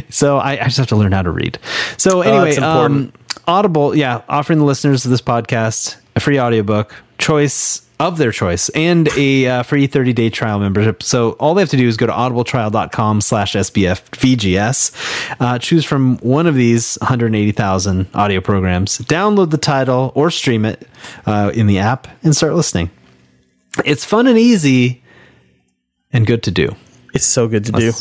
So 0.09 0.37
I, 0.37 0.53
I 0.53 0.63
just 0.65 0.77
have 0.77 0.87
to 0.87 0.95
learn 0.95 1.11
how 1.11 1.21
to 1.21 1.31
read. 1.31 1.59
So 1.97 2.21
anyway, 2.21 2.45
that's 2.45 2.57
important. 2.57 3.15
um, 3.15 3.21
Audible, 3.47 3.95
yeah, 3.95 4.21
offering 4.27 4.59
the 4.59 4.65
listeners 4.65 5.05
of 5.05 5.11
this 5.11 5.21
podcast 5.21 5.97
a 6.15 6.19
free 6.19 6.39
audiobook 6.39 6.93
choice 7.17 7.81
of 7.99 8.17
their 8.17 8.31
choice 8.31 8.69
and 8.69 9.09
a 9.17 9.47
uh, 9.47 9.63
free 9.63 9.87
30 9.87 10.13
day 10.13 10.29
trial 10.29 10.59
membership. 10.59 11.01
So 11.01 11.31
all 11.33 11.53
they 11.55 11.61
have 11.61 11.69
to 11.69 11.77
do 11.77 11.87
is 11.87 11.97
go 11.97 12.05
to 12.05 12.11
audibletrial.com 12.11 13.21
slash 13.21 13.53
SBF 13.53 14.01
VGS, 14.11 15.35
uh, 15.39 15.59
choose 15.59 15.83
from 15.83 16.17
one 16.17 16.45
of 16.45 16.55
these 16.55 16.97
180,000 17.01 18.07
audio 18.13 18.41
programs, 18.41 18.99
download 18.99 19.49
the 19.49 19.57
title 19.57 20.11
or 20.15 20.29
stream 20.29 20.65
it 20.65 20.87
uh, 21.25 21.51
in 21.53 21.67
the 21.67 21.79
app 21.79 22.07
and 22.23 22.35
start 22.35 22.53
listening. 22.53 22.91
It's 23.85 24.05
fun 24.05 24.27
and 24.27 24.37
easy 24.37 25.03
and 26.11 26.25
good 26.27 26.43
to 26.43 26.51
do. 26.51 26.75
It's 27.13 27.25
so 27.25 27.47
good 27.47 27.65
to 27.65 27.71
do. 27.71 27.91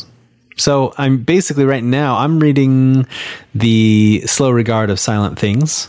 So 0.56 0.94
I'm 0.96 1.18
basically 1.18 1.64
right 1.64 1.84
now 1.84 2.16
I'm 2.16 2.38
reading 2.38 3.06
the 3.54 4.22
slow 4.26 4.50
regard 4.50 4.90
of 4.90 4.98
silent 4.98 5.38
things 5.38 5.88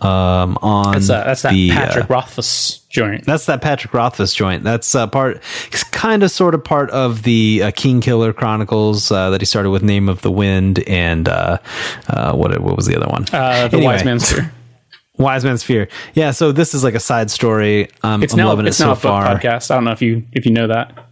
um, 0.00 0.56
on 0.62 0.92
That's, 0.92 1.10
uh, 1.10 1.24
that's 1.24 1.42
that 1.42 1.52
the, 1.52 1.70
uh, 1.70 1.74
Patrick 1.74 2.08
Rothfuss 2.10 2.78
joint. 2.88 3.24
that's 3.24 3.46
that 3.46 3.60
Patrick 3.62 3.92
Rothfuss 3.94 4.32
joint. 4.34 4.62
That's 4.64 4.94
uh, 4.94 5.06
part, 5.08 5.42
it's 5.68 5.82
kind 5.84 6.22
of 6.22 6.30
sort 6.30 6.54
of 6.54 6.62
part 6.64 6.90
of 6.90 7.22
the 7.24 7.62
uh, 7.64 7.70
King 7.72 8.00
Killer 8.00 8.32
Chronicles 8.32 9.10
uh, 9.10 9.30
that 9.30 9.40
he 9.40 9.44
started 9.44 9.70
with 9.70 9.82
Name 9.82 10.08
of 10.08 10.22
the 10.22 10.30
Wind 10.30 10.80
and 10.88 11.28
uh, 11.28 11.58
uh, 12.08 12.32
what 12.34 12.56
what 12.60 12.76
was 12.76 12.86
the 12.86 12.96
other 12.96 13.08
one? 13.08 13.24
Uh, 13.32 13.68
the 13.68 13.76
Anyway. 13.78 13.94
Wise 13.94 14.04
Man's 14.04 14.32
Fear. 14.32 14.52
Wise 15.18 15.44
Man's 15.44 15.64
Fear. 15.64 15.88
Yeah, 16.14 16.30
so 16.30 16.52
this 16.52 16.74
is 16.74 16.84
like 16.84 16.94
a 16.94 17.00
side 17.00 17.28
story. 17.28 17.88
Um, 18.04 18.22
It's 18.22 18.34
I'm 18.34 18.38
now 18.38 18.48
loving 18.50 18.66
it's 18.66 18.78
it 18.78 18.84
now 18.84 18.94
so 18.94 18.98
a 18.98 19.00
far. 19.00 19.26
podcast. 19.36 19.70
I 19.72 19.74
don't 19.74 19.84
know 19.84 19.90
if 19.92 20.00
you 20.02 20.24
if 20.32 20.46
you 20.46 20.52
know 20.52 20.68
that. 20.68 21.07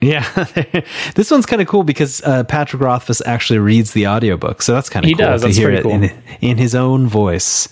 Yeah, 0.00 0.28
this 1.14 1.30
one's 1.30 1.46
kind 1.46 1.62
of 1.62 1.68
cool 1.68 1.82
because 1.82 2.20
uh, 2.22 2.44
Patrick 2.44 2.82
Rothfuss 2.82 3.22
actually 3.24 3.58
reads 3.60 3.92
the 3.92 4.06
audiobook, 4.06 4.60
so 4.60 4.74
that's 4.74 4.90
kind 4.90 5.04
of 5.04 5.08
He 5.08 5.14
cool 5.14 5.24
does, 5.24 5.40
to 5.40 5.46
that's 5.48 5.56
hear 5.56 5.70
it 5.70 5.86
in, 5.86 6.12
in 6.42 6.58
his 6.58 6.74
own 6.74 7.06
voice. 7.06 7.68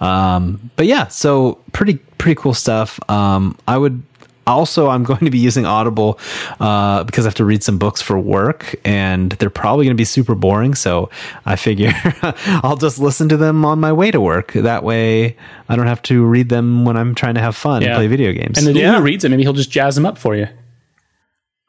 Um, 0.00 0.70
but 0.76 0.86
yeah, 0.86 1.08
so 1.08 1.58
pretty 1.72 1.96
pretty 2.16 2.40
cool 2.40 2.54
stuff. 2.54 2.98
Um, 3.10 3.58
I 3.68 3.76
would 3.76 4.02
also 4.46 4.88
I'm 4.88 5.04
going 5.04 5.24
to 5.26 5.30
be 5.30 5.38
using 5.38 5.66
Audible 5.66 6.18
uh, 6.60 7.04
because 7.04 7.26
I 7.26 7.28
have 7.28 7.34
to 7.34 7.44
read 7.44 7.62
some 7.62 7.76
books 7.76 8.00
for 8.00 8.18
work, 8.18 8.74
and 8.84 9.32
they're 9.32 9.50
probably 9.50 9.84
going 9.84 9.94
to 9.96 10.00
be 10.00 10.06
super 10.06 10.34
boring. 10.34 10.74
So 10.74 11.10
I 11.44 11.56
figure 11.56 11.92
I'll 12.62 12.78
just 12.78 12.98
listen 12.98 13.28
to 13.28 13.36
them 13.36 13.66
on 13.66 13.80
my 13.80 13.92
way 13.92 14.10
to 14.10 14.20
work. 14.20 14.52
That 14.54 14.82
way, 14.82 15.36
I 15.68 15.76
don't 15.76 15.88
have 15.88 16.00
to 16.04 16.24
read 16.24 16.48
them 16.48 16.86
when 16.86 16.96
I'm 16.96 17.14
trying 17.14 17.34
to 17.34 17.40
have 17.42 17.54
fun 17.54 17.82
and 17.82 17.94
play 17.96 18.06
video 18.06 18.32
games. 18.32 18.56
And 18.56 18.66
the 18.66 18.72
dude 18.72 18.80
Yeah. 18.80 18.96
who 18.96 19.02
reads 19.02 19.24
it, 19.24 19.28
maybe 19.28 19.42
he'll 19.42 19.52
just 19.52 19.70
jazz 19.70 19.94
them 19.94 20.06
up 20.06 20.16
for 20.16 20.34
you. 20.34 20.48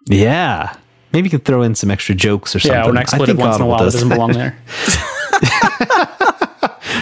Yeah. 0.07 0.75
Maybe 1.13 1.27
you 1.27 1.31
can 1.31 1.39
throw 1.39 1.61
in 1.61 1.75
some 1.75 1.89
extra 1.91 2.15
jokes 2.15 2.55
or 2.55 2.59
something. 2.59 2.77
Yeah, 2.79 2.89
an 2.89 2.97
I 2.97 3.01
expletive 3.01 3.37
think 3.37 3.39
once 3.39 3.55
in 3.57 3.61
a 3.61 3.65
Audible 3.65 3.69
while 3.69 3.79
does 3.85 3.93
doesn't 3.93 4.09
belong 4.09 4.31
there. 4.33 4.57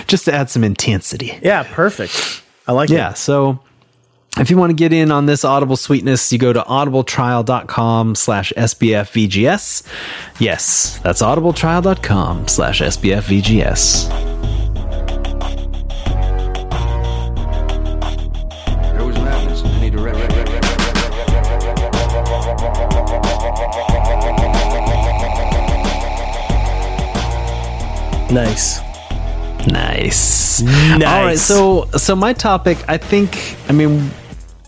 Just 0.07 0.25
to 0.25 0.33
add 0.33 0.49
some 0.49 0.63
intensity. 0.63 1.37
Yeah, 1.41 1.63
perfect. 1.71 2.43
I 2.67 2.71
like 2.73 2.89
Yeah. 2.89 2.95
it. 2.95 2.99
Yeah, 2.99 3.13
so 3.13 3.59
if 4.37 4.49
you 4.49 4.57
want 4.57 4.69
to 4.69 4.73
get 4.75 4.93
in 4.93 5.11
on 5.11 5.25
this 5.25 5.43
Audible 5.43 5.77
sweetness, 5.77 6.31
you 6.31 6.37
go 6.39 6.53
to 6.53 6.61
audibletrial.com 6.61 8.15
slash 8.15 8.53
SBFVGS. 8.55 9.83
Yes, 10.39 10.99
that's 10.99 11.21
audibletrial.com 11.21 12.47
slash 12.47 12.81
SBFVGS. 12.81 14.34
Nice. 28.35 28.81
Nice. 29.65 30.61
Nice. 30.61 31.03
All 31.05 31.23
right, 31.23 31.39
so 31.39 31.85
so 31.97 32.17
my 32.17 32.33
topic, 32.33 32.77
I 32.85 32.97
think, 32.97 33.55
I 33.69 33.71
mean, 33.71 34.11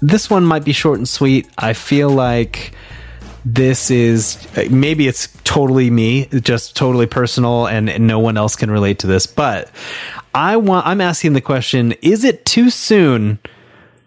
this 0.01 0.29
one 0.29 0.45
might 0.45 0.63
be 0.63 0.71
short 0.71 0.99
and 0.99 1.07
sweet. 1.07 1.49
I 1.57 1.73
feel 1.73 2.09
like 2.09 2.71
this 3.43 3.91
is 3.91 4.47
maybe 4.69 5.09
it's 5.09 5.27
totally 5.43 5.89
me, 5.89 6.27
just 6.27 6.77
totally 6.77 7.07
personal, 7.07 7.67
and, 7.67 7.89
and 7.89 8.07
no 8.07 8.19
one 8.19 8.37
else 8.37 8.55
can 8.55 8.71
relate 8.71 8.99
to 8.99 9.07
this. 9.07 9.27
But 9.27 9.69
I 10.33 10.55
want, 10.55 10.87
I'm 10.87 11.01
asking 11.01 11.33
the 11.33 11.41
question: 11.41 11.91
Is 12.01 12.23
it 12.23 12.45
too 12.45 12.69
soon 12.69 13.37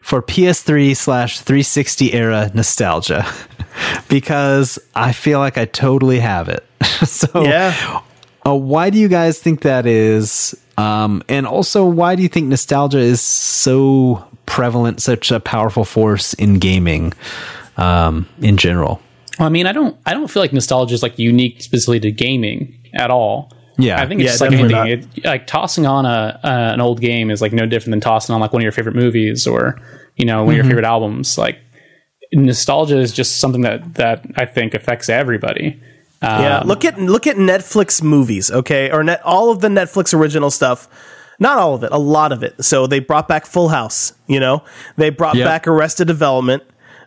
for 0.00 0.22
PS3 0.22 0.96
slash 0.96 1.38
360 1.38 2.14
era 2.14 2.50
nostalgia? 2.54 3.26
because 4.08 4.78
I 4.94 5.12
feel 5.12 5.38
like 5.38 5.58
I 5.58 5.66
totally 5.66 6.20
have 6.20 6.48
it. 6.48 6.64
so 7.04 7.44
Yeah. 7.44 8.00
Uh, 8.46 8.54
why 8.54 8.90
do 8.90 8.98
you 8.98 9.08
guys 9.08 9.38
think 9.38 9.62
that 9.62 9.86
is? 9.86 10.56
Um, 10.78 11.22
and 11.28 11.46
also, 11.46 11.84
why 11.84 12.16
do 12.16 12.22
you 12.22 12.28
think 12.28 12.48
nostalgia 12.48 12.98
is 12.98 13.20
so 13.20 14.24
prevalent, 14.46 15.00
such 15.00 15.30
a 15.30 15.40
powerful 15.40 15.84
force 15.84 16.32
in 16.34 16.58
gaming 16.58 17.12
um, 17.76 18.28
in 18.40 18.56
general? 18.56 19.00
Well, 19.38 19.46
I 19.46 19.50
mean, 19.50 19.66
I 19.66 19.72
don't, 19.72 19.96
I 20.06 20.14
don't 20.14 20.28
feel 20.28 20.42
like 20.42 20.52
nostalgia 20.52 20.94
is 20.94 21.02
like 21.02 21.18
unique 21.18 21.62
specifically 21.62 22.00
to 22.00 22.12
gaming 22.12 22.78
at 22.94 23.10
all. 23.10 23.52
Yeah. 23.78 24.00
I 24.00 24.06
think 24.06 24.20
it's 24.20 24.26
Yeah, 24.26 24.32
just 24.32 24.40
like 24.40 24.52
anything. 24.52 25.08
It, 25.16 25.24
like 25.24 25.46
tossing 25.46 25.86
on 25.86 26.04
a 26.04 26.38
uh, 26.42 26.70
an 26.74 26.80
old 26.80 27.00
game 27.00 27.30
is 27.30 27.40
like 27.40 27.52
no 27.52 27.66
different 27.66 27.92
than 27.92 28.00
tossing 28.00 28.34
on 28.34 28.40
like 28.40 28.52
one 28.52 28.60
of 28.60 28.64
your 28.64 28.72
favorite 28.72 28.94
movies 28.94 29.46
or 29.46 29.80
you 30.16 30.26
know 30.26 30.44
one 30.44 30.52
of 30.52 30.56
your 30.56 30.64
favorite 30.66 30.84
albums. 30.84 31.38
Like 31.38 31.58
nostalgia 32.32 32.98
is 32.98 33.12
just 33.12 33.40
something 33.40 33.62
that 33.62 33.94
that 33.94 34.24
I 34.36 34.44
think 34.44 34.74
affects 34.74 35.08
everybody. 35.08 35.80
Yeah, 36.22 36.58
Um, 36.58 36.68
look 36.68 36.84
at 36.84 36.98
look 37.00 37.26
at 37.26 37.36
Netflix 37.36 38.02
movies, 38.02 38.50
okay, 38.50 38.90
or 38.90 39.02
net 39.02 39.22
all 39.24 39.50
of 39.50 39.60
the 39.60 39.68
Netflix 39.68 40.12
original 40.12 40.50
stuff. 40.50 40.86
Not 41.38 41.56
all 41.56 41.74
of 41.74 41.82
it, 41.82 41.90
a 41.92 41.98
lot 41.98 42.32
of 42.32 42.42
it. 42.42 42.62
So 42.62 42.86
they 42.86 42.98
brought 42.98 43.26
back 43.26 43.46
Full 43.46 43.70
House, 43.70 44.12
you 44.26 44.38
know. 44.38 44.62
They 44.98 45.08
brought 45.08 45.36
Yep. 45.36 45.46
back 45.46 45.66
Arrested 45.66 46.06
Development. 46.06 46.62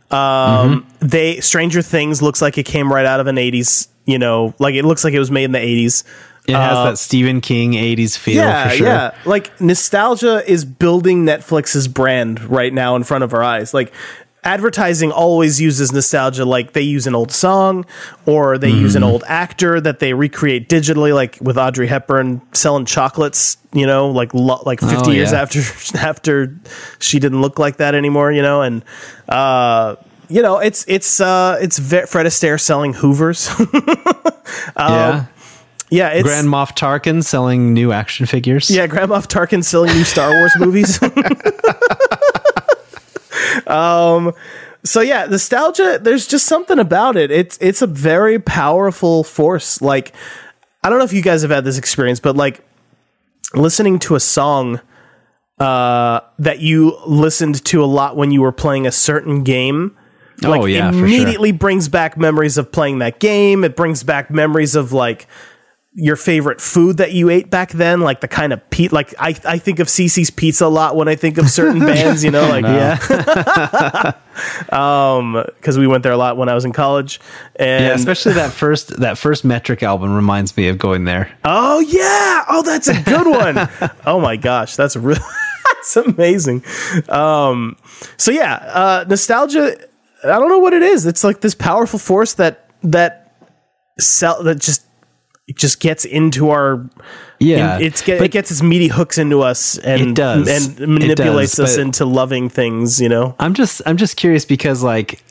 Um, 0.10 0.88
They 1.00 1.40
Stranger 1.42 1.82
Things 1.84 2.22
looks 2.22 2.42
like 2.42 2.58
it 2.58 2.64
came 2.64 2.92
right 2.92 3.06
out 3.06 3.20
of 3.20 3.28
an 3.28 3.38
'80s, 3.38 3.88
you 4.06 4.18
know, 4.18 4.54
like 4.60 4.74
it 4.76 4.86
looks 4.86 5.04
like 5.04 5.14
it 5.14 5.20
was 5.20 5.30
made 5.32 5.44
in 5.46 5.52
the 5.52 5.60
'80s. 5.60 6.04
It 6.46 6.56
has 6.56 6.78
that 6.84 6.98
Stephen 6.98 7.40
King 7.40 7.72
80s 7.74 8.18
feel 8.18 8.36
Yeah, 8.44 8.68
for 8.68 8.76
sure. 8.76 8.88
yeah. 8.88 9.12
Like 9.24 9.62
nostalgia 9.62 10.44
is 10.46 10.66
building 10.66 11.26
Netflix's 11.26 11.88
brand 11.88 12.42
right 12.50 12.74
now 12.74 12.98
in 12.98 13.04
front 13.06 13.24
of 13.24 13.34
our 13.34 13.42
eyes. 13.42 13.74
Like 13.74 13.94
advertising 14.46 15.12
always 15.12 15.60
uses 15.62 15.92
nostalgia 15.92 16.44
like 16.46 16.74
they 16.74 16.82
use 16.82 17.08
an 17.08 17.16
old 17.16 17.32
song 17.32 17.86
or 18.26 18.58
they 18.58 18.70
use 18.70 18.94
Mm-hmm. 18.96 19.04
an 19.04 19.10
old 19.10 19.24
actor 19.28 19.80
that 19.82 20.00
they 20.00 20.14
recreate 20.14 20.68
digitally 20.70 21.14
like 21.14 21.38
with 21.42 21.58
Audrey 21.58 21.88
Hepburn 21.88 22.42
selling 22.54 22.86
chocolates, 22.86 23.58
you 23.74 23.86
know, 23.88 24.10
like 24.10 24.34
lo- 24.34 24.62
like 24.66 24.80
50 24.82 24.96
Oh, 24.98 25.10
years 25.12 25.32
yeah. 25.32 25.42
after 25.42 25.60
after 25.98 26.56
she 27.00 27.20
didn't 27.20 27.42
look 27.42 27.58
like 27.60 27.78
that 27.78 27.96
anymore, 27.96 28.32
you 28.32 28.42
know, 28.42 28.62
and 28.62 28.84
uh 29.30 29.96
you 30.30 30.42
know, 30.42 30.58
it's 30.60 30.84
it's 30.88 31.20
uh 31.22 31.58
it's 31.62 31.78
Fred 31.80 32.26
Astaire 32.26 32.60
selling 32.60 32.94
Hoovers. 32.94 33.50
yeah. 34.78 35.26
yeah, 35.90 36.10
it's 36.10 36.24
Grand 36.24 36.48
Moff 36.48 36.76
Tarkin 36.76 37.24
selling 37.24 37.74
new 37.74 37.92
action 37.92 38.26
figures. 38.26 38.70
Yeah, 38.70 38.88
Grand 38.88 39.12
Moff 39.12 39.28
Tarkin 39.28 39.64
selling 39.64 39.94
new 39.94 40.04
Star 40.04 40.32
Wars 40.32 40.54
movies. 40.58 41.00
um, 43.74 44.34
so 44.84 45.02
yeah, 45.02 45.26
nostalgia. 45.26 46.00
There's 46.02 46.28
just 46.28 46.46
something 46.46 46.78
about 46.80 47.16
it. 47.18 47.32
It's 47.32 47.58
it's 47.62 47.82
a 47.82 47.88
very 47.88 48.40
powerful 48.40 49.24
force. 49.24 49.82
Like 49.82 50.14
I 50.84 50.90
don't 50.90 51.00
know 51.00 51.06
if 51.06 51.14
you 51.14 51.22
guys 51.22 51.42
have 51.42 51.52
had 51.52 51.64
this 51.64 51.78
experience, 51.78 52.20
but 52.20 52.36
like 52.36 52.64
listening 53.54 54.00
to 54.00 54.16
a 54.16 54.20
song 54.20 54.82
uh, 55.60 56.20
that 56.40 56.60
you 56.60 56.98
listened 57.06 57.64
to 57.66 57.84
a 57.84 57.86
lot 57.86 58.18
when 58.18 58.32
you 58.32 58.42
were 58.42 58.52
playing 58.52 58.86
a 58.88 58.92
certain 58.92 59.44
game. 59.44 59.96
Like 60.42 60.62
Oh, 60.62 60.66
yeah, 60.66 60.90
for 60.92 60.98
sure. 60.98 61.06
immediately 61.06 61.52
brings 61.52 61.88
back 61.88 62.18
memories 62.18 62.58
of 62.58 62.72
playing 62.72 63.00
that 63.00 63.20
game. 63.20 63.64
It 63.64 63.76
brings 63.78 64.04
back 64.04 64.30
memories 64.30 64.76
of 64.76 64.92
like 64.92 65.28
your 65.96 66.16
favorite 66.16 66.60
food 66.60 66.98
that 66.98 67.12
you 67.12 67.30
ate 67.30 67.52
back 67.52 67.70
then, 67.72 68.02
like 68.02 68.20
the 68.22 68.28
kind 68.28 68.52
of 68.52 68.70
pe- 68.72 68.88
like 68.88 69.14
I 69.20 69.36
I 69.46 69.58
think 69.60 69.80
of 69.80 69.88
Cici's 69.88 70.32
Pizza 70.32 70.66
a 70.66 70.68
lot 70.68 70.96
when 70.96 71.08
I 71.08 71.16
think 71.16 71.38
of 71.38 71.50
certain 71.50 71.80
bands, 71.86 72.24
you 72.24 72.32
know, 72.32 72.48
like 72.50 72.64
yeah, 72.64 74.14
um, 74.72 75.44
because 75.56 75.78
we 75.78 75.88
went 75.88 76.04
there 76.04 76.12
a 76.12 76.18
lot 76.18 76.38
when 76.38 76.50
I 76.50 76.56
was 76.56 76.66
in 76.66 76.74
college, 76.74 77.20
and 77.56 77.86
Yeah, 77.86 77.94
especially 77.94 78.34
that 78.34 78.52
first 78.52 79.00
that 79.00 79.18
first 79.18 79.46
Metric 79.46 79.84
album 79.84 80.16
reminds 80.16 80.56
me 80.58 80.68
of 80.68 80.78
going 80.78 81.06
there. 81.06 81.32
oh 81.46 81.80
yeah, 81.80 82.46
oh 82.50 82.64
that's 82.64 82.88
a 82.88 83.02
good 83.04 83.28
one. 83.28 83.70
oh 84.06 84.20
my 84.20 84.36
gosh, 84.36 84.76
that's 84.76 84.96
really 84.96 85.22
that's 85.76 85.96
amazing. 85.98 86.64
Um, 87.10 87.78
so 88.18 88.32
yeah, 88.32 88.56
uh, 88.56 89.06
nostalgia. 89.08 89.78
I 90.24 90.40
don't 90.40 90.50
know 90.50 90.60
what 90.60 90.74
it 90.74 90.84
is. 90.84 91.06
It's 91.06 91.24
like 91.24 91.42
this 91.42 91.54
powerful 91.54 92.00
force 92.00 92.34
that 92.36 92.70
that 92.84 93.36
sell 94.00 94.42
that 94.44 94.60
just 94.60 94.86
it 95.48 95.58
just 95.58 95.80
gets 95.80 96.06
into 96.06 96.50
our 96.52 96.86
Yeah, 97.40 97.78
it's 97.80 98.02
get, 98.02 98.22
it 98.22 98.32
gets 98.32 98.50
its 98.52 98.62
meaty 98.62 98.88
hooks 98.88 99.18
into 99.18 99.42
us 99.42 99.78
and 99.78 100.02
It 100.02 100.16
does. 100.16 100.48
and 100.48 100.80
It 100.80 100.88
manipulates 100.88 101.58
does, 101.58 101.72
us 101.74 101.78
into 101.78 102.06
loving 102.06 102.50
things. 102.50 103.02
You 103.02 103.10
know, 103.10 103.36
I'm 103.40 103.54
just 103.54 103.82
I'm 103.86 103.98
just 103.98 104.16
curious 104.18 104.46
because 104.46 104.84
like 104.84 105.22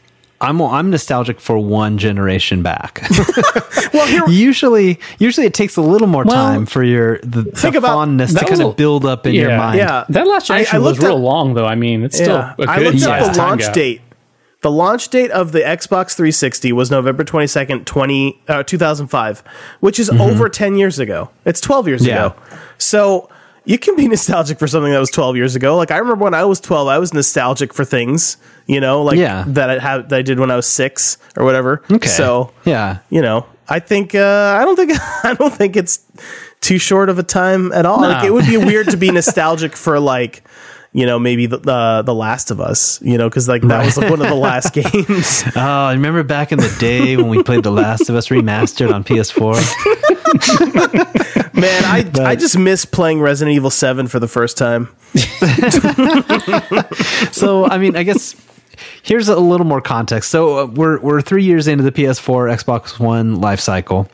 I'm 0.40 0.60
I'm 0.60 0.90
nostalgic 0.90 1.40
for 1.40 1.56
one 1.58 1.98
generation 1.98 2.62
back. 2.62 3.02
well 3.94 4.06
here 4.06 4.28
usually 4.28 4.98
usually 5.18 5.46
it 5.46 5.54
takes 5.54 5.76
a 5.76 5.80
little 5.82 6.08
more 6.08 6.24
Well, 6.24 6.34
time 6.36 6.66
for 6.66 6.82
your 6.82 7.18
the, 7.22 7.44
think 7.44 7.72
the 7.72 7.78
about- 7.78 7.94
fondness 7.94 8.34
to 8.34 8.44
kind 8.44 8.60
of 8.62 8.76
build 8.76 9.06
up 9.06 9.26
in 9.26 9.34
your 9.34 9.56
mind. 9.56 9.78
yeah 9.78 10.04
that 10.10 10.26
last 10.26 10.50
I- 10.50 10.56
I 10.56 10.64
generation 10.64 10.82
was 10.82 10.98
looked 10.98 11.02
real 11.08 11.16
up- 11.16 11.22
long 11.22 11.54
though. 11.54 11.66
I 11.66 11.74
mean, 11.76 12.02
it's 12.02 12.16
still 12.16 12.36
a 12.36 12.54
good 12.58 12.68
I 12.68 12.78
looked 12.80 12.98
sized 13.00 13.28
up 13.30 13.34
the 13.34 13.38
launch 13.40 13.60
gap. 13.62 13.72
date. 13.74 14.00
The 14.62 14.70
launch 14.70 15.08
date 15.08 15.30
of 15.32 15.52
the 15.52 15.60
Xbox 15.60 16.14
360 16.14 16.72
was 16.72 16.90
November 16.90 17.24
22nd, 17.24 17.84
20, 17.84 18.40
uh, 18.48 18.62
2005, 18.62 19.42
which 19.80 19.98
is 19.98 20.08
over 20.10 20.48
10 20.48 20.76
years 20.76 20.98
ago. 20.98 21.30
It's 21.44 21.60
12 21.60 21.88
years 21.88 22.00
Mm-hmm. 22.02 22.08
Yeah. 22.10 22.26
ago. 22.26 22.36
So 22.78 23.28
you 23.64 23.76
can 23.78 23.96
be 23.96 24.06
nostalgic 24.14 24.58
for 24.58 24.66
something 24.68 24.92
that 24.92 24.98
was 25.00 25.10
12 25.10 25.36
years 25.36 25.56
ago. 25.56 25.76
Like 25.76 25.90
I 25.90 25.98
remember 25.98 26.24
when 26.24 26.34
I 26.34 26.44
was 26.44 26.60
12, 26.60 26.88
I 26.88 26.98
was 26.98 27.12
nostalgic 27.12 27.74
for 27.74 27.84
things, 27.84 28.36
you 28.66 28.80
know, 28.80 29.02
like 29.02 29.18
Yeah. 29.18 29.44
that 29.48 29.68
I 29.68 29.78
had 29.80 30.08
that 30.10 30.18
I 30.18 30.22
did 30.22 30.38
when 30.38 30.50
I 30.50 30.56
was 30.56 30.66
6 30.68 31.18
or 31.36 31.44
whatever. 31.44 31.82
Okay. 31.90 32.08
So, 32.08 32.52
yeah, 32.64 32.98
you 33.10 33.20
know, 33.20 33.46
I 33.68 33.80
think 33.80 34.14
uh, 34.14 34.56
I 34.60 34.64
don't 34.64 34.76
think 34.76 34.92
I 35.24 35.34
don't 35.34 35.52
think 35.52 35.76
it's 35.76 36.00
too 36.60 36.78
short 36.78 37.08
of 37.08 37.18
a 37.18 37.24
time 37.24 37.72
at 37.72 37.84
all. 37.84 38.00
Like 38.00 38.24
it 38.24 38.32
would 38.32 38.46
be 38.46 38.56
weird 38.58 38.88
to 38.90 38.96
be 38.96 39.10
nostalgic 39.20 39.74
for 39.74 39.98
like 39.98 40.44
you 40.92 41.06
know 41.06 41.18
maybe 41.18 41.46
the 41.46 41.58
the, 41.58 42.02
the 42.04 42.14
Last 42.14 42.50
of 42.50 42.60
Us, 42.60 43.00
you 43.02 43.16
know, 43.18 43.28
because 43.28 43.48
like 43.48 43.62
that 43.62 43.84
was 43.84 43.96
like, 43.96 44.10
one 44.10 44.20
of 44.20 44.28
the 44.28 44.34
last 44.34 44.72
games. 44.74 45.42
Oh, 45.56 45.60
I 45.60 45.92
remember 45.92 46.22
back 46.22 46.52
in 46.52 46.58
the 46.58 46.74
day 46.78 47.16
when 47.16 47.28
we 47.28 47.42
played 47.42 47.62
The 47.62 47.72
Last 47.72 48.08
of 48.08 48.14
Us 48.16 48.28
remastered 48.28 48.92
on 48.92 49.02
PS4. 49.04 49.54
Man, 51.54 51.84
I 51.84 52.10
I 52.28 52.36
just 52.36 52.58
miss 52.58 52.84
playing 52.84 53.20
Resident 53.20 53.54
Evil 53.54 53.70
Seven 53.70 54.06
for 54.06 54.18
the 54.18 54.28
first 54.28 54.56
time. 54.58 54.88
so, 57.32 57.66
I 57.66 57.78
mean, 57.78 57.96
I 57.96 58.02
guess 58.02 58.34
here's 59.02 59.28
a 59.28 59.36
little 59.36 59.66
more 59.66 59.80
context. 59.80 60.30
So 60.30 60.58
uh, 60.58 60.66
we're 60.66 61.00
we're 61.00 61.20
three 61.20 61.44
years 61.44 61.68
into 61.68 61.84
the 61.84 61.92
PS4, 61.92 62.54
Xbox 62.54 62.98
One 62.98 63.40
life 63.40 63.60
cycle. 63.60 64.08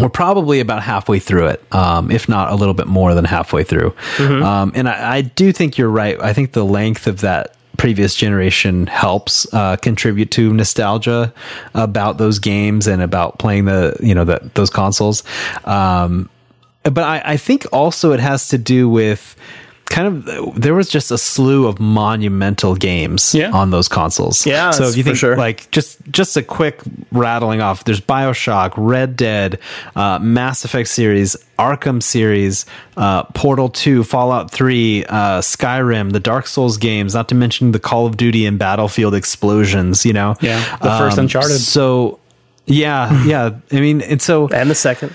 We're 0.00 0.08
probably 0.08 0.60
about 0.60 0.82
halfway 0.82 1.18
through 1.18 1.48
it, 1.48 1.74
um, 1.74 2.10
if 2.10 2.28
not 2.28 2.52
a 2.52 2.54
little 2.54 2.74
bit 2.74 2.86
more 2.86 3.14
than 3.14 3.24
halfway 3.24 3.64
through. 3.64 3.94
Um, 4.42 4.72
and 4.74 4.88
I, 4.88 5.16
I 5.16 5.20
do 5.22 5.52
think 5.52 5.78
you're 5.78 5.90
right. 5.90 6.20
I 6.20 6.32
think 6.32 6.52
the 6.52 6.64
length 6.64 7.06
of 7.06 7.20
that 7.20 7.56
previous 7.76 8.14
generation 8.14 8.86
helps 8.86 9.46
uh, 9.54 9.76
contribute 9.76 10.30
to 10.30 10.52
nostalgia 10.52 11.32
about 11.74 12.18
those 12.18 12.38
games 12.38 12.86
and 12.86 13.00
about 13.00 13.38
playing 13.38 13.64
the 13.64 13.96
you 14.00 14.14
know 14.14 14.24
the, 14.24 14.50
those 14.54 14.68
consoles. 14.68 15.22
Um, 15.64 16.28
but 16.82 16.98
I, 16.98 17.22
I 17.24 17.36
think 17.36 17.66
also 17.72 18.12
it 18.12 18.20
has 18.20 18.48
to 18.48 18.58
do 18.58 18.88
with 18.88 19.34
kind 19.90 20.06
of 20.26 20.60
there 20.60 20.72
was 20.72 20.88
just 20.88 21.10
a 21.10 21.18
slew 21.18 21.66
of 21.66 21.78
monumental 21.80 22.74
games 22.76 23.34
Yeah. 23.34 23.50
on 23.50 23.70
those 23.70 23.88
consoles. 23.88 24.46
Yeah, 24.46 24.70
so 24.70 24.84
if 24.84 24.96
you 24.96 25.02
think 25.02 25.16
sure. 25.16 25.36
like 25.36 25.70
just 25.72 25.98
just 26.10 26.36
a 26.36 26.42
quick 26.42 26.80
rattling 27.12 27.60
off, 27.60 27.84
there's 27.84 28.00
Bioshock, 28.00 28.72
Red 28.76 29.16
Dead, 29.16 29.58
uh, 29.96 30.18
Mass 30.20 30.64
Effect 30.64 30.88
series, 30.88 31.36
Arkham 31.58 32.02
series, 32.02 32.66
uh, 32.96 33.24
Portal 33.34 33.68
Two, 33.68 34.02
Fallout 34.04 34.50
Three, 34.50 35.04
uh, 35.06 35.40
Skyrim, 35.40 36.12
the 36.12 36.20
Dark 36.20 36.46
Souls 36.46 36.78
games, 36.78 37.12
not 37.14 37.28
to 37.28 37.34
mention 37.34 37.72
the 37.72 37.80
Call 37.80 38.06
of 38.06 38.16
Duty 38.16 38.46
and 38.46 38.58
Battlefield 38.58 39.14
explosions. 39.14 40.06
You 40.06 40.12
know, 40.12 40.36
Yeah, 40.40 40.60
the 40.78 40.96
first 40.98 41.18
Uncharted. 41.18 41.58
So 41.58 42.20
yeah, 42.66 43.24
yeah. 43.24 43.50
I 43.72 43.80
mean, 43.80 44.00
and 44.02 44.22
so 44.22 44.48
and 44.48 44.70
the 44.70 44.74
second. 44.76 45.12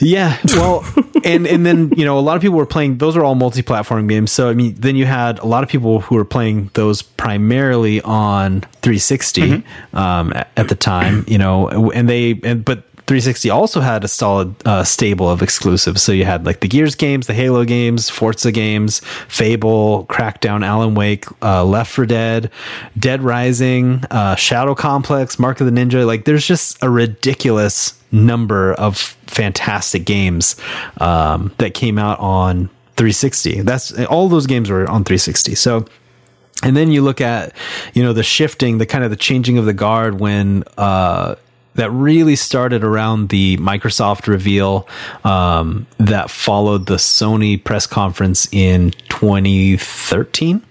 Yeah, 0.00 0.38
well, 0.54 0.84
and 1.24 1.46
and 1.46 1.64
then 1.64 1.92
you 1.96 2.04
know 2.04 2.18
a 2.18 2.20
lot 2.20 2.36
of 2.36 2.42
people 2.42 2.56
were 2.56 2.66
playing. 2.66 2.98
Those 2.98 3.16
are 3.16 3.24
all 3.24 3.34
multi-platform 3.34 4.06
games. 4.06 4.32
So 4.32 4.48
I 4.48 4.54
mean, 4.54 4.74
then 4.74 4.96
you 4.96 5.06
had 5.06 5.38
a 5.38 5.46
lot 5.46 5.62
of 5.62 5.70
people 5.70 6.00
who 6.00 6.14
were 6.14 6.24
playing 6.24 6.70
those 6.74 7.02
primarily 7.02 8.00
on 8.02 8.62
360 8.82 9.64
um, 9.92 10.32
at, 10.32 10.50
at 10.56 10.68
the 10.68 10.74
time. 10.74 11.24
You 11.26 11.38
know, 11.38 11.90
and 11.90 12.08
they 12.08 12.38
and 12.42 12.64
but 12.64 12.84
360 13.06 13.50
also 13.50 13.80
had 13.80 14.02
a 14.02 14.08
solid 14.08 14.54
uh, 14.66 14.82
stable 14.82 15.30
of 15.30 15.40
exclusives. 15.40 16.02
So 16.02 16.10
you 16.10 16.24
had 16.24 16.44
like 16.44 16.58
the 16.58 16.66
Gears 16.66 16.96
games, 16.96 17.28
the 17.28 17.34
Halo 17.34 17.64
games, 17.64 18.10
Forza 18.10 18.50
games, 18.50 19.00
Fable, 19.28 20.06
Crackdown, 20.06 20.66
Alan 20.66 20.96
Wake, 20.96 21.24
uh, 21.40 21.64
Left 21.64 21.92
4 21.92 22.06
Dead, 22.06 22.50
Dead 22.98 23.22
Rising, 23.22 24.02
uh, 24.10 24.34
Shadow 24.34 24.74
Complex, 24.74 25.38
Mark 25.38 25.60
of 25.60 25.66
the 25.66 25.72
Ninja. 25.72 26.04
Like 26.04 26.24
there's 26.24 26.44
just 26.44 26.82
a 26.82 26.90
ridiculous 26.90 27.94
number 28.10 28.72
of 28.74 28.96
fantastic 28.98 30.04
games 30.04 30.56
um, 30.98 31.54
that 31.58 31.74
came 31.74 31.98
out 31.98 32.18
on 32.18 32.68
360. 32.96 33.60
That's 33.62 33.92
all 34.06 34.28
those 34.28 34.46
games 34.46 34.68
were 34.68 34.80
on 34.80 35.04
360. 35.04 35.54
So 35.54 35.86
and 36.62 36.76
then 36.76 36.90
you 36.90 37.02
look 37.02 37.20
at 37.20 37.54
you 37.92 38.02
know 38.02 38.12
the 38.12 38.22
shifting 38.22 38.78
the 38.78 38.86
kind 38.86 39.04
of 39.04 39.10
the 39.10 39.16
changing 39.16 39.58
of 39.58 39.66
the 39.66 39.74
guard 39.74 40.20
when 40.20 40.64
uh 40.78 41.34
that 41.76 41.90
really 41.90 42.36
started 42.36 42.84
around 42.84 43.28
the 43.28 43.56
Microsoft 43.58 44.26
reveal 44.26 44.88
um, 45.24 45.86
that 45.98 46.30
followed 46.30 46.86
the 46.86 46.96
Sony 46.96 47.62
press 47.62 47.86
conference 47.86 48.48
in 48.52 48.90
2013. 49.08 50.62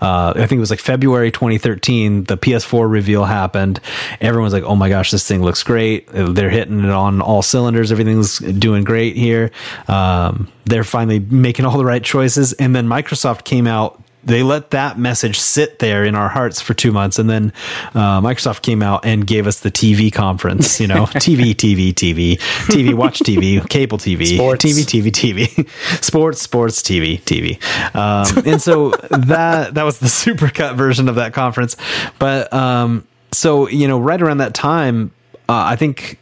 Uh, 0.00 0.32
I 0.34 0.46
think 0.46 0.52
it 0.52 0.60
was 0.60 0.70
like 0.70 0.80
February 0.80 1.30
2013. 1.30 2.24
The 2.24 2.36
PS4 2.36 2.90
reveal 2.90 3.24
happened. 3.24 3.80
Everyone's 4.20 4.52
like, 4.52 4.64
"Oh 4.64 4.74
my 4.74 4.88
gosh, 4.88 5.10
this 5.10 5.26
thing 5.26 5.42
looks 5.42 5.62
great! 5.62 6.08
They're 6.12 6.50
hitting 6.50 6.80
it 6.80 6.90
on 6.90 7.20
all 7.20 7.42
cylinders. 7.42 7.92
Everything's 7.92 8.38
doing 8.38 8.82
great 8.84 9.16
here. 9.16 9.50
Um, 9.88 10.50
they're 10.64 10.84
finally 10.84 11.20
making 11.20 11.64
all 11.64 11.78
the 11.78 11.84
right 11.84 12.02
choices." 12.02 12.52
And 12.54 12.74
then 12.74 12.88
Microsoft 12.88 13.44
came 13.44 13.66
out 13.66 14.02
they 14.24 14.42
let 14.42 14.70
that 14.70 14.98
message 14.98 15.38
sit 15.38 15.78
there 15.78 16.04
in 16.04 16.14
our 16.14 16.28
hearts 16.28 16.60
for 16.60 16.74
two 16.74 16.92
months. 16.92 17.18
And 17.18 17.28
then 17.28 17.52
uh, 17.94 18.20
microsoft 18.20 18.62
came 18.62 18.82
out 18.82 19.04
and 19.04 19.26
gave 19.26 19.46
us 19.46 19.60
the 19.60 19.70
tv 19.70 20.12
conference 20.12 20.80
you 20.80 20.86
know 20.86 21.06
tv 21.06 21.54
tv 21.54 21.92
tv 21.92 22.38
tv 22.38 22.94
watch 22.94 23.18
tv 23.20 23.68
cable 23.68 23.98
tv 23.98 24.34
Sports. 24.34 24.64
tv 24.64 24.84
tv 24.84 25.10
tv 25.10 26.02
sports 26.02 26.42
sports 26.42 26.82
tv 26.82 27.20
tv 27.22 27.62
um, 27.94 28.44
and 28.46 28.60
so 28.60 28.90
that 29.10 29.74
that 29.74 29.82
was 29.84 29.98
the 29.98 30.06
supercut 30.22 30.76
version 30.76 31.08
of 31.08 31.16
that 31.16 31.32
conference. 31.32 31.76
But 32.18 32.52
um, 32.52 33.06
so 33.32 33.68
you 33.68 33.88
know 33.88 33.98
right 33.98 34.20
around 34.20 34.38
that 34.38 34.54
time 34.54 35.10
uh, 35.48 35.64
i 35.66 35.76
think 35.76 36.18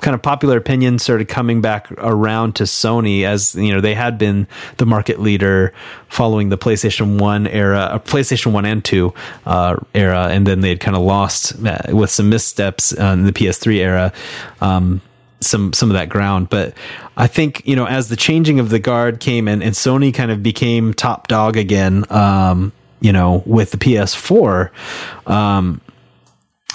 kind 0.00 0.14
of 0.14 0.22
popular 0.22 0.56
opinion 0.56 0.98
started 0.98 1.28
coming 1.28 1.60
back 1.60 1.90
around 1.98 2.56
to 2.56 2.64
Sony 2.64 3.24
as 3.24 3.54
you 3.54 3.72
know 3.72 3.80
they 3.80 3.94
had 3.94 4.18
been 4.18 4.46
the 4.78 4.86
market 4.86 5.20
leader 5.20 5.72
following 6.08 6.48
the 6.48 6.58
PlayStation 6.58 7.20
One 7.20 7.46
era, 7.46 7.80
uh, 7.80 7.98
PlayStation 7.98 8.52
One 8.52 8.64
and 8.64 8.84
Two 8.84 9.14
uh, 9.46 9.76
era, 9.94 10.28
and 10.30 10.46
then 10.46 10.60
they 10.60 10.70
had 10.70 10.80
kind 10.80 10.96
of 10.96 11.02
lost 11.02 11.54
uh, 11.64 11.78
with 11.88 12.10
some 12.10 12.28
missteps 12.28 12.92
in 12.92 13.24
the 13.24 13.32
PS3 13.32 13.76
era. 13.76 14.12
Um, 14.60 15.00
some 15.42 15.72
some 15.72 15.90
of 15.90 15.94
that 15.94 16.10
ground, 16.10 16.50
but 16.50 16.74
I 17.16 17.26
think 17.26 17.66
you 17.66 17.76
know 17.76 17.86
as 17.86 18.08
the 18.08 18.16
changing 18.16 18.60
of 18.60 18.68
the 18.68 18.78
guard 18.78 19.20
came 19.20 19.48
in 19.48 19.62
and 19.62 19.74
Sony 19.74 20.12
kind 20.12 20.30
of 20.30 20.42
became 20.42 20.92
top 20.92 21.28
dog 21.28 21.56
again, 21.56 22.04
um, 22.10 22.72
you 23.00 23.12
know, 23.12 23.42
with 23.46 23.70
the 23.70 23.78
PS4. 23.78 24.70
Um, 25.26 25.80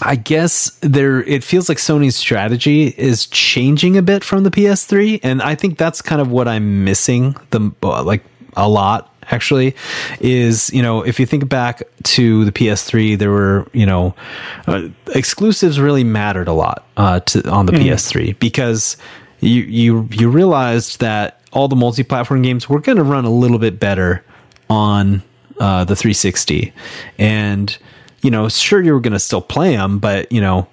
I 0.02 0.16
guess 0.16 0.72
there 0.82 1.24
it 1.24 1.44
feels 1.44 1.70
like 1.70 1.78
Sony's 1.78 2.16
strategy 2.16 2.88
is 2.98 3.28
changing 3.28 3.98
a 3.98 4.02
bit 4.02 4.24
from 4.24 4.44
the 4.44 4.52
PS3 4.52 5.22
and 5.24 5.42
I 5.42 5.56
think 5.56 5.78
that's 5.78 6.02
kind 6.02 6.22
of 6.22 6.30
what 6.30 6.48
I'm 6.48 6.84
missing 6.84 7.36
the 7.52 7.72
like 7.82 8.24
a 8.58 8.68
lot 8.68 9.14
actually 9.32 9.76
is 10.20 10.72
you 10.74 10.82
know 10.82 11.02
if 11.02 11.20
you 11.20 11.26
think 11.26 11.48
back 11.48 11.82
to 12.04 12.46
the 12.46 12.52
PS3 12.52 13.18
there 13.18 13.32
were 13.32 13.68
you 13.74 13.86
know 13.86 14.14
uh, 14.68 14.90
exclusives 15.14 15.80
really 15.80 16.04
mattered 16.04 16.48
a 16.48 16.54
lot 16.54 16.86
uh, 16.98 17.22
to 17.22 17.50
on 17.50 17.66
the 17.66 17.72
PS3 17.72 18.38
because 18.40 18.98
you 19.40 19.62
you 19.64 20.10
you 20.12 20.30
realized 20.30 21.00
that 21.00 21.42
all 21.54 21.68
the 21.68 21.76
multi-platform 21.76 22.42
games 22.42 22.68
were 22.68 22.80
going 22.80 22.98
to 22.98 23.04
run 23.04 23.24
a 23.24 23.30
little 23.30 23.60
bit 23.60 23.80
better 23.80 24.24
on 24.70 25.24
uh, 25.60 25.86
the 25.86 25.96
360 25.96 26.74
and 27.18 27.78
you 28.26 28.32
know, 28.32 28.50
sure 28.50 28.82
you 28.82 28.94
were 28.94 29.00
going 29.00 29.14
to 29.14 29.20
still 29.20 29.42
play 29.42 29.76
them, 29.76 30.00
but 30.00 30.32
you 30.32 30.42
know, 30.42 30.68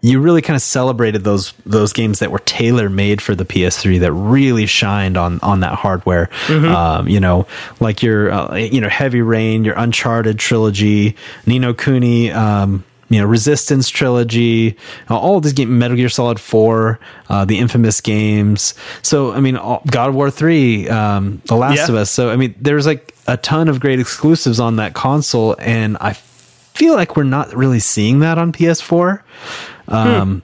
you 0.00 0.20
really 0.20 0.42
kind 0.42 0.54
of 0.54 0.62
celebrated 0.62 1.24
those 1.24 1.52
those 1.64 1.92
games 1.94 2.18
that 2.18 2.30
were 2.30 2.38
tailor 2.40 2.88
made 2.90 3.22
for 3.22 3.34
the 3.34 3.44
PS3 3.44 4.00
that 4.00 4.12
really 4.12 4.66
shined 4.66 5.16
on 5.16 5.40
on 5.40 5.60
that 5.60 5.74
hardware. 5.74 6.28
Um, 6.48 7.08
you 7.08 7.20
know, 7.20 7.46
like 7.80 8.02
your 8.02 8.30
uh, 8.30 8.54
you 8.56 8.80
know 8.82 8.88
Heavy 8.90 9.22
Rain, 9.22 9.64
your 9.64 9.74
Uncharted 9.78 10.38
trilogy, 10.38 11.16
Ni 11.46 11.58
no 11.58 11.72
Kuni. 11.74 12.30
Um, 12.32 12.84
you 13.10 13.20
know, 13.20 13.26
Resistance 13.26 13.90
trilogy, 13.90 14.76
uh, 15.10 15.16
all 15.16 15.38
these 15.40 15.52
games, 15.52 15.70
Metal 15.70 15.96
Gear 15.96 16.08
Solid 16.08 16.40
Four, 16.40 16.98
uh, 17.28 17.44
the 17.44 17.58
infamous 17.58 18.00
games. 18.00 18.74
So, 19.02 19.30
I 19.32 19.40
mean, 19.40 19.56
all, 19.56 19.82
God 19.86 20.08
of 20.08 20.14
War 20.14 20.30
Three, 20.30 20.88
um, 20.88 21.40
The 21.44 21.54
Last 21.54 21.76
Yeah. 21.76 21.88
of 21.90 21.94
Us. 21.96 22.10
So, 22.10 22.30
I 22.30 22.36
mean, 22.36 22.54
there's 22.60 22.86
like 22.86 23.14
a 23.28 23.36
ton 23.36 23.68
of 23.68 23.78
great 23.78 24.00
exclusives 24.00 24.58
on 24.58 24.76
that 24.76 24.94
console, 24.94 25.54
and 25.60 25.96
I 26.00 26.16
feel 26.74 26.94
like 26.94 27.16
we're 27.16 27.22
not 27.24 27.54
really 27.54 27.80
seeing 27.80 28.20
that 28.20 28.36
on 28.38 28.52
PS4. 28.52 29.20
Um, 29.88 30.42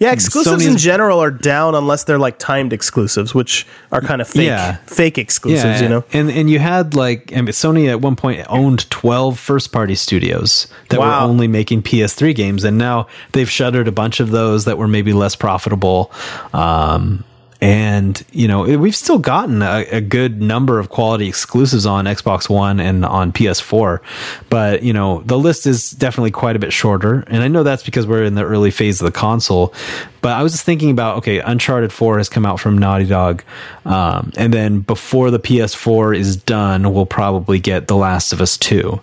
Yeah, 0.00 0.12
exclusives 0.12 0.66
in 0.66 0.76
general 0.76 1.18
are 1.22 1.30
down 1.30 1.74
unless 1.74 2.04
they're 2.04 2.18
like 2.18 2.38
timed 2.38 2.72
exclusives, 2.74 3.34
which 3.34 3.66
are 3.90 4.00
kind 4.02 4.20
of 4.20 4.28
fake, 4.28 4.46
Yeah. 4.46 4.76
fake 4.86 5.16
exclusives. 5.18 5.80
You 5.80 5.88
know, 5.88 6.04
and 6.12 6.30
and 6.30 6.50
you 6.50 6.58
had 6.58 6.94
like 6.94 7.30
mean, 7.30 7.46
Sony 7.46 7.88
at 7.88 8.00
one 8.02 8.14
point 8.14 8.44
owned 8.50 8.88
12 8.90 9.38
first 9.38 9.72
party 9.72 9.94
studios 9.94 10.66
that 10.90 11.00
Wow. 11.00 11.06
were 11.24 11.30
only 11.30 11.48
making 11.48 11.82
PS3 11.82 12.34
games, 12.34 12.64
and 12.64 12.76
now 12.76 13.06
they've 13.32 13.50
shuttered 13.50 13.88
a 13.88 13.92
bunch 13.92 14.20
of 14.20 14.30
those 14.30 14.66
that 14.66 14.76
were 14.76 14.88
maybe 14.88 15.12
less 15.14 15.34
profitable. 15.34 16.12
Um, 16.52 17.24
and 17.60 18.24
you 18.30 18.46
know 18.46 18.62
we've 18.78 18.94
still 18.94 19.18
gotten 19.18 19.62
a, 19.62 19.84
a 19.90 20.00
good 20.00 20.40
number 20.40 20.78
of 20.78 20.90
quality 20.90 21.26
exclusives 21.26 21.86
on 21.86 22.04
Xbox 22.04 22.48
One 22.48 22.78
and 22.78 23.04
on 23.04 23.32
PS4, 23.32 24.00
but 24.48 24.82
you 24.82 24.92
know 24.92 25.22
the 25.22 25.38
list 25.38 25.66
is 25.66 25.90
definitely 25.90 26.30
quite 26.30 26.54
a 26.54 26.60
bit 26.60 26.72
shorter. 26.72 27.24
And 27.26 27.42
I 27.42 27.48
know 27.48 27.64
that's 27.64 27.82
because 27.82 28.06
we're 28.06 28.22
in 28.22 28.34
the 28.34 28.44
early 28.44 28.70
phase 28.70 29.00
of 29.00 29.06
the 29.06 29.12
console. 29.12 29.74
But 30.20 30.32
I 30.32 30.42
was 30.42 30.52
just 30.52 30.64
thinking 30.64 30.90
about 30.90 31.18
okay, 31.18 31.40
Uncharted 31.40 31.92
Four 31.92 32.18
has 32.18 32.28
come 32.28 32.46
out 32.46 32.60
from 32.60 32.78
Naughty 32.78 33.06
Dog, 33.06 33.42
um, 33.84 34.32
and 34.36 34.52
then 34.52 34.80
before 34.80 35.32
the 35.32 35.40
PS4 35.40 36.16
is 36.16 36.36
done, 36.36 36.92
we'll 36.92 37.06
probably 37.06 37.58
get 37.58 37.88
The 37.88 37.96
Last 37.96 38.32
of 38.32 38.40
Us 38.40 38.56
Two. 38.56 39.00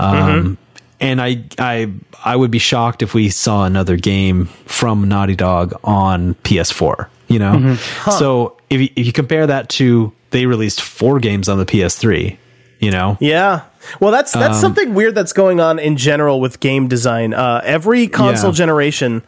Um, 0.00 0.58
and 1.02 1.20
I, 1.20 1.42
I, 1.58 1.92
I 2.24 2.36
would 2.36 2.52
be 2.52 2.60
shocked 2.60 3.02
if 3.02 3.12
we 3.12 3.28
saw 3.28 3.64
another 3.64 3.96
game 3.96 4.46
from 4.66 5.08
Naughty 5.08 5.34
Dog 5.34 5.74
on 5.82 6.34
PS4. 6.36 7.08
You 7.32 7.38
know, 7.38 7.76
so 8.10 8.56
if 8.70 8.80
you, 8.80 8.88
if 8.96 9.06
you 9.06 9.12
compare 9.12 9.46
that 9.46 9.68
to 9.70 10.12
they 10.30 10.46
released 10.46 10.80
four 10.80 11.18
games 11.20 11.48
on 11.48 11.58
the 11.58 11.66
PS3, 11.66 12.36
you 12.80 12.90
know, 12.90 13.16
Yeah. 13.20 13.62
Well, 14.00 14.12
that's 14.12 14.34
Um, 14.34 14.40
that's 14.40 14.60
something 14.60 14.94
weird 14.94 15.14
that's 15.14 15.32
going 15.32 15.60
on 15.60 15.78
in 15.78 15.96
general 15.96 16.40
with 16.40 16.60
game 16.60 16.88
design. 16.88 17.34
Uh, 17.34 17.60
every 17.64 18.06
console 18.06 18.50
Yeah. 18.50 18.54
generation 18.56 19.22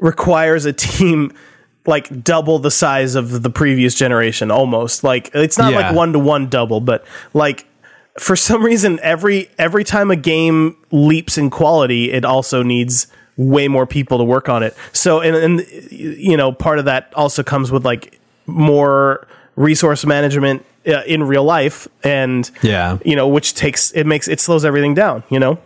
requires 0.00 0.64
a 0.64 0.72
team 0.72 1.32
like 1.86 2.22
double 2.22 2.58
the 2.58 2.70
size 2.70 3.14
of 3.14 3.42
the 3.42 3.50
previous 3.50 3.94
generation 3.94 4.50
almost. 4.50 5.02
Like 5.04 5.30
it's 5.34 5.56
not 5.58 5.72
Yeah. 5.72 5.88
like 5.88 5.94
one 5.96 6.12
to 6.12 6.18
one 6.18 6.48
double, 6.48 6.80
but 6.80 7.04
like 7.34 7.64
for 8.18 8.36
some 8.36 8.62
reason 8.64 8.98
every 9.02 9.48
every 9.58 9.84
time 9.84 10.10
a 10.10 10.16
game 10.16 10.76
leaps 10.90 11.38
in 11.38 11.50
quality, 11.50 12.12
it 12.12 12.24
also 12.24 12.62
needs 12.62 13.06
way 13.38 13.68
more 13.68 13.86
people 13.86 14.18
to 14.18 14.24
work 14.24 14.50
on 14.50 14.62
it. 14.62 14.76
So 14.92 15.20
and, 15.20 15.34
and 15.34 15.66
you 15.90 16.36
know, 16.36 16.52
part 16.52 16.78
of 16.78 16.84
that 16.84 17.10
also 17.14 17.42
comes 17.42 17.70
with 17.72 17.84
like 17.86 18.20
more 18.46 19.26
resource 19.56 20.04
management 20.04 20.64
uh, 20.86 21.02
in 21.06 21.22
real 21.22 21.44
life 21.44 21.88
and 22.04 22.50
Yeah. 22.62 22.98
you 23.04 23.16
know, 23.16 23.26
which 23.28 23.54
takes 23.54 23.90
it 23.92 24.04
makes 24.06 24.28
it 24.28 24.40
slows 24.40 24.64
everything 24.64 24.94
down, 24.94 25.22
you 25.30 25.38
know? 25.38 25.58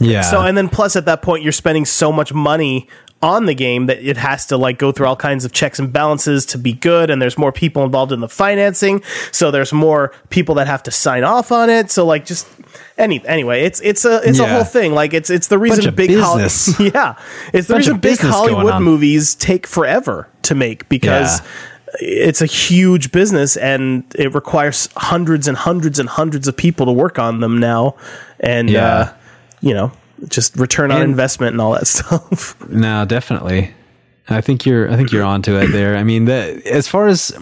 Yeah. 0.00 0.22
So 0.22 0.40
and 0.40 0.56
then 0.56 0.68
plus 0.68 0.96
at 0.96 1.04
that 1.04 1.22
point 1.22 1.42
you're 1.44 1.52
spending 1.52 1.84
so 1.84 2.10
much 2.10 2.32
money 2.32 2.88
on 3.24 3.46
the 3.46 3.54
game 3.54 3.86
that 3.86 3.98
it 4.06 4.16
has 4.18 4.44
to 4.46 4.56
like 4.56 4.78
go 4.78 4.92
through 4.92 5.06
all 5.06 5.16
kinds 5.16 5.44
of 5.44 5.52
checks 5.52 5.78
and 5.78 5.92
balances 5.92 6.44
to 6.46 6.58
be 6.58 6.72
good 6.74 7.08
and 7.10 7.20
there's 7.22 7.38
more 7.38 7.50
people 7.52 7.82
involved 7.82 8.12
in 8.12 8.20
the 8.20 8.28
financing 8.28 9.02
so 9.32 9.50
there's 9.50 9.72
more 9.72 10.12
people 10.28 10.54
that 10.56 10.66
have 10.66 10.82
to 10.82 10.90
sign 10.90 11.24
off 11.24 11.50
on 11.50 11.70
it 11.70 11.90
so 11.90 12.04
like 12.04 12.26
just 12.26 12.46
any 12.98 13.24
anyway 13.26 13.62
it's 13.62 13.80
it's 13.80 14.04
a 14.04 14.20
it's 14.28 14.38
a 14.38 14.46
whole 14.46 14.62
thing 14.64 14.92
like 14.92 15.14
it's 15.14 15.30
it's 15.30 15.48
the 15.48 15.58
reason 15.58 15.94
big 15.94 16.08
business. 16.08 16.76
Holly- 16.76 16.90
yeah 16.94 17.14
it's 17.52 17.66
the 17.68 17.74
Bunch 17.74 17.86
reason 17.86 17.98
big 17.98 18.18
Hollywood 18.20 18.82
movies 18.82 19.34
take 19.34 19.66
forever 19.66 20.28
to 20.42 20.54
make 20.54 20.88
because 20.88 21.40
Yeah. 21.40 21.46
it's 22.00 22.42
a 22.42 22.46
huge 22.46 23.10
business 23.10 23.56
and 23.56 24.04
it 24.16 24.34
requires 24.34 24.88
hundreds 24.96 25.48
and 25.48 25.56
hundreds 25.56 25.98
and 25.98 26.08
hundreds 26.08 26.46
of 26.46 26.56
people 26.56 26.86
to 26.86 26.92
work 26.92 27.18
on 27.18 27.40
them 27.40 27.58
now 27.58 27.96
and 28.40 28.68
Yeah. 28.70 28.86
uh 28.86 29.12
you 29.60 29.72
know 29.72 29.90
just 30.28 30.56
return 30.56 30.90
on 30.90 31.02
And- 31.02 31.10
investment 31.10 31.52
and 31.52 31.60
all 31.60 31.72
that 31.72 31.86
stuff 31.96 32.56
No, 32.68 33.04
definitely. 33.04 33.74
I 34.28 34.40
think 34.40 34.64
you're. 34.64 34.90
I 34.90 34.96
think 34.96 35.12
you're 35.12 35.22
onto 35.22 35.54
it 35.56 35.66
there. 35.68 35.96
I 35.96 36.02
mean, 36.02 36.24
the, 36.24 36.62
as 36.64 36.88
far 36.88 37.08
as 37.08 37.36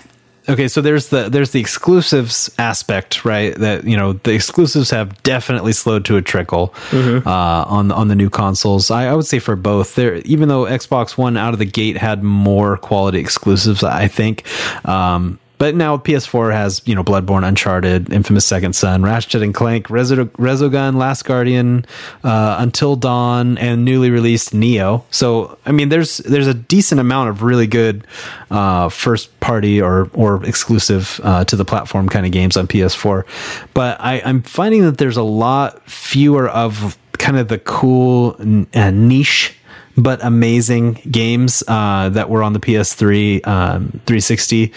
okay, 0.48 0.66
so 0.66 0.80
there's 0.80 1.10
the 1.10 1.28
there's 1.28 1.52
the 1.52 1.60
exclusives 1.60 2.50
aspect, 2.58 3.24
right? 3.24 3.54
That 3.54 3.84
you 3.84 3.96
know 3.96 4.14
the 4.14 4.32
exclusives 4.32 4.90
have 4.90 5.22
definitely 5.22 5.74
slowed 5.74 6.04
to 6.06 6.16
a 6.16 6.22
trickle 6.22 6.74
uh, 6.92 7.20
on 7.68 7.86
the- 7.86 7.94
on 7.94 8.08
the 8.08 8.16
new 8.16 8.28
consoles. 8.28 8.90
I, 8.90 9.06
I 9.06 9.14
would 9.14 9.26
say 9.26 9.38
for 9.38 9.54
both. 9.54 9.94
There, 9.94 10.16
even 10.24 10.48
though 10.48 10.64
Xbox 10.64 11.16
One 11.16 11.36
out 11.36 11.52
of 11.52 11.60
the 11.60 11.66
gate 11.66 11.96
had 11.96 12.24
more 12.24 12.76
quality 12.78 13.20
exclusives, 13.20 13.84
I 13.84 14.08
think. 14.08 14.44
Um, 14.84 15.38
but 15.62 15.76
now 15.76 15.96
PS4 15.96 16.52
has, 16.52 16.82
you 16.86 16.96
know, 16.96 17.04
Bloodborne, 17.04 17.46
Uncharted, 17.46 18.12
Infamous 18.12 18.44
Second 18.44 18.72
Son, 18.72 19.04
Ratchet 19.04 19.42
and 19.42 19.54
Clank, 19.54 19.86
Reso- 19.86 20.28
Resogun, 20.30 20.96
Last 20.96 21.24
Guardian, 21.24 21.86
uh, 22.24 22.56
Until 22.58 22.96
Dawn, 22.96 23.56
and 23.58 23.84
newly 23.84 24.10
released 24.10 24.52
Nioh. 24.52 25.04
So, 25.12 25.56
I 25.64 25.70
mean, 25.70 25.88
there's 25.88 26.16
there's 26.16 26.48
a 26.48 26.54
decent 26.54 27.00
amount 27.00 27.30
of 27.30 27.44
really 27.44 27.68
good 27.68 28.04
uh, 28.50 28.88
first 28.88 29.38
party 29.38 29.80
or 29.80 30.10
or 30.14 30.44
exclusive 30.44 31.20
uh, 31.22 31.44
to 31.44 31.54
the 31.54 31.64
platform 31.64 32.08
kind 32.08 32.26
of 32.26 32.32
games 32.32 32.56
on 32.56 32.66
PS4. 32.66 33.24
But 33.72 34.00
I, 34.00 34.20
I'm 34.24 34.42
finding 34.42 34.82
that 34.82 34.98
there's 34.98 35.16
a 35.16 35.22
lot 35.22 35.88
fewer 35.88 36.48
of 36.48 36.98
kind 37.18 37.38
of 37.38 37.46
the 37.46 37.60
cool 37.60 38.34
uh, 38.74 38.90
niche 38.90 39.54
but 39.96 40.24
amazing 40.24 40.94
games 41.10 41.62
uh, 41.68 42.08
that 42.08 42.30
were 42.30 42.42
on 42.42 42.52
the 42.52 42.60
PS3 42.60 43.46
um, 43.46 44.00
360. 44.06 44.72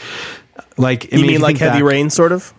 Like, 0.78 1.06
I 1.06 1.18
you 1.18 1.22
mean, 1.22 1.32
mean 1.34 1.42
like 1.42 1.58
heavy 1.58 1.80
back- 1.80 1.92
rain 1.92 2.10
sort 2.10 2.32
of 2.32 2.54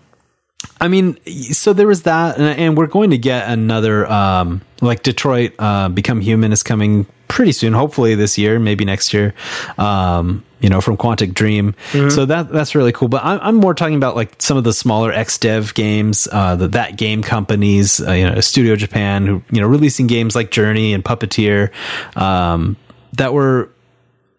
I 0.81 0.89
mean, 0.89 1.19
so 1.53 1.73
there 1.73 1.87
was 1.87 2.03
that, 2.03 2.39
and, 2.39 2.59
and 2.59 2.77
we're 2.77 2.87
going 2.87 3.11
to 3.11 3.19
get 3.19 3.49
another, 3.49 4.11
um, 4.11 4.63
like 4.81 5.03
Detroit 5.03 5.55
uh, 5.59 5.89
Become 5.89 6.21
Human 6.21 6.53
is 6.53 6.63
coming 6.63 7.07
pretty 7.29 7.53
soon, 7.53 7.73
hopefully 7.73 8.15
this 8.15 8.37
year, 8.37 8.59
maybe 8.59 8.85
next 8.85 9.15
year. 9.15 9.35
Um, 9.79 10.45
you 10.59 10.71
know, 10.71 10.81
from 10.81 10.97
Quantic 10.97 11.35
Dream, 11.35 11.75
so 11.93 12.25
that 12.25 12.49
that's 12.51 12.75
really 12.75 12.91
cool. 12.91 13.09
But 13.09 13.23
I'm, 13.23 13.39
I'm 13.43 13.55
more 13.57 13.75
talking 13.75 13.95
about 13.97 14.17
like 14.17 14.41
some 14.41 14.57
of 14.57 14.65
the 14.65 14.73
smaller 14.73 15.13
X 15.13 15.37
Dev 15.37 15.75
games, 15.75 16.27
uh, 16.33 16.57
the 16.57 16.69
that 16.69 16.97
game 16.97 17.23
companies, 17.23 18.01
uh, 18.01 18.13
you 18.13 18.29
know, 18.29 18.41
Studio 18.41 18.75
Japan, 18.75 19.27
who 19.27 19.43
you 19.51 19.61
know 19.61 19.67
releasing 19.67 20.07
games 20.07 20.35
like 20.35 20.51
Journey 20.51 20.95
and 20.95 21.05
Puppeteer, 21.05 21.71
um, 22.17 22.79
that 23.13 23.35
were 23.35 23.71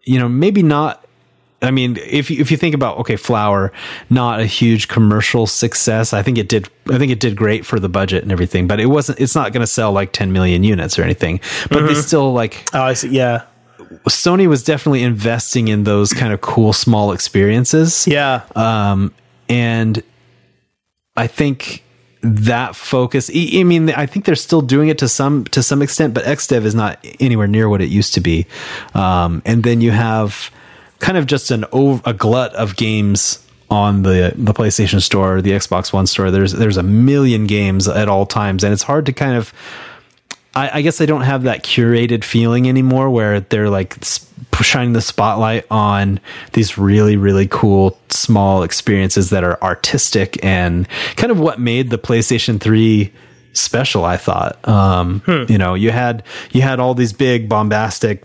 you 0.02 0.18
know 0.18 0.28
maybe 0.28 0.64
not 0.64 1.06
I 1.60 1.72
mean, 1.72 1.96
if 1.96 2.30
you, 2.30 2.40
if 2.40 2.50
you 2.50 2.56
think 2.56 2.74
about 2.74 2.98
okay, 2.98 3.16
Flower, 3.16 3.72
not 4.10 4.40
a 4.40 4.46
huge 4.46 4.86
commercial 4.86 5.46
success. 5.46 6.12
I 6.12 6.22
think 6.22 6.38
it 6.38 6.48
did. 6.48 6.68
I 6.88 6.98
think 6.98 7.10
it 7.10 7.18
did 7.18 7.36
great 7.36 7.66
for 7.66 7.80
the 7.80 7.88
budget 7.88 8.22
and 8.22 8.30
everything, 8.30 8.68
but 8.68 8.78
it 8.78 8.86
wasn't. 8.86 9.18
It's 9.20 9.34
not 9.34 9.52
going 9.52 9.62
to 9.62 9.66
sell 9.66 9.90
like 9.90 10.12
10 10.12 10.32
million 10.32 10.62
units 10.62 10.98
or 10.98 11.02
anything. 11.02 11.40
But 11.68 11.86
they 11.86 11.94
still 11.94 12.32
like 12.32 12.68
oh 12.72 12.82
i 12.82 12.92
see 12.92 13.08
yeah 13.08 13.42
Sony 14.08 14.46
was 14.46 14.62
definitely 14.62 15.02
investing 15.02 15.68
in 15.68 15.84
those 15.84 16.12
kind 16.12 16.32
of 16.32 16.40
cool 16.40 16.72
small 16.72 17.12
experiences. 17.12 18.06
yeah 18.06 18.42
Um, 18.54 19.14
and 19.48 20.02
I 21.16 21.26
think 21.26 21.82
that 22.22 22.76
focus. 22.76 23.30
I, 23.34 23.50
I 23.54 23.62
mean, 23.64 23.90
I 23.90 24.06
think 24.06 24.24
they're 24.24 24.34
still 24.34 24.60
doing 24.60 24.88
it 24.88 24.98
to 24.98 25.08
some 25.08 25.44
to 25.46 25.62
some 25.62 25.82
extent, 25.82 26.14
but 26.14 26.24
XDev 26.24 26.64
is 26.64 26.74
not 26.74 27.04
anywhere 27.20 27.46
near 27.46 27.68
what 27.68 27.80
it 27.80 27.88
used 27.88 28.14
to 28.14 28.20
be. 28.20 28.46
Um, 28.94 29.42
and 29.44 29.64
then 29.64 29.80
you 29.80 29.90
have 29.90 30.50
kind 30.98 31.18
of 31.18 31.26
just 31.26 31.50
an 31.50 31.64
over, 31.72 32.02
a 32.04 32.12
glut 32.12 32.54
of 32.54 32.76
games 32.76 33.44
on 33.70 34.02
the 34.02 34.32
the 34.36 34.54
PlayStation 34.54 35.02
Store, 35.02 35.42
the 35.42 35.52
Xbox 35.52 35.92
One 35.92 36.06
Store. 36.06 36.30
There's 36.30 36.52
there's 36.52 36.76
a 36.76 36.82
million 36.82 37.46
games 37.46 37.88
at 37.88 38.08
all 38.08 38.26
times, 38.26 38.64
and 38.64 38.72
it's 38.72 38.84
hard 38.84 39.06
to 39.06 39.12
kind 39.12 39.36
of 39.36 39.52
I, 40.54 40.78
I 40.78 40.82
guess 40.82 41.00
I 41.00 41.06
don't 41.06 41.22
have 41.22 41.44
that 41.44 41.62
curated 41.62 42.24
feeling 42.24 42.68
anymore 42.68 43.10
where 43.10 43.40
they're 43.40 43.70
like 43.70 43.96
shining 44.60 44.92
the 44.92 45.00
spotlight 45.00 45.64
on 45.70 46.20
these 46.52 46.76
really, 46.76 47.16
really 47.16 47.46
cool 47.46 47.98
small 48.08 48.62
experiences 48.64 49.30
that 49.30 49.44
are 49.44 49.60
artistic 49.62 50.42
and 50.44 50.88
kind 51.16 51.30
of 51.30 51.38
what 51.38 51.60
made 51.60 51.90
the 51.90 51.98
PlayStation 51.98 52.60
3 52.60 53.12
special, 53.52 54.04
I 54.04 54.16
thought. 54.16 54.66
Um, 54.66 55.22
you 55.48 55.58
know, 55.58 55.74
you 55.74 55.90
had, 55.92 56.24
you 56.50 56.62
had 56.62 56.80
all 56.80 56.94
these 56.94 57.12
big 57.12 57.48
bombastic 57.48 58.24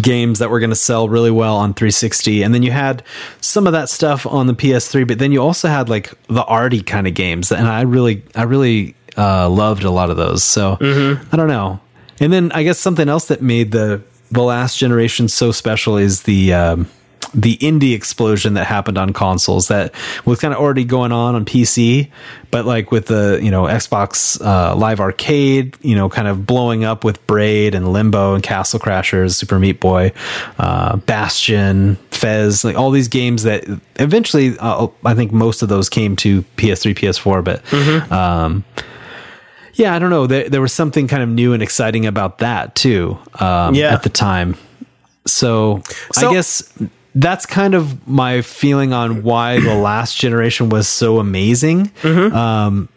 games 0.00 0.38
that 0.38 0.48
were 0.48 0.58
going 0.58 0.70
to 0.70 0.76
sell 0.76 1.08
really 1.08 1.30
well 1.30 1.56
on 1.56 1.74
360 1.74 2.42
and 2.42 2.54
then 2.54 2.62
you 2.62 2.70
had 2.70 3.02
some 3.42 3.66
of 3.66 3.74
that 3.74 3.90
stuff 3.90 4.26
on 4.26 4.46
the 4.46 4.54
PS3 4.54 5.06
but 5.06 5.18
then 5.18 5.32
you 5.32 5.42
also 5.42 5.68
had 5.68 5.90
like 5.90 6.14
the 6.28 6.44
arty 6.44 6.82
kind 6.82 7.06
of 7.06 7.12
games 7.12 7.52
and 7.52 7.68
I 7.68 7.82
really 7.82 8.22
I 8.34 8.44
really 8.44 8.94
uh, 9.18 9.50
loved 9.50 9.84
a 9.84 9.90
lot 9.90 10.08
of 10.08 10.16
those 10.16 10.42
so 10.42 10.78
I 11.30 11.36
don't 11.36 11.48
know. 11.48 11.78
And 12.20 12.32
then 12.32 12.52
I 12.52 12.62
guess 12.62 12.78
something 12.78 13.08
else 13.08 13.26
that 13.28 13.42
made 13.42 13.72
the 13.72 14.02
the 14.30 14.42
last 14.42 14.78
generation 14.78 15.28
so 15.28 15.52
special 15.52 15.98
is 15.98 16.22
the 16.22 16.54
um, 16.54 16.88
the 17.34 17.56
indie 17.58 17.94
explosion 17.94 18.54
that 18.54 18.66
happened 18.66 18.98
on 18.98 19.12
consoles 19.12 19.68
that 19.68 19.94
was 20.24 20.38
kind 20.40 20.52
of 20.52 20.60
already 20.60 20.84
going 20.84 21.12
on 21.12 21.34
on 21.34 21.44
PC, 21.44 22.10
but 22.50 22.66
like 22.66 22.90
with 22.90 23.06
the 23.06 23.40
you 23.42 23.50
know 23.50 23.64
Xbox 23.64 24.40
uh, 24.44 24.74
Live 24.76 25.00
Arcade, 25.00 25.76
you 25.80 25.94
know, 25.94 26.08
kind 26.08 26.28
of 26.28 26.44
blowing 26.46 26.84
up 26.84 27.04
with 27.04 27.26
Braid 27.26 27.74
and 27.74 27.92
Limbo 27.92 28.34
and 28.34 28.42
Castle 28.42 28.78
Crashers, 28.78 29.34
Super 29.34 29.58
Meat 29.58 29.80
Boy, 29.80 30.12
uh, 30.58 30.96
Bastion, 30.96 31.96
Fez, 32.10 32.64
like 32.64 32.76
all 32.76 32.90
these 32.90 33.08
games 33.08 33.44
that 33.44 33.64
eventually 33.96 34.56
uh, 34.58 34.88
I 35.04 35.14
think 35.14 35.32
most 35.32 35.62
of 35.62 35.68
those 35.68 35.88
came 35.88 36.16
to 36.16 36.42
PS3, 36.56 36.94
PS4, 36.94 37.42
but. 37.42 38.12
Um, 38.12 38.64
yeah, 39.74 39.94
I 39.94 39.98
don't 39.98 40.10
know. 40.10 40.26
There, 40.26 40.50
there 40.50 40.60
was 40.60 40.72
something 40.74 41.08
kind 41.08 41.22
of 41.22 41.30
new 41.30 41.54
and 41.54 41.62
exciting 41.62 42.04
about 42.04 42.38
that 42.38 42.74
too. 42.74 43.16
Um, 43.40 43.74
Yeah. 43.74 43.94
at 43.94 44.02
the 44.02 44.10
time. 44.10 44.56
So, 45.26 45.80
So- 46.12 46.28
I 46.28 46.32
guess 46.34 46.62
that's 47.14 47.46
kind 47.46 47.74
of 47.74 48.06
my 48.08 48.42
feeling 48.42 48.92
on 48.92 49.22
why 49.22 49.60
the 49.60 49.74
last 49.74 50.16
generation 50.16 50.68
was 50.68 50.88
so 50.88 51.18
amazing. 51.18 51.90
Um, 52.04 52.88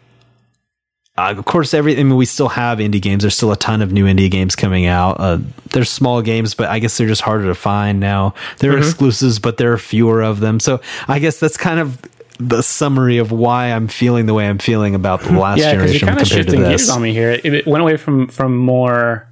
uh, 1.18 1.34
of 1.36 1.44
course, 1.46 1.72
every 1.72 1.98
I 1.98 2.02
mean, 2.02 2.16
we 2.16 2.26
still 2.26 2.48
have 2.48 2.78
indie 2.78 3.00
games. 3.00 3.22
There's 3.22 3.34
still 3.34 3.52
a 3.52 3.56
ton 3.56 3.80
of 3.80 3.90
new 3.90 4.04
indie 4.04 4.30
games 4.30 4.54
coming 4.54 4.86
out. 4.86 5.16
Uh, 5.18 5.38
there's 5.72 5.90
small 5.90 6.20
games, 6.20 6.54
but 6.54 6.68
I 6.68 6.78
guess 6.78 6.96
they're 6.98 7.08
just 7.08 7.22
harder 7.22 7.46
to 7.46 7.54
find 7.54 8.00
now. 8.00 8.34
They're 8.58 8.76
exclusives, 8.76 9.38
but 9.38 9.56
there 9.56 9.72
are 9.72 9.78
fewer 9.78 10.22
of 10.22 10.40
them. 10.40 10.60
So 10.60 10.80
I 11.08 11.18
guess 11.18 11.40
that's 11.40 11.56
kind 11.56 11.80
of 11.80 11.98
the 12.38 12.62
summary 12.62 13.16
of 13.16 13.32
why 13.32 13.72
I'm 13.72 13.88
feeling 13.88 14.26
the 14.26 14.34
way 14.34 14.46
I'm 14.46 14.58
feeling 14.58 14.94
about 14.94 15.22
the 15.22 15.32
last 15.32 15.58
yeah, 15.58 15.72
generation 15.72 16.00
you're 16.00 16.08
kind 16.08 16.20
of 16.20 16.28
shifting 16.28 16.60
gears 16.60 16.90
on 16.90 17.00
me 17.00 17.12
here. 17.12 17.30
It, 17.30 17.46
it 17.46 17.66
went 17.66 17.80
away 17.80 17.96
from 17.96 18.28
from 18.28 18.56
more 18.56 19.26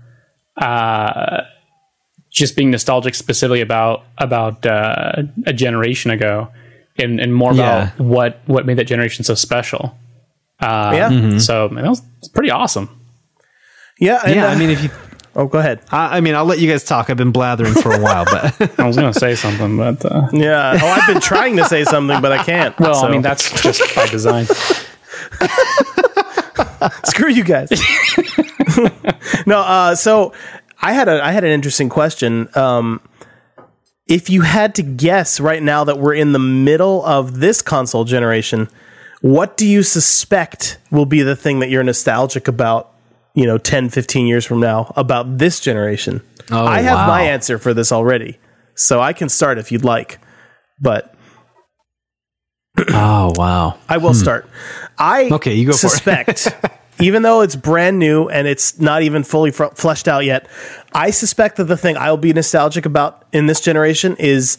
uh, 0.57 1.43
just 2.35 2.57
being 2.57 2.71
nostalgic, 2.71 3.15
specifically 3.15 3.61
about 3.63 4.03
about 4.19 4.67
uh, 4.67 5.23
a 5.47 5.53
generation 5.55 6.11
ago, 6.11 6.49
and 6.99 7.21
and 7.21 7.33
more 7.35 7.55
Yeah. 7.55 7.63
about 7.95 8.01
what 8.01 8.41
what 8.47 8.67
made 8.67 8.77
that 8.79 8.89
generation 8.89 9.25
so 9.25 9.35
special. 9.35 9.97
Uh, 10.61 10.93
Yeah. 10.95 11.09
Mm-hmm. 11.11 11.39
So 11.39 11.69
man, 11.71 11.85
that 11.85 11.91
was 11.91 12.03
pretty 12.35 12.51
awesome. 12.51 12.89
yeah 14.01 14.21
and, 14.27 14.35
yeah, 14.35 14.47
uh, 14.49 14.51
I 14.51 14.57
mean, 14.59 14.71
if 14.71 14.83
you, 14.83 14.91
oh 15.37 15.47
go 15.47 15.59
ahead 15.59 15.79
I, 15.91 16.17
I 16.17 16.21
mean, 16.21 16.35
I'll 16.35 16.45
let 16.53 16.59
you 16.59 16.69
guys 16.71 16.83
talk. 16.85 17.09
I've 17.11 17.17
been 17.17 17.31
blathering 17.33 17.75
for 17.75 17.93
a 17.95 18.01
while, 18.01 18.25
but 18.25 18.45
I 18.81 18.87
was 18.87 18.97
going 18.97 19.13
to 19.13 19.19
say 19.19 19.35
something, 19.37 19.77
but 19.77 20.05
uh, 20.05 20.29
yeah 20.33 20.79
oh 20.83 20.89
i've 20.97 21.07
been 21.13 21.21
trying 21.23 21.57
to 21.59 21.65
say 21.65 21.85
something 21.85 22.21
but 22.21 22.33
i 22.33 22.43
can't 22.43 22.75
well, 22.83 22.95
so 22.95 23.07
I 23.07 23.11
mean 23.11 23.23
that's 23.23 23.51
just 23.63 23.81
by 23.95 24.07
design. 24.07 24.47
screw 27.05 27.29
you 27.31 27.45
guys 27.45 27.69
no 29.47 29.59
uh 29.61 29.95
so 29.95 30.33
i 30.81 30.93
had 30.93 31.09
a 31.09 31.25
i 31.25 31.33
had 31.33 31.45
an 31.45 31.51
interesting 31.51 31.89
question 31.89 32.49
um 32.55 33.01
if 34.07 34.29
you 34.29 34.43
had 34.43 34.75
to 34.75 34.83
guess 34.83 35.41
right 35.41 35.63
now 35.63 35.85
that 35.85 35.99
we're 35.99 36.15
in 36.15 36.33
the 36.33 36.39
middle 36.39 37.05
of 37.05 37.41
this 37.41 37.63
console 37.63 38.05
generation 38.05 38.69
what 39.25 39.57
do 39.57 39.67
you 39.67 39.83
suspect 39.83 40.77
will 40.91 41.07
be 41.07 41.23
the 41.23 41.35
thing 41.35 41.61
that 41.61 41.71
you're 41.71 41.83
nostalgic 41.83 42.47
about, 42.47 42.93
you 43.33 43.47
know, 43.47 43.57
10, 43.57 43.89
15 43.89 44.27
years 44.27 44.45
from 44.45 44.61
now 44.61 44.93
about 44.97 45.39
this 45.39 45.61
generation? 45.61 46.21
Oh, 46.51 46.67
I 46.67 46.83
have 46.83 46.99
wow. 46.99 47.07
my 47.07 47.23
answer 47.23 47.57
for 47.57 47.73
this 47.73 47.91
already. 47.91 48.39
So 48.75 49.01
I 49.01 49.15
can 49.15 49.31
start 49.31 49.57
if 49.57 49.73
you'd 49.73 49.83
like. 49.83 50.19
But 50.79 51.15
Oh 52.91 53.33
wow. 53.37 53.79
I 53.89 53.97
will 53.97 54.13
start. 54.13 54.47
I 54.99 55.29
Hmm. 55.29 55.35
Okay, 55.37 55.55
you 55.55 55.69
go 55.69 55.73
for 55.73 55.87
it. 55.87 55.91
suspect, 55.91 56.49
even 57.01 57.23
though 57.23 57.41
it's 57.41 57.57
brand 57.57 57.99
new 57.99 58.29
and 58.29 58.47
it's 58.47 58.79
not 58.79 59.03
even 59.03 59.25
fully 59.25 59.51
fr- 59.51 59.75
fleshed 59.75 60.09
out 60.09 60.25
yet, 60.25 60.49
I 60.93 61.11
suspect 61.11 61.57
that 61.57 61.65
the 61.65 61.77
thing 61.77 61.97
I'll 61.97 62.17
be 62.17 62.33
nostalgic 62.33 62.87
about 62.87 63.25
in 63.33 63.47
this 63.47 63.61
generation 63.61 64.17
is 64.19 64.59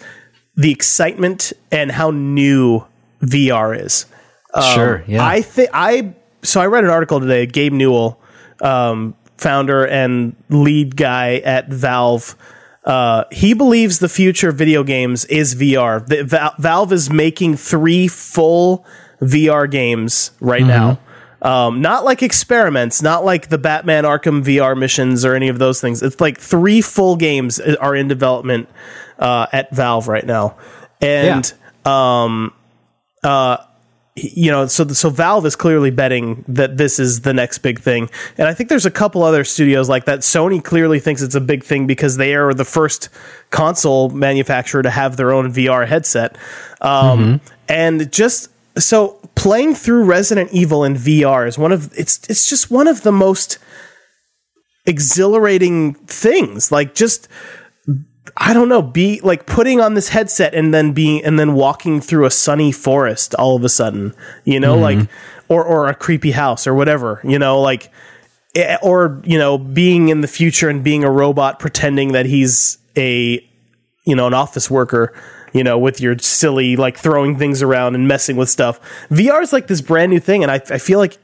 the 0.55 0.71
excitement 0.71 1.53
and 1.71 1.91
how 1.91 2.11
new 2.11 2.83
VR 3.21 3.77
is. 3.79 4.05
sure. 4.73 5.03
Yeah. 5.07 5.21
Um, 5.21 5.29
I 5.29 5.41
think 5.41 5.69
I 5.73 6.13
so 6.43 6.61
I 6.61 6.67
read 6.67 6.83
an 6.83 6.89
article 6.89 7.19
today. 7.19 7.45
Gabe 7.45 7.73
Newell, 7.73 8.19
um, 8.61 9.15
founder 9.37 9.85
and 9.85 10.35
lead 10.49 10.95
guy 10.95 11.37
at 11.37 11.69
Valve, 11.69 12.35
uh, 12.85 13.23
he 13.31 13.53
believes 13.53 13.99
the 13.99 14.07
future 14.09 14.49
of 14.49 14.55
video 14.55 14.83
games 14.83 15.25
is 15.25 15.55
VR. 15.55 16.05
The, 16.05 16.23
Val- 16.23 16.53
Valve 16.59 16.93
is 16.93 17.09
making 17.09 17.57
three 17.57 18.07
full 18.07 18.85
VR 19.21 19.69
games 19.69 20.31
right 20.39 20.63
now. 20.63 20.99
Um, 21.41 21.81
not 21.81 22.05
like 22.05 22.23
experiments, 22.23 23.01
not 23.01 23.25
like 23.25 23.49
the 23.49 23.57
Batman 23.57 24.03
Arkham 24.03 24.43
VR 24.43 24.77
missions 24.77 25.25
or 25.25 25.35
any 25.35 25.49
of 25.49 25.59
those 25.59 25.81
things. 25.81 26.01
It's 26.01 26.19
like 26.19 26.39
three 26.39 26.81
full 26.81 27.15
games 27.15 27.59
are 27.59 27.95
in 27.95 28.07
development 28.07 28.69
uh, 29.19 29.47
at 29.51 29.73
Valve 29.75 30.07
right 30.07 30.25
now, 30.25 30.57
and 31.01 31.51
um, 31.85 32.53
uh, 33.23 33.57
you 34.15 34.49
know, 34.49 34.65
so 34.67 34.87
so 34.87 35.09
Valve 35.09 35.45
is 35.45 35.57
clearly 35.57 35.91
betting 35.91 36.45
that 36.47 36.77
this 36.77 36.99
is 36.99 37.21
the 37.21 37.33
next 37.33 37.57
big 37.57 37.79
thing, 37.79 38.09
and 38.37 38.47
I 38.47 38.53
think 38.53 38.69
there's 38.69 38.85
a 38.85 38.91
couple 38.91 39.23
other 39.23 39.43
studios 39.43 39.89
like 39.89 40.05
that. 40.05 40.19
Sony 40.19 40.63
clearly 40.63 41.01
thinks 41.01 41.21
it's 41.21 41.35
a 41.35 41.41
big 41.41 41.63
thing 41.63 41.85
because 41.85 42.15
they 42.15 42.33
are 42.33 42.53
the 42.53 42.63
first 42.63 43.09
console 43.49 44.09
manufacturer 44.09 44.81
to 44.81 44.89
have 44.89 45.17
their 45.17 45.33
own 45.33 45.51
VR 45.51 45.85
headset, 45.85 46.37
um, 46.79 47.41
and 47.67 48.09
just 48.11 48.49
so 48.77 49.19
playing 49.35 49.75
through 49.75 50.05
Resident 50.05 50.51
Evil 50.51 50.83
in 50.83 50.95
VR 50.95 51.47
is 51.47 51.57
one 51.57 51.71
of 51.71 51.93
it's 51.97 52.27
it's 52.29 52.49
just 52.49 52.71
one 52.71 52.87
of 52.87 53.03
the 53.03 53.11
most 53.11 53.59
exhilarating 54.85 55.93
things. 55.93 56.71
Like 56.71 56.95
just 56.95 57.27
I 58.37 58.53
don't 58.53 58.69
know, 58.69 58.81
be 58.81 59.21
like 59.21 59.45
putting 59.45 59.79
on 59.79 59.93
this 59.93 60.09
headset 60.09 60.53
and 60.53 60.73
then 60.73 60.93
being 60.93 61.23
and 61.23 61.39
then 61.39 61.53
walking 61.53 62.01
through 62.01 62.25
a 62.25 62.31
sunny 62.31 62.71
forest 62.71 63.35
all 63.35 63.55
of 63.55 63.63
a 63.63 63.69
sudden, 63.69 64.13
you 64.43 64.59
know, 64.59 64.77
like 64.77 65.07
or 65.47 65.63
or 65.63 65.87
a 65.87 65.95
creepy 65.95 66.31
house 66.31 66.67
or 66.67 66.73
whatever, 66.73 67.21
you 67.23 67.39
know, 67.39 67.61
like 67.61 67.91
eh, 68.55 68.77
or 68.81 69.21
you 69.25 69.37
know, 69.37 69.57
being 69.57 70.09
in 70.09 70.21
the 70.21 70.27
future 70.27 70.69
and 70.69 70.83
being 70.83 71.03
a 71.03 71.11
robot 71.11 71.59
pretending 71.59 72.13
that 72.13 72.25
he's 72.25 72.77
a 72.97 73.47
you 74.05 74.15
know, 74.15 74.27
an 74.27 74.33
office 74.33 74.69
worker, 74.69 75.13
you 75.55 75.63
know, 75.63 75.77
with 75.79 76.01
your 76.01 76.17
silly 76.19 76.75
like 76.75 76.97
throwing 76.97 77.37
things 77.37 77.61
around 77.61 77.95
and 77.95 78.07
messing 78.07 78.35
with 78.35 78.49
stuff. 78.49 78.79
VR 79.09 79.41
is 79.41 79.53
like 79.53 79.67
this 79.67 79.81
brand 79.81 80.11
new 80.11 80.19
thing 80.19 80.43
and 80.43 80.51
I 80.51 80.55
I 80.69 80.77
feel 80.77 80.99
like 80.99 81.17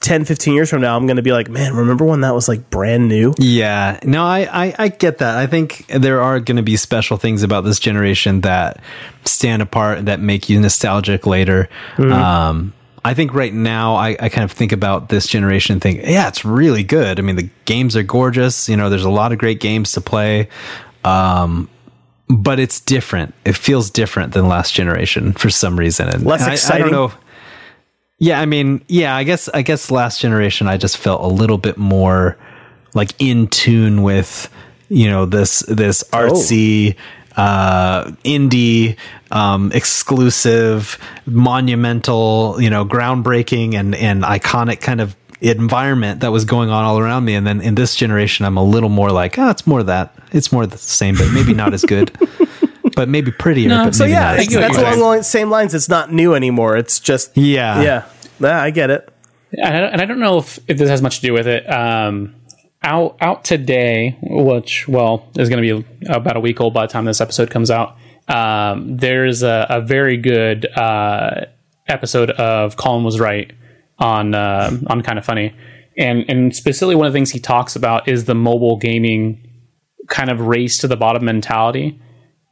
10 0.00 0.24
15 0.24 0.54
years 0.54 0.68
from 0.68 0.80
now 0.80 0.96
I'm 0.96 1.06
going 1.06 1.16
to 1.16 1.22
be 1.22 1.30
like, 1.30 1.48
"Man, 1.48 1.74
remember 1.74 2.04
when 2.04 2.22
that 2.22 2.34
was 2.34 2.48
like 2.48 2.68
brand 2.70 3.06
new?" 3.06 3.32
Yeah, 3.38 4.00
no, 4.02 4.24
I, 4.24 4.48
I, 4.66 4.74
I 4.76 4.88
get 4.88 5.18
that. 5.18 5.36
I 5.36 5.46
think 5.46 5.86
there 5.86 6.20
are 6.20 6.40
going 6.40 6.56
to 6.56 6.64
be 6.64 6.76
special 6.76 7.16
things 7.16 7.44
about 7.44 7.60
this 7.60 7.78
generation 7.78 8.40
that 8.40 8.80
stand 9.24 9.62
apart 9.62 10.06
that 10.06 10.18
make 10.18 10.48
you 10.48 10.60
nostalgic 10.60 11.24
later. 11.24 11.68
Um, 12.12 12.72
I 13.04 13.14
think 13.14 13.32
right 13.34 13.54
now 13.54 13.94
I, 13.94 14.16
I 14.18 14.28
kind 14.28 14.42
of 14.42 14.50
think 14.50 14.72
about 14.72 15.08
this 15.08 15.28
generation 15.28 15.74
and 15.74 15.82
think, 15.82 16.00
yeah, 16.02 16.26
it's 16.26 16.44
really 16.44 16.82
good. 16.82 17.20
I 17.20 17.22
mean, 17.22 17.36
the 17.36 17.48
games 17.64 17.94
are 17.94 18.02
gorgeous. 18.02 18.68
You 18.68 18.76
know, 18.76 18.90
there's 18.90 19.04
a 19.04 19.10
lot 19.10 19.30
of 19.30 19.38
great 19.38 19.60
games 19.60 19.92
to 19.92 20.00
play. 20.00 20.48
Um, 21.04 21.70
but 22.28 22.58
it's 22.58 22.80
different. 22.80 23.34
It 23.44 23.56
feels 23.56 23.90
different 23.90 24.32
than 24.32 24.48
last 24.48 24.74
generation 24.74 25.32
for 25.32 25.50
some 25.50 25.78
reason. 25.78 26.08
And 26.08 26.24
Less 26.24 26.42
I- 26.42 26.50
I, 26.50 26.52
exciting? 26.54 26.82
don't 26.90 26.92
know. 26.92 27.12
Yeah, 28.18 28.40
I 28.40 28.46
mean, 28.46 28.82
yeah, 28.88 29.14
I 29.14 29.24
guess 29.24 29.48
I 29.52 29.60
guess 29.62 29.90
last 29.90 30.20
generation 30.20 30.68
I 30.68 30.78
just 30.78 30.96
felt 30.96 31.20
a 31.22 31.26
little 31.28 31.58
bit 31.58 31.76
more 31.76 32.38
like 32.94 33.10
in 33.18 33.46
tune 33.48 34.02
with 34.02 34.48
you 34.88 35.08
know 35.10 35.26
this 35.26 35.60
this 35.68 36.02
artsy 36.12 36.96
uh 37.36 38.04
indie 38.24 38.96
um 39.30 39.70
exclusive 39.72 40.98
monumental 41.26 42.56
you 42.58 42.70
know 42.70 42.86
groundbreaking 42.86 43.74
and 43.74 43.94
and 43.94 44.22
iconic 44.22 44.80
kind 44.80 45.00
of 45.02 45.14
environment 45.40 46.20
that 46.20 46.32
was 46.32 46.44
going 46.44 46.70
on 46.70 46.84
all 46.84 46.98
around 46.98 47.24
me 47.24 47.34
and 47.34 47.46
then 47.46 47.60
in 47.60 47.74
this 47.74 47.94
generation 47.94 48.44
I'm 48.46 48.56
a 48.56 48.64
little 48.64 48.88
more 48.88 49.10
like 49.10 49.38
oh 49.38 49.50
it's 49.50 49.66
more 49.66 49.80
of 49.80 49.86
that 49.86 50.14
it's 50.32 50.50
more 50.50 50.66
the 50.66 50.78
same 50.78 51.14
but 51.16 51.30
maybe 51.32 51.52
not 51.54 51.74
as 51.74 51.84
good 51.84 52.16
but 52.96 53.08
maybe 53.08 53.30
prettier 53.30 53.68
but 53.68 53.94
So 53.94 54.04
maybe 54.04 54.12
yeah, 54.12 54.30
not 54.36 54.38
it's, 54.40 54.54
that's 54.54 54.78
along 54.78 55.18
the 55.18 55.22
same 55.22 55.50
lines. 55.50 55.74
It's 55.74 55.88
not 55.88 56.12
new 56.12 56.34
anymore. 56.34 56.76
It's 56.76 56.98
just 57.00 57.36
Yeah. 57.36 57.82
yeah. 57.82 58.04
Yeah, 58.40 58.62
I 58.62 58.70
get 58.70 58.90
it. 58.90 59.12
and 59.52 59.76
I, 59.76 59.80
don't- 59.80 59.92
and 59.92 60.00
I 60.02 60.04
don't 60.06 60.18
know 60.20 60.38
if, 60.38 60.58
if 60.68 60.78
this 60.78 60.88
has 60.88 61.02
much 61.02 61.16
to 61.20 61.26
do 61.26 61.32
with 61.34 61.46
it. 61.46 61.70
Um, 61.70 62.34
out 62.82 63.16
out 63.20 63.44
today, 63.44 64.16
which 64.22 64.86
well 64.88 65.28
is 65.36 65.48
going 65.48 65.62
to 65.62 65.82
be 65.82 66.06
about 66.08 66.36
a 66.36 66.40
week 66.40 66.60
old 66.60 66.72
by 66.72 66.86
the 66.86 66.92
time 66.92 67.04
this 67.04 67.20
episode 67.20 67.50
comes 67.50 67.70
out. 67.70 67.96
Um, 68.28 68.96
there's 68.96 69.42
a, 69.42 69.66
a 69.68 69.80
very 69.80 70.16
good 70.16 70.66
uh, 70.76 71.46
episode 71.88 72.30
of 72.30 72.76
Colin 72.76 73.02
was 73.04 73.18
right 73.20 73.52
on 73.98 74.34
uh, 74.34 74.70
on 74.88 75.02
kind 75.02 75.18
of 75.18 75.24
funny, 75.24 75.54
and 75.96 76.24
and 76.28 76.54
specifically 76.54 76.94
one 76.94 77.06
of 77.06 77.12
the 77.12 77.16
things 77.16 77.30
he 77.30 77.40
talks 77.40 77.76
about 77.76 78.08
is 78.08 78.24
the 78.26 78.34
mobile 78.34 78.76
gaming 78.76 79.42
kind 80.08 80.30
of 80.30 80.40
race 80.40 80.78
to 80.78 80.88
the 80.88 80.96
bottom 80.96 81.24
mentality 81.24 82.00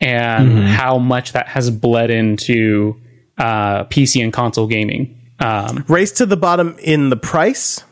and 0.01 0.59
how 0.65 0.99
much 0.99 1.33
that 1.33 1.47
has 1.49 1.71
bled 1.71 2.11
into 2.11 3.01
uh, 3.39 3.85
PC 3.85 4.23
and 4.23 4.33
console 4.33 4.67
gaming. 4.67 5.19
Um, 5.39 5.85
Race 5.89 6.13
to 6.13 6.27
the 6.27 6.37
bottom 6.37 6.77
in 6.81 7.11
the 7.11 7.17
price. 7.17 7.83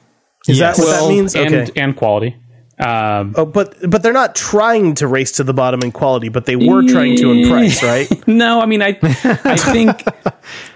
Is 0.48 0.58
Yes. 0.58 0.76
that 0.76 0.82
what 0.82 0.88
well, 0.90 1.08
that 1.08 1.14
means? 1.14 1.34
and 1.36 1.54
okay. 1.54 1.80
and 1.80 1.96
quality. 1.96 2.36
Um, 2.78 3.34
Oh, 3.36 3.44
but 3.46 3.76
but 3.88 4.02
they're 4.02 4.12
not 4.12 4.34
trying 4.34 4.94
to 4.96 5.06
race 5.06 5.32
to 5.32 5.44
the 5.44 5.54
bottom 5.54 5.80
in 5.82 5.92
quality, 5.92 6.28
but 6.28 6.46
they 6.46 6.56
were 6.56 6.82
trying 6.86 7.16
to 7.18 7.30
in 7.30 7.48
price, 7.50 7.82
right? 7.82 8.08
no, 8.26 8.60
I 8.60 8.66
mean, 8.66 8.82
I 8.82 8.98
I 9.44 9.56
think 9.56 10.04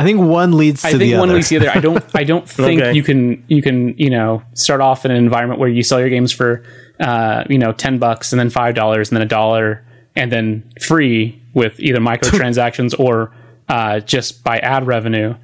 I 0.00 0.04
think 0.04 0.20
one 0.20 0.52
leads 0.56 0.82
to 0.82 0.88
I 0.88 0.92
the 0.92 0.98
think 0.98 1.12
one 1.18 1.28
other 1.28 1.34
leads 1.36 1.48
to 1.50 1.58
the 1.58 1.68
other. 1.68 1.78
I 1.78 1.80
don't 1.80 2.04
I 2.16 2.24
don't 2.24 2.48
think 2.66 2.80
Okay. 2.80 2.92
you 2.94 3.02
can 3.02 3.44
you 3.48 3.62
can 3.62 3.96
you 3.98 4.10
know 4.10 4.42
start 4.54 4.80
off 4.80 5.04
in 5.04 5.10
an 5.10 5.16
environment 5.16 5.60
where 5.60 5.68
you 5.68 5.82
sell 5.82 6.00
your 6.00 6.08
games 6.08 6.32
for 6.32 6.64
uh, 6.98 7.44
you 7.48 7.58
know 7.58 7.72
ten 7.72 7.98
bucks 7.98 8.32
and 8.32 8.40
then 8.40 8.50
five 8.50 8.74
dollars 8.74 9.10
and 9.10 9.16
then 9.16 9.22
a 9.22 9.28
dollar 9.28 9.84
and 10.16 10.30
then 10.32 10.70
free 10.80 11.40
with 11.54 11.78
either 11.80 11.98
microtransactions 12.00 12.98
or 12.98 13.32
uh, 13.68 14.00
just 14.00 14.42
by 14.44 14.58
ad 14.58 14.86
revenue. 14.86 15.34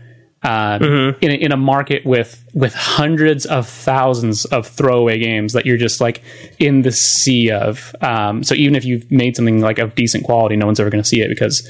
Uh, 0.42 0.78
Mm-hmm. 0.78 1.24
in, 1.24 1.30
a, 1.30 1.34
in 1.34 1.50
a 1.52 1.56
market 1.56 2.04
with 2.06 2.44
with 2.54 2.72
hundreds 2.74 3.46
of 3.46 3.66
thousands 3.66 4.44
of 4.44 4.64
throwaway 4.68 5.18
games 5.18 5.54
that 5.54 5.66
you're 5.66 5.78
just 5.78 6.00
like 6.00 6.22
in 6.60 6.82
the 6.82 6.92
sea 6.92 7.50
of. 7.50 7.92
Um, 8.00 8.44
so 8.44 8.54
even 8.54 8.76
if 8.76 8.84
you've 8.84 9.10
made 9.10 9.34
something 9.34 9.60
like 9.60 9.78
of 9.80 9.96
decent 9.96 10.22
quality, 10.24 10.54
no 10.54 10.66
one's 10.66 10.78
ever 10.78 10.90
going 10.90 11.02
to 11.02 11.08
see 11.08 11.20
it 11.20 11.28
because 11.28 11.66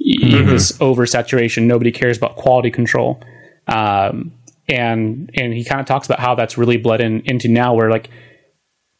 this 0.00 0.72
oversaturation. 0.78 1.64
Nobody 1.64 1.92
cares 1.92 2.16
about 2.16 2.36
quality 2.36 2.70
control. 2.70 3.22
Um, 3.66 4.32
and 4.68 5.30
and 5.34 5.52
he 5.52 5.64
kind 5.64 5.80
of 5.80 5.86
talks 5.86 6.06
about 6.06 6.20
how 6.20 6.34
that's 6.34 6.56
really 6.56 6.76
bled 6.76 7.00
in 7.00 7.20
into 7.22 7.48
now 7.48 7.74
where 7.74 7.90
like 7.90 8.08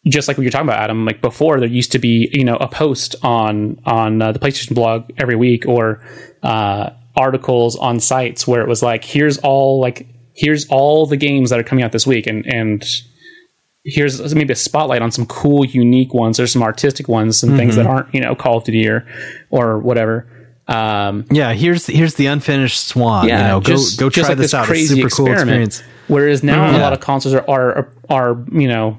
just 0.06 0.28
like 0.28 0.36
what 0.36 0.42
you're 0.42 0.50
talking 0.50 0.68
about 0.68 0.82
adam 0.82 1.04
like 1.04 1.20
before 1.20 1.60
there 1.60 1.68
used 1.68 1.92
to 1.92 1.98
be 1.98 2.28
you 2.32 2.44
know 2.44 2.56
a 2.56 2.68
post 2.68 3.14
on 3.22 3.78
on 3.84 4.20
uh, 4.20 4.32
the 4.32 4.38
playstation 4.38 4.74
blog 4.74 5.10
every 5.16 5.36
week 5.36 5.66
or 5.66 6.02
uh, 6.42 6.90
articles 7.16 7.76
on 7.76 8.00
sites 8.00 8.46
where 8.46 8.62
it 8.62 8.68
was 8.68 8.82
like 8.82 9.04
here's 9.04 9.38
all 9.38 9.80
like 9.80 10.06
here's 10.34 10.66
all 10.68 11.06
the 11.06 11.16
games 11.16 11.50
that 11.50 11.60
are 11.60 11.64
coming 11.64 11.84
out 11.84 11.92
this 11.92 12.06
week 12.06 12.26
and 12.26 12.46
and 12.46 12.84
here's 13.84 14.34
maybe 14.34 14.52
a 14.52 14.56
spotlight 14.56 15.02
on 15.02 15.10
some 15.10 15.24
cool 15.26 15.64
unique 15.64 16.12
ones 16.12 16.40
or 16.40 16.46
some 16.46 16.62
artistic 16.62 17.08
ones 17.08 17.38
some 17.38 17.56
things 17.56 17.76
that 17.76 17.86
aren't 17.86 18.12
you 18.14 18.20
know 18.20 18.34
call 18.34 18.58
of 18.58 18.64
duty 18.64 18.88
or 18.88 19.06
or 19.50 19.78
whatever 19.78 20.39
um 20.70 21.26
Yeah, 21.30 21.52
here's 21.52 21.86
here's 21.86 22.14
the 22.14 22.26
unfinished 22.26 22.86
swan. 22.86 23.26
you 23.28 23.34
know, 23.34 23.60
go 23.60 23.72
just- 23.72 23.98
go 23.98 24.08
just 24.08 24.26
try 24.26 24.28
like 24.30 24.38
this, 24.38 24.54
out. 24.54 24.68
It's 24.70 24.88
super 24.88 25.08
cool 25.10 25.32
experience. 25.32 25.82
Whereas 26.08 26.42
now 26.42 26.76
a 26.76 26.78
lot 26.78 26.92
of 26.92 27.00
consoles 27.00 27.34
are, 27.34 27.48
are 27.48 27.92
are 28.08 28.44
you 28.52 28.68
know 28.68 28.98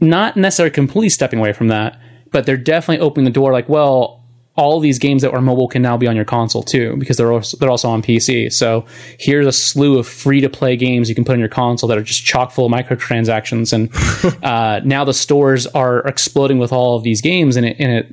not 0.00 0.36
necessarily 0.36 0.72
completely 0.72 1.08
stepping 1.08 1.38
away 1.38 1.52
from 1.52 1.68
that, 1.68 2.00
but 2.30 2.46
they're 2.46 2.56
definitely 2.56 3.04
opening 3.04 3.24
the 3.24 3.30
door. 3.32 3.52
Like, 3.52 3.68
well, 3.68 4.24
all 4.56 4.80
these 4.80 4.98
games 4.98 5.22
that 5.22 5.32
are 5.32 5.40
mobile 5.40 5.68
can 5.68 5.82
now 5.82 5.96
be 5.96 6.06
on 6.08 6.16
your 6.16 6.24
console 6.24 6.64
too 6.64 6.96
because 6.98 7.16
they're 7.16 7.32
also, 7.32 7.56
they're 7.58 7.70
also 7.70 7.88
on 7.88 8.02
PC. 8.02 8.52
So 8.52 8.84
here's 9.18 9.46
a 9.46 9.52
slew 9.52 9.98
of 9.98 10.06
free 10.08 10.40
to 10.40 10.48
play 10.48 10.76
games 10.76 11.08
you 11.08 11.14
can 11.14 11.24
put 11.24 11.32
on 11.34 11.38
your 11.38 11.48
console 11.48 11.88
that 11.88 11.96
are 11.98 12.02
just 12.02 12.24
chock 12.24 12.50
full 12.50 12.66
of 12.66 12.72
microtransactions, 12.72 13.72
and 13.72 14.42
uh, 14.44 14.80
now 14.84 15.04
the 15.04 15.14
stores 15.14 15.66
are 15.68 16.00
exploding 16.00 16.58
with 16.58 16.72
all 16.72 16.96
of 16.96 17.02
these 17.04 17.20
games, 17.20 17.56
and 17.56 17.66
it 17.66 17.76
and 17.78 17.92
it 17.92 18.06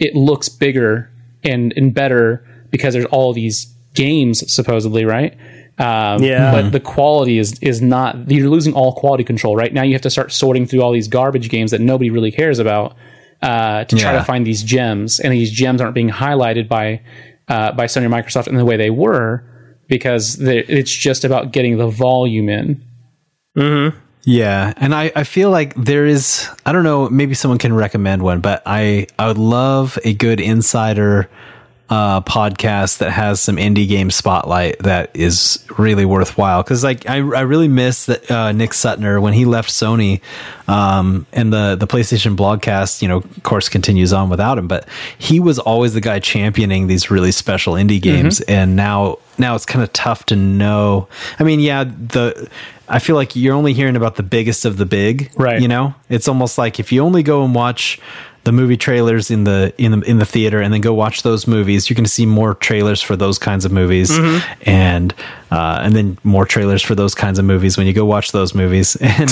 it 0.00 0.14
looks 0.16 0.48
bigger 0.48 1.10
and 1.44 1.72
and 1.76 1.94
better 1.94 2.44
because 2.70 2.94
there's 2.94 3.06
all 3.06 3.32
these 3.32 3.66
games 3.94 4.50
supposedly, 4.52 5.04
right? 5.04 5.34
Um, 5.78 6.22
Yeah. 6.22 6.52
but 6.52 6.70
the 6.72 6.80
quality 6.80 7.38
is 7.38 7.58
is 7.60 7.80
not. 7.80 8.30
You're 8.30 8.50
losing 8.50 8.74
all 8.74 8.92
quality 8.92 9.24
control 9.24 9.56
right 9.56 9.72
now. 9.72 9.82
You 9.82 9.92
have 9.94 10.02
to 10.02 10.10
start 10.10 10.32
sorting 10.32 10.66
through 10.66 10.82
all 10.82 10.92
these 10.92 11.08
garbage 11.08 11.48
games 11.48 11.70
that 11.70 11.80
nobody 11.80 12.10
really 12.10 12.30
cares 12.30 12.58
about 12.58 12.94
uh, 13.42 13.84
to 13.84 13.96
try 13.96 14.12
Yeah. 14.12 14.18
to 14.18 14.24
find 14.24 14.46
these 14.46 14.62
gems, 14.62 15.18
and 15.20 15.32
these 15.32 15.50
gems 15.50 15.80
aren't 15.80 15.94
being 15.94 16.10
highlighted 16.10 16.68
by 16.68 17.00
uh, 17.48 17.72
by 17.72 17.86
Sony 17.86 18.04
or 18.04 18.08
Microsoft 18.10 18.46
in 18.48 18.56
the 18.56 18.64
way 18.64 18.76
they 18.76 18.90
were 18.90 19.42
because 19.88 20.38
it's 20.40 20.92
just 20.92 21.24
about 21.24 21.52
getting 21.52 21.78
the 21.78 21.88
volume 21.88 22.48
in. 22.48 22.80
Yeah, 24.22 24.74
and 24.76 24.94
I, 24.94 25.10
I 25.16 25.24
feel 25.24 25.50
like 25.50 25.74
there 25.74 26.06
is 26.06 26.48
I 26.66 26.72
don't 26.72 26.84
know 26.84 27.08
maybe 27.08 27.34
someone 27.34 27.58
can 27.58 27.72
recommend 27.72 28.22
one, 28.22 28.40
but 28.40 28.62
I 28.66 29.06
I 29.18 29.28
would 29.28 29.38
love 29.38 29.98
a 30.04 30.12
good 30.12 30.40
insider 30.40 31.28
uh, 31.90 32.20
podcast 32.20 32.98
that 32.98 33.10
has 33.10 33.40
some 33.40 33.56
indie 33.56 33.88
game 33.88 34.12
spotlight 34.12 34.78
that 34.78 35.10
is 35.12 35.64
really 35.76 36.04
worthwhile. 36.04 36.62
Because 36.62 36.84
like 36.84 37.08
I, 37.08 37.16
I 37.16 37.40
really 37.40 37.66
miss 37.66 38.06
that 38.06 38.30
uh, 38.30 38.52
Nick 38.52 38.70
Suttner 38.70 39.20
when 39.20 39.32
he 39.32 39.44
left 39.44 39.70
Sony 39.70 40.20
um, 40.68 41.26
and 41.32 41.52
the 41.52 41.74
the 41.74 41.88
PlayStation 41.88 42.36
blogcast 42.36 43.02
you 43.02 43.08
know 43.08 43.16
of 43.18 43.42
course 43.42 43.68
continues 43.68 44.12
on 44.12 44.28
without 44.28 44.58
him. 44.58 44.68
But 44.68 44.88
he 45.18 45.40
was 45.40 45.58
always 45.58 45.94
the 45.94 46.00
guy 46.00 46.20
championing 46.20 46.86
these 46.86 47.10
really 47.10 47.32
special 47.32 47.74
indie 47.74 48.00
games 48.00 48.40
and 48.42 48.76
now 48.76 49.18
now 49.38 49.54
it's 49.54 49.66
kind 49.66 49.82
of 49.82 49.92
tough 49.92 50.26
to 50.26 50.36
know. 50.36 51.08
I 51.38 51.44
mean 51.44 51.58
yeah 51.58 51.84
the 51.84 52.48
I 52.90 52.98
feel 52.98 53.16
like 53.16 53.34
you're 53.36 53.54
only 53.54 53.72
hearing 53.72 53.96
about 53.96 54.16
the 54.16 54.22
biggest 54.22 54.64
of 54.64 54.76
the 54.76 54.84
big 54.86 55.30
Right. 55.36 55.60
you 55.62 55.68
know? 55.68 55.94
It's 56.08 56.28
almost 56.28 56.58
like 56.58 56.78
if 56.80 56.90
you 56.92 57.02
only 57.02 57.22
go 57.22 57.44
and 57.44 57.54
watch 57.54 57.98
the 58.44 58.52
movie 58.52 58.76
trailers 58.78 59.30
in 59.30 59.44
the 59.44 59.72
in 59.76 59.92
the 59.92 60.00
in 60.10 60.18
the 60.18 60.24
theater 60.24 60.62
and 60.62 60.72
then 60.72 60.80
go 60.80 60.94
watch 60.94 61.22
those 61.22 61.46
movies 61.46 61.90
you're 61.90 61.94
going 61.94 62.04
to 62.06 62.10
see 62.10 62.24
more 62.24 62.54
trailers 62.54 63.02
for 63.02 63.14
those 63.14 63.38
kinds 63.38 63.64
of 63.66 63.70
movies. 63.72 64.10
And 64.62 65.14
uh, 65.50 65.80
and 65.82 65.94
then 65.94 66.18
more 66.24 66.46
trailers 66.46 66.82
for 66.82 66.94
those 66.94 67.14
kinds 67.14 67.38
of 67.38 67.44
movies 67.44 67.76
when 67.76 67.86
you 67.86 67.92
go 67.92 68.04
watch 68.06 68.32
those 68.32 68.54
movies. 68.54 68.96
And 69.00 69.30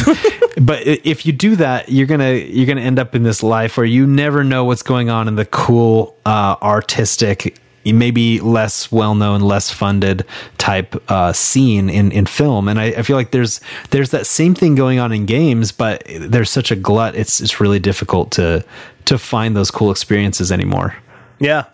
but 0.60 0.86
if 0.86 1.24
you 1.24 1.32
do 1.32 1.56
that 1.56 1.88
you're 1.88 2.06
gonna 2.06 2.32
you're 2.32 2.66
gonna 2.66 2.80
end 2.82 2.98
up 2.98 3.14
in 3.14 3.22
this 3.22 3.42
life 3.42 3.76
where 3.76 3.86
you 3.86 4.06
never 4.06 4.44
know 4.44 4.64
what's 4.64 4.82
going 4.82 5.08
on 5.08 5.26
in 5.28 5.36
the 5.36 5.46
cool 5.46 6.16
uh, 6.26 6.56
artistic 6.62 7.56
maybe 7.92 8.40
less 8.40 8.90
well 8.92 9.14
known, 9.14 9.40
less 9.40 9.70
funded 9.70 10.24
type 10.58 11.02
uh, 11.10 11.32
scene 11.32 11.88
in, 11.88 12.10
in 12.12 12.26
film. 12.26 12.68
And 12.68 12.80
I, 12.80 12.86
I 12.86 13.02
feel 13.02 13.16
like 13.16 13.30
there's 13.30 13.60
there's 13.90 14.10
that 14.10 14.26
same 14.26 14.54
thing 14.54 14.74
going 14.74 14.98
on 14.98 15.12
in 15.12 15.26
games, 15.26 15.72
but 15.72 16.02
there's 16.06 16.50
such 16.50 16.70
a 16.70 16.76
glut. 16.76 17.14
It's 17.14 17.40
it's 17.40 17.60
really 17.60 17.78
difficult 17.78 18.30
to 18.32 18.64
to 19.06 19.18
find 19.18 19.56
those 19.56 19.70
cool 19.70 19.90
experiences 19.90 20.52
anymore. 20.52 20.96
Yeah. 21.38 21.64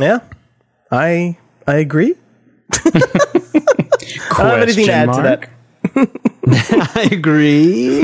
Yeah. 0.00 0.20
I 0.90 1.36
I 1.66 1.76
agree. 1.76 2.14
I 2.72 2.90
don't 4.38 4.50
have 4.50 4.62
anything 4.62 4.86
to 4.86 4.92
add 4.92 5.12
to 5.12 5.22
that. 5.22 6.20
I 6.48 7.08
agree. 7.12 8.00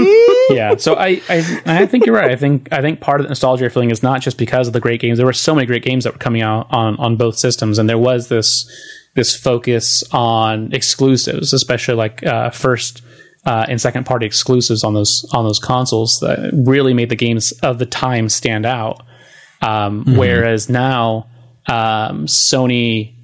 yeah 0.50 0.76
so 0.76 0.94
I, 0.94 1.20
I 1.28 1.62
i 1.66 1.86
think 1.86 2.06
you're 2.06 2.14
right. 2.14 2.30
I 2.30 2.36
think 2.36 2.72
i 2.72 2.80
think 2.80 3.00
part 3.00 3.20
of 3.20 3.24
the 3.24 3.28
nostalgia 3.28 3.68
feeling 3.68 3.90
is 3.90 4.02
not 4.02 4.22
just 4.22 4.38
because 4.38 4.66
of 4.66 4.72
the 4.72 4.80
great 4.80 5.00
games. 5.00 5.18
There 5.18 5.26
were 5.26 5.32
so 5.32 5.54
many 5.54 5.66
great 5.66 5.82
games 5.82 6.04
that 6.04 6.12
were 6.12 6.18
coming 6.18 6.42
out 6.42 6.66
on 6.70 6.96
on 6.96 7.16
both 7.16 7.36
systems 7.36 7.78
and 7.78 7.88
there 7.88 7.98
was 7.98 8.28
this 8.28 8.70
this 9.14 9.34
focus 9.34 10.04
on 10.12 10.72
exclusives 10.72 11.52
especially 11.52 11.94
like 11.94 12.24
uh 12.24 12.50
first 12.50 13.02
uh, 13.44 13.64
and 13.68 13.80
second 13.80 14.04
party 14.04 14.26
exclusives 14.26 14.84
on 14.84 14.94
those 14.94 15.24
on 15.32 15.44
those 15.44 15.58
consoles 15.58 16.20
that 16.20 16.50
really 16.52 16.92
made 16.92 17.08
the 17.08 17.16
games 17.16 17.52
of 17.62 17.78
the 17.78 17.86
time 17.86 18.28
stand 18.28 18.66
out. 18.66 19.02
Um, 19.62 20.04
whereas 20.16 20.68
now 20.68 21.28
um, 21.66 22.26
sony 22.26 23.14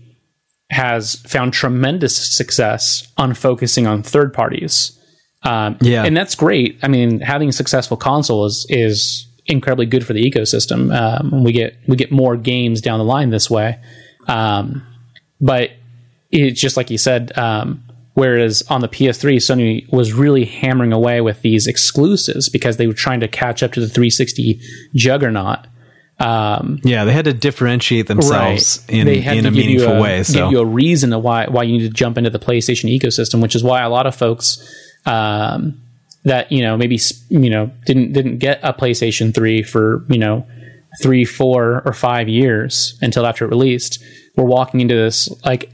has 0.71 1.17
found 1.27 1.53
tremendous 1.53 2.17
success 2.17 3.07
on 3.17 3.35
focusing 3.35 3.87
on 3.87 4.03
third 4.03 4.33
parties 4.33 4.99
um, 5.45 5.77
Yeah. 5.81 6.05
and 6.05 6.17
that's 6.17 6.35
great. 6.35 6.79
I 6.83 6.89
mean, 6.89 7.21
having 7.21 7.49
a 7.49 7.53
successful 7.53 7.97
console 7.97 8.45
is 8.47 8.67
is 8.69 9.27
incredibly 9.47 9.87
good 9.87 10.07
for 10.07 10.13
the 10.15 10.25
ecosystem. 10.31 10.91
Um, 10.95 11.45
we 11.45 11.53
get 11.53 11.77
we 11.87 11.97
get 11.97 12.11
more 12.11 12.37
games 12.37 12.81
down 12.81 12.99
the 12.99 13.05
line 13.05 13.31
this 13.31 13.51
way, 13.51 13.79
um, 14.27 14.83
but 15.41 15.71
it's 16.31 16.61
just 16.61 16.77
like 16.77 16.91
you 16.91 16.99
said. 16.99 17.37
Um, 17.39 17.83
whereas 18.15 18.63
on 18.71 18.81
the 18.81 18.89
PS3, 18.89 19.37
Sony 19.37 19.93
was 19.93 20.13
really 20.13 20.45
hammering 20.45 20.93
away 20.93 21.21
with 21.21 21.43
these 21.43 21.67
exclusives 21.67 22.49
because 22.49 22.77
they 22.77 22.87
were 22.87 22.93
trying 22.95 23.21
to 23.21 23.29
catch 23.29 23.63
up 23.63 23.73
to 23.73 23.81
the 23.81 23.89
360 23.89 24.61
juggernaut. 24.95 25.67
Um, 26.21 26.79
Yeah, 26.85 27.05
they 27.05 27.13
had 27.13 27.25
to 27.25 27.33
differentiate 27.35 28.07
themselves 28.07 28.85
in, 28.89 29.09
in 29.09 29.47
a 29.47 29.51
meaningful 29.51 29.95
a- 29.95 30.01
way. 30.01 30.23
So 30.23 30.45
give 30.45 30.53
you 30.53 30.61
a 30.61 30.65
reason 30.65 31.11
to 31.11 31.19
why 31.19 31.47
why 31.47 31.65
you 31.65 31.73
need 31.77 31.89
to 31.89 31.93
jump 31.93 32.17
into 32.17 32.31
the 32.31 32.39
PlayStation 32.39 32.89
ecosystem, 32.97 33.43
which 33.43 33.57
is 33.57 33.65
why 33.65 33.83
a 33.83 33.89
lot 33.91 34.07
of 34.07 34.15
folks 34.15 34.59
um, 35.07 35.81
that 36.25 36.51
you 36.51 36.63
know 36.63 36.77
maybe 36.77 36.99
you 37.29 37.51
know 37.51 37.71
didn't 37.87 38.13
didn't 38.13 38.39
get 38.39 38.61
a 38.63 38.73
PlayStation 38.73 39.35
three 39.35 39.63
for 39.63 40.05
you 40.09 40.19
know 40.19 40.47
three, 41.03 41.25
four, 41.25 41.83
or 41.85 41.93
five 41.93 42.29
years 42.29 42.99
until 43.03 43.27
after 43.27 43.45
it 43.45 43.49
released 43.49 44.03
were 44.37 44.45
walking 44.45 44.81
into 44.81 44.95
this 44.95 45.29
like 45.45 45.71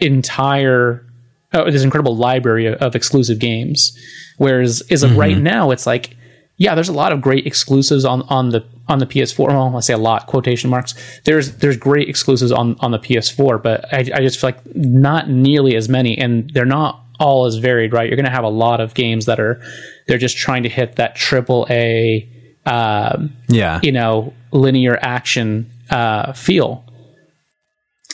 entire 0.00 1.06
oh, 1.52 1.70
this 1.70 1.82
incredible 1.82 2.16
library 2.16 2.66
of, 2.66 2.74
of 2.76 2.96
exclusive 2.96 3.38
games. 3.38 3.96
Whereas 4.38 4.82
as 4.90 5.02
of 5.02 5.16
right 5.16 5.36
now, 5.36 5.70
it's 5.70 5.86
like 5.86 6.16
yeah, 6.56 6.74
there's 6.74 6.88
a 6.88 6.92
lot 6.92 7.12
of 7.12 7.20
great 7.20 7.46
exclusives 7.46 8.04
on 8.04 8.22
on 8.22 8.50
the 8.50 8.64
on 8.88 8.98
the 8.98 9.06
PS4. 9.06 9.48
Well, 9.48 9.76
I 9.76 9.80
say 9.80 9.94
a 9.94 9.98
lot 9.98 10.26
quotation 10.26 10.70
marks. 10.70 10.94
There's 11.24 11.56
there's 11.56 11.76
great 11.76 12.08
exclusives 12.08 12.52
on 12.52 12.76
on 12.80 12.90
the 12.90 12.98
PS4, 12.98 13.62
but 13.62 13.92
I, 13.92 13.98
I 13.98 14.20
just 14.20 14.40
feel 14.40 14.48
like 14.48 14.76
not 14.76 15.28
nearly 15.28 15.76
as 15.76 15.88
many, 15.88 16.16
and 16.16 16.50
they're 16.50 16.64
not 16.64 17.01
all 17.22 17.46
as 17.46 17.56
varied. 17.56 17.92
Right, 17.92 18.08
you're 18.08 18.16
going 18.16 18.24
to 18.24 18.30
have 18.30 18.44
a 18.44 18.48
lot 18.48 18.80
of 18.80 18.94
games 18.94 19.26
that 19.26 19.40
are 19.40 19.62
they're 20.06 20.18
just 20.18 20.36
trying 20.36 20.64
to 20.64 20.68
hit 20.68 20.96
that 20.96 21.16
triple 21.16 21.66
A, 21.70 22.28
um, 22.66 23.34
yeah, 23.48 23.80
you 23.82 23.92
know, 23.92 24.34
linear 24.50 24.98
action 25.00 25.70
uh, 25.90 26.32
feel. 26.32 26.84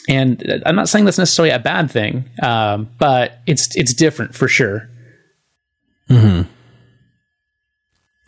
And 0.07 0.63
I'm 0.65 0.75
not 0.75 0.89
saying 0.89 1.05
that's 1.05 1.17
necessarily 1.17 1.51
a 1.51 1.59
bad 1.59 1.91
thing, 1.91 2.25
um, 2.41 2.89
but 2.97 3.39
it's 3.45 3.75
it's 3.75 3.93
different 3.93 4.35
for 4.35 4.47
sure. 4.47 4.89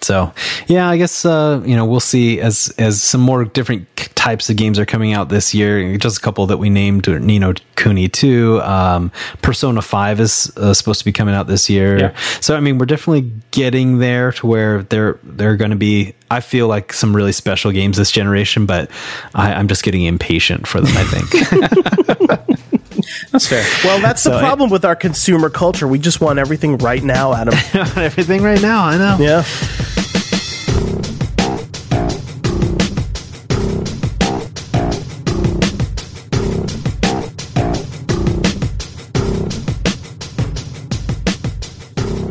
So, 0.02 0.34
yeah, 0.68 0.90
I 0.90 0.98
guess 0.98 1.26
uh, 1.26 1.62
you 1.66 1.76
know 1.76 1.86
we'll 1.86 2.00
see 2.00 2.40
as 2.40 2.74
as 2.78 3.02
some 3.02 3.22
more 3.22 3.46
different 3.46 3.88
types 4.16 4.50
of 4.50 4.56
games 4.56 4.80
are 4.80 4.86
coming 4.86 5.14
out 5.14 5.30
this 5.30 5.54
year. 5.54 5.98
Just 5.98 6.18
a 6.18 6.22
couple 6.22 6.46
that 6.48 6.58
we 6.58 6.70
named: 6.70 7.08
Ni 7.08 7.40
no 7.40 7.54
Kuni 7.76 8.08
two, 8.10 8.62
um, 8.62 9.12
Persona 9.42 9.82
five 9.82 10.20
is 10.20 10.52
uh, 10.58 10.74
supposed 10.74 11.00
to 11.00 11.06
be 11.06 11.12
coming 11.12 11.36
out 11.36 11.48
this 11.48 11.70
year. 11.70 12.00
Yeah. 12.00 12.16
So, 12.40 12.56
I 12.56 12.60
mean, 12.60 12.78
we're 12.78 12.86
definitely 12.86 13.32
getting 13.52 14.00
there 14.00 14.32
to 14.34 14.48
where 14.48 14.84
there 14.84 15.20
there 15.24 15.52
are 15.52 15.58
going 15.58 15.72
to 15.72 15.78
be. 15.78 16.16
I 16.30 16.40
feel 16.40 16.68
like 16.68 16.94
some 16.94 17.16
really 17.16 17.34
special 17.34 17.72
games 17.72 17.98
this 17.98 18.12
generation, 18.12 18.66
but 18.66 18.90
I, 19.36 19.54
I'm 19.54 19.68
just 19.68 19.84
getting 19.84 20.04
impatient 20.04 20.68
for 20.68 20.82
them. 20.82 20.94
I 20.96 21.04
think. 21.04 22.42
That's 23.32 23.48
fair. 23.48 23.66
Well, 23.84 24.00
that's 24.02 24.24
the 24.24 24.38
problem 24.40 24.70
with 24.70 24.86
our 24.86 24.96
consumer 24.96 25.50
culture. 25.50 25.88
We 25.88 26.00
just 26.00 26.22
want 26.22 26.40
everything 26.40 26.78
right 26.78 27.04
now, 27.04 27.34
Adam. 27.34 27.54
Everything 27.96 28.42
right 28.42 28.62
now, 28.62 28.84
I 28.86 28.98
know. 28.98 29.18
yeah. 29.20 29.44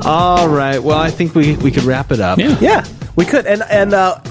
All 0.03 0.49
right. 0.49 0.79
Well, 0.83 0.99
I 0.99 1.11
think 1.11 1.35
we 1.35 1.57
we 1.57 1.71
could 1.71 1.85
wrap 1.85 2.11
it 2.11 2.21
up. 2.21 2.39
Yeah. 2.39 2.57
Yeah. 2.61 2.85
We 3.17 3.25
could. 3.27 3.47
And 3.47 3.63
and 3.71 3.93
uh, 3.93 4.23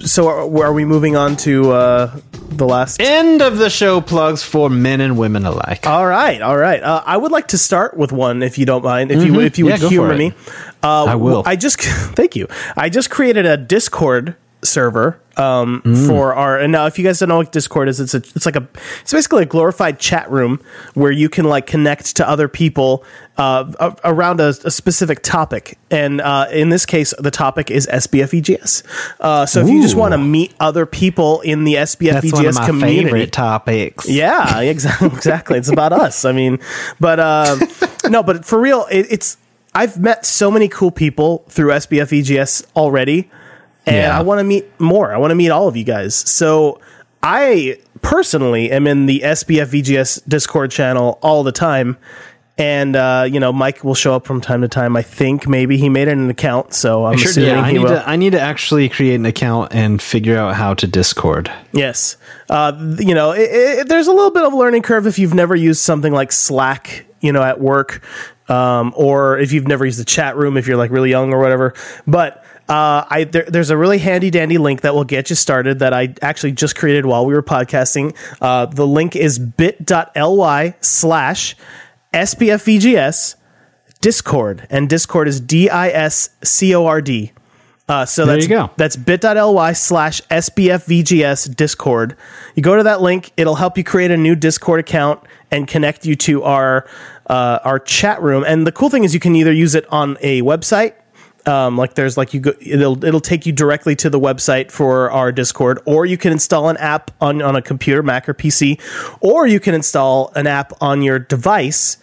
so 0.00 0.28
are, 0.28 0.64
are 0.64 0.72
we 0.72 0.84
moving 0.84 1.16
on 1.16 1.36
to 1.38 1.72
uh, 1.72 2.20
the 2.48 2.66
last? 2.66 3.00
End 3.00 3.42
of 3.42 3.58
the 3.58 3.70
show 3.70 4.00
plugs 4.00 4.42
for 4.42 4.68
men 4.70 5.00
and 5.00 5.18
women 5.18 5.44
alike. 5.44 5.86
All 5.86 6.06
right, 6.06 6.40
all 6.40 6.56
right. 6.56 6.82
Uh, 6.82 7.02
I 7.04 7.16
would 7.16 7.32
like 7.32 7.48
to 7.48 7.58
start 7.58 7.96
with 7.96 8.12
one, 8.12 8.42
if 8.42 8.58
you 8.58 8.66
don't 8.66 8.84
mind, 8.84 9.10
if 9.10 9.24
you 9.24 9.40
if 9.40 9.58
you 9.58 9.68
Yeah, 9.68 9.78
would 9.80 9.88
humor 9.90 10.16
me. 10.16 10.32
Uh, 10.82 11.04
I 11.04 11.14
will. 11.16 11.42
I 11.46 11.56
just 11.56 11.80
thank 12.16 12.36
you. 12.36 12.46
I 12.76 12.88
just 12.88 13.10
created 13.10 13.46
a 13.46 13.56
Discord 13.56 14.36
server 14.66 15.20
um, 15.38 15.82
Mm. 15.84 16.06
for 16.06 16.34
our. 16.34 16.58
And 16.58 16.72
now, 16.72 16.86
if 16.86 16.98
you 16.98 17.04
guys 17.04 17.18
don't 17.18 17.28
know 17.28 17.36
what 17.38 17.52
Discord 17.52 17.88
is, 17.88 18.00
it's 18.00 18.14
a 18.14 18.18
it's 18.18 18.46
like 18.46 18.56
a 18.56 18.66
it's 19.02 19.12
basically 19.12 19.42
a 19.42 19.46
glorified 19.46 19.98
chat 19.98 20.30
room 20.30 20.60
where 20.94 21.12
you 21.12 21.28
can 21.28 21.44
like 21.44 21.66
connect 21.66 22.16
to 22.16 22.28
other 22.28 22.48
people 22.48 23.04
uh, 23.36 23.92
around 24.04 24.40
a, 24.40 24.48
a 24.64 24.70
specific 24.70 25.22
topic. 25.22 25.78
And 25.90 26.20
uh, 26.22 26.46
in 26.50 26.70
this 26.70 26.86
case, 26.86 27.12
the 27.18 27.30
topic 27.30 27.70
is 27.70 27.86
SBFVGS. 27.86 28.82
Uh, 29.20 29.44
so 29.46 29.60
if 29.60 29.68
you 29.68 29.82
just 29.82 29.94
want 29.94 30.12
to 30.12 30.18
meet 30.18 30.54
other 30.58 30.86
people 30.86 31.40
in 31.42 31.64
the 31.64 31.74
SBFVGS 31.74 32.12
That's 32.22 32.32
one 32.32 32.46
of 32.46 32.54
my 32.54 32.66
community, 32.66 33.04
favorite 33.04 33.32
topics. 33.32 34.08
yeah, 34.08 34.60
exactly. 34.60 35.08
Exactly. 35.08 35.58
It's 35.58 35.68
about 35.70 35.92
us. 35.92 36.24
I 36.24 36.32
mean, 36.32 36.58
but 36.98 37.20
uh, 37.20 37.56
no, 38.08 38.22
but 38.22 38.44
for 38.44 38.58
real, 38.60 38.86
it, 38.90 39.06
it's. 39.10 39.36
I've 39.74 39.98
met 40.00 40.24
so 40.24 40.50
many 40.50 40.68
cool 40.68 40.90
people 40.90 41.44
through 41.50 41.68
SBF 41.72 42.08
VGS 42.22 42.64
already, 42.74 43.30
and 43.86 43.96
Yeah. 43.96 44.18
I 44.18 44.22
want 44.22 44.40
to 44.40 44.44
meet 44.44 44.66
more. 44.80 45.14
I 45.14 45.18
want 45.18 45.30
to 45.30 45.34
meet 45.36 45.50
all 45.50 45.68
of 45.68 45.76
you 45.76 45.84
guys. 45.84 46.14
So 46.14 46.80
I 47.22 47.78
personally 48.02 48.70
am 48.70 48.86
in 48.86 49.06
the 49.06 49.20
SBF 49.24 49.66
VGS 49.66 50.22
Discord 50.28 50.70
channel 50.70 51.18
all 51.22 51.42
the 51.42 51.52
time. 51.52 51.96
And 52.58 52.96
uh, 52.96 53.28
you 53.30 53.38
know, 53.38 53.52
Mike 53.52 53.84
will 53.84 53.94
show 53.94 54.14
up 54.14 54.26
from 54.26 54.40
time 54.40 54.62
to 54.62 54.68
time. 54.68 54.96
I 54.96 55.02
think 55.02 55.46
maybe 55.46 55.76
he 55.76 55.90
made 55.90 56.08
an 56.08 56.30
account, 56.30 56.72
so 56.72 57.04
I'm 57.04 57.18
Sure, 57.18 57.28
assuming 57.30 57.50
yeah, 57.50 57.60
I 57.62 57.66
he 57.66 57.72
need 57.74 57.78
will. 57.80 57.88
to. 57.90 58.08
I 58.08 58.16
need 58.16 58.30
to 58.30 58.40
actually 58.40 58.88
create 58.88 59.16
an 59.16 59.26
account 59.26 59.74
and 59.74 60.00
figure 60.00 60.38
out 60.38 60.54
how 60.54 60.72
to 60.72 60.86
Discord. 60.86 61.52
Yes. 61.72 62.16
Uh, 62.48 62.72
you 62.98 63.14
know, 63.14 63.32
it, 63.32 63.50
it, 63.50 63.88
there's 63.88 64.06
a 64.06 64.12
little 64.12 64.30
bit 64.30 64.42
of 64.42 64.54
a 64.54 64.56
learning 64.56 64.80
curve 64.80 65.06
if 65.06 65.18
you've 65.18 65.34
never 65.34 65.54
used 65.54 65.82
something 65.82 66.14
like 66.14 66.32
Slack, 66.32 67.04
you 67.20 67.30
know, 67.30 67.42
at 67.42 67.60
work, 67.60 68.00
um, 68.48 68.94
or 68.96 69.38
if 69.38 69.52
you've 69.52 69.68
never 69.68 69.84
used 69.84 70.00
the 70.00 70.04
chat 70.06 70.34
room, 70.38 70.56
if 70.56 70.66
you're 70.66 70.78
like 70.78 70.90
really 70.90 71.10
young 71.10 71.34
or 71.34 71.38
whatever. 71.40 71.74
But 72.06 72.42
uh, 72.68 73.04
I 73.08 73.24
there, 73.24 73.44
there's 73.44 73.70
a 73.70 73.76
really 73.76 73.98
handy 73.98 74.30
dandy 74.30 74.58
link 74.58 74.80
that 74.80 74.94
will 74.94 75.04
get 75.04 75.30
you 75.30 75.36
started 75.36 75.78
that 75.78 75.92
I 75.92 76.14
actually 76.20 76.52
just 76.52 76.76
created 76.76 77.06
while 77.06 77.24
we 77.24 77.34
were 77.34 77.42
podcasting. 77.42 78.16
Uh, 78.40 78.66
the 78.66 78.86
link 78.86 79.14
is 79.14 79.38
bit.ly 79.38 80.74
slash 80.80 81.56
SBFVGS 82.12 83.36
Discord, 84.00 84.66
and 84.70 84.88
Discord 84.88 85.28
is 85.28 85.40
D 85.40 85.70
I 85.70 85.88
S 85.88 86.30
C 86.42 86.74
O 86.74 86.86
R 86.86 87.00
D. 87.00 87.32
Uh, 87.88 88.04
so 88.04 88.26
There 88.26 88.34
that's 88.34 88.48
you 88.48 88.56
go. 88.56 88.70
that's 88.76 88.96
bit.ly 88.96 89.72
slash 89.72 90.20
SBFVGS 90.22 91.54
Discord. 91.54 92.16
You 92.56 92.62
go 92.62 92.76
to 92.76 92.82
that 92.82 93.00
link, 93.00 93.30
it'll 93.36 93.54
help 93.54 93.78
you 93.78 93.84
create 93.84 94.10
a 94.10 94.16
new 94.16 94.34
Discord 94.34 94.80
account 94.80 95.20
and 95.52 95.68
connect 95.68 96.04
you 96.04 96.16
to 96.16 96.42
our 96.42 96.88
uh, 97.28 97.60
our 97.64 97.78
chat 97.78 98.20
room. 98.22 98.44
And 98.46 98.66
the 98.66 98.72
cool 98.72 98.90
thing 98.90 99.04
is 99.04 99.14
you 99.14 99.20
can 99.20 99.36
either 99.36 99.52
use 99.52 99.74
it 99.76 99.86
on 99.92 100.16
a 100.20 100.42
website. 100.42 100.94
Um, 101.46 101.76
like 101.76 101.94
there's 101.94 102.16
like 102.16 102.34
you 102.34 102.40
go, 102.40 102.52
it'll 102.60 103.04
it'll 103.04 103.20
take 103.20 103.46
you 103.46 103.52
directly 103.52 103.94
to 103.96 104.10
the 104.10 104.18
website 104.18 104.72
for 104.72 105.10
our 105.12 105.30
Discord, 105.30 105.80
or 105.86 106.04
you 106.04 106.18
can 106.18 106.32
install 106.32 106.68
an 106.68 106.76
app 106.78 107.12
on 107.20 107.40
on 107.40 107.54
a 107.54 107.62
computer, 107.62 108.02
Mac 108.02 108.28
or 108.28 108.34
PC, 108.34 108.80
or 109.20 109.46
you 109.46 109.60
can 109.60 109.74
install 109.74 110.32
an 110.34 110.46
app 110.46 110.72
on 110.82 111.02
your 111.02 111.18
device. 111.20 111.98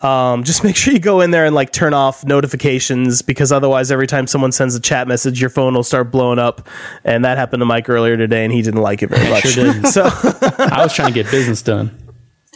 Um, 0.00 0.44
just 0.44 0.62
make 0.64 0.76
sure 0.76 0.92
you 0.92 1.00
go 1.00 1.20
in 1.22 1.32
there 1.32 1.44
and 1.44 1.54
like 1.54 1.72
turn 1.72 1.94
off 1.94 2.24
notifications 2.24 3.22
because 3.22 3.50
otherwise 3.50 3.90
every 3.90 4.06
time 4.06 4.26
someone 4.26 4.52
sends 4.52 4.74
a 4.74 4.80
chat 4.80 5.08
message 5.08 5.40
your 5.40 5.50
phone 5.50 5.74
will 5.74 5.82
start 5.82 6.10
blowing 6.10 6.38
up. 6.38 6.68
And 7.04 7.24
that 7.24 7.38
happened 7.38 7.62
to 7.62 7.66
mike 7.66 7.88
earlier 7.88 8.16
today 8.16 8.44
and 8.44 8.52
he 8.52 8.62
didn't 8.62 8.82
like 8.82 9.02
it 9.02 9.08
very 9.08 9.28
much. 9.30 9.44
sure 9.44 9.84
so 9.84 10.02
I 10.04 10.80
was 10.82 10.94
trying 10.94 11.08
to 11.08 11.14
get 11.14 11.30
business 11.30 11.62
done. 11.62 12.03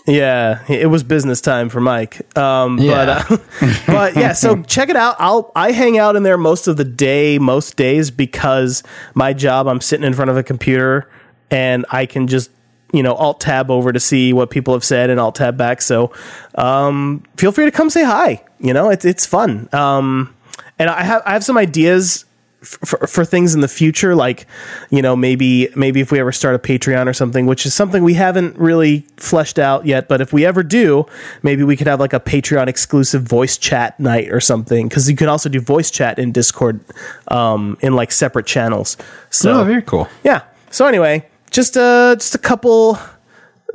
Yeah 0.09 0.65
it 0.69 0.87
was 0.87 1.03
business 1.05 1.41
time 1.41 1.69
for 1.69 1.81
mike. 1.81 2.37
Um, 2.37 2.79
Yeah. 2.79 3.25
but 3.29 3.33
uh, 3.33 3.37
but 3.87 4.17
yeah 4.17 4.33
so 4.33 4.63
check 4.63 4.89
it 4.89 4.97
out. 4.97 5.15
I'll 5.19 5.53
i 5.55 5.71
hang 5.73 5.99
out 5.99 6.17
in 6.17 6.23
there 6.25 6.39
most 6.39 6.67
of 6.67 6.77
the 6.77 6.85
day 6.85 7.39
most 7.39 7.77
days 7.77 8.11
because 8.11 8.83
my 9.15 9.33
job 9.33 9.69
i'm 9.69 9.81
sitting 9.81 10.07
in 10.07 10.15
front 10.15 10.31
of 10.31 10.37
a 10.37 10.43
computer 10.43 11.09
and 11.51 11.87
i 11.91 12.07
can 12.07 12.27
just 12.27 12.51
you 12.93 13.03
know 13.03 13.15
alt 13.15 13.41
tab 13.41 13.71
over 13.71 13.93
to 13.93 14.01
see 14.01 14.33
what 14.33 14.51
people 14.51 14.73
have 14.75 14.83
said 14.85 15.11
and 15.11 15.21
alt 15.21 15.35
tab 15.35 15.57
back. 15.59 15.83
So 15.83 16.11
um, 16.55 17.23
feel 17.37 17.53
free 17.53 17.67
to 17.67 17.71
come 17.71 17.91
say 17.91 18.03
hi. 18.03 18.43
You 18.61 18.73
know 18.73 18.89
it's 18.89 19.05
it's 19.05 19.27
fun. 19.27 19.69
Um, 19.73 20.35
and 20.79 20.89
i 20.89 21.03
have 21.03 21.23
i 21.27 21.33
have 21.33 21.45
some 21.45 21.59
ideas 21.59 22.25
for, 22.63 23.07
for 23.07 23.25
things 23.25 23.55
in 23.55 23.61
the 23.61 23.69
future 23.69 24.17
like 24.17 24.47
you 24.91 25.01
know 25.01 25.15
maybe 25.15 25.69
maybe 25.77 26.01
if 26.01 26.11
we 26.11 26.19
ever 26.19 26.33
start 26.33 26.57
a 26.57 26.59
patreon 26.59 27.07
or 27.07 27.13
something 27.13 27.47
which 27.47 27.65
is 27.65 27.73
something 27.73 28.03
we 28.03 28.15
haven't 28.15 28.57
really 28.59 29.07
fleshed 29.17 29.61
out 29.61 29.87
yet 29.87 30.09
but 30.09 30.21
if 30.21 30.33
we 30.33 30.45
ever 30.45 30.65
do 30.65 31.07
maybe 31.45 31.63
we 31.63 31.77
could 31.77 31.87
have 31.87 32.01
like 32.01 32.13
a 32.13 32.19
patreon 32.19 32.67
exclusive 32.67 33.23
voice 33.23 33.57
chat 33.57 33.99
night 34.01 34.29
or 34.31 34.41
something 34.41 34.89
because 34.89 35.09
you 35.09 35.15
can 35.17 35.29
also 35.29 35.49
do 35.49 35.61
voice 35.61 35.89
chat 35.91 36.19
in 36.19 36.33
discord 36.33 36.81
um, 37.29 37.79
in 37.81 37.95
like 37.95 38.11
separate 38.11 38.47
channels 38.47 38.97
so 39.31 39.61
oh, 39.61 39.65
very 39.65 39.83
cool. 39.83 40.09
yeah 40.25 40.43
so 40.71 40.85
anyway 40.87 41.25
just 41.53 41.77
uh 41.77 42.17
just 42.17 42.35
a 42.35 42.39
couple 42.39 42.99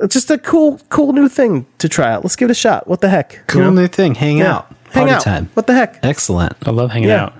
just 0.08 0.30
a 0.30 0.36
cool 0.36 0.78
cool 0.90 1.12
new 1.14 1.28
thing 1.28 1.64
to 1.78 1.88
try 1.88 2.12
out 2.12 2.22
let's 2.22 2.36
give 2.36 2.48
it 2.50 2.52
a 2.52 2.54
shot 2.54 2.86
what 2.86 3.00
the 3.00 3.08
heck 3.08 3.46
Cool 3.46 3.62
you 3.62 3.70
know? 3.70 3.80
new 3.82 3.88
thing. 3.88 4.14
Hang 4.14 4.38
Yeah. 4.38 4.56
out. 4.56 4.68
hang 4.90 5.04
Party 5.06 5.12
out 5.12 5.22
time. 5.22 5.50
what 5.54 5.66
the 5.66 5.72
heck 5.74 6.00
Excellent. 6.02 6.54
I 6.66 6.70
love 6.70 6.90
hanging 6.90 7.08
Yeah. 7.08 7.24
out. 7.24 7.34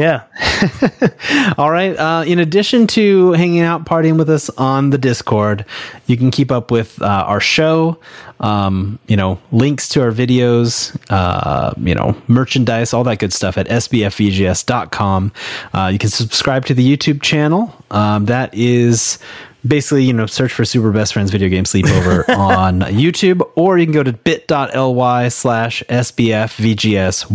Yeah 0.00 0.24
All 1.58 1.70
right. 1.70 1.96
Uh, 1.96 2.24
in 2.26 2.38
addition 2.38 2.86
to 2.88 3.32
hanging 3.32 3.60
out, 3.60 3.84
partying 3.84 4.18
with 4.18 4.28
us 4.28 4.50
on 4.50 4.90
the 4.90 4.98
Discord, 4.98 5.64
you 6.06 6.16
can 6.16 6.30
keep 6.30 6.50
up 6.50 6.70
with 6.70 7.00
uh, 7.00 7.06
our 7.06 7.40
show. 7.40 7.98
Um, 8.40 8.98
you 9.06 9.16
know, 9.16 9.38
links 9.52 9.88
to 9.90 10.02
our 10.02 10.12
videos, 10.12 10.96
uh, 11.10 11.74
you 11.78 11.94
know, 11.94 12.16
merchandise, 12.26 12.94
all 12.94 13.04
that 13.04 13.18
good 13.18 13.34
stuff 13.34 13.58
at 13.58 13.68
sbfvgs.com. 13.68 15.32
Uh, 15.74 15.90
you 15.92 15.98
can 15.98 16.08
subscribe 16.08 16.64
to 16.66 16.74
the 16.74 16.96
YouTube 16.96 17.20
channel. 17.20 17.74
Um, 17.90 18.26
that 18.26 18.54
is 18.54 19.18
basically, 19.66 20.04
you 20.04 20.12
know, 20.12 20.26
search 20.26 20.52
for 20.52 20.64
Super 20.64 20.90
Best 20.90 21.12
Friends 21.12 21.30
Video 21.30 21.48
Game 21.48 21.64
Sleepover 21.64 22.28
on 22.36 22.80
YouTube, 22.80 23.48
or 23.54 23.78
you 23.78 23.86
can 23.86 23.92
go 23.92 24.02
to 24.02 24.12
bit.ly 24.12 25.28
slash 25.28 25.82
sbfvgsyt. 25.88 27.30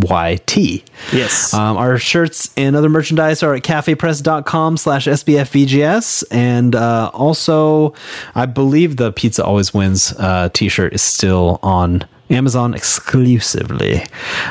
yes 1.14 1.54
Um, 1.54 1.78
our 1.78 1.98
shirts 1.98 2.52
and 2.58 2.76
other 2.76 2.90
merchandise 2.90 3.44
are 3.44 3.56
at 3.56 3.64
cafepress.com 3.64 4.78
slash 4.78 5.06
SBFVGS. 5.06 6.24
And 6.32 6.76
uh, 6.76 7.12
also, 7.14 7.94
I 8.34 8.46
believe 8.46 8.98
the 8.98 9.12
Pizza 9.12 9.44
Always 9.44 9.74
Wins 9.74 10.14
uh, 10.14 10.50
t 10.54 10.70
shirt 10.70 10.94
is 10.94 11.02
still 11.02 11.60
on 11.62 12.06
Amazon 12.30 12.74
exclusively. 12.74 14.04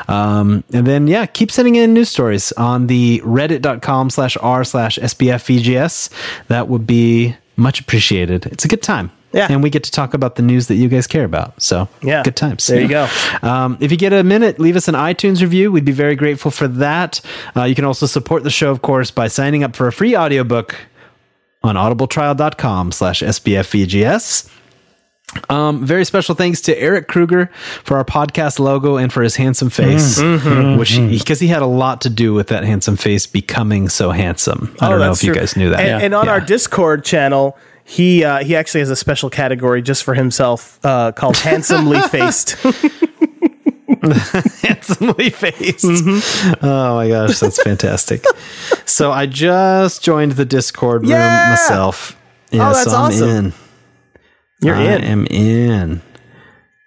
Um, 0.08 0.62
and 0.72 0.86
then, 0.86 1.08
yeah, 1.08 1.26
keep 1.26 1.50
sending 1.50 1.74
in 1.74 1.92
news 1.94 2.08
stories 2.08 2.52
on 2.52 2.86
the 2.86 3.20
reddit.com 3.24 4.10
slash 4.10 4.36
r 4.40 4.64
slash 4.64 4.98
SBFVGS. 4.98 6.10
That 6.48 6.68
would 6.68 6.86
be 6.86 7.36
much 7.56 7.80
appreciated. 7.80 8.46
It's 8.46 8.64
a 8.64 8.68
good 8.68 8.82
time. 8.82 9.10
Yeah. 9.32 9.48
And 9.50 9.64
we 9.64 9.70
get 9.70 9.82
to 9.84 9.90
talk 9.90 10.14
about 10.14 10.36
the 10.36 10.42
news 10.42 10.68
that 10.68 10.76
you 10.76 10.88
guys 10.88 11.08
care 11.08 11.24
about. 11.24 11.60
So, 11.60 11.88
Yeah. 12.02 12.22
good 12.22 12.36
times. 12.36 12.64
There 12.68 12.80
you 12.80 12.86
go. 12.86 13.08
Um, 13.42 13.76
if 13.80 13.90
you 13.90 13.96
get 13.96 14.12
a 14.12 14.22
minute, 14.22 14.60
leave 14.60 14.76
us 14.76 14.86
an 14.86 14.94
iTunes 14.94 15.40
review. 15.40 15.72
We'd 15.72 15.84
be 15.84 15.90
very 15.92 16.14
grateful 16.14 16.52
for 16.52 16.68
that. 16.68 17.20
Uh, 17.56 17.64
you 17.64 17.74
can 17.74 17.84
also 17.84 18.06
support 18.06 18.44
the 18.44 18.50
show, 18.50 18.70
of 18.70 18.80
course, 18.82 19.10
by 19.10 19.26
signing 19.26 19.64
up 19.64 19.74
for 19.74 19.88
a 19.88 19.92
free 19.92 20.16
audiobook 20.16 20.76
on 21.64 21.74
audibletrial.com 21.74 22.92
slash 22.92 23.22
SBFVGS. 23.22 24.48
Um, 25.50 25.84
very 25.84 26.04
special 26.04 26.34
thanks 26.34 26.60
to 26.62 26.78
Eric 26.78 27.08
Kruger 27.08 27.46
for 27.82 27.96
our 27.96 28.04
podcast 28.04 28.58
logo 28.58 28.96
and 28.96 29.12
for 29.12 29.22
his 29.22 29.36
handsome 29.36 29.70
face, 29.70 30.18
Mm-hmm. 30.20 30.78
which 30.78 30.96
because 30.96 31.40
he, 31.40 31.48
had 31.48 31.62
a 31.62 31.66
lot 31.66 32.00
to 32.02 32.10
do 32.10 32.32
with 32.34 32.48
that 32.48 32.64
handsome 32.64 32.96
face 32.96 33.26
becoming 33.26 33.88
so 33.88 34.10
handsome. 34.10 34.74
I 34.80 34.86
Oh, 34.86 34.90
don't 34.90 35.00
know 35.00 35.12
if 35.12 35.22
you 35.24 35.34
guys 35.34 35.56
knew 35.56 35.70
that. 35.70 35.80
And, 35.80 36.02
and 36.04 36.14
on 36.14 36.26
Yeah. 36.26 36.32
our 36.32 36.40
Discord 36.40 37.04
channel, 37.04 37.56
he 37.84 38.24
uh, 38.24 38.38
he 38.42 38.56
actually 38.56 38.80
has 38.80 38.90
a 38.90 38.96
special 38.96 39.28
category 39.28 39.82
just 39.82 40.04
for 40.04 40.14
himself 40.14 40.78
uh, 40.84 41.12
called 41.12 41.36
handsomely 41.36 42.00
faced. 42.08 42.52
handsomely 44.62 45.30
faced. 45.30 45.84
Mm-hmm. 45.84 46.64
Oh 46.64 46.94
my 46.96 47.08
gosh, 47.08 47.38
that's 47.40 47.62
fantastic. 47.62 48.24
so 48.86 49.12
I 49.12 49.26
just 49.26 50.02
joined 50.02 50.32
the 50.32 50.44
Discord 50.44 51.02
room 51.02 51.10
Yeah! 51.10 51.50
myself. 51.50 52.16
Yes, 52.50 52.84
that's 52.84 52.94
I'm 52.94 53.02
awesome. 53.12 53.28
in. 53.28 53.52
You're 54.64 54.76
I 54.76 54.82
in. 54.82 55.04
am 55.04 55.26
in. 55.26 56.02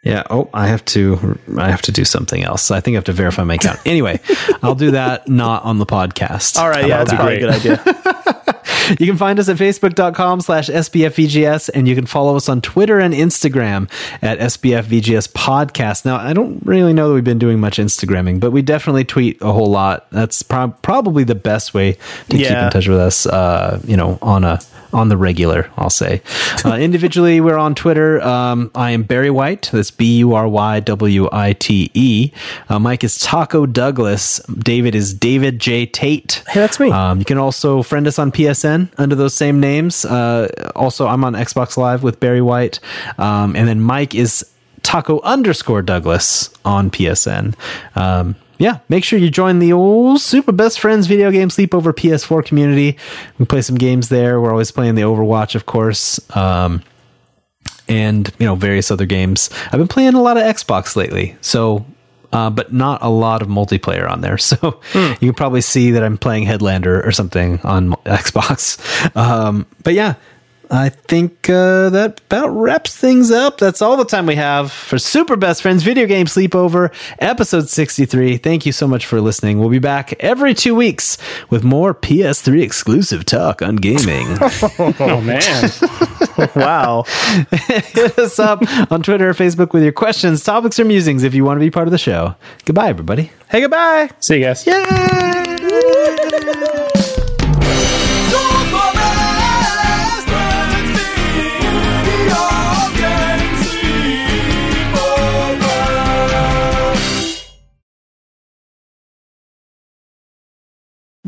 Yeah. 0.03 0.23
Oh, 0.29 0.49
I 0.53 0.67
have 0.67 0.85
to. 0.85 1.37
I 1.57 1.69
have 1.69 1.81
to 1.83 1.91
do 1.91 2.05
something 2.05 2.43
else. 2.43 2.71
I 2.71 2.79
think 2.79 2.95
I 2.95 2.97
have 2.97 3.03
to 3.05 3.13
verify 3.13 3.43
my 3.43 3.55
account. 3.55 3.79
Anyway, 3.85 4.19
I'll 4.61 4.75
do 4.75 4.91
that 4.91 5.27
not 5.27 5.63
on 5.63 5.79
the 5.79 5.85
podcast. 5.85 6.57
All 6.57 6.69
right, 6.69 6.81
How 6.81 6.87
yeah, 6.87 6.97
that's 7.03 7.13
probably 7.13 7.35
a 7.37 7.39
good 7.39 7.49
idea. 7.49 8.37
you 8.99 9.05
can 9.05 9.17
find 9.17 9.39
us 9.39 9.49
at 9.49 9.57
facebook.com 9.57 10.41
slash 10.41 10.69
SBFVGS 10.69 11.69
and 11.73 11.87
you 11.87 11.95
can 11.95 12.05
follow 12.05 12.35
us 12.35 12.47
on 12.49 12.61
Twitter 12.61 12.99
and 12.99 13.13
Instagram 13.13 13.89
at 14.21 14.39
SBFVGS 14.39 15.31
podcast. 15.33 16.05
Now, 16.05 16.17
I 16.17 16.33
don't 16.33 16.59
really 16.65 16.93
know 16.93 17.09
that 17.09 17.15
we've 17.15 17.23
been 17.23 17.39
doing 17.39 17.59
much 17.59 17.77
Instagramming, 17.77 18.39
but 18.39 18.51
we 18.51 18.61
definitely 18.61 19.05
tweet 19.05 19.41
a 19.41 19.51
whole 19.51 19.69
lot. 19.69 20.09
That's 20.11 20.43
prob 20.43 20.81
probably 20.81 21.23
the 21.23 21.35
best 21.35 21.73
way 21.73 21.93
to 22.29 22.37
keep 22.37 22.49
in 22.49 22.71
touch 22.71 22.87
with 22.87 22.99
us, 22.99 23.25
uh, 23.25 23.81
you 23.85 23.97
know, 23.97 24.19
on 24.21 24.43
a, 24.43 24.59
on 24.93 25.09
the 25.09 25.17
regular, 25.17 25.69
I'll 25.77 25.89
say. 25.89 26.21
Uh, 26.63 26.75
individually, 26.79 27.41
we're 27.41 27.57
on 27.57 27.75
Twitter. 27.75 28.21
Um, 28.21 28.71
I 28.75 28.91
am 28.91 29.03
Barry 29.03 29.29
White. 29.29 29.69
That's 29.71 29.91
B 29.91 30.17
U 30.19 30.33
R 30.33 30.47
Y 30.47 30.79
W 30.81 31.29
I 31.31 31.53
T 31.53 31.91
E. 31.93 32.31
Uh, 32.69 32.79
Mike 32.79 33.03
is 33.03 33.17
Taco 33.19 33.65
Douglas. 33.65 34.39
David 34.47 34.95
is 34.95 35.13
David 35.13 35.59
J. 35.59 35.85
Tate. 35.85 36.43
Hey, 36.47 36.59
that's 36.59 36.79
me. 36.79 36.91
Um, 36.91 37.19
you 37.19 37.25
can 37.25 37.37
also 37.37 37.83
friend 37.83 38.07
us 38.07 38.19
on 38.19 38.31
PSN 38.31 38.89
under 38.97 39.15
those 39.15 39.33
same 39.33 39.59
names. 39.59 40.05
Uh, 40.05 40.71
also, 40.75 41.07
I'm 41.07 41.23
on 41.23 41.33
Xbox 41.33 41.77
Live 41.77 42.03
with 42.03 42.19
Barry 42.19 42.41
White. 42.41 42.79
Um, 43.17 43.55
and 43.55 43.67
then 43.67 43.81
Mike 43.81 44.15
is 44.15 44.45
Taco 44.83 45.19
underscore 45.21 45.81
Douglas 45.81 46.49
on 46.63 46.89
PSN. 46.89 47.55
Um, 47.95 48.35
yeah, 48.57 48.79
make 48.89 49.03
sure 49.03 49.19
you 49.19 49.29
join 49.29 49.59
the 49.59 49.73
old 49.73 50.21
Super 50.21 50.51
Best 50.51 50.79
Friends 50.79 51.07
video 51.07 51.31
game 51.31 51.49
sleepover 51.49 51.93
PS4 51.93 52.45
community. 52.45 52.97
We 53.37 53.45
play 53.45 53.61
some 53.61 53.77
games 53.77 54.09
there. 54.09 54.41
We're 54.41 54.51
always 54.51 54.71
playing 54.71 54.95
the 54.95 55.03
Overwatch, 55.03 55.55
of 55.55 55.65
course. 55.65 56.19
Um, 56.35 56.83
and 57.87 58.29
you 58.39 58.45
know 58.45 58.55
various 58.55 58.91
other 58.91 59.05
games. 59.05 59.49
I've 59.65 59.79
been 59.79 59.87
playing 59.87 60.13
a 60.13 60.21
lot 60.21 60.37
of 60.37 60.43
Xbox 60.43 60.95
lately, 60.95 61.37
so 61.41 61.85
uh, 62.33 62.49
but 62.49 62.73
not 62.73 63.01
a 63.01 63.09
lot 63.09 63.41
of 63.41 63.47
multiplayer 63.47 64.09
on 64.09 64.21
there. 64.21 64.37
So 64.47 64.79
you 64.93 65.15
can 65.17 65.33
probably 65.33 65.61
see 65.61 65.91
that 65.91 66.03
I'm 66.03 66.17
playing 66.17 66.45
Headlander 66.45 67.05
or 67.05 67.11
something 67.11 67.59
on 67.63 67.91
Xbox. 68.05 68.77
Um, 69.15 69.65
but 69.83 69.93
yeah, 69.93 70.15
I 70.69 70.89
think 70.89 71.49
uh, 71.49 71.89
that 71.91 72.19
about 72.27 72.49
wraps 72.49 72.95
things 72.95 73.31
up. 73.31 73.57
That's 73.57 73.81
all 73.81 73.95
the 73.95 74.03
time 74.05 74.25
we 74.25 74.35
have 74.35 74.71
for 74.71 74.99
Super 74.99 75.35
Best 75.35 75.61
Friends 75.61 75.81
Video 75.83 76.05
Game 76.05 76.25
Sleepover, 76.25 76.93
episode 77.19 77.69
63. 77.69 78.37
Thank 78.37 78.65
you 78.65 78.71
so 78.71 78.87
much 78.87 79.05
for 79.05 79.21
listening. 79.21 79.59
We'll 79.59 79.69
be 79.69 79.79
back 79.79 80.13
every 80.19 80.53
two 80.53 80.75
weeks 80.75 81.17
with 81.49 81.63
more 81.63 81.93
PS3 81.93 82.61
exclusive 82.61 83.23
talk 83.25 83.61
on 83.61 83.77
gaming. 83.77 84.27
Oh 84.99 85.21
man. 85.21 85.69
Wow. 86.55 87.03
Hit 87.51 88.17
us 88.19 88.37
up 88.37 88.61
on 88.91 89.01
Twitter 89.01 89.29
or 89.29 89.33
Facebook 89.33 89.73
with 89.73 89.81
your 89.81 89.91
questions, 89.91 90.43
topics, 90.43 90.79
or 90.79 90.85
musings 90.85 91.23
if 91.23 91.33
you 91.33 91.43
want 91.43 91.57
to 91.57 91.65
be 91.65 91.71
part 91.71 91.87
of 91.87 91.91
the 91.91 91.97
show. 91.97 92.35
Goodbye, 92.65 92.89
everybody. 92.89 93.31
hey, 93.49 93.61
goodbye. 93.61 94.09
See 94.19 94.37
you 94.37 94.43
guys. 94.43 94.63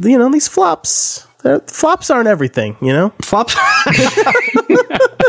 You 0.01 0.17
know, 0.17 0.29
these 0.31 0.47
flops, 0.47 1.27
they're- 1.43 1.59
flops 1.67 2.09
aren't 2.09 2.27
everything, 2.27 2.77
you 2.81 2.93
know? 2.93 3.11
Flop. 3.21 3.49